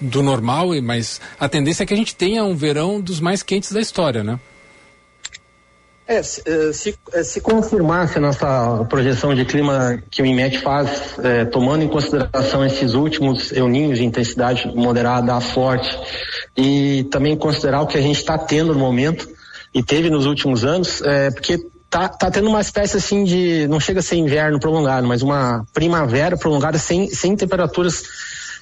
do 0.00 0.22
normal, 0.22 0.70
mas 0.82 1.20
a 1.38 1.50
tendência 1.50 1.82
é 1.82 1.86
que 1.86 1.92
a 1.92 1.98
gente 1.98 2.16
tenha 2.16 2.44
um 2.44 2.56
verão 2.56 2.98
dos 2.98 3.20
mais 3.20 3.42
quentes 3.42 3.72
da 3.72 3.80
história, 3.80 4.24
né? 4.24 4.38
É, 6.06 6.22
se, 6.22 6.42
eh, 6.44 6.72
se, 6.72 6.98
se 7.24 7.40
confirmasse 7.40 8.18
a 8.18 8.20
nossa 8.20 8.84
projeção 8.90 9.34
de 9.34 9.44
clima 9.46 10.02
que 10.10 10.20
o 10.20 10.26
IMET 10.26 10.58
faz, 10.58 11.18
é, 11.22 11.46
tomando 11.46 11.82
em 11.82 11.88
consideração 11.88 12.64
esses 12.64 12.92
últimos 12.92 13.50
euninhos 13.52 13.98
de 13.98 14.04
intensidade 14.04 14.70
moderada 14.74 15.34
a 15.34 15.40
forte, 15.40 15.98
e 16.54 17.04
também 17.10 17.34
considerar 17.36 17.80
o 17.80 17.86
que 17.86 17.96
a 17.96 18.02
gente 18.02 18.18
está 18.18 18.36
tendo 18.36 18.74
no 18.74 18.78
momento, 18.78 19.26
e 19.74 19.82
teve 19.82 20.10
nos 20.10 20.26
últimos 20.26 20.62
anos, 20.62 21.00
é, 21.00 21.30
porque 21.30 21.58
tá, 21.88 22.06
tá 22.06 22.30
tendo 22.30 22.48
uma 22.48 22.60
espécie 22.60 22.98
assim 22.98 23.24
de, 23.24 23.66
não 23.66 23.80
chega 23.80 24.00
a 24.00 24.02
ser 24.02 24.16
inverno 24.16 24.60
prolongado, 24.60 25.06
mas 25.06 25.22
uma 25.22 25.64
primavera 25.72 26.36
prolongada 26.36 26.76
sem, 26.76 27.08
sem 27.08 27.34
temperaturas 27.34 28.02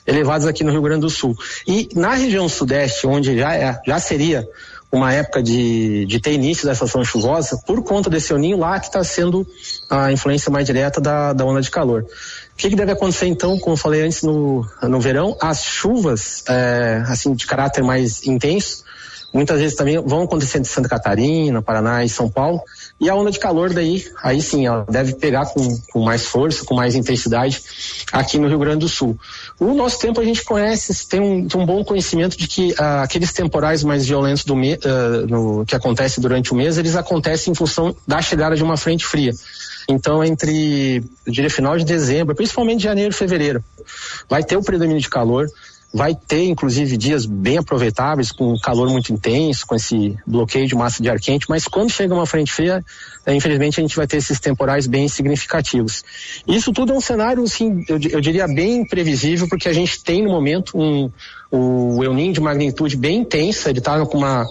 elevadas 0.07 0.47
aqui 0.47 0.63
no 0.63 0.71
Rio 0.71 0.83
Grande 0.83 1.01
do 1.01 1.11
Sul. 1.11 1.35
E 1.67 1.89
na 1.95 2.15
região 2.15 2.49
sudeste, 2.49 3.07
onde 3.07 3.37
já, 3.37 3.55
é, 3.55 3.81
já 3.87 3.99
seria 3.99 4.47
uma 4.93 5.11
época 5.11 5.43
de, 5.43 6.05
de 6.05 6.21
ter 6.21 6.33
início 6.33 6.67
da 6.67 6.73
estação 6.73 7.03
chuvosa, 7.03 7.59
por 7.67 7.83
conta 7.83 8.11
desse 8.11 8.35
oninho 8.35 8.59
lá 8.59 8.79
que 8.79 8.87
está 8.87 9.03
sendo 9.03 9.47
a 9.89 10.13
influência 10.13 10.53
mais 10.53 10.67
direta 10.67 11.01
da, 11.01 11.33
da 11.33 11.47
onda 11.47 11.63
de 11.63 11.71
calor. 11.71 12.03
O 12.03 12.57
que, 12.57 12.69
que, 12.69 12.77
deve 12.77 12.93
acontecer 12.93 13.27
então, 13.27 13.59
como 13.59 13.73
eu 13.73 13.79
falei 13.79 14.03
antes 14.03 14.23
no, 14.23 14.67
no 14.83 15.01
verão, 15.01 15.35
as 15.41 15.65
chuvas, 15.65 16.45
é, 16.47 17.03
assim, 17.07 17.33
de 17.33 17.47
caráter 17.47 17.83
mais 17.83 18.27
intenso, 18.27 18.85
muitas 19.33 19.59
vezes 19.59 19.75
também 19.75 19.99
vão 19.99 20.25
acontecer 20.25 20.59
em 20.59 20.65
Santa 20.65 20.91
Catarina, 20.91 21.63
Paraná 21.63 22.05
e 22.05 22.09
São 22.11 22.29
Paulo, 22.29 22.61
e 23.01 23.11
a 23.11 23.15
onda 23.15 23.31
de 23.31 23.39
calor 23.39 23.73
daí, 23.73 24.05
aí 24.23 24.41
sim, 24.41 24.67
ela 24.67 24.87
deve 24.89 25.15
pegar 25.15 25.47
com, 25.47 25.77
com 25.93 26.01
mais 26.01 26.27
força, 26.27 26.65
com 26.65 26.75
mais 26.75 26.95
intensidade 26.95 27.61
aqui 28.13 28.39
no 28.39 28.49
Rio 28.49 28.59
Grande 28.59 28.81
do 28.81 28.89
Sul. 28.89 29.19
O 29.59 29.75
nosso 29.75 29.99
tempo 29.99 30.21
a 30.21 30.25
gente 30.25 30.45
conhece, 30.45 31.09
tem 31.09 31.21
um, 31.21 31.49
tem 31.49 31.61
um 31.61 31.67
bom 31.67 31.85
conhecimento 31.85 32.37
de 32.37 32.47
que 32.47 32.75
ah, 32.79 33.03
aqueles 33.03 33.33
temporais 33.33 33.83
mais 33.83 34.07
violentos 34.07 34.45
do 34.45 34.55
me, 34.55 34.75
uh, 34.75 35.27
no, 35.29 35.67
que 35.67 35.75
acontecem 35.75 36.23
durante 36.23 36.53
o 36.53 36.57
mês, 36.57 36.79
eles 36.79 36.95
acontecem 36.95 37.53
em 37.53 37.55
função 37.55 37.95
da 38.07 38.23
chegada 38.23 38.55
de 38.55 38.63
uma 38.63 38.77
frente 38.77 39.05
fria. 39.05 39.33
Então, 39.89 40.23
entre, 40.23 41.03
eu 41.27 41.33
diria, 41.33 41.51
final 41.51 41.77
de 41.77 41.85
dezembro, 41.85 42.35
principalmente 42.35 42.83
janeiro 42.85 43.13
e 43.13 43.17
fevereiro, 43.17 43.65
vai 44.29 44.43
ter 44.43 44.57
o 44.57 44.63
predomínio 44.63 45.01
de 45.01 45.09
calor, 45.09 45.49
vai 45.93 46.15
ter 46.15 46.45
inclusive 46.45 46.97
dias 46.97 47.27
bem 47.27 47.59
aproveitáveis 47.59 48.33
com 48.33 48.59
calor 48.59 48.89
muito 48.89 49.13
intenso, 49.13 49.67
com 49.67 49.75
esse 49.75 50.17
bloqueio 50.27 50.67
de 50.67 50.75
massa 50.75 51.03
de 51.03 51.11
ar 51.11 51.21
quente, 51.21 51.47
mas 51.49 51.69
quando 51.69 51.91
chega 51.91 52.15
uma 52.15 52.27
frente 52.27 52.53
fria, 52.53 52.83
é, 53.27 53.35
infelizmente 53.35 53.79
a 53.79 53.83
gente 53.83 53.95
vai 53.95 54.07
ter 54.07 54.17
esses 54.17 54.41
temporais 54.41 54.87
bem 54.87 55.07
significativos. 55.09 56.03
Isso 56.47 56.73
tudo 56.73 56.93
é 56.93 56.97
um 56.97 57.01
cenário, 57.01 57.43
assim, 57.43 57.85
eu, 57.89 57.99
eu 58.11 58.21
diria 58.21 58.47
bem 58.49 58.87
previsível, 58.87 59.47
porque 59.49 59.69
a 59.69 59.73
gente 59.73 60.03
tem 60.03 60.23
no 60.23 60.31
momento 60.31 60.79
um, 60.79 61.11
o 61.51 62.03
El 62.03 62.15
Niño 62.15 62.33
de 62.33 62.41
magnitude 62.41 62.97
bem 62.97 63.21
intensa, 63.21 63.69
ele 63.69 63.79
está 63.79 64.05
com 64.07 64.19
uma 64.19 64.47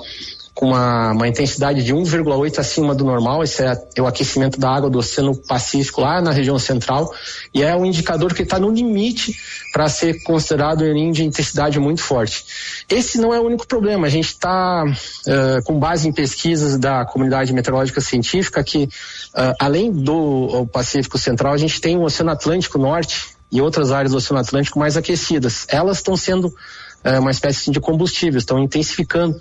com 0.62 0.68
uma, 0.68 1.12
uma 1.14 1.28
intensidade 1.28 1.84
de 1.84 1.92
1,8 1.92 2.60
acima 2.60 2.94
do 2.94 3.04
normal, 3.04 3.42
esse 3.42 3.64
é, 3.64 3.76
é, 3.96 4.00
o 4.00 4.06
aquecimento 4.06 4.60
da 4.60 4.70
água 4.70 4.92
do 4.92 5.00
Oceano 5.00 5.36
Pacífico 5.36 6.02
lá 6.02 6.22
na 6.22 6.30
região 6.30 6.60
central, 6.60 7.12
e 7.52 7.64
é 7.64 7.76
um 7.76 7.84
indicador 7.84 8.32
que 8.32 8.44
está 8.44 8.60
no 8.60 8.70
limite 8.70 9.36
para 9.74 9.90
ser 9.90 10.22
considerado 10.22 10.84
um 10.84 11.12
de 11.12 11.24
intensidade 11.24 11.80
muito 11.80 12.04
forte. 12.04 12.46
Esse 12.88 13.18
não 13.18 13.34
é 13.34 13.40
o 13.40 13.44
único 13.44 13.66
problema, 13.66 14.06
a 14.06 14.10
gente 14.12 14.28
está 14.28 14.84
uh, 14.86 15.64
com 15.64 15.80
base 15.80 16.08
em 16.08 16.14
pesquisas 16.14 16.78
da 16.78 17.06
comunidade 17.06 17.52
meteorológica 17.54 18.00
científica 18.00 18.64
que, 18.64 18.84
uh, 18.84 19.56
além 19.60 19.92
do 19.92 20.68
Pacífico 20.72 21.18
Central, 21.18 21.54
a 21.54 21.58
gente 21.58 21.82
tem 21.82 21.98
o 21.98 22.04
Oceano 22.04 22.30
Atlântico 22.30 22.78
Norte 22.78 23.32
e 23.52 23.60
outras 23.60 23.92
áreas 23.92 24.12
do 24.12 24.18
Oceano 24.18 24.40
Atlântico 24.40 24.78
mais 24.78 24.96
aquecidas. 24.96 25.66
Elas 25.70 25.98
estão 25.98 26.16
sendo 26.16 26.46
uh, 26.50 27.20
uma 27.20 27.32
espécie 27.32 27.72
de 27.72 27.80
combustível, 27.80 28.38
estão 28.38 28.60
intensificando 28.60 29.36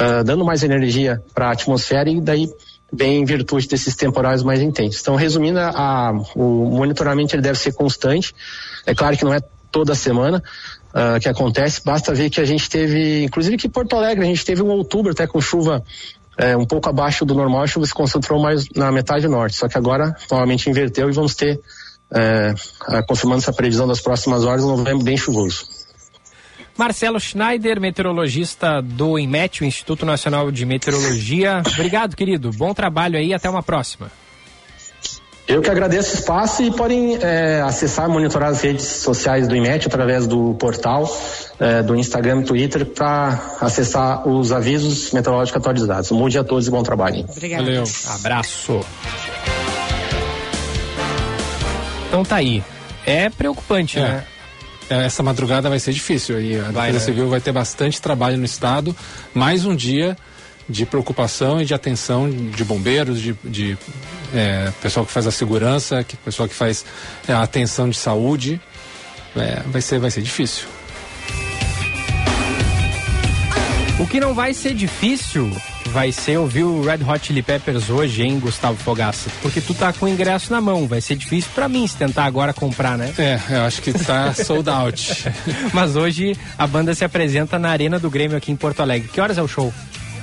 uh, 0.00 0.24
dando 0.24 0.44
mais 0.44 0.62
energia 0.62 1.22
para 1.34 1.48
a 1.48 1.52
atmosfera 1.52 2.08
e 2.08 2.20
daí 2.20 2.48
vem 2.92 3.20
em 3.20 3.24
virtude 3.24 3.68
desses 3.68 3.94
temporais 3.94 4.42
mais 4.42 4.60
intensos. 4.60 5.00
Então, 5.00 5.14
resumindo, 5.14 5.60
a, 5.60 6.12
o 6.34 6.70
monitoramento 6.70 7.34
ele 7.34 7.42
deve 7.42 7.58
ser 7.58 7.72
constante. 7.72 8.34
É 8.86 8.94
claro 8.94 9.16
que 9.16 9.24
não 9.24 9.34
é 9.34 9.40
toda 9.70 9.94
semana 9.94 10.42
uh, 10.88 11.20
que 11.20 11.28
acontece, 11.28 11.80
basta 11.84 12.12
ver 12.12 12.30
que 12.30 12.40
a 12.40 12.44
gente 12.44 12.68
teve, 12.68 13.22
inclusive 13.22 13.56
que 13.56 13.68
Porto 13.68 13.94
Alegre, 13.94 14.24
a 14.24 14.28
gente 14.28 14.44
teve 14.44 14.62
um 14.62 14.70
outubro 14.70 15.12
até 15.12 15.26
com 15.26 15.40
chuva 15.40 15.84
é, 16.36 16.56
um 16.56 16.64
pouco 16.64 16.88
abaixo 16.88 17.24
do 17.24 17.34
normal, 17.34 17.62
a 17.62 17.66
chuva 17.66 17.86
se 17.86 17.92
concentrou 17.92 18.40
mais 18.40 18.64
na 18.74 18.90
metade 18.90 19.28
norte, 19.28 19.56
só 19.56 19.68
que 19.68 19.76
agora 19.76 20.16
novamente 20.30 20.70
inverteu 20.70 21.08
e 21.08 21.12
vamos 21.12 21.34
ter 21.34 21.60
é, 22.12 22.54
confirmando 23.06 23.42
essa 23.42 23.52
previsão 23.52 23.86
das 23.86 24.00
próximas 24.00 24.44
horas, 24.44 24.64
um 24.64 24.76
novembro 24.76 25.04
bem 25.04 25.16
chuvoso. 25.16 25.79
Marcelo 26.80 27.20
Schneider, 27.20 27.78
meteorologista 27.78 28.80
do 28.80 29.18
INMET, 29.18 29.62
o 29.62 29.66
Instituto 29.66 30.06
Nacional 30.06 30.50
de 30.50 30.64
Meteorologia. 30.64 31.62
Obrigado, 31.74 32.16
querido. 32.16 32.50
Bom 32.52 32.72
trabalho 32.72 33.18
aí, 33.18 33.34
até 33.34 33.50
uma 33.50 33.62
próxima. 33.62 34.10
Eu 35.46 35.60
que 35.60 35.68
agradeço 35.68 36.16
o 36.16 36.18
espaço 36.20 36.62
e 36.62 36.70
podem 36.70 37.18
é, 37.20 37.60
acessar 37.60 38.08
e 38.08 38.10
monitorar 38.10 38.48
as 38.48 38.62
redes 38.62 38.86
sociais 38.86 39.46
do 39.46 39.54
IMET 39.54 39.86
através 39.86 40.26
do 40.26 40.54
portal, 40.54 41.06
é, 41.58 41.82
do 41.82 41.94
Instagram 41.94 42.40
e 42.40 42.44
Twitter 42.44 42.86
para 42.86 43.38
acessar 43.60 44.26
os 44.26 44.50
avisos 44.50 45.12
meteorológicos 45.12 45.60
atualizados. 45.60 46.10
Um 46.10 46.16
bom 46.16 46.30
dia 46.30 46.40
a 46.40 46.44
todos 46.44 46.66
e 46.66 46.70
bom 46.70 46.82
trabalho. 46.82 47.26
Obrigado. 47.28 47.62
Valeu. 47.62 47.84
Abraço. 48.06 48.80
Então 52.08 52.24
tá 52.24 52.36
aí. 52.36 52.64
É 53.04 53.28
preocupante, 53.28 53.98
é. 53.98 54.02
né? 54.02 54.26
É, 54.90 55.04
essa 55.06 55.22
madrugada 55.22 55.68
vai 55.68 55.78
ser 55.78 55.92
difícil. 55.92 56.40
E 56.40 56.58
a 56.58 56.64
vai, 56.64 56.88
Defesa 56.88 56.92
né? 56.92 57.04
Civil 57.14 57.28
vai 57.28 57.40
ter 57.40 57.52
bastante 57.52 58.02
trabalho 58.02 58.36
no 58.36 58.44
Estado. 58.44 58.94
Mais 59.32 59.64
um 59.64 59.74
dia 59.74 60.16
de 60.68 60.84
preocupação 60.84 61.62
e 61.62 61.64
de 61.64 61.72
atenção 61.72 62.28
de 62.28 62.64
bombeiros, 62.64 63.20
de, 63.20 63.36
de 63.44 63.78
é, 64.34 64.72
pessoal 64.82 65.06
que 65.06 65.12
faz 65.12 65.28
a 65.28 65.30
segurança, 65.30 66.02
que, 66.02 66.16
pessoal 66.16 66.48
que 66.48 66.54
faz 66.54 66.84
é, 67.28 67.32
a 67.32 67.42
atenção 67.42 67.88
de 67.88 67.96
saúde. 67.96 68.60
É, 69.36 69.62
vai, 69.66 69.80
ser, 69.80 70.00
vai 70.00 70.10
ser 70.10 70.22
difícil. 70.22 70.66
O 74.00 74.06
que 74.06 74.18
não 74.18 74.34
vai 74.34 74.52
ser 74.52 74.74
difícil 74.74 75.54
vai 75.90 76.12
ser 76.12 76.38
ouvir 76.38 76.62
o 76.62 76.82
Red 76.82 76.98
Hot 77.04 77.26
Chili 77.26 77.42
Peppers 77.42 77.90
hoje, 77.90 78.22
hein, 78.22 78.38
Gustavo 78.38 78.76
Fogaça? 78.76 79.28
Porque 79.42 79.60
tu 79.60 79.74
tá 79.74 79.92
com 79.92 80.06
o 80.06 80.08
ingresso 80.08 80.52
na 80.52 80.60
mão, 80.60 80.86
vai 80.86 81.00
ser 81.00 81.16
difícil 81.16 81.50
para 81.54 81.68
mim 81.68 81.86
se 81.86 81.96
tentar 81.96 82.24
agora 82.24 82.52
comprar, 82.52 82.96
né? 82.96 83.12
É, 83.18 83.40
eu 83.50 83.62
acho 83.62 83.82
que 83.82 83.92
tá 83.92 84.32
sold 84.34 84.68
out. 84.70 85.24
Mas 85.72 85.96
hoje 85.96 86.36
a 86.56 86.66
banda 86.66 86.94
se 86.94 87.04
apresenta 87.04 87.58
na 87.58 87.70
Arena 87.70 87.98
do 87.98 88.08
Grêmio 88.08 88.36
aqui 88.36 88.52
em 88.52 88.56
Porto 88.56 88.80
Alegre. 88.80 89.08
Que 89.08 89.20
horas 89.20 89.36
é 89.36 89.42
o 89.42 89.48
show? 89.48 89.72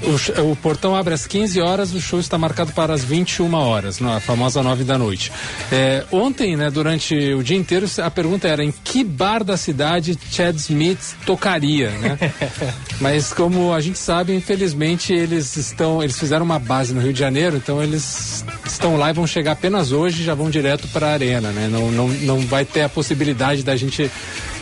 O, 0.01 0.51
o, 0.51 0.55
portão 0.55 0.95
abre 0.95 1.13
às 1.13 1.25
15 1.25 1.59
horas, 1.59 1.93
o 1.93 1.99
show 1.99 2.19
está 2.19 2.37
marcado 2.37 2.71
para 2.71 2.93
as 2.93 3.03
21 3.03 3.51
horas, 3.53 4.01
a 4.01 4.19
famosa 4.19 4.61
9 4.61 4.83
da 4.83 4.97
noite. 4.97 5.31
É, 5.71 6.05
ontem, 6.11 6.55
né, 6.55 6.69
durante 6.69 7.15
o 7.33 7.41
dia 7.41 7.57
inteiro, 7.57 7.87
a 8.03 8.11
pergunta 8.11 8.47
era 8.47 8.63
em 8.63 8.71
que 8.71 9.03
bar 9.03 9.43
da 9.43 9.57
cidade 9.57 10.17
Chad 10.31 10.55
Smith 10.55 11.15
tocaria, 11.25 11.89
né? 11.91 12.17
Mas 13.01 13.33
como 13.33 13.73
a 13.73 13.81
gente 13.81 13.97
sabe, 13.97 14.35
infelizmente 14.35 15.13
eles 15.13 15.55
estão, 15.55 16.01
eles 16.01 16.17
fizeram 16.17 16.45
uma 16.45 16.59
base 16.59 16.93
no 16.93 17.01
Rio 17.01 17.13
de 17.13 17.19
Janeiro, 17.19 17.57
então 17.57 17.81
eles 17.81 18.45
estão 18.65 18.97
lá 18.97 19.09
e 19.09 19.13
vão 19.13 19.25
chegar 19.25 19.53
apenas 19.53 19.91
hoje, 19.91 20.23
já 20.23 20.35
vão 20.35 20.49
direto 20.49 20.87
para 20.89 21.07
a 21.07 21.13
arena, 21.13 21.51
né? 21.51 21.67
Não, 21.71 21.91
não, 21.91 22.07
não 22.07 22.39
vai 22.41 22.65
ter 22.65 22.81
a 22.81 22.89
possibilidade 22.89 23.63
da 23.63 23.75
gente 23.75 24.11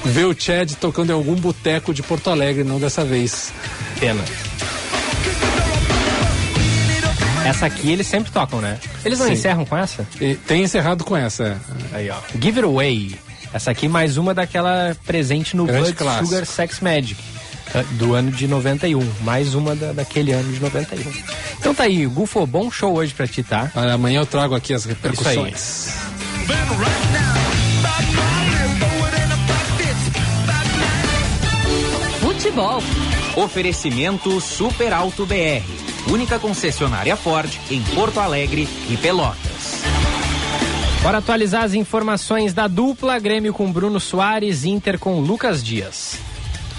ver 0.05 0.25
o 0.25 0.35
Chad 0.37 0.73
tocando 0.75 1.09
em 1.09 1.13
algum 1.13 1.35
boteco 1.35 1.93
de 1.93 2.01
Porto 2.03 2.29
Alegre, 2.29 2.63
não 2.63 2.79
dessa 2.79 3.03
vez. 3.03 3.51
Pena. 3.99 4.23
Essa 7.45 7.67
aqui 7.67 7.91
eles 7.91 8.07
sempre 8.07 8.31
tocam, 8.31 8.59
né? 8.59 8.79
Eles 9.05 9.19
não 9.19 9.27
Sim. 9.27 9.33
encerram 9.33 9.65
com 9.65 9.77
essa? 9.77 10.05
E 10.19 10.33
tem 10.33 10.63
encerrado 10.63 11.03
com 11.03 11.15
essa. 11.15 11.61
Aí, 11.93 12.09
ó. 12.09 12.15
Give 12.41 12.59
It 12.59 12.63
Away. 12.63 13.15
Essa 13.53 13.69
aqui 13.69 13.87
mais 13.87 14.17
uma 14.17 14.33
daquela 14.33 14.97
presente 15.05 15.55
no 15.55 15.67
Blood 15.67 15.95
Sugar 16.25 16.45
Sex 16.45 16.79
Magic 16.79 17.15
ah, 17.73 17.83
do 17.91 18.15
ano 18.15 18.31
de 18.31 18.47
91. 18.47 18.99
Mais 19.21 19.53
uma 19.53 19.75
da, 19.75 19.93
daquele 19.93 20.31
ano 20.31 20.51
de 20.51 20.59
91. 20.59 21.03
Então 21.59 21.75
tá 21.75 21.83
aí, 21.83 22.05
Gufo, 22.07 22.43
bom 22.47 22.71
show 22.71 22.95
hoje 22.95 23.13
pra 23.13 23.27
ti, 23.27 23.43
tá? 23.43 23.71
Amanhã 23.93 24.21
eu 24.21 24.25
trago 24.25 24.55
aqui 24.55 24.73
as 24.73 24.85
repercussões. 24.85 25.93
Futebol. 32.19 32.81
Oferecimento 33.35 34.41
Super 34.41 34.93
Alto 34.93 35.27
BR 35.27 35.84
única 36.07 36.39
concessionária 36.39 37.15
Ford 37.15 37.51
em 37.69 37.81
Porto 37.81 38.19
Alegre 38.19 38.67
e 38.89 38.97
Pelotas. 38.97 39.83
Para 41.01 41.19
atualizar 41.19 41.63
as 41.63 41.73
informações 41.73 42.53
da 42.53 42.67
dupla 42.67 43.19
Grêmio 43.19 43.53
com 43.53 43.71
Bruno 43.71 43.99
Soares, 43.99 44.65
Inter 44.65 44.97
com 44.97 45.19
Lucas 45.19 45.63
Dias. 45.63 46.17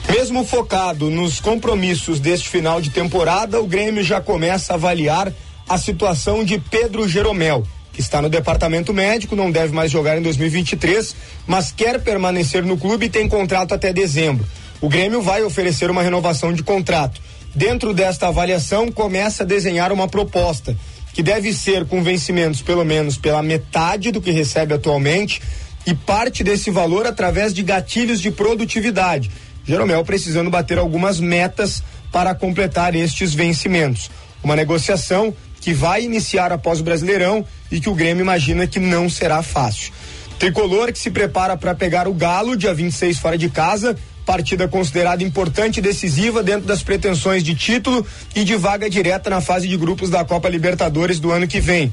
Mesmo 0.09 0.45
focado 0.45 1.11
nos 1.11 1.41
compromissos 1.41 2.21
deste 2.21 2.49
final 2.49 2.81
de 2.81 2.91
temporada, 2.91 3.61
o 3.61 3.67
Grêmio 3.67 4.03
já 4.03 4.21
começa 4.21 4.73
a 4.73 4.77
avaliar 4.77 5.33
a 5.69 5.79
situação 5.79 6.45
de 6.45 6.59
Pedro 6.59 7.09
Jeromel, 7.09 7.65
que 7.93 8.01
está 8.01 8.23
no 8.23 8.29
departamento 8.29 8.93
médico, 8.95 9.35
não 9.35 9.51
deve 9.51 9.75
mais 9.75 9.91
jogar 9.91 10.17
em 10.17 10.23
2023, 10.23 11.17
mas 11.47 11.73
quer 11.73 12.01
permanecer 12.01 12.65
no 12.65 12.77
clube 12.77 13.07
e 13.07 13.11
tem 13.11 13.29
contrato 13.29 13.75
até 13.75 13.93
dezembro. 13.93 14.47
O 14.81 14.89
Grêmio 14.89 15.23
vai 15.23 15.43
oferecer 15.43 15.91
uma 15.91 16.03
renovação 16.03 16.53
de 16.53 16.63
contrato. 16.63 17.21
Dentro 17.57 17.95
desta 17.95 18.29
avaliação, 18.29 18.93
começa 18.93 19.43
a 19.43 19.47
desenhar 19.47 19.91
uma 19.91 20.07
proposta 20.07 20.77
que 21.15 21.23
deve 21.23 21.55
ser 21.55 21.87
com 21.87 22.03
vencimentos 22.03 22.61
pelo 22.61 22.85
menos 22.85 23.17
pela 23.17 23.43
metade 23.43 24.13
do 24.13 24.21
que 24.21 24.31
recebe 24.31 24.75
atualmente 24.75 25.41
e 25.87 25.95
parte 25.95 26.45
desse 26.45 26.71
valor 26.71 27.07
através 27.07 27.55
de 27.55 27.63
gatilhos 27.63 28.21
de 28.21 28.31
produtividade. 28.31 29.31
Jeromel 29.65 30.05
precisando 30.05 30.51
bater 30.51 30.77
algumas 30.77 31.19
metas 31.19 31.83
para 32.13 32.35
completar 32.35 32.95
estes 32.95 33.33
vencimentos. 33.33 34.11
Uma 34.45 34.55
negociação 34.55 35.35
que 35.59 35.73
vai 35.73 36.03
iniciar 36.03 36.53
após 36.53 36.81
o 36.81 36.85
Brasileirão 36.85 37.43
e 37.73 37.81
que 37.81 37.89
o 37.89 37.95
Grêmio 37.95 38.21
imagina 38.21 38.67
que 38.67 38.79
não 38.79 39.09
será 39.09 39.43
fácil. 39.43 39.95
Tricolor 40.39 40.93
que 40.93 40.99
se 40.99 41.11
prepara 41.11 41.57
para 41.57 41.75
pegar 41.75 42.07
o 42.07 42.13
Galo 42.13 42.55
dia 42.55 42.75
26 42.75 43.19
fora 43.19 43.39
de 43.39 43.49
casa, 43.49 43.97
partida 44.27 44.67
considerada 44.67 45.23
importante 45.23 45.79
e 45.79 45.83
decisiva 45.83 46.43
dentro 46.43 46.67
das 46.67 46.83
pretensões 46.83 47.45
de 47.45 47.55
título 47.55 48.05
e 48.35 48.43
de 48.43 48.57
vaga 48.57 48.91
direta 48.91 49.31
na 49.31 49.41
fase 49.41 49.69
de 49.69 49.77
grupos 49.77 50.11
da 50.11 50.25
Copa 50.25 50.49
Libertadores 50.49 51.21
do 51.21 51.31
ano 51.31 51.47
que 51.47 51.61
vem. 51.61 51.93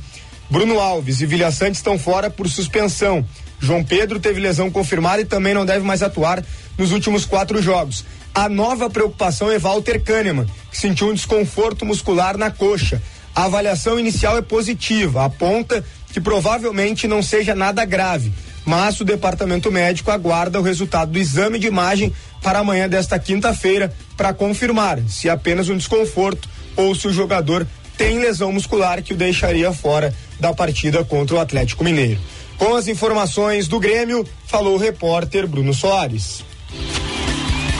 Bruno 0.49 0.79
Alves 0.79 1.21
e 1.21 1.25
Vilha 1.27 1.51
Sante 1.51 1.75
estão 1.75 1.97
fora 1.97 2.31
por 2.31 2.49
suspensão. 2.49 3.23
João 3.59 3.83
Pedro 3.83 4.19
teve 4.19 4.41
lesão 4.41 4.69
confirmada 4.69 5.21
e 5.21 5.25
também 5.25 5.53
não 5.53 5.65
deve 5.65 5.85
mais 5.85 6.01
atuar 6.01 6.43
nos 6.77 6.91
últimos 6.91 7.23
quatro 7.23 7.61
jogos. 7.61 8.03
A 8.33 8.49
nova 8.49 8.89
preocupação 8.89 9.51
é 9.51 9.59
Walter 9.59 10.03
Kahneman, 10.03 10.47
que 10.71 10.77
sentiu 10.77 11.09
um 11.09 11.13
desconforto 11.13 11.85
muscular 11.85 12.35
na 12.35 12.49
coxa. 12.49 13.01
A 13.35 13.45
avaliação 13.45 13.99
inicial 13.99 14.37
é 14.37 14.41
positiva, 14.41 15.23
aponta 15.23 15.85
que 16.11 16.19
provavelmente 16.19 17.07
não 17.07 17.21
seja 17.21 17.55
nada 17.55 17.85
grave 17.85 18.31
mas 18.65 18.99
o 18.99 19.05
departamento 19.05 19.71
médico 19.71 20.11
aguarda 20.11 20.59
o 20.59 20.63
resultado 20.63 21.11
do 21.11 21.19
exame 21.19 21.59
de 21.59 21.67
imagem 21.67 22.13
para 22.41 22.59
amanhã 22.59 22.87
desta 22.87 23.19
quinta-feira 23.19 23.93
para 24.15 24.33
confirmar 24.33 24.99
se 25.07 25.29
é 25.29 25.31
apenas 25.31 25.69
um 25.69 25.77
desconforto 25.77 26.47
ou 26.75 26.93
se 26.95 27.07
o 27.07 27.13
jogador 27.13 27.67
tem 27.97 28.19
lesão 28.19 28.51
muscular 28.51 29.01
que 29.03 29.13
o 29.13 29.17
deixaria 29.17 29.71
fora 29.71 30.13
da 30.39 30.53
partida 30.53 31.03
contra 31.03 31.35
o 31.35 31.39
Atlético 31.39 31.83
Mineiro. 31.83 32.19
Com 32.57 32.75
as 32.75 32.87
informações 32.87 33.67
do 33.67 33.79
Grêmio, 33.79 34.25
falou 34.47 34.75
o 34.75 34.79
repórter 34.79 35.47
Bruno 35.47 35.73
Soares. 35.73 36.43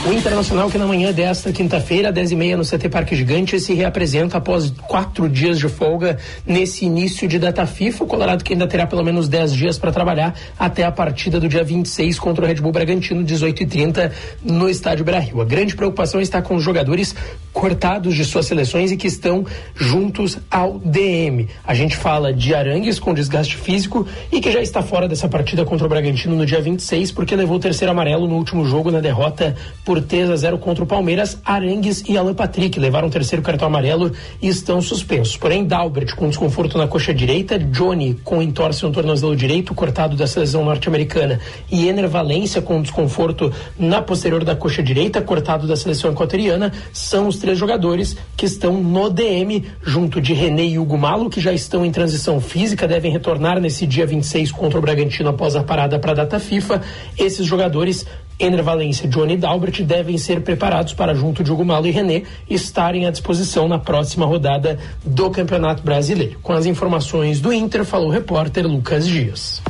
O 0.06 0.12
Internacional 0.12 0.70
que 0.70 0.76
na 0.76 0.86
manhã 0.86 1.10
desta 1.14 1.50
quinta-feira, 1.50 2.12
10 2.12 2.32
e 2.32 2.36
meia 2.36 2.58
no 2.58 2.62
CT 2.62 2.90
Parque 2.90 3.16
Gigante, 3.16 3.58
se 3.58 3.72
reapresenta 3.72 4.36
após 4.36 4.68
quatro 4.86 5.26
dias 5.30 5.58
de 5.58 5.66
folga 5.66 6.18
nesse 6.46 6.84
início 6.84 7.26
de 7.26 7.38
data 7.38 7.64
FIFA. 7.64 8.04
O 8.04 8.06
Colorado 8.06 8.44
que 8.44 8.52
ainda 8.52 8.66
terá 8.66 8.86
pelo 8.86 9.02
menos 9.02 9.28
10 9.28 9.54
dias 9.54 9.78
para 9.78 9.90
trabalhar 9.90 10.34
até 10.58 10.84
a 10.84 10.92
partida 10.92 11.40
do 11.40 11.48
dia 11.48 11.64
26 11.64 12.18
contra 12.18 12.44
o 12.44 12.46
Red 12.46 12.56
Bull 12.56 12.70
Bragantino, 12.70 13.24
18 13.24 13.62
e 13.62 13.66
30 13.66 14.12
no 14.42 14.68
estádio 14.68 15.06
Brasil. 15.06 15.40
A 15.40 15.44
grande 15.46 15.74
preocupação 15.74 16.20
está 16.20 16.42
com 16.42 16.54
os 16.54 16.62
jogadores 16.62 17.16
cortados 17.54 18.14
de 18.14 18.24
suas 18.26 18.44
seleções 18.44 18.92
e 18.92 18.96
que 18.98 19.06
estão 19.06 19.46
juntos 19.74 20.36
ao 20.50 20.78
DM. 20.78 21.48
A 21.66 21.72
gente 21.72 21.96
fala 21.96 22.30
de 22.30 22.54
Arangues 22.54 22.98
com 22.98 23.14
desgaste 23.14 23.56
físico 23.56 24.06
e 24.30 24.38
que 24.38 24.52
já 24.52 24.60
está 24.60 24.82
fora 24.82 25.08
dessa 25.08 25.28
partida 25.28 25.64
contra 25.64 25.86
o 25.86 25.88
Bragantino 25.88 26.36
no 26.36 26.44
dia 26.44 26.60
26 26.60 27.10
porque 27.10 27.34
levou 27.34 27.56
o 27.56 27.60
terceiro 27.60 27.90
amarelo 27.90 28.28
no 28.28 28.34
último 28.34 28.66
jogo 28.66 28.90
na 28.90 29.00
derrota 29.00 29.56
por 29.82 29.94
por 29.94 30.02
3 30.02 30.28
a 30.28 30.34
0 30.34 30.58
contra 30.58 30.82
o 30.82 30.86
Palmeiras, 30.88 31.38
Arangues 31.44 32.02
e 32.08 32.18
Alan 32.18 32.34
Patrick 32.34 32.80
levaram 32.80 33.06
o 33.06 33.10
terceiro 33.12 33.44
cartão 33.44 33.68
amarelo 33.68 34.10
e 34.42 34.48
estão 34.48 34.82
suspensos. 34.82 35.36
Porém, 35.36 35.64
Dalbert 35.64 36.16
com 36.16 36.28
desconforto 36.28 36.76
na 36.76 36.88
coxa 36.88 37.14
direita, 37.14 37.56
Johnny 37.60 38.14
com 38.24 38.42
entorse 38.42 38.82
no 38.82 38.90
tornozelo 38.90 39.36
direito, 39.36 39.72
cortado 39.72 40.16
da 40.16 40.26
seleção 40.26 40.64
norte-americana, 40.64 41.38
e 41.70 41.86
Ener 41.86 42.08
Valência 42.08 42.60
com 42.60 42.82
desconforto 42.82 43.52
na 43.78 44.02
posterior 44.02 44.42
da 44.42 44.56
coxa 44.56 44.82
direita, 44.82 45.22
cortado 45.22 45.64
da 45.64 45.76
seleção 45.76 46.10
equatoriana, 46.10 46.72
são 46.92 47.28
os 47.28 47.36
três 47.44 47.58
jogadores 47.58 48.16
que 48.38 48.46
estão 48.46 48.82
no 48.82 49.10
DM, 49.10 49.66
junto 49.82 50.18
de 50.18 50.32
René 50.32 50.64
e 50.64 50.78
Hugo 50.78 50.96
Malo, 50.96 51.28
que 51.28 51.42
já 51.42 51.52
estão 51.52 51.84
em 51.84 51.92
transição 51.92 52.40
física, 52.40 52.88
devem 52.88 53.12
retornar 53.12 53.60
nesse 53.60 53.86
dia 53.86 54.06
26 54.06 54.50
contra 54.50 54.78
o 54.78 54.80
Bragantino 54.80 55.28
após 55.28 55.54
a 55.54 55.62
parada 55.62 55.98
para 55.98 56.12
a 56.12 56.14
data 56.14 56.40
FIFA. 56.40 56.80
Esses 57.18 57.44
jogadores 57.44 58.06
Ender 58.40 58.62
Valência 58.62 59.04
e 59.04 59.10
Johnny 59.10 59.36
Dalbert 59.36 59.82
devem 59.82 60.16
ser 60.16 60.40
preparados 60.40 60.94
para, 60.94 61.14
junto 61.14 61.44
de 61.44 61.52
Hugo 61.52 61.66
Malo 61.66 61.86
e 61.86 61.90
René, 61.90 62.22
estarem 62.48 63.06
à 63.06 63.10
disposição 63.10 63.68
na 63.68 63.78
próxima 63.78 64.24
rodada 64.24 64.78
do 65.04 65.28
Campeonato 65.28 65.82
Brasileiro. 65.82 66.38
Com 66.42 66.54
as 66.54 66.64
informações 66.64 67.42
do 67.42 67.52
Inter, 67.52 67.84
falou 67.84 68.08
o 68.08 68.10
repórter 68.10 68.66
Lucas 68.66 69.06
Dias. 69.06 69.60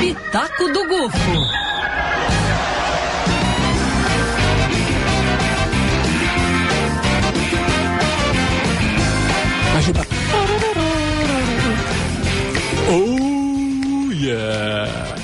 Pitaco 0.00 0.72
do 0.72 0.88
Golfo. 0.88 1.69
Yeah. 14.30 15.16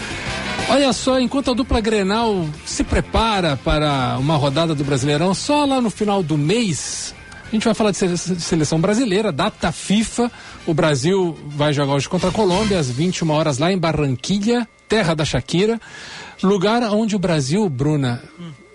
Olha 0.68 0.92
só, 0.92 1.20
enquanto 1.20 1.52
a 1.52 1.54
dupla 1.54 1.80
Grenal 1.80 2.44
se 2.64 2.82
prepara 2.82 3.56
para 3.56 4.16
uma 4.18 4.36
rodada 4.36 4.74
do 4.74 4.82
Brasileirão, 4.82 5.32
só 5.32 5.64
lá 5.64 5.80
no 5.80 5.90
final 5.90 6.24
do 6.24 6.36
mês, 6.36 7.14
a 7.46 7.50
gente 7.50 7.64
vai 7.64 7.72
falar 7.74 7.92
de 7.92 7.98
seleção 8.18 8.80
brasileira, 8.80 9.30
data 9.30 9.70
FIFA. 9.70 10.30
O 10.66 10.74
Brasil 10.74 11.38
vai 11.46 11.72
jogar 11.72 11.94
hoje 11.94 12.08
contra 12.08 12.30
a 12.30 12.32
Colômbia 12.32 12.80
às 12.80 12.90
21 12.90 13.30
horas 13.30 13.58
lá 13.58 13.72
em 13.72 13.78
Barranquilha, 13.78 14.66
terra 14.88 15.14
da 15.14 15.24
Shakira. 15.24 15.80
Lugar 16.42 16.82
onde 16.82 17.14
o 17.14 17.18
Brasil, 17.18 17.68
Bruna 17.68 18.20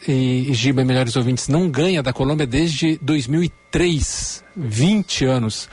e 0.07 0.47
Giba, 0.53 0.85
melhores 0.85 1.17
ouvintes, 1.17 1.49
não 1.49 1.69
ganha 1.69 2.01
da 2.01 2.13
Colômbia 2.13 2.47
desde 2.47 2.97
2003. 3.01 4.43
20 4.55 5.25
anos. 5.25 5.69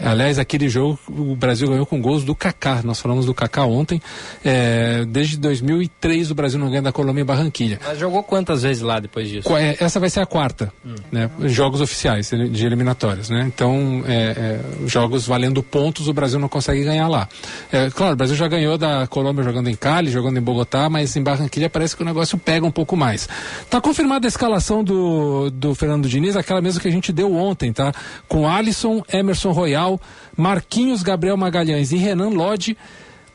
Aliás, 0.00 0.38
aquele 0.38 0.68
jogo 0.68 0.98
o 1.08 1.34
Brasil 1.34 1.68
ganhou 1.68 1.86
com 1.86 2.00
gols 2.00 2.24
do 2.24 2.34
Kaká. 2.34 2.82
Nós 2.84 3.00
falamos 3.00 3.26
do 3.26 3.34
Kaká 3.34 3.64
ontem. 3.64 4.00
É, 4.44 5.04
desde 5.06 5.36
2003 5.36 6.30
o 6.30 6.34
Brasil 6.34 6.58
não 6.58 6.68
ganha 6.68 6.82
da 6.82 6.92
Colômbia 6.92 7.22
em 7.22 7.24
Barranquilha. 7.24 7.80
Mas 7.84 7.98
jogou 7.98 8.22
quantas 8.22 8.62
vezes 8.62 8.82
lá 8.82 9.00
depois 9.00 9.28
disso? 9.28 9.56
É, 9.56 9.76
essa 9.80 9.98
vai 9.98 10.10
ser 10.10 10.20
a 10.20 10.26
quarta, 10.26 10.72
hum. 10.84 10.94
né? 11.10 11.30
Jogos 11.44 11.80
oficiais 11.80 12.30
de 12.30 12.66
eliminatórias, 12.66 13.30
né? 13.30 13.44
Então, 13.46 14.02
é, 14.06 14.14
é, 14.14 14.60
jogos 14.86 15.26
valendo 15.26 15.62
pontos 15.62 16.08
o 16.08 16.12
Brasil 16.12 16.38
não 16.38 16.48
consegue 16.48 16.84
ganhar 16.84 17.08
lá. 17.08 17.28
É, 17.72 17.90
claro, 17.90 18.12
o 18.14 18.16
Brasil 18.16 18.36
já 18.36 18.48
ganhou 18.48 18.76
da 18.76 19.06
Colômbia 19.06 19.44
jogando 19.44 19.68
em 19.68 19.74
Cali, 19.74 20.10
jogando 20.10 20.38
em 20.38 20.42
Bogotá, 20.42 20.88
mas 20.88 21.16
em 21.16 21.22
Barranquilha 21.22 21.70
parece 21.70 21.96
que 21.96 22.02
o 22.02 22.04
negócio 22.06 22.36
pega 22.38 22.66
um 22.66 22.70
pouco 22.70 22.96
mais. 22.96 23.28
Tá 23.70 23.80
confirmada 23.80 24.26
a 24.26 24.28
escalação 24.28 24.82
do, 24.82 25.50
do 25.50 25.74
Fernando 25.74 26.08
Diniz, 26.08 26.36
aquela 26.36 26.60
mesma 26.60 26.80
que 26.80 26.88
a 26.88 26.92
gente 26.92 27.12
deu 27.12 27.34
ontem, 27.34 27.72
tá? 27.72 27.92
Com 28.26 28.48
Alisson, 28.48 29.02
Emerson 29.12 29.52
Royal, 29.52 29.87
Marquinhos, 30.36 31.02
Gabriel 31.02 31.36
Magalhães 31.36 31.92
e 31.92 31.96
Renan 31.96 32.30
Lodge. 32.30 32.76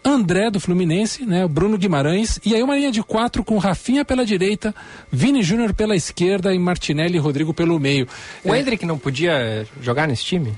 André 0.06 0.52
do 0.52 0.60
Fluminense, 0.60 1.26
né? 1.26 1.48
Bruno 1.48 1.78
Guimarães. 1.78 2.38
E 2.46 2.54
aí 2.54 2.62
uma 2.62 2.76
linha 2.76 2.92
de 2.92 3.02
quatro 3.02 3.42
com 3.44 3.58
Rafinha 3.58 4.04
pela 4.04 4.26
direita, 4.26 4.76
Vini 5.10 5.42
Júnior 5.42 5.74
pela 5.74 5.96
esquerda 5.96 6.54
e 6.54 6.60
Martinelli 6.60 7.16
e 7.16 7.20
Rodrigo 7.20 7.54
pelo 7.54 7.80
meio. 7.80 8.06
O 8.44 8.54
é... 8.54 8.60
Hendrick 8.60 8.86
não 8.86 8.98
podia 8.98 9.66
jogar 9.82 10.08
nesse 10.08 10.26
time? 10.26 10.54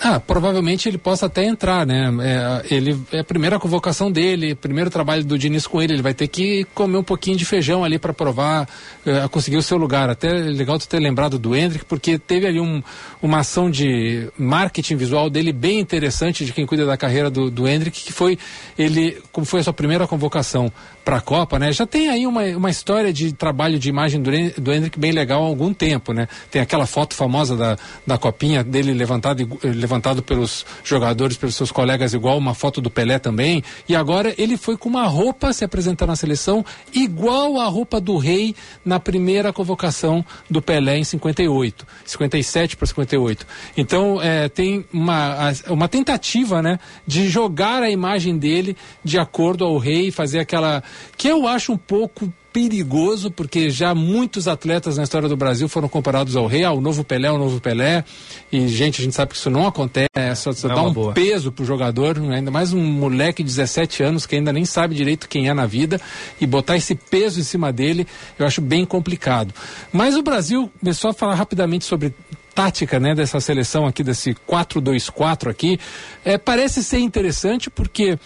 Ah, 0.00 0.20
provavelmente 0.20 0.88
ele 0.88 0.98
possa 0.98 1.26
até 1.26 1.44
entrar, 1.44 1.84
né? 1.84 2.08
É, 2.22 2.74
ele 2.74 2.96
é 3.12 3.20
a 3.20 3.24
primeira 3.24 3.58
convocação 3.58 4.10
dele, 4.10 4.54
primeiro 4.54 4.90
trabalho 4.90 5.24
do 5.24 5.36
Diniz 5.36 5.66
com 5.66 5.82
ele, 5.82 5.94
ele 5.94 6.02
vai 6.02 6.14
ter 6.14 6.28
que 6.28 6.64
comer 6.74 6.98
um 6.98 7.02
pouquinho 7.02 7.36
de 7.36 7.44
feijão 7.44 7.84
ali 7.84 7.98
para 7.98 8.12
provar, 8.12 8.68
é, 9.04 9.26
conseguir 9.28 9.56
o 9.56 9.62
seu 9.62 9.76
lugar. 9.76 10.08
Até 10.08 10.28
legal 10.32 10.78
tu 10.78 10.88
ter 10.88 11.00
lembrado 11.00 11.38
do 11.38 11.54
Hendrick, 11.54 11.84
porque 11.84 12.18
teve 12.18 12.46
ali 12.46 12.60
um, 12.60 12.82
uma 13.20 13.40
ação 13.40 13.70
de 13.70 14.28
marketing 14.38 14.96
visual 14.96 15.28
dele 15.28 15.52
bem 15.52 15.80
interessante 15.80 16.44
de 16.44 16.52
quem 16.52 16.64
cuida 16.64 16.86
da 16.86 16.96
carreira 16.96 17.28
do, 17.28 17.50
do 17.50 17.66
Hendrick, 17.66 18.04
que 18.04 18.12
foi 18.12 18.38
ele, 18.78 19.20
como 19.32 19.44
foi 19.44 19.60
a 19.60 19.64
sua 19.64 19.72
primeira 19.72 20.06
convocação 20.06 20.72
para 21.08 21.16
a 21.16 21.20
Copa, 21.22 21.58
né? 21.58 21.72
Já 21.72 21.86
tem 21.86 22.10
aí 22.10 22.26
uma, 22.26 22.42
uma 22.54 22.68
história 22.68 23.10
de 23.14 23.32
trabalho 23.32 23.78
de 23.78 23.88
imagem 23.88 24.20
do, 24.20 24.30
do 24.60 24.70
Hendrick 24.70 24.98
bem 24.98 25.10
legal 25.10 25.42
há 25.42 25.46
algum 25.46 25.72
tempo, 25.72 26.12
né? 26.12 26.28
Tem 26.50 26.60
aquela 26.60 26.84
foto 26.84 27.14
famosa 27.14 27.56
da, 27.56 27.78
da 28.06 28.18
copinha 28.18 28.62
dele 28.62 28.92
levantado, 28.92 29.58
levantado 29.62 30.22
pelos 30.22 30.66
jogadores, 30.84 31.38
pelos 31.38 31.54
seus 31.54 31.72
colegas, 31.72 32.12
igual 32.12 32.36
uma 32.36 32.52
foto 32.52 32.82
do 32.82 32.90
Pelé 32.90 33.18
também. 33.18 33.64
E 33.88 33.96
agora 33.96 34.34
ele 34.36 34.58
foi 34.58 34.76
com 34.76 34.86
uma 34.86 35.06
roupa 35.06 35.50
se 35.54 35.64
apresentar 35.64 36.06
na 36.06 36.14
seleção 36.14 36.62
igual 36.92 37.58
a 37.58 37.64
roupa 37.68 37.98
do 38.02 38.18
rei 38.18 38.54
na 38.84 39.00
primeira 39.00 39.50
convocação 39.50 40.22
do 40.50 40.60
Pelé 40.60 40.98
em 40.98 41.04
58, 41.04 41.86
57 42.04 42.76
para 42.76 42.86
58. 42.86 43.46
Então 43.78 44.20
é, 44.20 44.50
tem 44.50 44.84
uma, 44.92 45.52
uma 45.70 45.88
tentativa, 45.88 46.60
né, 46.60 46.78
de 47.06 47.30
jogar 47.30 47.82
a 47.82 47.88
imagem 47.88 48.36
dele 48.36 48.76
de 49.02 49.18
acordo 49.18 49.64
ao 49.64 49.78
rei, 49.78 50.10
fazer 50.10 50.40
aquela 50.40 50.82
que 51.16 51.28
eu 51.28 51.46
acho 51.46 51.72
um 51.72 51.78
pouco 51.78 52.32
perigoso, 52.52 53.30
porque 53.30 53.70
já 53.70 53.94
muitos 53.94 54.48
atletas 54.48 54.96
na 54.96 55.04
história 55.04 55.28
do 55.28 55.36
Brasil 55.36 55.68
foram 55.68 55.88
comparados 55.88 56.34
ao 56.34 56.46
rei, 56.46 56.64
ao 56.64 56.80
novo 56.80 57.04
Pelé, 57.04 57.28
ao 57.28 57.38
novo 57.38 57.60
Pelé. 57.60 58.04
E, 58.50 58.66
gente, 58.66 59.00
a 59.00 59.04
gente 59.04 59.14
sabe 59.14 59.32
que 59.32 59.36
isso 59.36 59.50
não 59.50 59.66
acontece, 59.66 60.08
é 60.14 60.34
só, 60.34 60.50
só 60.52 60.68
dá 60.68 60.82
um 60.82 60.92
boa. 60.92 61.12
peso 61.12 61.52
pro 61.52 61.64
jogador, 61.64 62.18
ainda 62.18 62.50
mais 62.50 62.72
um 62.72 62.82
moleque 62.82 63.42
de 63.42 63.48
17 63.48 64.02
anos 64.02 64.26
que 64.26 64.34
ainda 64.34 64.52
nem 64.52 64.64
sabe 64.64 64.94
direito 64.94 65.28
quem 65.28 65.48
é 65.48 65.54
na 65.54 65.66
vida, 65.66 66.00
e 66.40 66.46
botar 66.46 66.76
esse 66.76 66.94
peso 66.94 67.38
em 67.38 67.44
cima 67.44 67.72
dele, 67.72 68.06
eu 68.38 68.46
acho 68.46 68.60
bem 68.60 68.84
complicado. 68.84 69.54
Mas 69.92 70.16
o 70.16 70.22
Brasil, 70.22 70.70
só 70.92 71.12
falar 71.12 71.34
rapidamente 71.34 71.84
sobre 71.84 72.12
tática 72.58 72.98
né, 72.98 73.14
dessa 73.14 73.38
seleção 73.38 73.86
aqui, 73.86 74.02
desse 74.02 74.34
4-2-4 74.34 75.48
aqui, 75.48 75.78
é, 76.24 76.36
parece 76.36 76.82
ser 76.82 76.98
interessante 76.98 77.70
porque 77.70 78.18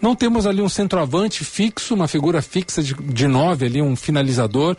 não 0.00 0.14
temos 0.14 0.46
ali 0.46 0.62
um 0.62 0.68
centroavante 0.68 1.44
fixo, 1.44 1.94
uma 1.94 2.08
figura 2.08 2.40
fixa 2.40 2.82
de, 2.82 2.94
de 2.94 3.26
nove 3.26 3.66
ali, 3.66 3.82
um 3.82 3.94
finalizador. 3.94 4.76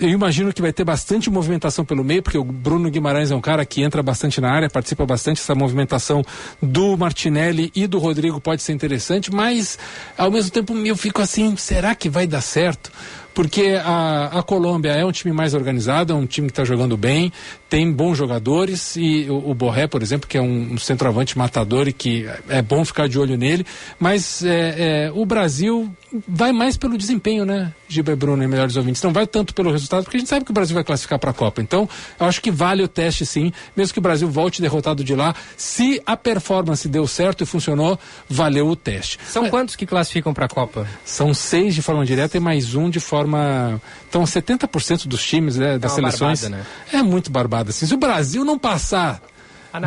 Eu 0.00 0.08
imagino 0.08 0.52
que 0.52 0.60
vai 0.60 0.72
ter 0.72 0.84
bastante 0.84 1.30
movimentação 1.30 1.84
pelo 1.84 2.02
meio, 2.02 2.22
porque 2.22 2.36
o 2.36 2.44
Bruno 2.44 2.90
Guimarães 2.90 3.30
é 3.30 3.36
um 3.36 3.40
cara 3.40 3.64
que 3.64 3.82
entra 3.82 4.02
bastante 4.02 4.40
na 4.40 4.50
área, 4.50 4.68
participa 4.68 5.06
bastante. 5.06 5.40
Essa 5.40 5.54
movimentação 5.54 6.24
do 6.60 6.96
Martinelli 6.96 7.70
e 7.74 7.86
do 7.86 7.98
Rodrigo 7.98 8.40
pode 8.40 8.62
ser 8.62 8.72
interessante, 8.72 9.32
mas 9.32 9.78
ao 10.18 10.30
mesmo 10.30 10.50
tempo 10.50 10.76
eu 10.76 10.96
fico 10.96 11.22
assim, 11.22 11.56
será 11.56 11.94
que 11.94 12.08
vai 12.08 12.26
dar 12.26 12.40
certo? 12.40 12.90
Porque 13.36 13.78
a, 13.84 14.38
a 14.38 14.42
Colômbia 14.42 14.92
é 14.92 15.04
um 15.04 15.12
time 15.12 15.30
mais 15.30 15.52
organizado, 15.52 16.10
é 16.10 16.16
um 16.16 16.24
time 16.24 16.46
que 16.46 16.52
está 16.52 16.64
jogando 16.64 16.96
bem, 16.96 17.30
tem 17.68 17.92
bons 17.92 18.16
jogadores 18.16 18.96
e 18.96 19.26
o, 19.28 19.50
o 19.50 19.54
Borré, 19.54 19.86
por 19.86 20.02
exemplo, 20.02 20.26
que 20.26 20.38
é 20.38 20.40
um, 20.40 20.72
um, 20.72 20.78
centroavante 20.78 21.36
matador 21.36 21.86
e 21.86 21.92
que 21.92 22.26
é 22.48 22.62
bom 22.62 22.82
ficar 22.82 23.10
de 23.10 23.18
olho 23.18 23.36
nele, 23.36 23.66
mas 24.00 24.42
é, 24.42 25.08
é, 25.08 25.12
o 25.14 25.26
Brasil 25.26 25.94
vai 26.26 26.52
mais 26.52 26.76
pelo 26.76 26.96
desempenho, 26.96 27.44
né, 27.44 27.72
Giba 27.88 28.14
Bruno 28.16 28.42
e 28.42 28.46
melhores 28.46 28.76
ouvintes, 28.76 29.02
não 29.02 29.12
vai 29.12 29.26
tanto 29.26 29.54
pelo 29.54 29.70
resultado, 29.70 30.04
porque 30.04 30.16
a 30.16 30.20
gente 30.20 30.28
sabe 30.28 30.44
que 30.44 30.50
o 30.50 30.54
Brasil 30.54 30.74
vai 30.74 30.84
classificar 30.84 31.18
para 31.18 31.30
a 31.30 31.34
Copa, 31.34 31.60
então 31.60 31.88
eu 32.18 32.26
acho 32.26 32.40
que 32.40 32.50
vale 32.50 32.82
o 32.82 32.88
teste 32.88 33.24
sim, 33.24 33.52
mesmo 33.76 33.92
que 33.92 33.98
o 33.98 34.02
Brasil 34.02 34.28
volte 34.28 34.60
derrotado 34.60 35.04
de 35.04 35.14
lá, 35.14 35.34
se 35.56 36.02
a 36.06 36.16
performance 36.16 36.88
deu 36.88 37.06
certo 37.06 37.42
e 37.42 37.46
funcionou, 37.46 37.98
valeu 38.28 38.68
o 38.68 38.76
teste. 38.76 39.18
São 39.28 39.48
quantos 39.48 39.76
que 39.76 39.86
classificam 39.86 40.32
para 40.32 40.46
a 40.46 40.48
Copa? 40.48 40.86
São 41.04 41.32
seis 41.34 41.74
de 41.74 41.82
forma 41.82 42.04
direta 42.04 42.36
e 42.36 42.40
mais 42.40 42.74
um 42.74 42.90
de 42.90 43.00
forma. 43.00 43.80
Então, 44.08 44.22
70% 44.24 45.06
dos 45.06 45.24
times 45.24 45.56
né, 45.56 45.78
das 45.78 45.92
é 45.92 45.94
seleções. 45.94 46.42
Barbada, 46.42 46.62
né? 46.62 46.98
É 46.98 47.02
muito 47.02 47.30
barbada. 47.30 47.70
Assim. 47.70 47.86
Se 47.86 47.94
o 47.94 47.98
Brasil 47.98 48.44
não 48.44 48.58
passar 48.58 49.20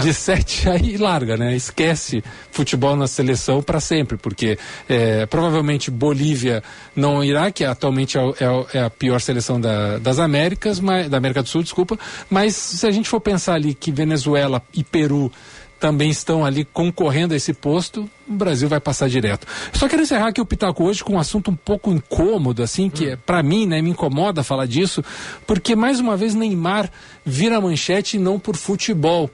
de 0.02 0.14
sete 0.14 0.68
aí 0.70 0.98
larga, 0.98 1.38
né? 1.38 1.56
Esquece 1.56 2.24
futebol 2.52 2.96
na 2.96 3.08
seleção 3.08 3.62
para 3.62 3.80
sempre, 3.80 4.18
porque 4.18 4.58
é, 4.88 5.26
provavelmente 5.26 5.90
Bolívia 5.92 6.64
não 6.96 7.24
irá, 7.24 7.52
que 7.52 7.64
atualmente 7.64 8.18
é, 8.18 8.22
é, 8.22 8.78
é 8.78 8.84
a 8.84 8.90
pior 8.90 9.20
seleção 9.22 9.60
da, 9.60 9.98
das 9.98 10.20
Américas, 10.20 10.80
mas, 10.80 11.10
da 11.10 11.18
América 11.18 11.42
do 11.42 11.50
Sul, 11.50 11.64
desculpa. 11.64 11.98
Mas 12.30 12.56
se 12.56 12.86
a 12.86 12.92
gente 12.92 13.10
for 13.10 13.20
pensar 13.20 13.56
ali 13.56 13.74
que 13.74 13.92
Venezuela 13.92 14.62
e 14.74 14.84
Peru 14.84 15.32
também 15.80 16.10
estão 16.10 16.46
ali 16.46 16.66
concorrendo 16.66 17.34
a 17.34 17.38
esse 17.38 17.54
posto, 17.54 18.08
o 18.28 18.34
Brasil 18.34 18.68
vai 18.68 18.80
passar 18.80 19.08
direto. 19.08 19.48
Só 19.74 19.88
quero 19.88 20.02
encerrar 20.02 20.28
aqui 20.28 20.42
o 20.42 20.46
Pitaco 20.46 20.84
hoje 20.84 21.04
com 21.04 21.14
um 21.14 21.20
assunto 21.20 21.50
um 21.50 21.56
pouco 21.56 21.90
incômodo, 21.92 22.62
assim, 22.62 22.90
que 22.90 23.14
hum. 23.14 23.18
para 23.26 23.42
mim, 23.42 23.66
né, 23.66 23.82
me 23.82 23.92
incomoda 23.92 24.44
falar 24.44 24.66
disso, 24.66 25.04
porque 25.48 25.76
mais 25.76 26.00
uma 26.00 26.18
vez 26.18 26.36
Neymar 26.36 26.92
vira 27.26 27.62
manchete 27.62 28.20
não 28.20 28.38
por 28.38 28.58
futebol, 28.58 29.32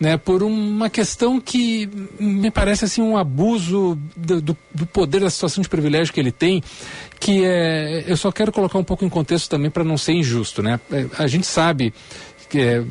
né, 0.00 0.16
por 0.16 0.42
uma 0.42 0.88
questão 0.88 1.40
que 1.40 1.88
me 2.20 2.50
parece 2.50 2.84
assim 2.84 3.02
um 3.02 3.16
abuso 3.16 3.98
do, 4.16 4.40
do, 4.40 4.56
do 4.72 4.86
poder 4.86 5.20
da 5.20 5.30
situação 5.30 5.62
de 5.62 5.68
privilégio 5.68 6.12
que 6.12 6.20
ele 6.20 6.30
tem, 6.30 6.62
que 7.18 7.44
é, 7.44 8.04
eu 8.06 8.16
só 8.16 8.30
quero 8.30 8.52
colocar 8.52 8.78
um 8.78 8.84
pouco 8.84 9.04
em 9.04 9.08
contexto 9.08 9.50
também 9.50 9.70
para 9.70 9.82
não 9.82 9.98
ser 9.98 10.12
injusto, 10.12 10.62
né? 10.62 10.78
É, 10.92 11.06
a 11.18 11.26
gente 11.26 11.46
sabe 11.46 11.92
que 12.48 12.60
é, 12.60 12.84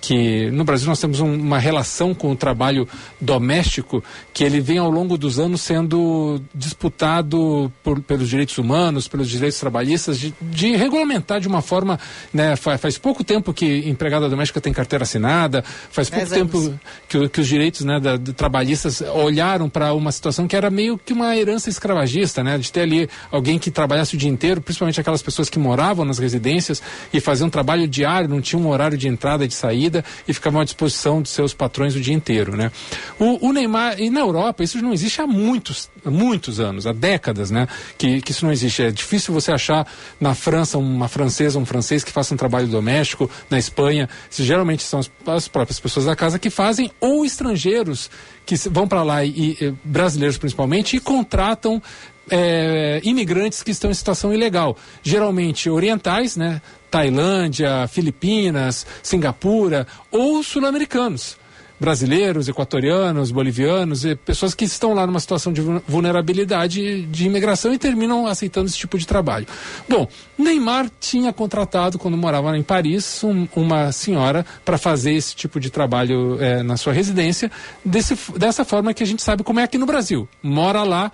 que 0.00 0.50
no 0.50 0.64
Brasil 0.64 0.88
nós 0.88 0.98
temos 0.98 1.20
um, 1.20 1.32
uma 1.34 1.58
relação 1.58 2.14
com 2.14 2.30
o 2.32 2.36
trabalho 2.36 2.88
doméstico 3.20 4.02
que 4.32 4.42
ele 4.42 4.60
vem 4.60 4.78
ao 4.78 4.90
longo 4.90 5.18
dos 5.18 5.38
anos 5.38 5.60
sendo 5.60 6.40
disputado 6.54 7.70
por, 7.82 8.00
pelos 8.00 8.28
direitos 8.28 8.56
humanos, 8.56 9.06
pelos 9.06 9.28
direitos 9.28 9.60
trabalhistas, 9.60 10.18
de, 10.18 10.34
de 10.40 10.74
regulamentar 10.74 11.40
de 11.40 11.48
uma 11.48 11.60
forma, 11.60 11.98
né, 12.32 12.56
faz, 12.56 12.80
faz, 12.80 12.98
pouco 12.98 13.22
tempo 13.22 13.52
que 13.52 13.88
empregada 13.88 14.28
doméstica 14.28 14.60
tem 14.60 14.72
carteira 14.72 15.02
assinada, 15.02 15.62
faz 15.90 16.08
pouco 16.08 16.30
tempo 16.30 16.74
que, 17.08 17.28
que, 17.28 17.40
os 17.40 17.46
direitos 17.46 17.84
né, 17.84 18.00
da, 18.00 18.18
trabalhistas 18.18 19.02
olharam 19.14 19.68
para 19.68 19.92
uma 19.92 20.12
situação 20.12 20.48
que 20.48 20.56
era 20.56 20.70
meio 20.70 20.98
que 20.98 21.12
uma 21.12 21.36
herança 21.36 21.68
escravagista, 21.68 22.42
né, 22.42 22.56
de 22.56 22.72
ter 22.72 22.82
ali 22.82 23.08
alguém 23.30 23.58
que 23.58 23.70
trabalhasse 23.70 24.14
o 24.14 24.18
dia 24.18 24.30
inteiro, 24.30 24.60
principalmente 24.60 25.00
aquelas 25.00 25.22
pessoas 25.22 25.50
que 25.50 25.58
moravam 25.58 26.04
nas 26.04 26.18
residências 26.18 26.82
e 27.12 27.20
faziam 27.20 27.48
um 27.48 27.50
trabalho 27.50 27.86
diário, 27.86 28.28
não 28.28 28.40
tinha 28.40 28.60
um 28.60 28.68
horário 28.68 28.96
de 28.96 29.08
entrada 29.08 29.44
e 29.44 29.48
de 29.48 29.54
saída 29.54 29.89
vida 29.90 30.04
e 30.26 30.32
ficavam 30.32 30.60
à 30.60 30.64
disposição 30.64 31.20
dos 31.20 31.32
seus 31.32 31.52
patrões 31.52 31.96
o 31.96 32.00
dia 32.00 32.14
inteiro, 32.14 32.56
né? 32.56 32.70
O, 33.18 33.48
o 33.48 33.52
Neymar, 33.52 34.00
e 34.00 34.08
na 34.08 34.20
Europa, 34.20 34.62
isso 34.62 34.80
não 34.80 34.92
existe 34.92 35.20
há 35.20 35.26
muitos, 35.26 35.90
muitos 36.04 36.60
anos, 36.60 36.86
há 36.86 36.92
décadas, 36.92 37.50
né? 37.50 37.66
Que, 37.98 38.22
que 38.22 38.30
isso 38.30 38.44
não 38.44 38.52
existe. 38.52 38.82
É 38.82 38.90
difícil 38.90 39.34
você 39.34 39.52
achar 39.52 39.86
na 40.20 40.34
França 40.34 40.78
uma 40.78 41.08
francesa, 41.08 41.58
um 41.58 41.66
francês 41.66 42.04
que 42.04 42.12
faça 42.12 42.32
um 42.32 42.36
trabalho 42.36 42.68
doméstico, 42.68 43.28
na 43.50 43.58
Espanha, 43.58 44.08
geralmente 44.30 44.82
são 44.82 45.00
as, 45.00 45.10
as 45.26 45.48
próprias 45.48 45.80
pessoas 45.80 46.06
da 46.06 46.14
casa 46.14 46.38
que 46.38 46.48
fazem, 46.48 46.90
ou 47.00 47.24
estrangeiros 47.24 48.10
que 48.46 48.56
vão 48.68 48.86
para 48.86 49.02
lá, 49.02 49.24
e, 49.24 49.56
e, 49.60 49.74
brasileiros 49.84 50.38
principalmente, 50.38 50.96
e 50.96 51.00
contratam 51.00 51.82
é, 52.30 53.00
imigrantes 53.02 53.62
que 53.62 53.72
estão 53.72 53.90
em 53.90 53.94
situação 53.94 54.32
ilegal, 54.32 54.76
geralmente 55.02 55.68
orientais, 55.68 56.36
né? 56.36 56.62
Tailândia, 56.90 57.86
Filipinas, 57.88 58.86
Singapura 59.02 59.86
ou 60.10 60.42
sul-americanos 60.42 61.38
brasileiros, 61.80 62.46
equatorianos, 62.46 63.30
bolivianos, 63.32 64.04
pessoas 64.22 64.54
que 64.54 64.66
estão 64.66 64.92
lá 64.92 65.06
numa 65.06 65.18
situação 65.18 65.50
de 65.50 65.62
vulnerabilidade 65.88 67.06
de 67.06 67.26
imigração 67.26 67.72
e 67.72 67.78
terminam 67.78 68.26
aceitando 68.26 68.66
esse 68.66 68.76
tipo 68.76 68.98
de 68.98 69.06
trabalho. 69.06 69.46
Bom, 69.88 70.06
Neymar 70.36 70.90
tinha 71.00 71.32
contratado, 71.32 71.98
quando 71.98 72.18
morava 72.18 72.56
em 72.56 72.62
Paris, 72.62 73.24
um, 73.24 73.48
uma 73.56 73.90
senhora 73.92 74.44
para 74.62 74.76
fazer 74.76 75.14
esse 75.14 75.34
tipo 75.34 75.58
de 75.58 75.70
trabalho 75.70 76.36
é, 76.38 76.62
na 76.62 76.76
sua 76.76 76.92
residência, 76.92 77.50
desse, 77.82 78.14
dessa 78.36 78.62
forma 78.62 78.92
que 78.92 79.02
a 79.02 79.06
gente 79.06 79.22
sabe 79.22 79.42
como 79.42 79.58
é 79.58 79.62
aqui 79.62 79.78
no 79.78 79.86
Brasil. 79.86 80.28
Mora 80.42 80.82
lá, 80.82 81.10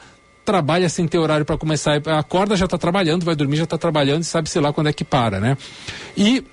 trabalha 0.46 0.88
sem 0.88 1.06
ter 1.08 1.18
horário 1.18 1.44
para 1.44 1.58
começar, 1.58 2.00
acorda 2.16 2.56
já 2.56 2.64
está 2.64 2.78
trabalhando, 2.78 3.24
vai 3.24 3.34
dormir 3.34 3.56
já 3.56 3.64
está 3.64 3.76
trabalhando 3.76 4.22
e 4.22 4.24
sabe 4.24 4.48
sei 4.48 4.62
lá 4.62 4.72
quando 4.72 4.88
é 4.88 4.92
que 4.92 5.04
para, 5.04 5.40
né? 5.40 5.58
E 6.16 6.44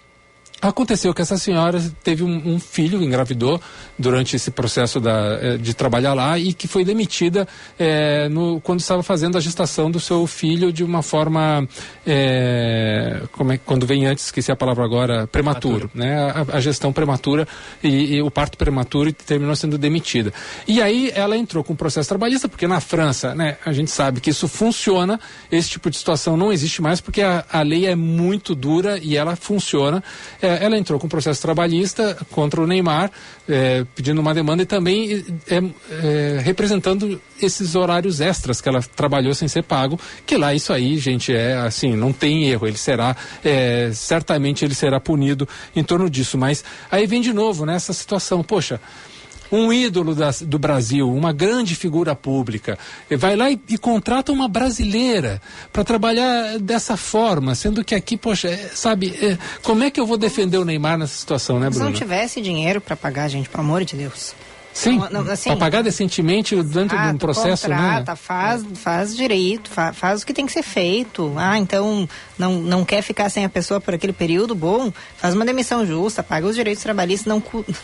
Aconteceu 0.63 1.13
que 1.13 1.21
essa 1.21 1.37
senhora 1.37 1.83
teve 2.01 2.23
um, 2.23 2.53
um, 2.53 2.59
filho, 2.59 3.03
engravidou 3.03 3.59
durante 3.99 4.37
esse 4.37 4.49
processo 4.49 4.97
da, 4.97 5.37
eh, 5.41 5.57
de 5.57 5.73
trabalhar 5.73 6.13
lá 6.13 6.39
e 6.39 6.53
que 6.53 6.69
foi 6.69 6.85
demitida 6.85 7.45
é, 7.77 8.29
no, 8.29 8.61
quando 8.61 8.79
estava 8.79 9.03
fazendo 9.03 9.37
a 9.37 9.41
gestação 9.41 9.91
do 9.91 9.99
seu 9.99 10.25
filho 10.25 10.71
de 10.71 10.81
uma 10.81 11.01
forma, 11.01 11.67
é, 12.07 13.23
como 13.33 13.51
é, 13.51 13.57
quando 13.57 13.85
vem 13.85 14.05
antes, 14.05 14.23
esqueci 14.25 14.53
a 14.53 14.55
palavra 14.55 14.85
agora, 14.85 15.27
prematuro, 15.27 15.89
prematuro. 15.89 15.91
né? 15.95 16.45
A, 16.53 16.57
a, 16.57 16.61
gestão 16.61 16.93
prematura 16.93 17.45
e, 17.83 18.15
e, 18.15 18.21
o 18.21 18.31
parto 18.31 18.57
prematuro 18.57 19.09
e 19.09 19.13
terminou 19.13 19.57
sendo 19.57 19.77
demitida. 19.77 20.33
E 20.65 20.81
aí 20.81 21.11
ela 21.13 21.35
entrou 21.35 21.61
com 21.61 21.73
o 21.73 21.75
processo 21.75 22.07
trabalhista, 22.07 22.47
porque 22.47 22.67
na 22.67 22.79
França, 22.79 23.35
né, 23.35 23.57
a 23.65 23.73
gente 23.73 23.91
sabe 23.91 24.21
que 24.21 24.29
isso 24.29 24.47
funciona, 24.47 25.19
esse 25.51 25.71
tipo 25.71 25.89
de 25.89 25.97
situação 25.97 26.37
não 26.37 26.53
existe 26.53 26.81
mais 26.81 27.01
porque 27.01 27.21
a, 27.21 27.43
a 27.51 27.61
lei 27.61 27.85
é 27.85 27.95
muito 27.95 28.55
dura 28.55 28.97
e 28.97 29.17
ela 29.17 29.35
funciona. 29.35 30.01
É, 30.41 30.52
ela 30.61 30.77
entrou 30.77 30.99
com 30.99 31.07
processo 31.07 31.41
trabalhista 31.41 32.17
contra 32.31 32.61
o 32.61 32.67
Neymar, 32.67 33.11
é, 33.47 33.85
pedindo 33.95 34.19
uma 34.19 34.33
demanda 34.33 34.63
e 34.63 34.65
também 34.65 35.25
é, 35.47 35.63
é, 35.91 36.39
representando 36.41 37.21
esses 37.41 37.75
horários 37.75 38.21
extras 38.21 38.61
que 38.61 38.69
ela 38.69 38.81
trabalhou 38.81 39.33
sem 39.33 39.47
ser 39.47 39.63
pago, 39.63 39.99
que 40.25 40.37
lá 40.37 40.53
isso 40.53 40.71
aí, 40.71 40.97
gente, 40.97 41.33
é 41.33 41.57
assim, 41.57 41.95
não 41.95 42.13
tem 42.13 42.49
erro, 42.49 42.67
ele 42.67 42.77
será, 42.77 43.15
é, 43.43 43.91
certamente 43.93 44.63
ele 44.63 44.75
será 44.75 44.99
punido 44.99 45.47
em 45.75 45.83
torno 45.83 46.09
disso, 46.09 46.37
mas 46.37 46.63
aí 46.89 47.05
vem 47.05 47.21
de 47.21 47.33
novo 47.33 47.65
nessa 47.65 47.91
né, 47.91 47.95
situação, 47.95 48.43
poxa, 48.43 48.79
um 49.53 49.71
ídolo 49.71 50.15
das, 50.15 50.41
do 50.41 50.57
Brasil, 50.57 51.07
uma 51.07 51.31
grande 51.31 51.75
figura 51.75 52.15
pública, 52.15 52.77
vai 53.17 53.35
lá 53.35 53.51
e, 53.51 53.59
e 53.69 53.77
contrata 53.77 54.31
uma 54.31 54.47
brasileira 54.47 55.39
para 55.71 55.83
trabalhar 55.83 56.57
dessa 56.57 56.97
forma, 56.97 57.53
sendo 57.53 57.83
que 57.83 57.93
aqui, 57.93 58.17
poxa, 58.17 58.47
é, 58.47 58.57
sabe, 58.73 59.13
é, 59.21 59.37
como 59.61 59.83
é 59.83 59.91
que 59.91 59.99
eu 59.99 60.07
vou 60.07 60.17
defender 60.17 60.57
o 60.57 60.65
Neymar 60.65 60.97
nessa 60.97 61.15
situação, 61.15 61.59
né, 61.59 61.69
Bruno? 61.69 61.85
Se 61.85 61.91
não 61.91 61.93
tivesse 61.93 62.41
dinheiro 62.41 62.81
para 62.81 62.95
pagar, 62.95 63.27
gente, 63.27 63.47
pelo 63.47 63.63
amor 63.63 63.85
de 63.85 63.95
Deus. 63.95 64.33
Sim, 64.73 64.99
assim, 65.31 65.49
para 65.51 65.59
pagar 65.59 65.83
decentemente 65.83 66.55
dentro 66.63 66.97
de 66.97 67.07
um 67.07 67.17
processo, 67.17 67.69
né? 67.69 67.75
contrata, 67.75 68.11
né? 68.11 68.17
faz, 68.17 68.65
faz 68.75 69.15
direito, 69.15 69.69
faz, 69.69 69.95
faz 69.95 70.21
o 70.23 70.25
que 70.25 70.33
tem 70.33 70.45
que 70.45 70.51
ser 70.51 70.63
feito. 70.63 71.33
Ah, 71.37 71.59
então 71.59 72.09
não, 72.37 72.59
não 72.59 72.83
quer 72.83 73.01
ficar 73.03 73.29
sem 73.29 73.45
a 73.45 73.49
pessoa 73.49 73.79
por 73.79 73.93
aquele 73.93 74.13
período, 74.13 74.55
bom, 74.55 74.91
faz 75.17 75.35
uma 75.35 75.45
demissão 75.45 75.85
justa, 75.85 76.23
paga 76.23 76.47
os 76.47 76.55
direitos 76.55 76.81
trabalhistas, 76.81 77.27
não, 77.27 77.41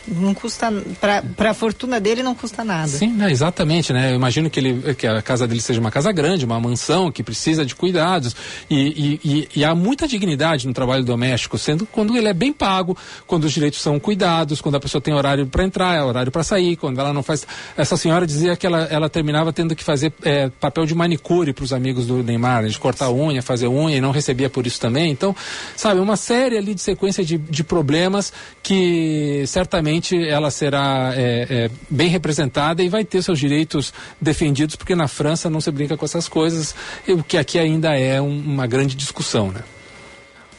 não 0.08 0.34
custa, 0.34 0.72
para 1.00 1.52
a 1.52 1.54
fortuna 1.54 2.00
dele 2.00 2.24
não 2.24 2.34
custa 2.34 2.64
nada. 2.64 2.88
Sim, 2.88 3.14
né, 3.14 3.32
exatamente, 3.32 3.94
né? 3.94 4.12
Eu 4.12 4.16
imagino 4.16 4.50
que, 4.50 4.60
ele, 4.60 4.96
que 4.96 5.06
a 5.06 5.22
casa 5.22 5.48
dele 5.48 5.62
seja 5.62 5.80
uma 5.80 5.92
casa 5.92 6.12
grande, 6.12 6.44
uma 6.44 6.60
mansão 6.60 7.12
que 7.12 7.22
precisa 7.22 7.64
de 7.64 7.76
cuidados 7.76 8.36
e, 8.70 9.20
e, 9.24 9.30
e, 9.30 9.50
e 9.58 9.66
há 9.66 9.76
muita 9.76 10.08
dignidade 10.08 10.68
no 10.68 10.74
trabalho 10.74 11.04
doméstico, 11.04 11.58
sendo 11.58 11.86
quando 11.86 12.18
ele 12.18 12.28
é 12.28 12.34
bem 12.34 12.52
pago, 12.52 12.98
quando 13.28 13.44
os 13.44 13.54
direitos 13.54 13.80
são 13.80 14.00
cuidados, 14.00 14.60
quando 14.60 14.76
a 14.76 14.80
pessoa 14.80 15.02
tem 15.02 15.14
horário 15.14 15.46
para 15.46 15.64
entrar, 15.64 16.04
horário 16.06 16.32
para 16.32 16.44
sair, 16.44 16.79
quando 16.80 17.00
ela 17.00 17.14
não 17.14 17.22
faz. 17.22 17.46
Essa 17.78 17.98
senhora 17.98 18.26
dizia 18.26 18.56
que 18.56 18.66
ela, 18.66 18.84
ela 18.84 19.10
terminava 19.10 19.52
tendo 19.54 19.76
que 19.76 19.84
fazer 19.84 20.14
é, 20.24 20.50
papel 20.50 20.86
de 20.86 20.96
manicure 20.96 21.54
para 21.54 21.64
os 21.64 21.74
amigos 21.74 22.08
do 22.08 22.24
Neymar, 22.24 22.66
de 22.68 22.80
cortar 22.80 23.12
unha, 23.12 23.42
fazer 23.42 23.68
unha 23.68 23.98
e 23.98 24.02
não 24.02 24.12
recebia 24.12 24.50
por 24.50 24.66
isso 24.66 24.80
também. 24.80 25.12
Então, 25.12 25.36
sabe, 25.76 26.00
uma 26.00 26.18
série 26.18 26.58
ali 26.58 26.74
de 26.74 26.82
sequência 26.82 27.24
de, 27.24 27.38
de 27.38 27.64
problemas 27.64 28.34
que 28.64 29.44
certamente 29.48 30.18
ela 30.28 30.50
será 30.52 31.14
é, 31.16 31.48
é, 31.50 31.72
bem 31.90 32.10
representada 32.10 32.84
e 32.84 32.90
vai 32.90 33.04
ter 33.04 33.22
seus 33.22 33.40
direitos 33.40 33.94
defendidos, 34.20 34.76
porque 34.76 34.96
na 34.96 35.08
França 35.08 35.50
não 35.50 35.62
se 35.62 35.72
brinca 35.72 35.98
com 35.98 36.06
essas 36.06 36.28
coisas, 36.28 36.76
o 37.08 37.24
que 37.24 37.38
aqui 37.38 37.60
ainda 37.60 37.98
é 37.98 38.22
um, 38.22 38.40
uma 38.40 38.68
grande 38.68 38.96
discussão, 38.96 39.52
né? 39.52 39.64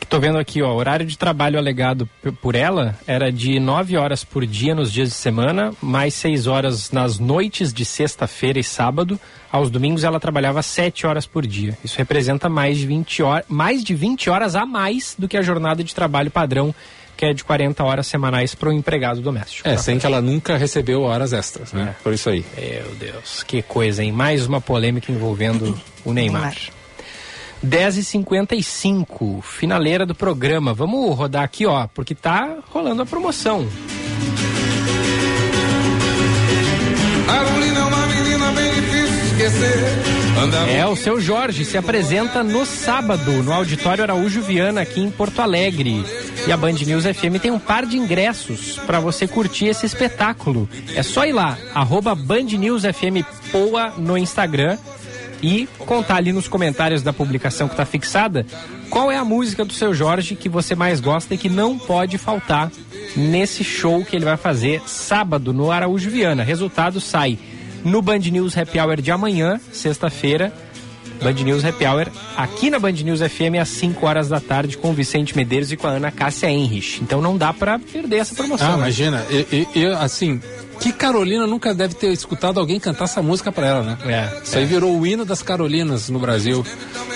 Tô 0.08 0.18
vendo 0.18 0.38
aqui, 0.38 0.60
ó, 0.60 0.74
horário 0.74 1.06
de 1.06 1.16
trabalho 1.16 1.56
alegado 1.56 2.08
por 2.42 2.56
ela 2.56 2.98
era 3.06 3.30
de 3.30 3.60
9 3.60 3.96
horas 3.96 4.24
por 4.24 4.44
dia 4.44 4.74
nos 4.74 4.92
dias 4.92 5.08
de 5.08 5.14
semana, 5.14 5.72
mais 5.80 6.14
6 6.14 6.46
horas 6.48 6.90
nas 6.90 7.18
noites 7.18 7.72
de 7.72 7.84
sexta-feira 7.84 8.58
e 8.58 8.64
sábado. 8.64 9.20
Aos 9.52 9.70
domingos 9.70 10.02
ela 10.02 10.18
trabalhava 10.18 10.62
7 10.62 11.06
horas 11.06 11.26
por 11.26 11.46
dia. 11.46 11.78
Isso 11.84 11.96
representa 11.96 12.48
mais 12.48 12.78
de 12.78 12.86
20 12.86 13.22
horas, 13.22 13.44
mais 13.48 13.84
de 13.84 13.94
20 13.94 14.30
horas 14.30 14.56
a 14.56 14.66
mais 14.66 15.14
do 15.16 15.28
que 15.28 15.36
a 15.36 15.42
jornada 15.42 15.84
de 15.84 15.94
trabalho 15.94 16.30
padrão 16.30 16.74
que 17.16 17.26
é 17.26 17.34
de 17.34 17.44
40 17.44 17.84
horas 17.84 18.06
semanais 18.06 18.54
para 18.54 18.70
o 18.70 18.72
empregado 18.72 19.20
doméstico. 19.20 19.68
É, 19.68 19.76
sem 19.76 19.98
que 19.98 20.06
ela 20.06 20.22
nunca 20.22 20.56
recebeu 20.56 21.02
horas 21.02 21.34
extras, 21.34 21.70
né? 21.70 21.94
É. 21.94 22.02
Por 22.02 22.14
isso 22.14 22.30
aí. 22.30 22.42
Meu 22.56 22.94
Deus, 22.94 23.42
que 23.42 23.60
coisa, 23.60 24.02
hein? 24.02 24.10
Mais 24.10 24.46
uma 24.46 24.58
polêmica 24.58 25.12
envolvendo 25.12 25.78
o 26.02 26.14
Neymar. 26.14 26.56
10h55, 27.64 29.42
finaleira 29.42 30.06
do 30.06 30.14
programa. 30.14 30.72
Vamos 30.72 31.16
rodar 31.16 31.42
aqui, 31.42 31.66
ó, 31.66 31.86
porque 31.88 32.14
tá 32.14 32.56
rolando 32.70 33.02
a 33.02 33.06
promoção. 33.06 33.66
Carolina 37.26 37.78
é 37.78 37.84
uma 37.84 38.06
menina 38.06 38.52
bem 38.52 38.74
difícil 38.74 39.26
esquecer. 39.26 40.20
É, 40.74 40.86
o 40.86 40.96
seu 40.96 41.20
Jorge 41.20 41.64
se 41.64 41.76
apresenta 41.76 42.42
no 42.42 42.64
sábado 42.64 43.30
no 43.42 43.52
Auditório 43.52 44.02
Araújo 44.02 44.40
Viana, 44.40 44.80
aqui 44.80 45.00
em 45.00 45.10
Porto 45.10 45.42
Alegre. 45.42 46.02
E 46.46 46.50
a 46.50 46.56
Band 46.56 46.72
News 46.72 47.04
FM 47.04 47.40
tem 47.40 47.50
um 47.50 47.58
par 47.58 47.84
de 47.84 47.98
ingressos 47.98 48.78
para 48.86 49.00
você 49.00 49.28
curtir 49.28 49.66
esse 49.66 49.84
espetáculo. 49.84 50.68
É 50.94 51.02
só 51.02 51.26
ir 51.26 51.32
lá, 51.32 51.58
arroba 51.74 52.14
Band 52.14 52.44
News 52.58 52.82
FM 52.84 53.22
Poa 53.52 53.92
no 53.98 54.16
Instagram 54.16 54.78
e 55.42 55.68
contar 55.78 56.16
ali 56.16 56.32
nos 56.32 56.48
comentários 56.48 57.02
da 57.02 57.12
publicação 57.12 57.68
que 57.68 57.74
está 57.74 57.84
fixada 57.84 58.44
qual 58.90 59.10
é 59.10 59.16
a 59.16 59.24
música 59.24 59.64
do 59.64 59.72
seu 59.72 59.94
Jorge 59.94 60.34
que 60.34 60.48
você 60.48 60.74
mais 60.74 61.00
gosta 61.00 61.34
e 61.34 61.38
que 61.38 61.48
não 61.48 61.78
pode 61.78 62.18
faltar 62.18 62.70
nesse 63.16 63.62
show 63.62 64.04
que 64.04 64.16
ele 64.16 64.24
vai 64.24 64.36
fazer 64.36 64.82
sábado 64.86 65.52
no 65.52 65.70
Araújo 65.70 66.10
Viana. 66.10 66.42
Resultado 66.42 67.00
sai 67.00 67.38
no 67.84 68.02
Band 68.02 68.18
News 68.18 68.56
Happy 68.56 68.78
Hour 68.78 69.00
de 69.00 69.10
amanhã, 69.10 69.60
sexta-feira. 69.72 70.52
Band 71.22 71.32
News 71.32 71.64
Happy 71.64 71.84
Hour 71.84 72.08
aqui 72.34 72.70
na 72.70 72.78
Band 72.78 72.92
News 72.92 73.20
FM 73.20 73.60
às 73.60 73.68
5 73.68 74.06
horas 74.06 74.28
da 74.30 74.40
tarde 74.40 74.78
com 74.78 74.90
o 74.90 74.94
Vicente 74.94 75.36
Medeiros 75.36 75.70
e 75.70 75.76
com 75.76 75.86
a 75.86 75.90
Ana 75.90 76.10
Cássia 76.10 76.50
Henrich. 76.50 77.00
Então 77.02 77.20
não 77.20 77.36
dá 77.36 77.52
para 77.52 77.78
perder 77.78 78.16
essa 78.16 78.34
promoção. 78.34 78.66
Ah, 78.66 78.70
né? 78.72 78.78
imagina, 78.78 79.26
eu, 79.30 79.66
eu, 79.74 79.98
assim, 79.98 80.40
que 80.80 80.92
Carolina 80.92 81.46
nunca 81.46 81.74
deve 81.74 81.94
ter 81.94 82.10
escutado 82.10 82.58
alguém 82.58 82.80
cantar 82.80 83.04
essa 83.04 83.22
música 83.22 83.52
para 83.52 83.66
ela, 83.66 83.82
né? 83.82 83.98
É. 84.06 84.42
Isso 84.42 84.56
é. 84.56 84.60
aí 84.60 84.64
virou 84.64 84.98
o 84.98 85.06
hino 85.06 85.24
das 85.24 85.42
Carolinas 85.42 86.08
no 86.08 86.18
Brasil. 86.18 86.64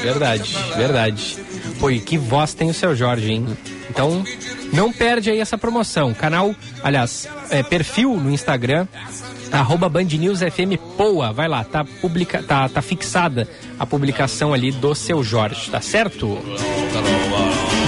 Verdade, 0.02 0.54
verdade. 0.76 1.38
Pô, 1.80 1.90
e 1.90 1.98
que 1.98 2.18
voz 2.18 2.52
tem 2.52 2.68
o 2.68 2.74
seu 2.74 2.94
Jorge, 2.94 3.32
hein? 3.32 3.46
Então, 3.88 4.22
não 4.72 4.92
perde 4.92 5.30
aí 5.30 5.40
essa 5.40 5.56
promoção. 5.56 6.12
Canal, 6.12 6.54
aliás, 6.82 7.26
é, 7.50 7.62
perfil 7.62 8.14
no 8.16 8.30
Instagram, 8.30 8.86
arroba 9.50 9.88
Band 9.88 10.04
News 10.04 10.40
FM 10.40 10.78
Poa. 10.96 11.32
Vai 11.32 11.48
lá, 11.48 11.64
tá, 11.64 11.84
publica, 11.84 12.42
tá, 12.42 12.68
tá 12.68 12.82
fixada 12.82 13.48
a 13.78 13.86
publicação 13.86 14.52
ali 14.52 14.72
do 14.72 14.94
seu 14.94 15.24
Jorge, 15.24 15.70
tá 15.70 15.80
certo? 15.80 16.38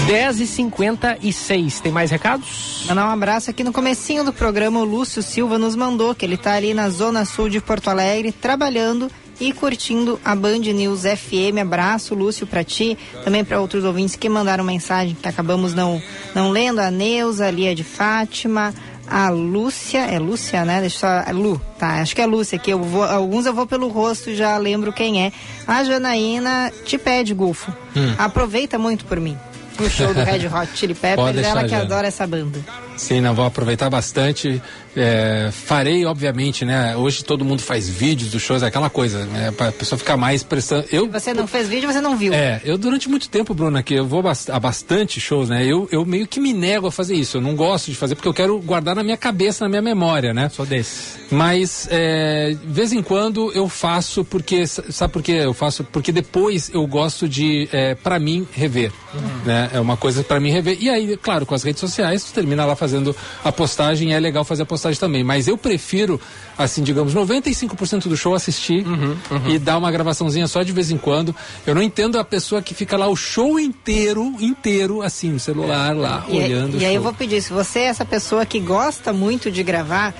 10h56. 0.07 1.81
Tem 1.81 1.91
mais 1.91 2.13
recados? 2.13 2.85
Mandar 2.87 3.09
um 3.09 3.11
abraço 3.11 3.51
aqui 3.51 3.65
no 3.65 3.73
comecinho 3.73 4.23
do 4.25 4.33
programa. 4.33 4.79
O 4.81 4.85
Lúcio 4.85 5.21
Silva 5.21 5.59
nos 5.59 5.75
mandou 5.75 6.15
que 6.15 6.25
ele 6.25 6.37
está 6.37 6.55
ali 6.55 6.73
na 6.73 6.89
zona 6.89 7.25
sul 7.25 7.49
de 7.49 7.61
Porto 7.61 7.89
Alegre 7.89 8.31
trabalhando 8.31 9.11
e 9.41 9.53
curtindo 9.53 10.19
a 10.25 10.35
Band 10.35 10.61
News 10.61 11.03
FM. 11.03 11.59
Abraço, 11.61 12.15
Lúcio, 12.15 12.47
para 12.47 12.63
ti, 12.63 12.97
também 13.25 13.45
para 13.45 13.61
outros 13.61 13.83
ouvintes 13.83 14.15
que 14.15 14.29
mandaram 14.29 14.63
mensagem 14.63 15.17
que 15.21 15.29
acabamos 15.29 15.75
não, 15.75 16.01
não 16.35 16.51
lendo. 16.51 16.79
A 16.79 16.91
Neuza, 16.91 17.47
a 17.47 17.51
Lia 17.51 17.75
de 17.75 17.83
Fátima, 17.83 18.73
a 19.09 19.29
Lúcia, 19.29 20.01
é 20.01 20.19
Lúcia, 20.19 20.65
né? 20.65 20.81
Deixa 20.81 20.99
só, 20.99 21.09
é 21.09 21.33
Lu, 21.33 21.61
tá, 21.79 22.01
acho 22.01 22.15
que 22.15 22.23
é 22.23 22.27
Lúcia, 22.27 22.59
que 22.59 22.73
eu 22.73 22.81
vou, 22.81 23.05
alguns 23.05 23.47
eu 23.47 23.55
vou 23.55 23.67
pelo 23.67 23.89
rosto 23.89 24.31
e 24.31 24.37
já 24.37 24.57
lembro 24.57 24.93
quem 24.93 25.25
é. 25.25 25.33
A 25.67 25.85
Janaína 25.85 26.73
te 26.85 26.97
pede, 26.97 27.35
Gulfo, 27.35 27.73
hum. 27.95 28.15
aproveita 28.19 28.79
muito 28.79 29.05
por 29.05 29.21
mim. 29.21 29.37
O 29.79 29.91
show 29.91 30.15
do 30.15 30.23
Red 30.23 30.47
Hot 30.47 30.69
Chili 30.75 30.95
Peppers, 30.95 31.37
ela 31.39 31.65
que 31.65 31.75
adora 31.75 32.07
essa 32.07 32.27
banda. 32.27 32.61
Sim, 32.97 33.21
não, 33.21 33.35
vou 33.35 33.45
aproveitar 33.45 33.91
bastante. 33.91 34.61
É, 34.97 35.51
farei, 35.53 36.07
obviamente, 36.07 36.65
né? 36.65 36.97
Hoje 36.97 37.23
todo 37.23 37.45
mundo 37.45 37.61
faz 37.61 37.87
vídeos 37.87 38.31
dos 38.31 38.41
shows, 38.41 38.63
é 38.63 38.67
aquela 38.67 38.89
coisa, 38.89 39.27
né? 39.27 39.51
Pra 39.51 39.71
pessoa 39.71 39.99
ficar 39.99 40.17
mais 40.17 40.43
prestando. 40.43 40.87
Eu, 40.91 41.11
você 41.11 41.35
não 41.35 41.47
fez 41.47 41.69
vídeo, 41.69 41.93
você 41.93 42.01
não 42.01 42.17
viu. 42.17 42.33
É, 42.33 42.63
eu 42.65 42.79
durante 42.79 43.07
muito 43.09 43.29
tempo, 43.29 43.53
Bruna, 43.53 43.83
que 43.83 43.93
eu 43.93 44.07
vou 44.07 44.23
a 44.27 44.59
bastante 44.59 45.21
shows, 45.21 45.51
né? 45.51 45.67
Eu, 45.67 45.87
eu 45.93 46.07
meio 46.07 46.27
que 46.27 46.41
me 46.41 46.55
nego 46.55 46.87
a 46.87 46.93
fazer 46.93 47.15
isso. 47.15 47.37
Eu 47.37 47.43
não 47.43 47.55
gosto 47.55 47.91
de 47.91 47.97
fazer 47.97 48.15
porque 48.15 48.29
eu 48.29 48.33
quero 48.33 48.59
guardar 48.61 48.97
na 48.97 49.03
minha 49.03 49.19
cabeça, 49.19 49.65
na 49.65 49.69
minha 49.69 49.83
memória, 49.83 50.33
né? 50.33 50.49
Sou 50.49 50.65
desse. 50.65 51.27
Mas, 51.31 51.87
é, 51.91 52.57
de 52.59 52.73
vez 52.73 52.93
em 52.95 53.03
quando 53.03 53.53
eu 53.53 53.69
faço 53.69 54.25
porque, 54.25 54.67
sabe 54.67 55.13
por 55.13 55.23
quê? 55.23 55.33
Eu 55.33 55.53
faço 55.53 55.85
porque 55.85 56.11
depois 56.11 56.71
eu 56.73 56.87
gosto 56.87 57.29
de, 57.29 57.69
é, 57.71 57.95
para 57.95 58.19
mim, 58.19 58.49
rever. 58.51 58.91
Uhum. 59.13 59.45
Né? 59.45 59.66
É 59.73 59.81
uma 59.81 59.97
coisa 59.97 60.23
para 60.23 60.41
mim 60.41 60.51
rever. 60.51 60.77
E 60.81 60.89
aí, 60.89 61.17
claro, 61.17 61.47
com 61.47 61.55
as 61.55 61.63
redes 61.63 61.81
sociais, 61.81 62.25
tu 62.25 62.33
termina 62.33 62.65
lá 62.65 62.77
fazendo 62.77 63.15
a 63.45 63.53
postagem, 63.53 64.15
é 64.15 64.21
legal 64.21 64.45
fazer 64.45 64.63
a 64.63 64.67
postagem 64.67 64.99
também. 64.99 65.25
Mas 65.25 65.49
eu 65.49 65.57
prefiro, 65.57 66.21
assim, 66.57 66.83
digamos, 66.83 67.15
95% 67.15 68.09
do 68.09 68.17
show 68.17 68.35
assistir 68.35 68.87
uhum, 68.87 69.17
uhum. 69.31 69.51
e 69.51 69.59
dar 69.59 69.79
uma 69.79 69.91
gravaçãozinha 69.91 70.47
só 70.47 70.63
de 70.63 70.73
vez 70.73 70.91
em 70.91 70.99
quando. 70.99 71.35
Eu 71.67 71.75
não 71.75 71.83
entendo 71.83 72.19
a 72.19 72.25
pessoa 72.25 72.63
que 72.63 72.75
fica 72.75 72.97
lá 72.97 73.09
o 73.09 73.17
show 73.17 73.59
inteiro, 73.59 74.35
inteiro, 74.41 75.03
assim, 75.03 75.31
no 75.31 75.41
celular 75.41 75.95
lá, 75.97 76.25
e 76.29 76.39
olhando. 76.39 76.81
E 76.81 76.85
aí 76.85 76.95
eu 76.95 77.03
vou 77.03 77.13
pedir, 77.13 77.41
se 77.43 77.53
você 77.53 77.81
é 77.81 77.85
essa 77.85 78.05
pessoa 78.05 78.45
que 78.47 78.61
gosta 78.61 79.13
muito 79.13 79.51
de 79.51 79.63
gravar, 79.63 80.15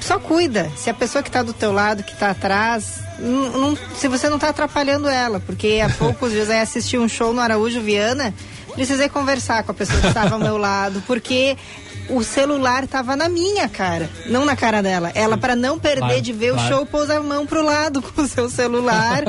só 0.00 0.18
cuida. 0.18 0.70
Se 0.76 0.88
a 0.88 0.94
pessoa 0.94 1.22
que 1.22 1.28
está 1.28 1.42
do 1.42 1.52
teu 1.52 1.72
lado, 1.72 2.02
que 2.02 2.12
está 2.12 2.30
atrás, 2.30 3.00
não, 3.18 3.50
não, 3.50 3.78
se 3.96 4.08
você 4.08 4.28
não 4.28 4.36
está 4.36 4.50
atrapalhando 4.50 5.08
ela, 5.08 5.40
porque 5.40 5.80
há 5.84 5.88
poucos 5.98 6.32
dias 6.32 6.48
eu 6.48 6.60
assisti 6.60 6.98
um 6.98 7.08
show 7.08 7.32
no 7.32 7.40
Araújo 7.40 7.80
Viana, 7.80 8.32
precisei 8.76 9.08
conversar 9.08 9.64
com 9.64 9.72
a 9.72 9.74
pessoa 9.74 9.98
que 10.00 10.06
estava 10.06 10.34
ao 10.34 10.38
meu 10.38 10.58
lado, 10.58 11.02
porque 11.06 11.56
o 12.08 12.22
celular 12.22 12.84
estava 12.84 13.16
na 13.16 13.28
minha 13.28 13.68
cara, 13.68 14.08
não 14.26 14.44
na 14.44 14.56
cara 14.56 14.82
dela. 14.82 15.10
Ela, 15.14 15.36
para 15.36 15.56
não 15.56 15.78
perder 15.78 16.00
claro, 16.00 16.20
de 16.22 16.32
ver 16.32 16.52
claro. 16.52 16.66
o 16.66 16.68
show, 16.68 16.86
pôs 16.86 17.10
a 17.10 17.20
mão 17.20 17.46
pro 17.46 17.62
lado 17.62 18.00
com 18.02 18.22
o 18.22 18.26
seu 18.26 18.48
celular, 18.48 19.22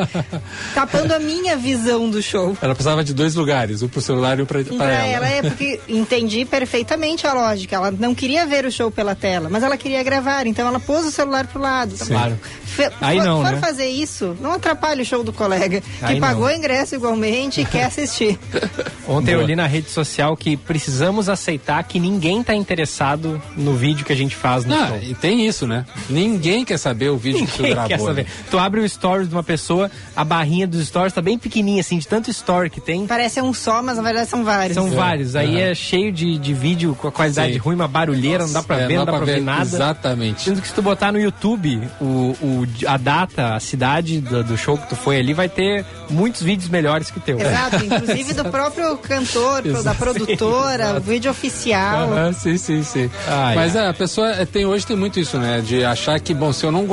tapando 0.74 1.14
a 1.14 1.20
minha 1.20 1.56
visão 1.56 2.10
do 2.10 2.22
show. 2.22 2.58
Ela 2.62 2.74
precisava 2.74 3.04
de 3.04 3.14
dois 3.14 3.36
lugares, 3.36 3.82
um 3.82 3.88
pro 3.88 4.02
celular 4.02 4.40
e 4.40 4.42
um 4.42 4.46
pra, 4.46 4.64
pra, 4.64 4.76
pra 4.76 4.92
ela. 4.92 5.28
ela. 5.28 5.28
É 5.28 5.42
porque 5.42 5.80
entendi 5.88 6.46
perfeitamente 6.46 7.26
a 7.26 7.34
lógica. 7.34 7.76
Ela 7.76 7.92
não 7.92 8.14
queria 8.14 8.46
ver 8.46 8.66
o 8.66 8.72
show 8.72 8.92
pela 8.92 9.16
tela, 9.16 9.50
mas 9.50 9.64
ela 9.64 9.78
queria 9.78 10.04
gravar, 10.04 10.46
então 10.48 10.68
ela 10.68 10.80
pôs 10.80 11.06
o 11.06 11.12
celular 11.12 11.48
pro 11.48 11.62
lado. 11.62 11.96
Sim. 11.98 12.14
Claro. 12.14 12.40
Fe, 12.66 12.90
Aí 13.02 13.18
não, 13.20 13.42
for 13.42 13.54
né? 13.54 13.60
fazer 13.60 13.88
isso, 13.88 14.38
não 14.40 14.54
atrapalhe 14.54 15.02
o 15.02 15.06
show 15.06 15.24
do 15.24 15.34
colega, 15.34 15.82
que 15.82 16.06
Aí 16.06 16.20
pagou 16.20 16.48
não. 16.48 16.56
ingresso 16.56 16.96
igualmente 16.96 17.62
e 17.62 17.66
quer 17.66 17.86
assistir. 17.86 18.38
Ontem 19.08 19.32
Boa. 19.32 19.44
eu 19.44 19.48
li 19.48 19.56
na 19.56 19.66
rede 19.66 19.90
social 19.90 20.36
que 20.36 20.58
precisamos 20.58 21.30
aceitar 21.30 21.84
que 21.84 22.00
ninguém 22.00 22.44
tá 22.44 22.54
interessado 22.68 23.42
no 23.56 23.74
vídeo 23.76 24.06
que 24.06 24.12
a 24.12 24.16
gente 24.16 24.36
faz 24.36 24.66
no 24.66 24.76
Não, 24.76 24.88
show. 24.90 25.00
E 25.02 25.16
tem 25.16 25.48
isso, 25.48 25.66
né? 25.66 25.86
Ninguém 26.10 26.66
quer 26.66 26.78
saber 26.78 27.10
o 27.10 27.18
vídeo 27.18 27.40
Ninguém 27.40 27.56
que 27.56 27.58
tu 27.58 27.64
gravou. 27.64 27.88
Quer 27.88 28.00
saber. 28.00 28.24
Né? 28.26 28.30
Tu 28.52 28.60
abre 28.60 28.82
o 28.82 28.90
stories 28.90 29.30
de 29.30 29.34
uma 29.34 29.44
pessoa, 29.44 29.90
a 30.14 30.24
barrinha 30.26 30.68
dos 30.68 30.86
stories 30.86 31.14
tá 31.14 31.22
bem 31.22 31.38
pequenininha, 31.38 31.80
assim, 31.80 31.98
de 31.98 32.08
tanto 32.08 32.30
story 32.30 32.70
que 32.70 32.82
tem. 32.82 33.08
Parece 33.08 33.42
um 33.42 33.54
só, 33.54 33.82
mas 33.82 33.96
na 33.96 34.04
verdade 34.04 34.30
são 34.30 34.44
vários. 34.44 34.76
São 34.76 34.88
é. 34.88 34.90
vários. 34.90 35.36
Aí 35.36 35.56
uhum. 35.56 35.62
é 35.62 35.76
cheio 35.76 36.12
de, 36.12 36.38
de 36.38 36.54
vídeo 36.54 36.94
com 36.96 37.08
a 37.08 37.12
qualidade 37.12 37.54
Sim. 37.54 37.60
ruim, 37.60 37.76
uma 37.76 37.88
barulheira, 37.88 38.40
Nossa, 38.40 38.54
não 38.54 38.62
dá 38.62 38.68
pra 38.68 38.80
é, 38.82 38.88
ver, 38.88 38.98
não 38.98 39.06
dá 39.06 39.12
pra, 39.14 39.26
ver, 39.26 39.36
ver 39.36 39.42
nada. 39.42 39.64
Exatamente. 39.64 40.42
Sendo 40.42 40.62
que 40.62 40.68
se 40.68 40.74
tu 40.74 40.82
botar 40.82 41.12
no 41.12 41.20
YouTube 41.20 41.82
o, 42.02 42.36
o, 42.42 42.68
a 42.86 42.98
data, 42.98 43.56
a 43.56 43.60
cidade 43.60 44.20
do, 44.20 44.44
do 44.44 44.58
show 44.58 44.78
que 44.78 44.90
tu 44.90 44.96
foi 44.96 45.18
ali, 45.18 45.34
vai 45.34 45.48
ter 45.48 45.86
muitos 46.10 46.42
vídeos 46.42 46.70
melhores 46.70 47.10
que 47.10 47.18
o 47.18 47.22
teu. 47.22 47.40
Exato, 47.40 47.78
inclusive 47.86 48.34
do 48.34 48.46
próprio 48.46 48.98
cantor, 48.98 49.62
da 49.84 49.94
produtora, 49.94 50.98
o 50.98 51.02
vídeo 51.02 51.32
oficial. 51.32 52.10
Uhum, 52.10 52.34
sim, 52.34 52.57
sim, 52.58 52.84
sim. 52.84 53.10
Ai, 53.28 53.56
Mas 53.56 53.76
ai. 53.76 53.86
É, 53.86 53.90
a 53.90 53.94
pessoa 53.94 54.30
é, 54.32 54.46
tem 54.46 54.66
hoje 54.66 54.86
tem 54.86 54.96
muito 54.96 55.20
isso, 55.20 55.38
né? 55.38 55.62
De 55.62 55.84
achar 55.84 56.20
que, 56.20 56.34
bom, 56.34 56.52
se 56.52 56.66
eu 56.66 56.72
não 56.72 56.88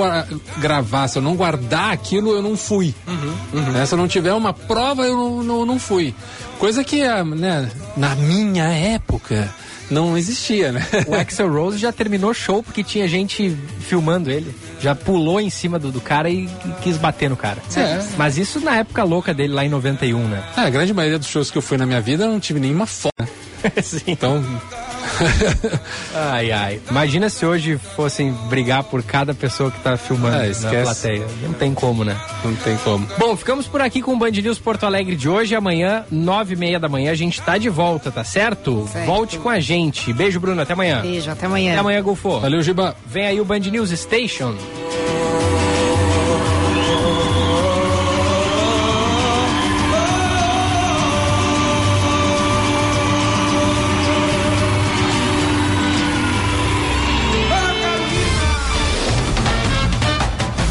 gravar, 0.59 1.09
se 1.09 1.19
eu 1.19 1.23
não 1.23 1.35
guardar 1.35 1.93
aquilo, 1.93 2.33
eu 2.35 2.43
não 2.43 2.57
fui. 2.57 2.95
Uhum, 3.07 3.35
uhum. 3.53 3.73
Né? 3.73 3.87
Se 3.87 3.95
eu 3.95 3.99
não 3.99 4.09
tiver 4.09 4.33
uma 4.33 4.53
prova, 4.53 5.05
eu 5.05 5.17
não, 5.17 5.43
não, 5.43 5.67
não 5.67 5.79
fui. 5.79 6.15
Coisa 6.59 6.85
que, 6.85 7.03
ah, 7.03 7.25
né, 7.25 7.71
na 7.97 8.15
minha 8.15 8.65
época, 8.65 9.53
não 9.91 10.17
existia, 10.17 10.73
né? 10.73 10.87
O 11.07 11.15
Axel 11.17 11.53
Rose 11.53 11.79
já 11.79 11.93
terminou 11.93 12.33
show 12.33 12.63
porque 12.63 12.83
tinha 12.83 13.07
gente 13.07 13.57
filmando 13.81 14.31
ele. 14.31 14.55
Já 14.81 14.95
pulou 14.95 15.41
em 15.41 15.51
cima 15.51 15.79
do, 15.79 15.91
do 15.91 16.01
cara 16.01 16.29
e, 16.29 16.45
e 16.45 16.73
quis 16.83 16.97
bater 16.97 17.31
no 17.31 17.37
cara. 17.37 17.63
É. 17.77 18.03
Mas 18.17 18.39
isso 18.39 18.61
na 18.61 18.77
época 18.77 19.03
louca 19.05 19.33
dele, 19.33 19.53
lá 19.53 19.65
em 19.65 19.69
91, 19.69 20.29
né? 20.29 20.43
É, 20.57 20.61
a 20.61 20.71
grande 20.71 20.93
maioria 20.93 21.19
dos 21.19 21.29
shows 21.29 21.51
que 21.51 21.59
eu 21.59 21.63
fui 21.63 21.79
na 21.79 21.87
minha 21.87 22.01
vida 22.01 22.25
eu 22.25 22.31
não 22.31 22.41
tive 22.41 22.61
nenhuma 22.61 22.87
foto. 22.87 23.15
Sim. 23.83 24.03
Então, 24.07 24.45
ai, 26.15 26.53
ai. 26.53 26.81
Imagina 26.91 27.29
se 27.29 27.45
hoje 27.45 27.79
fossem 27.79 28.33
brigar 28.49 28.85
por 28.85 29.03
cada 29.03 29.35
pessoa 29.35 29.71
que 29.71 29.81
tá 29.81 29.97
filmando 29.97 30.37
ah, 30.37 30.73
na 30.73 30.83
plateia. 30.83 31.27
Não 31.43 31.53
tem 31.53 31.75
como, 31.75 32.05
né? 32.05 32.17
Não 32.45 32.55
tem 32.57 32.77
como. 32.79 33.07
Bom, 33.19 33.37
ficamos 33.37 33.67
por 33.67 33.81
aqui 33.81 34.03
com 34.03 34.15
o 34.15 34.19
Band 34.19 34.31
News 34.31 34.59
Porto 34.59 34.85
Alegre 34.85 35.17
de 35.17 35.29
hoje. 35.29 35.55
Amanhã, 35.55 36.05
nove 36.11 36.55
e 36.55 36.57
meia 36.57 36.79
da 36.79 36.89
manhã, 36.89 37.13
a 37.13 37.15
gente 37.15 37.41
tá 37.41 37.59
de 37.59 37.69
volta, 37.69 38.11
tá 38.11 38.25
certo? 38.25 38.89
certo? 38.91 39.07
Volte 39.07 39.39
com 39.39 39.49
a 39.49 39.61
gente. 39.61 40.13
Beijo, 40.13 40.41
Bruno. 40.41 40.61
Até 40.61 40.73
amanhã. 40.73 41.01
Beijo, 41.01 41.31
até 41.31 41.47
amanhã. 41.47 41.73
Até 41.73 41.81
amanhã, 41.81 42.03
Golfo. 42.03 42.41
Valeu, 42.41 42.63
Giba. 42.63 42.97
Vem 43.07 43.27
aí 43.27 43.41
o 43.41 43.45
Band 43.45 43.61
News 43.61 43.91
Station. 43.91 44.55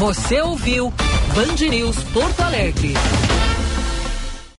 Você 0.04 0.38
ouviu 0.42 0.92
Band 1.34 1.66
News 1.70 1.96
Porto 2.12 2.42
Alegre. 2.42 2.92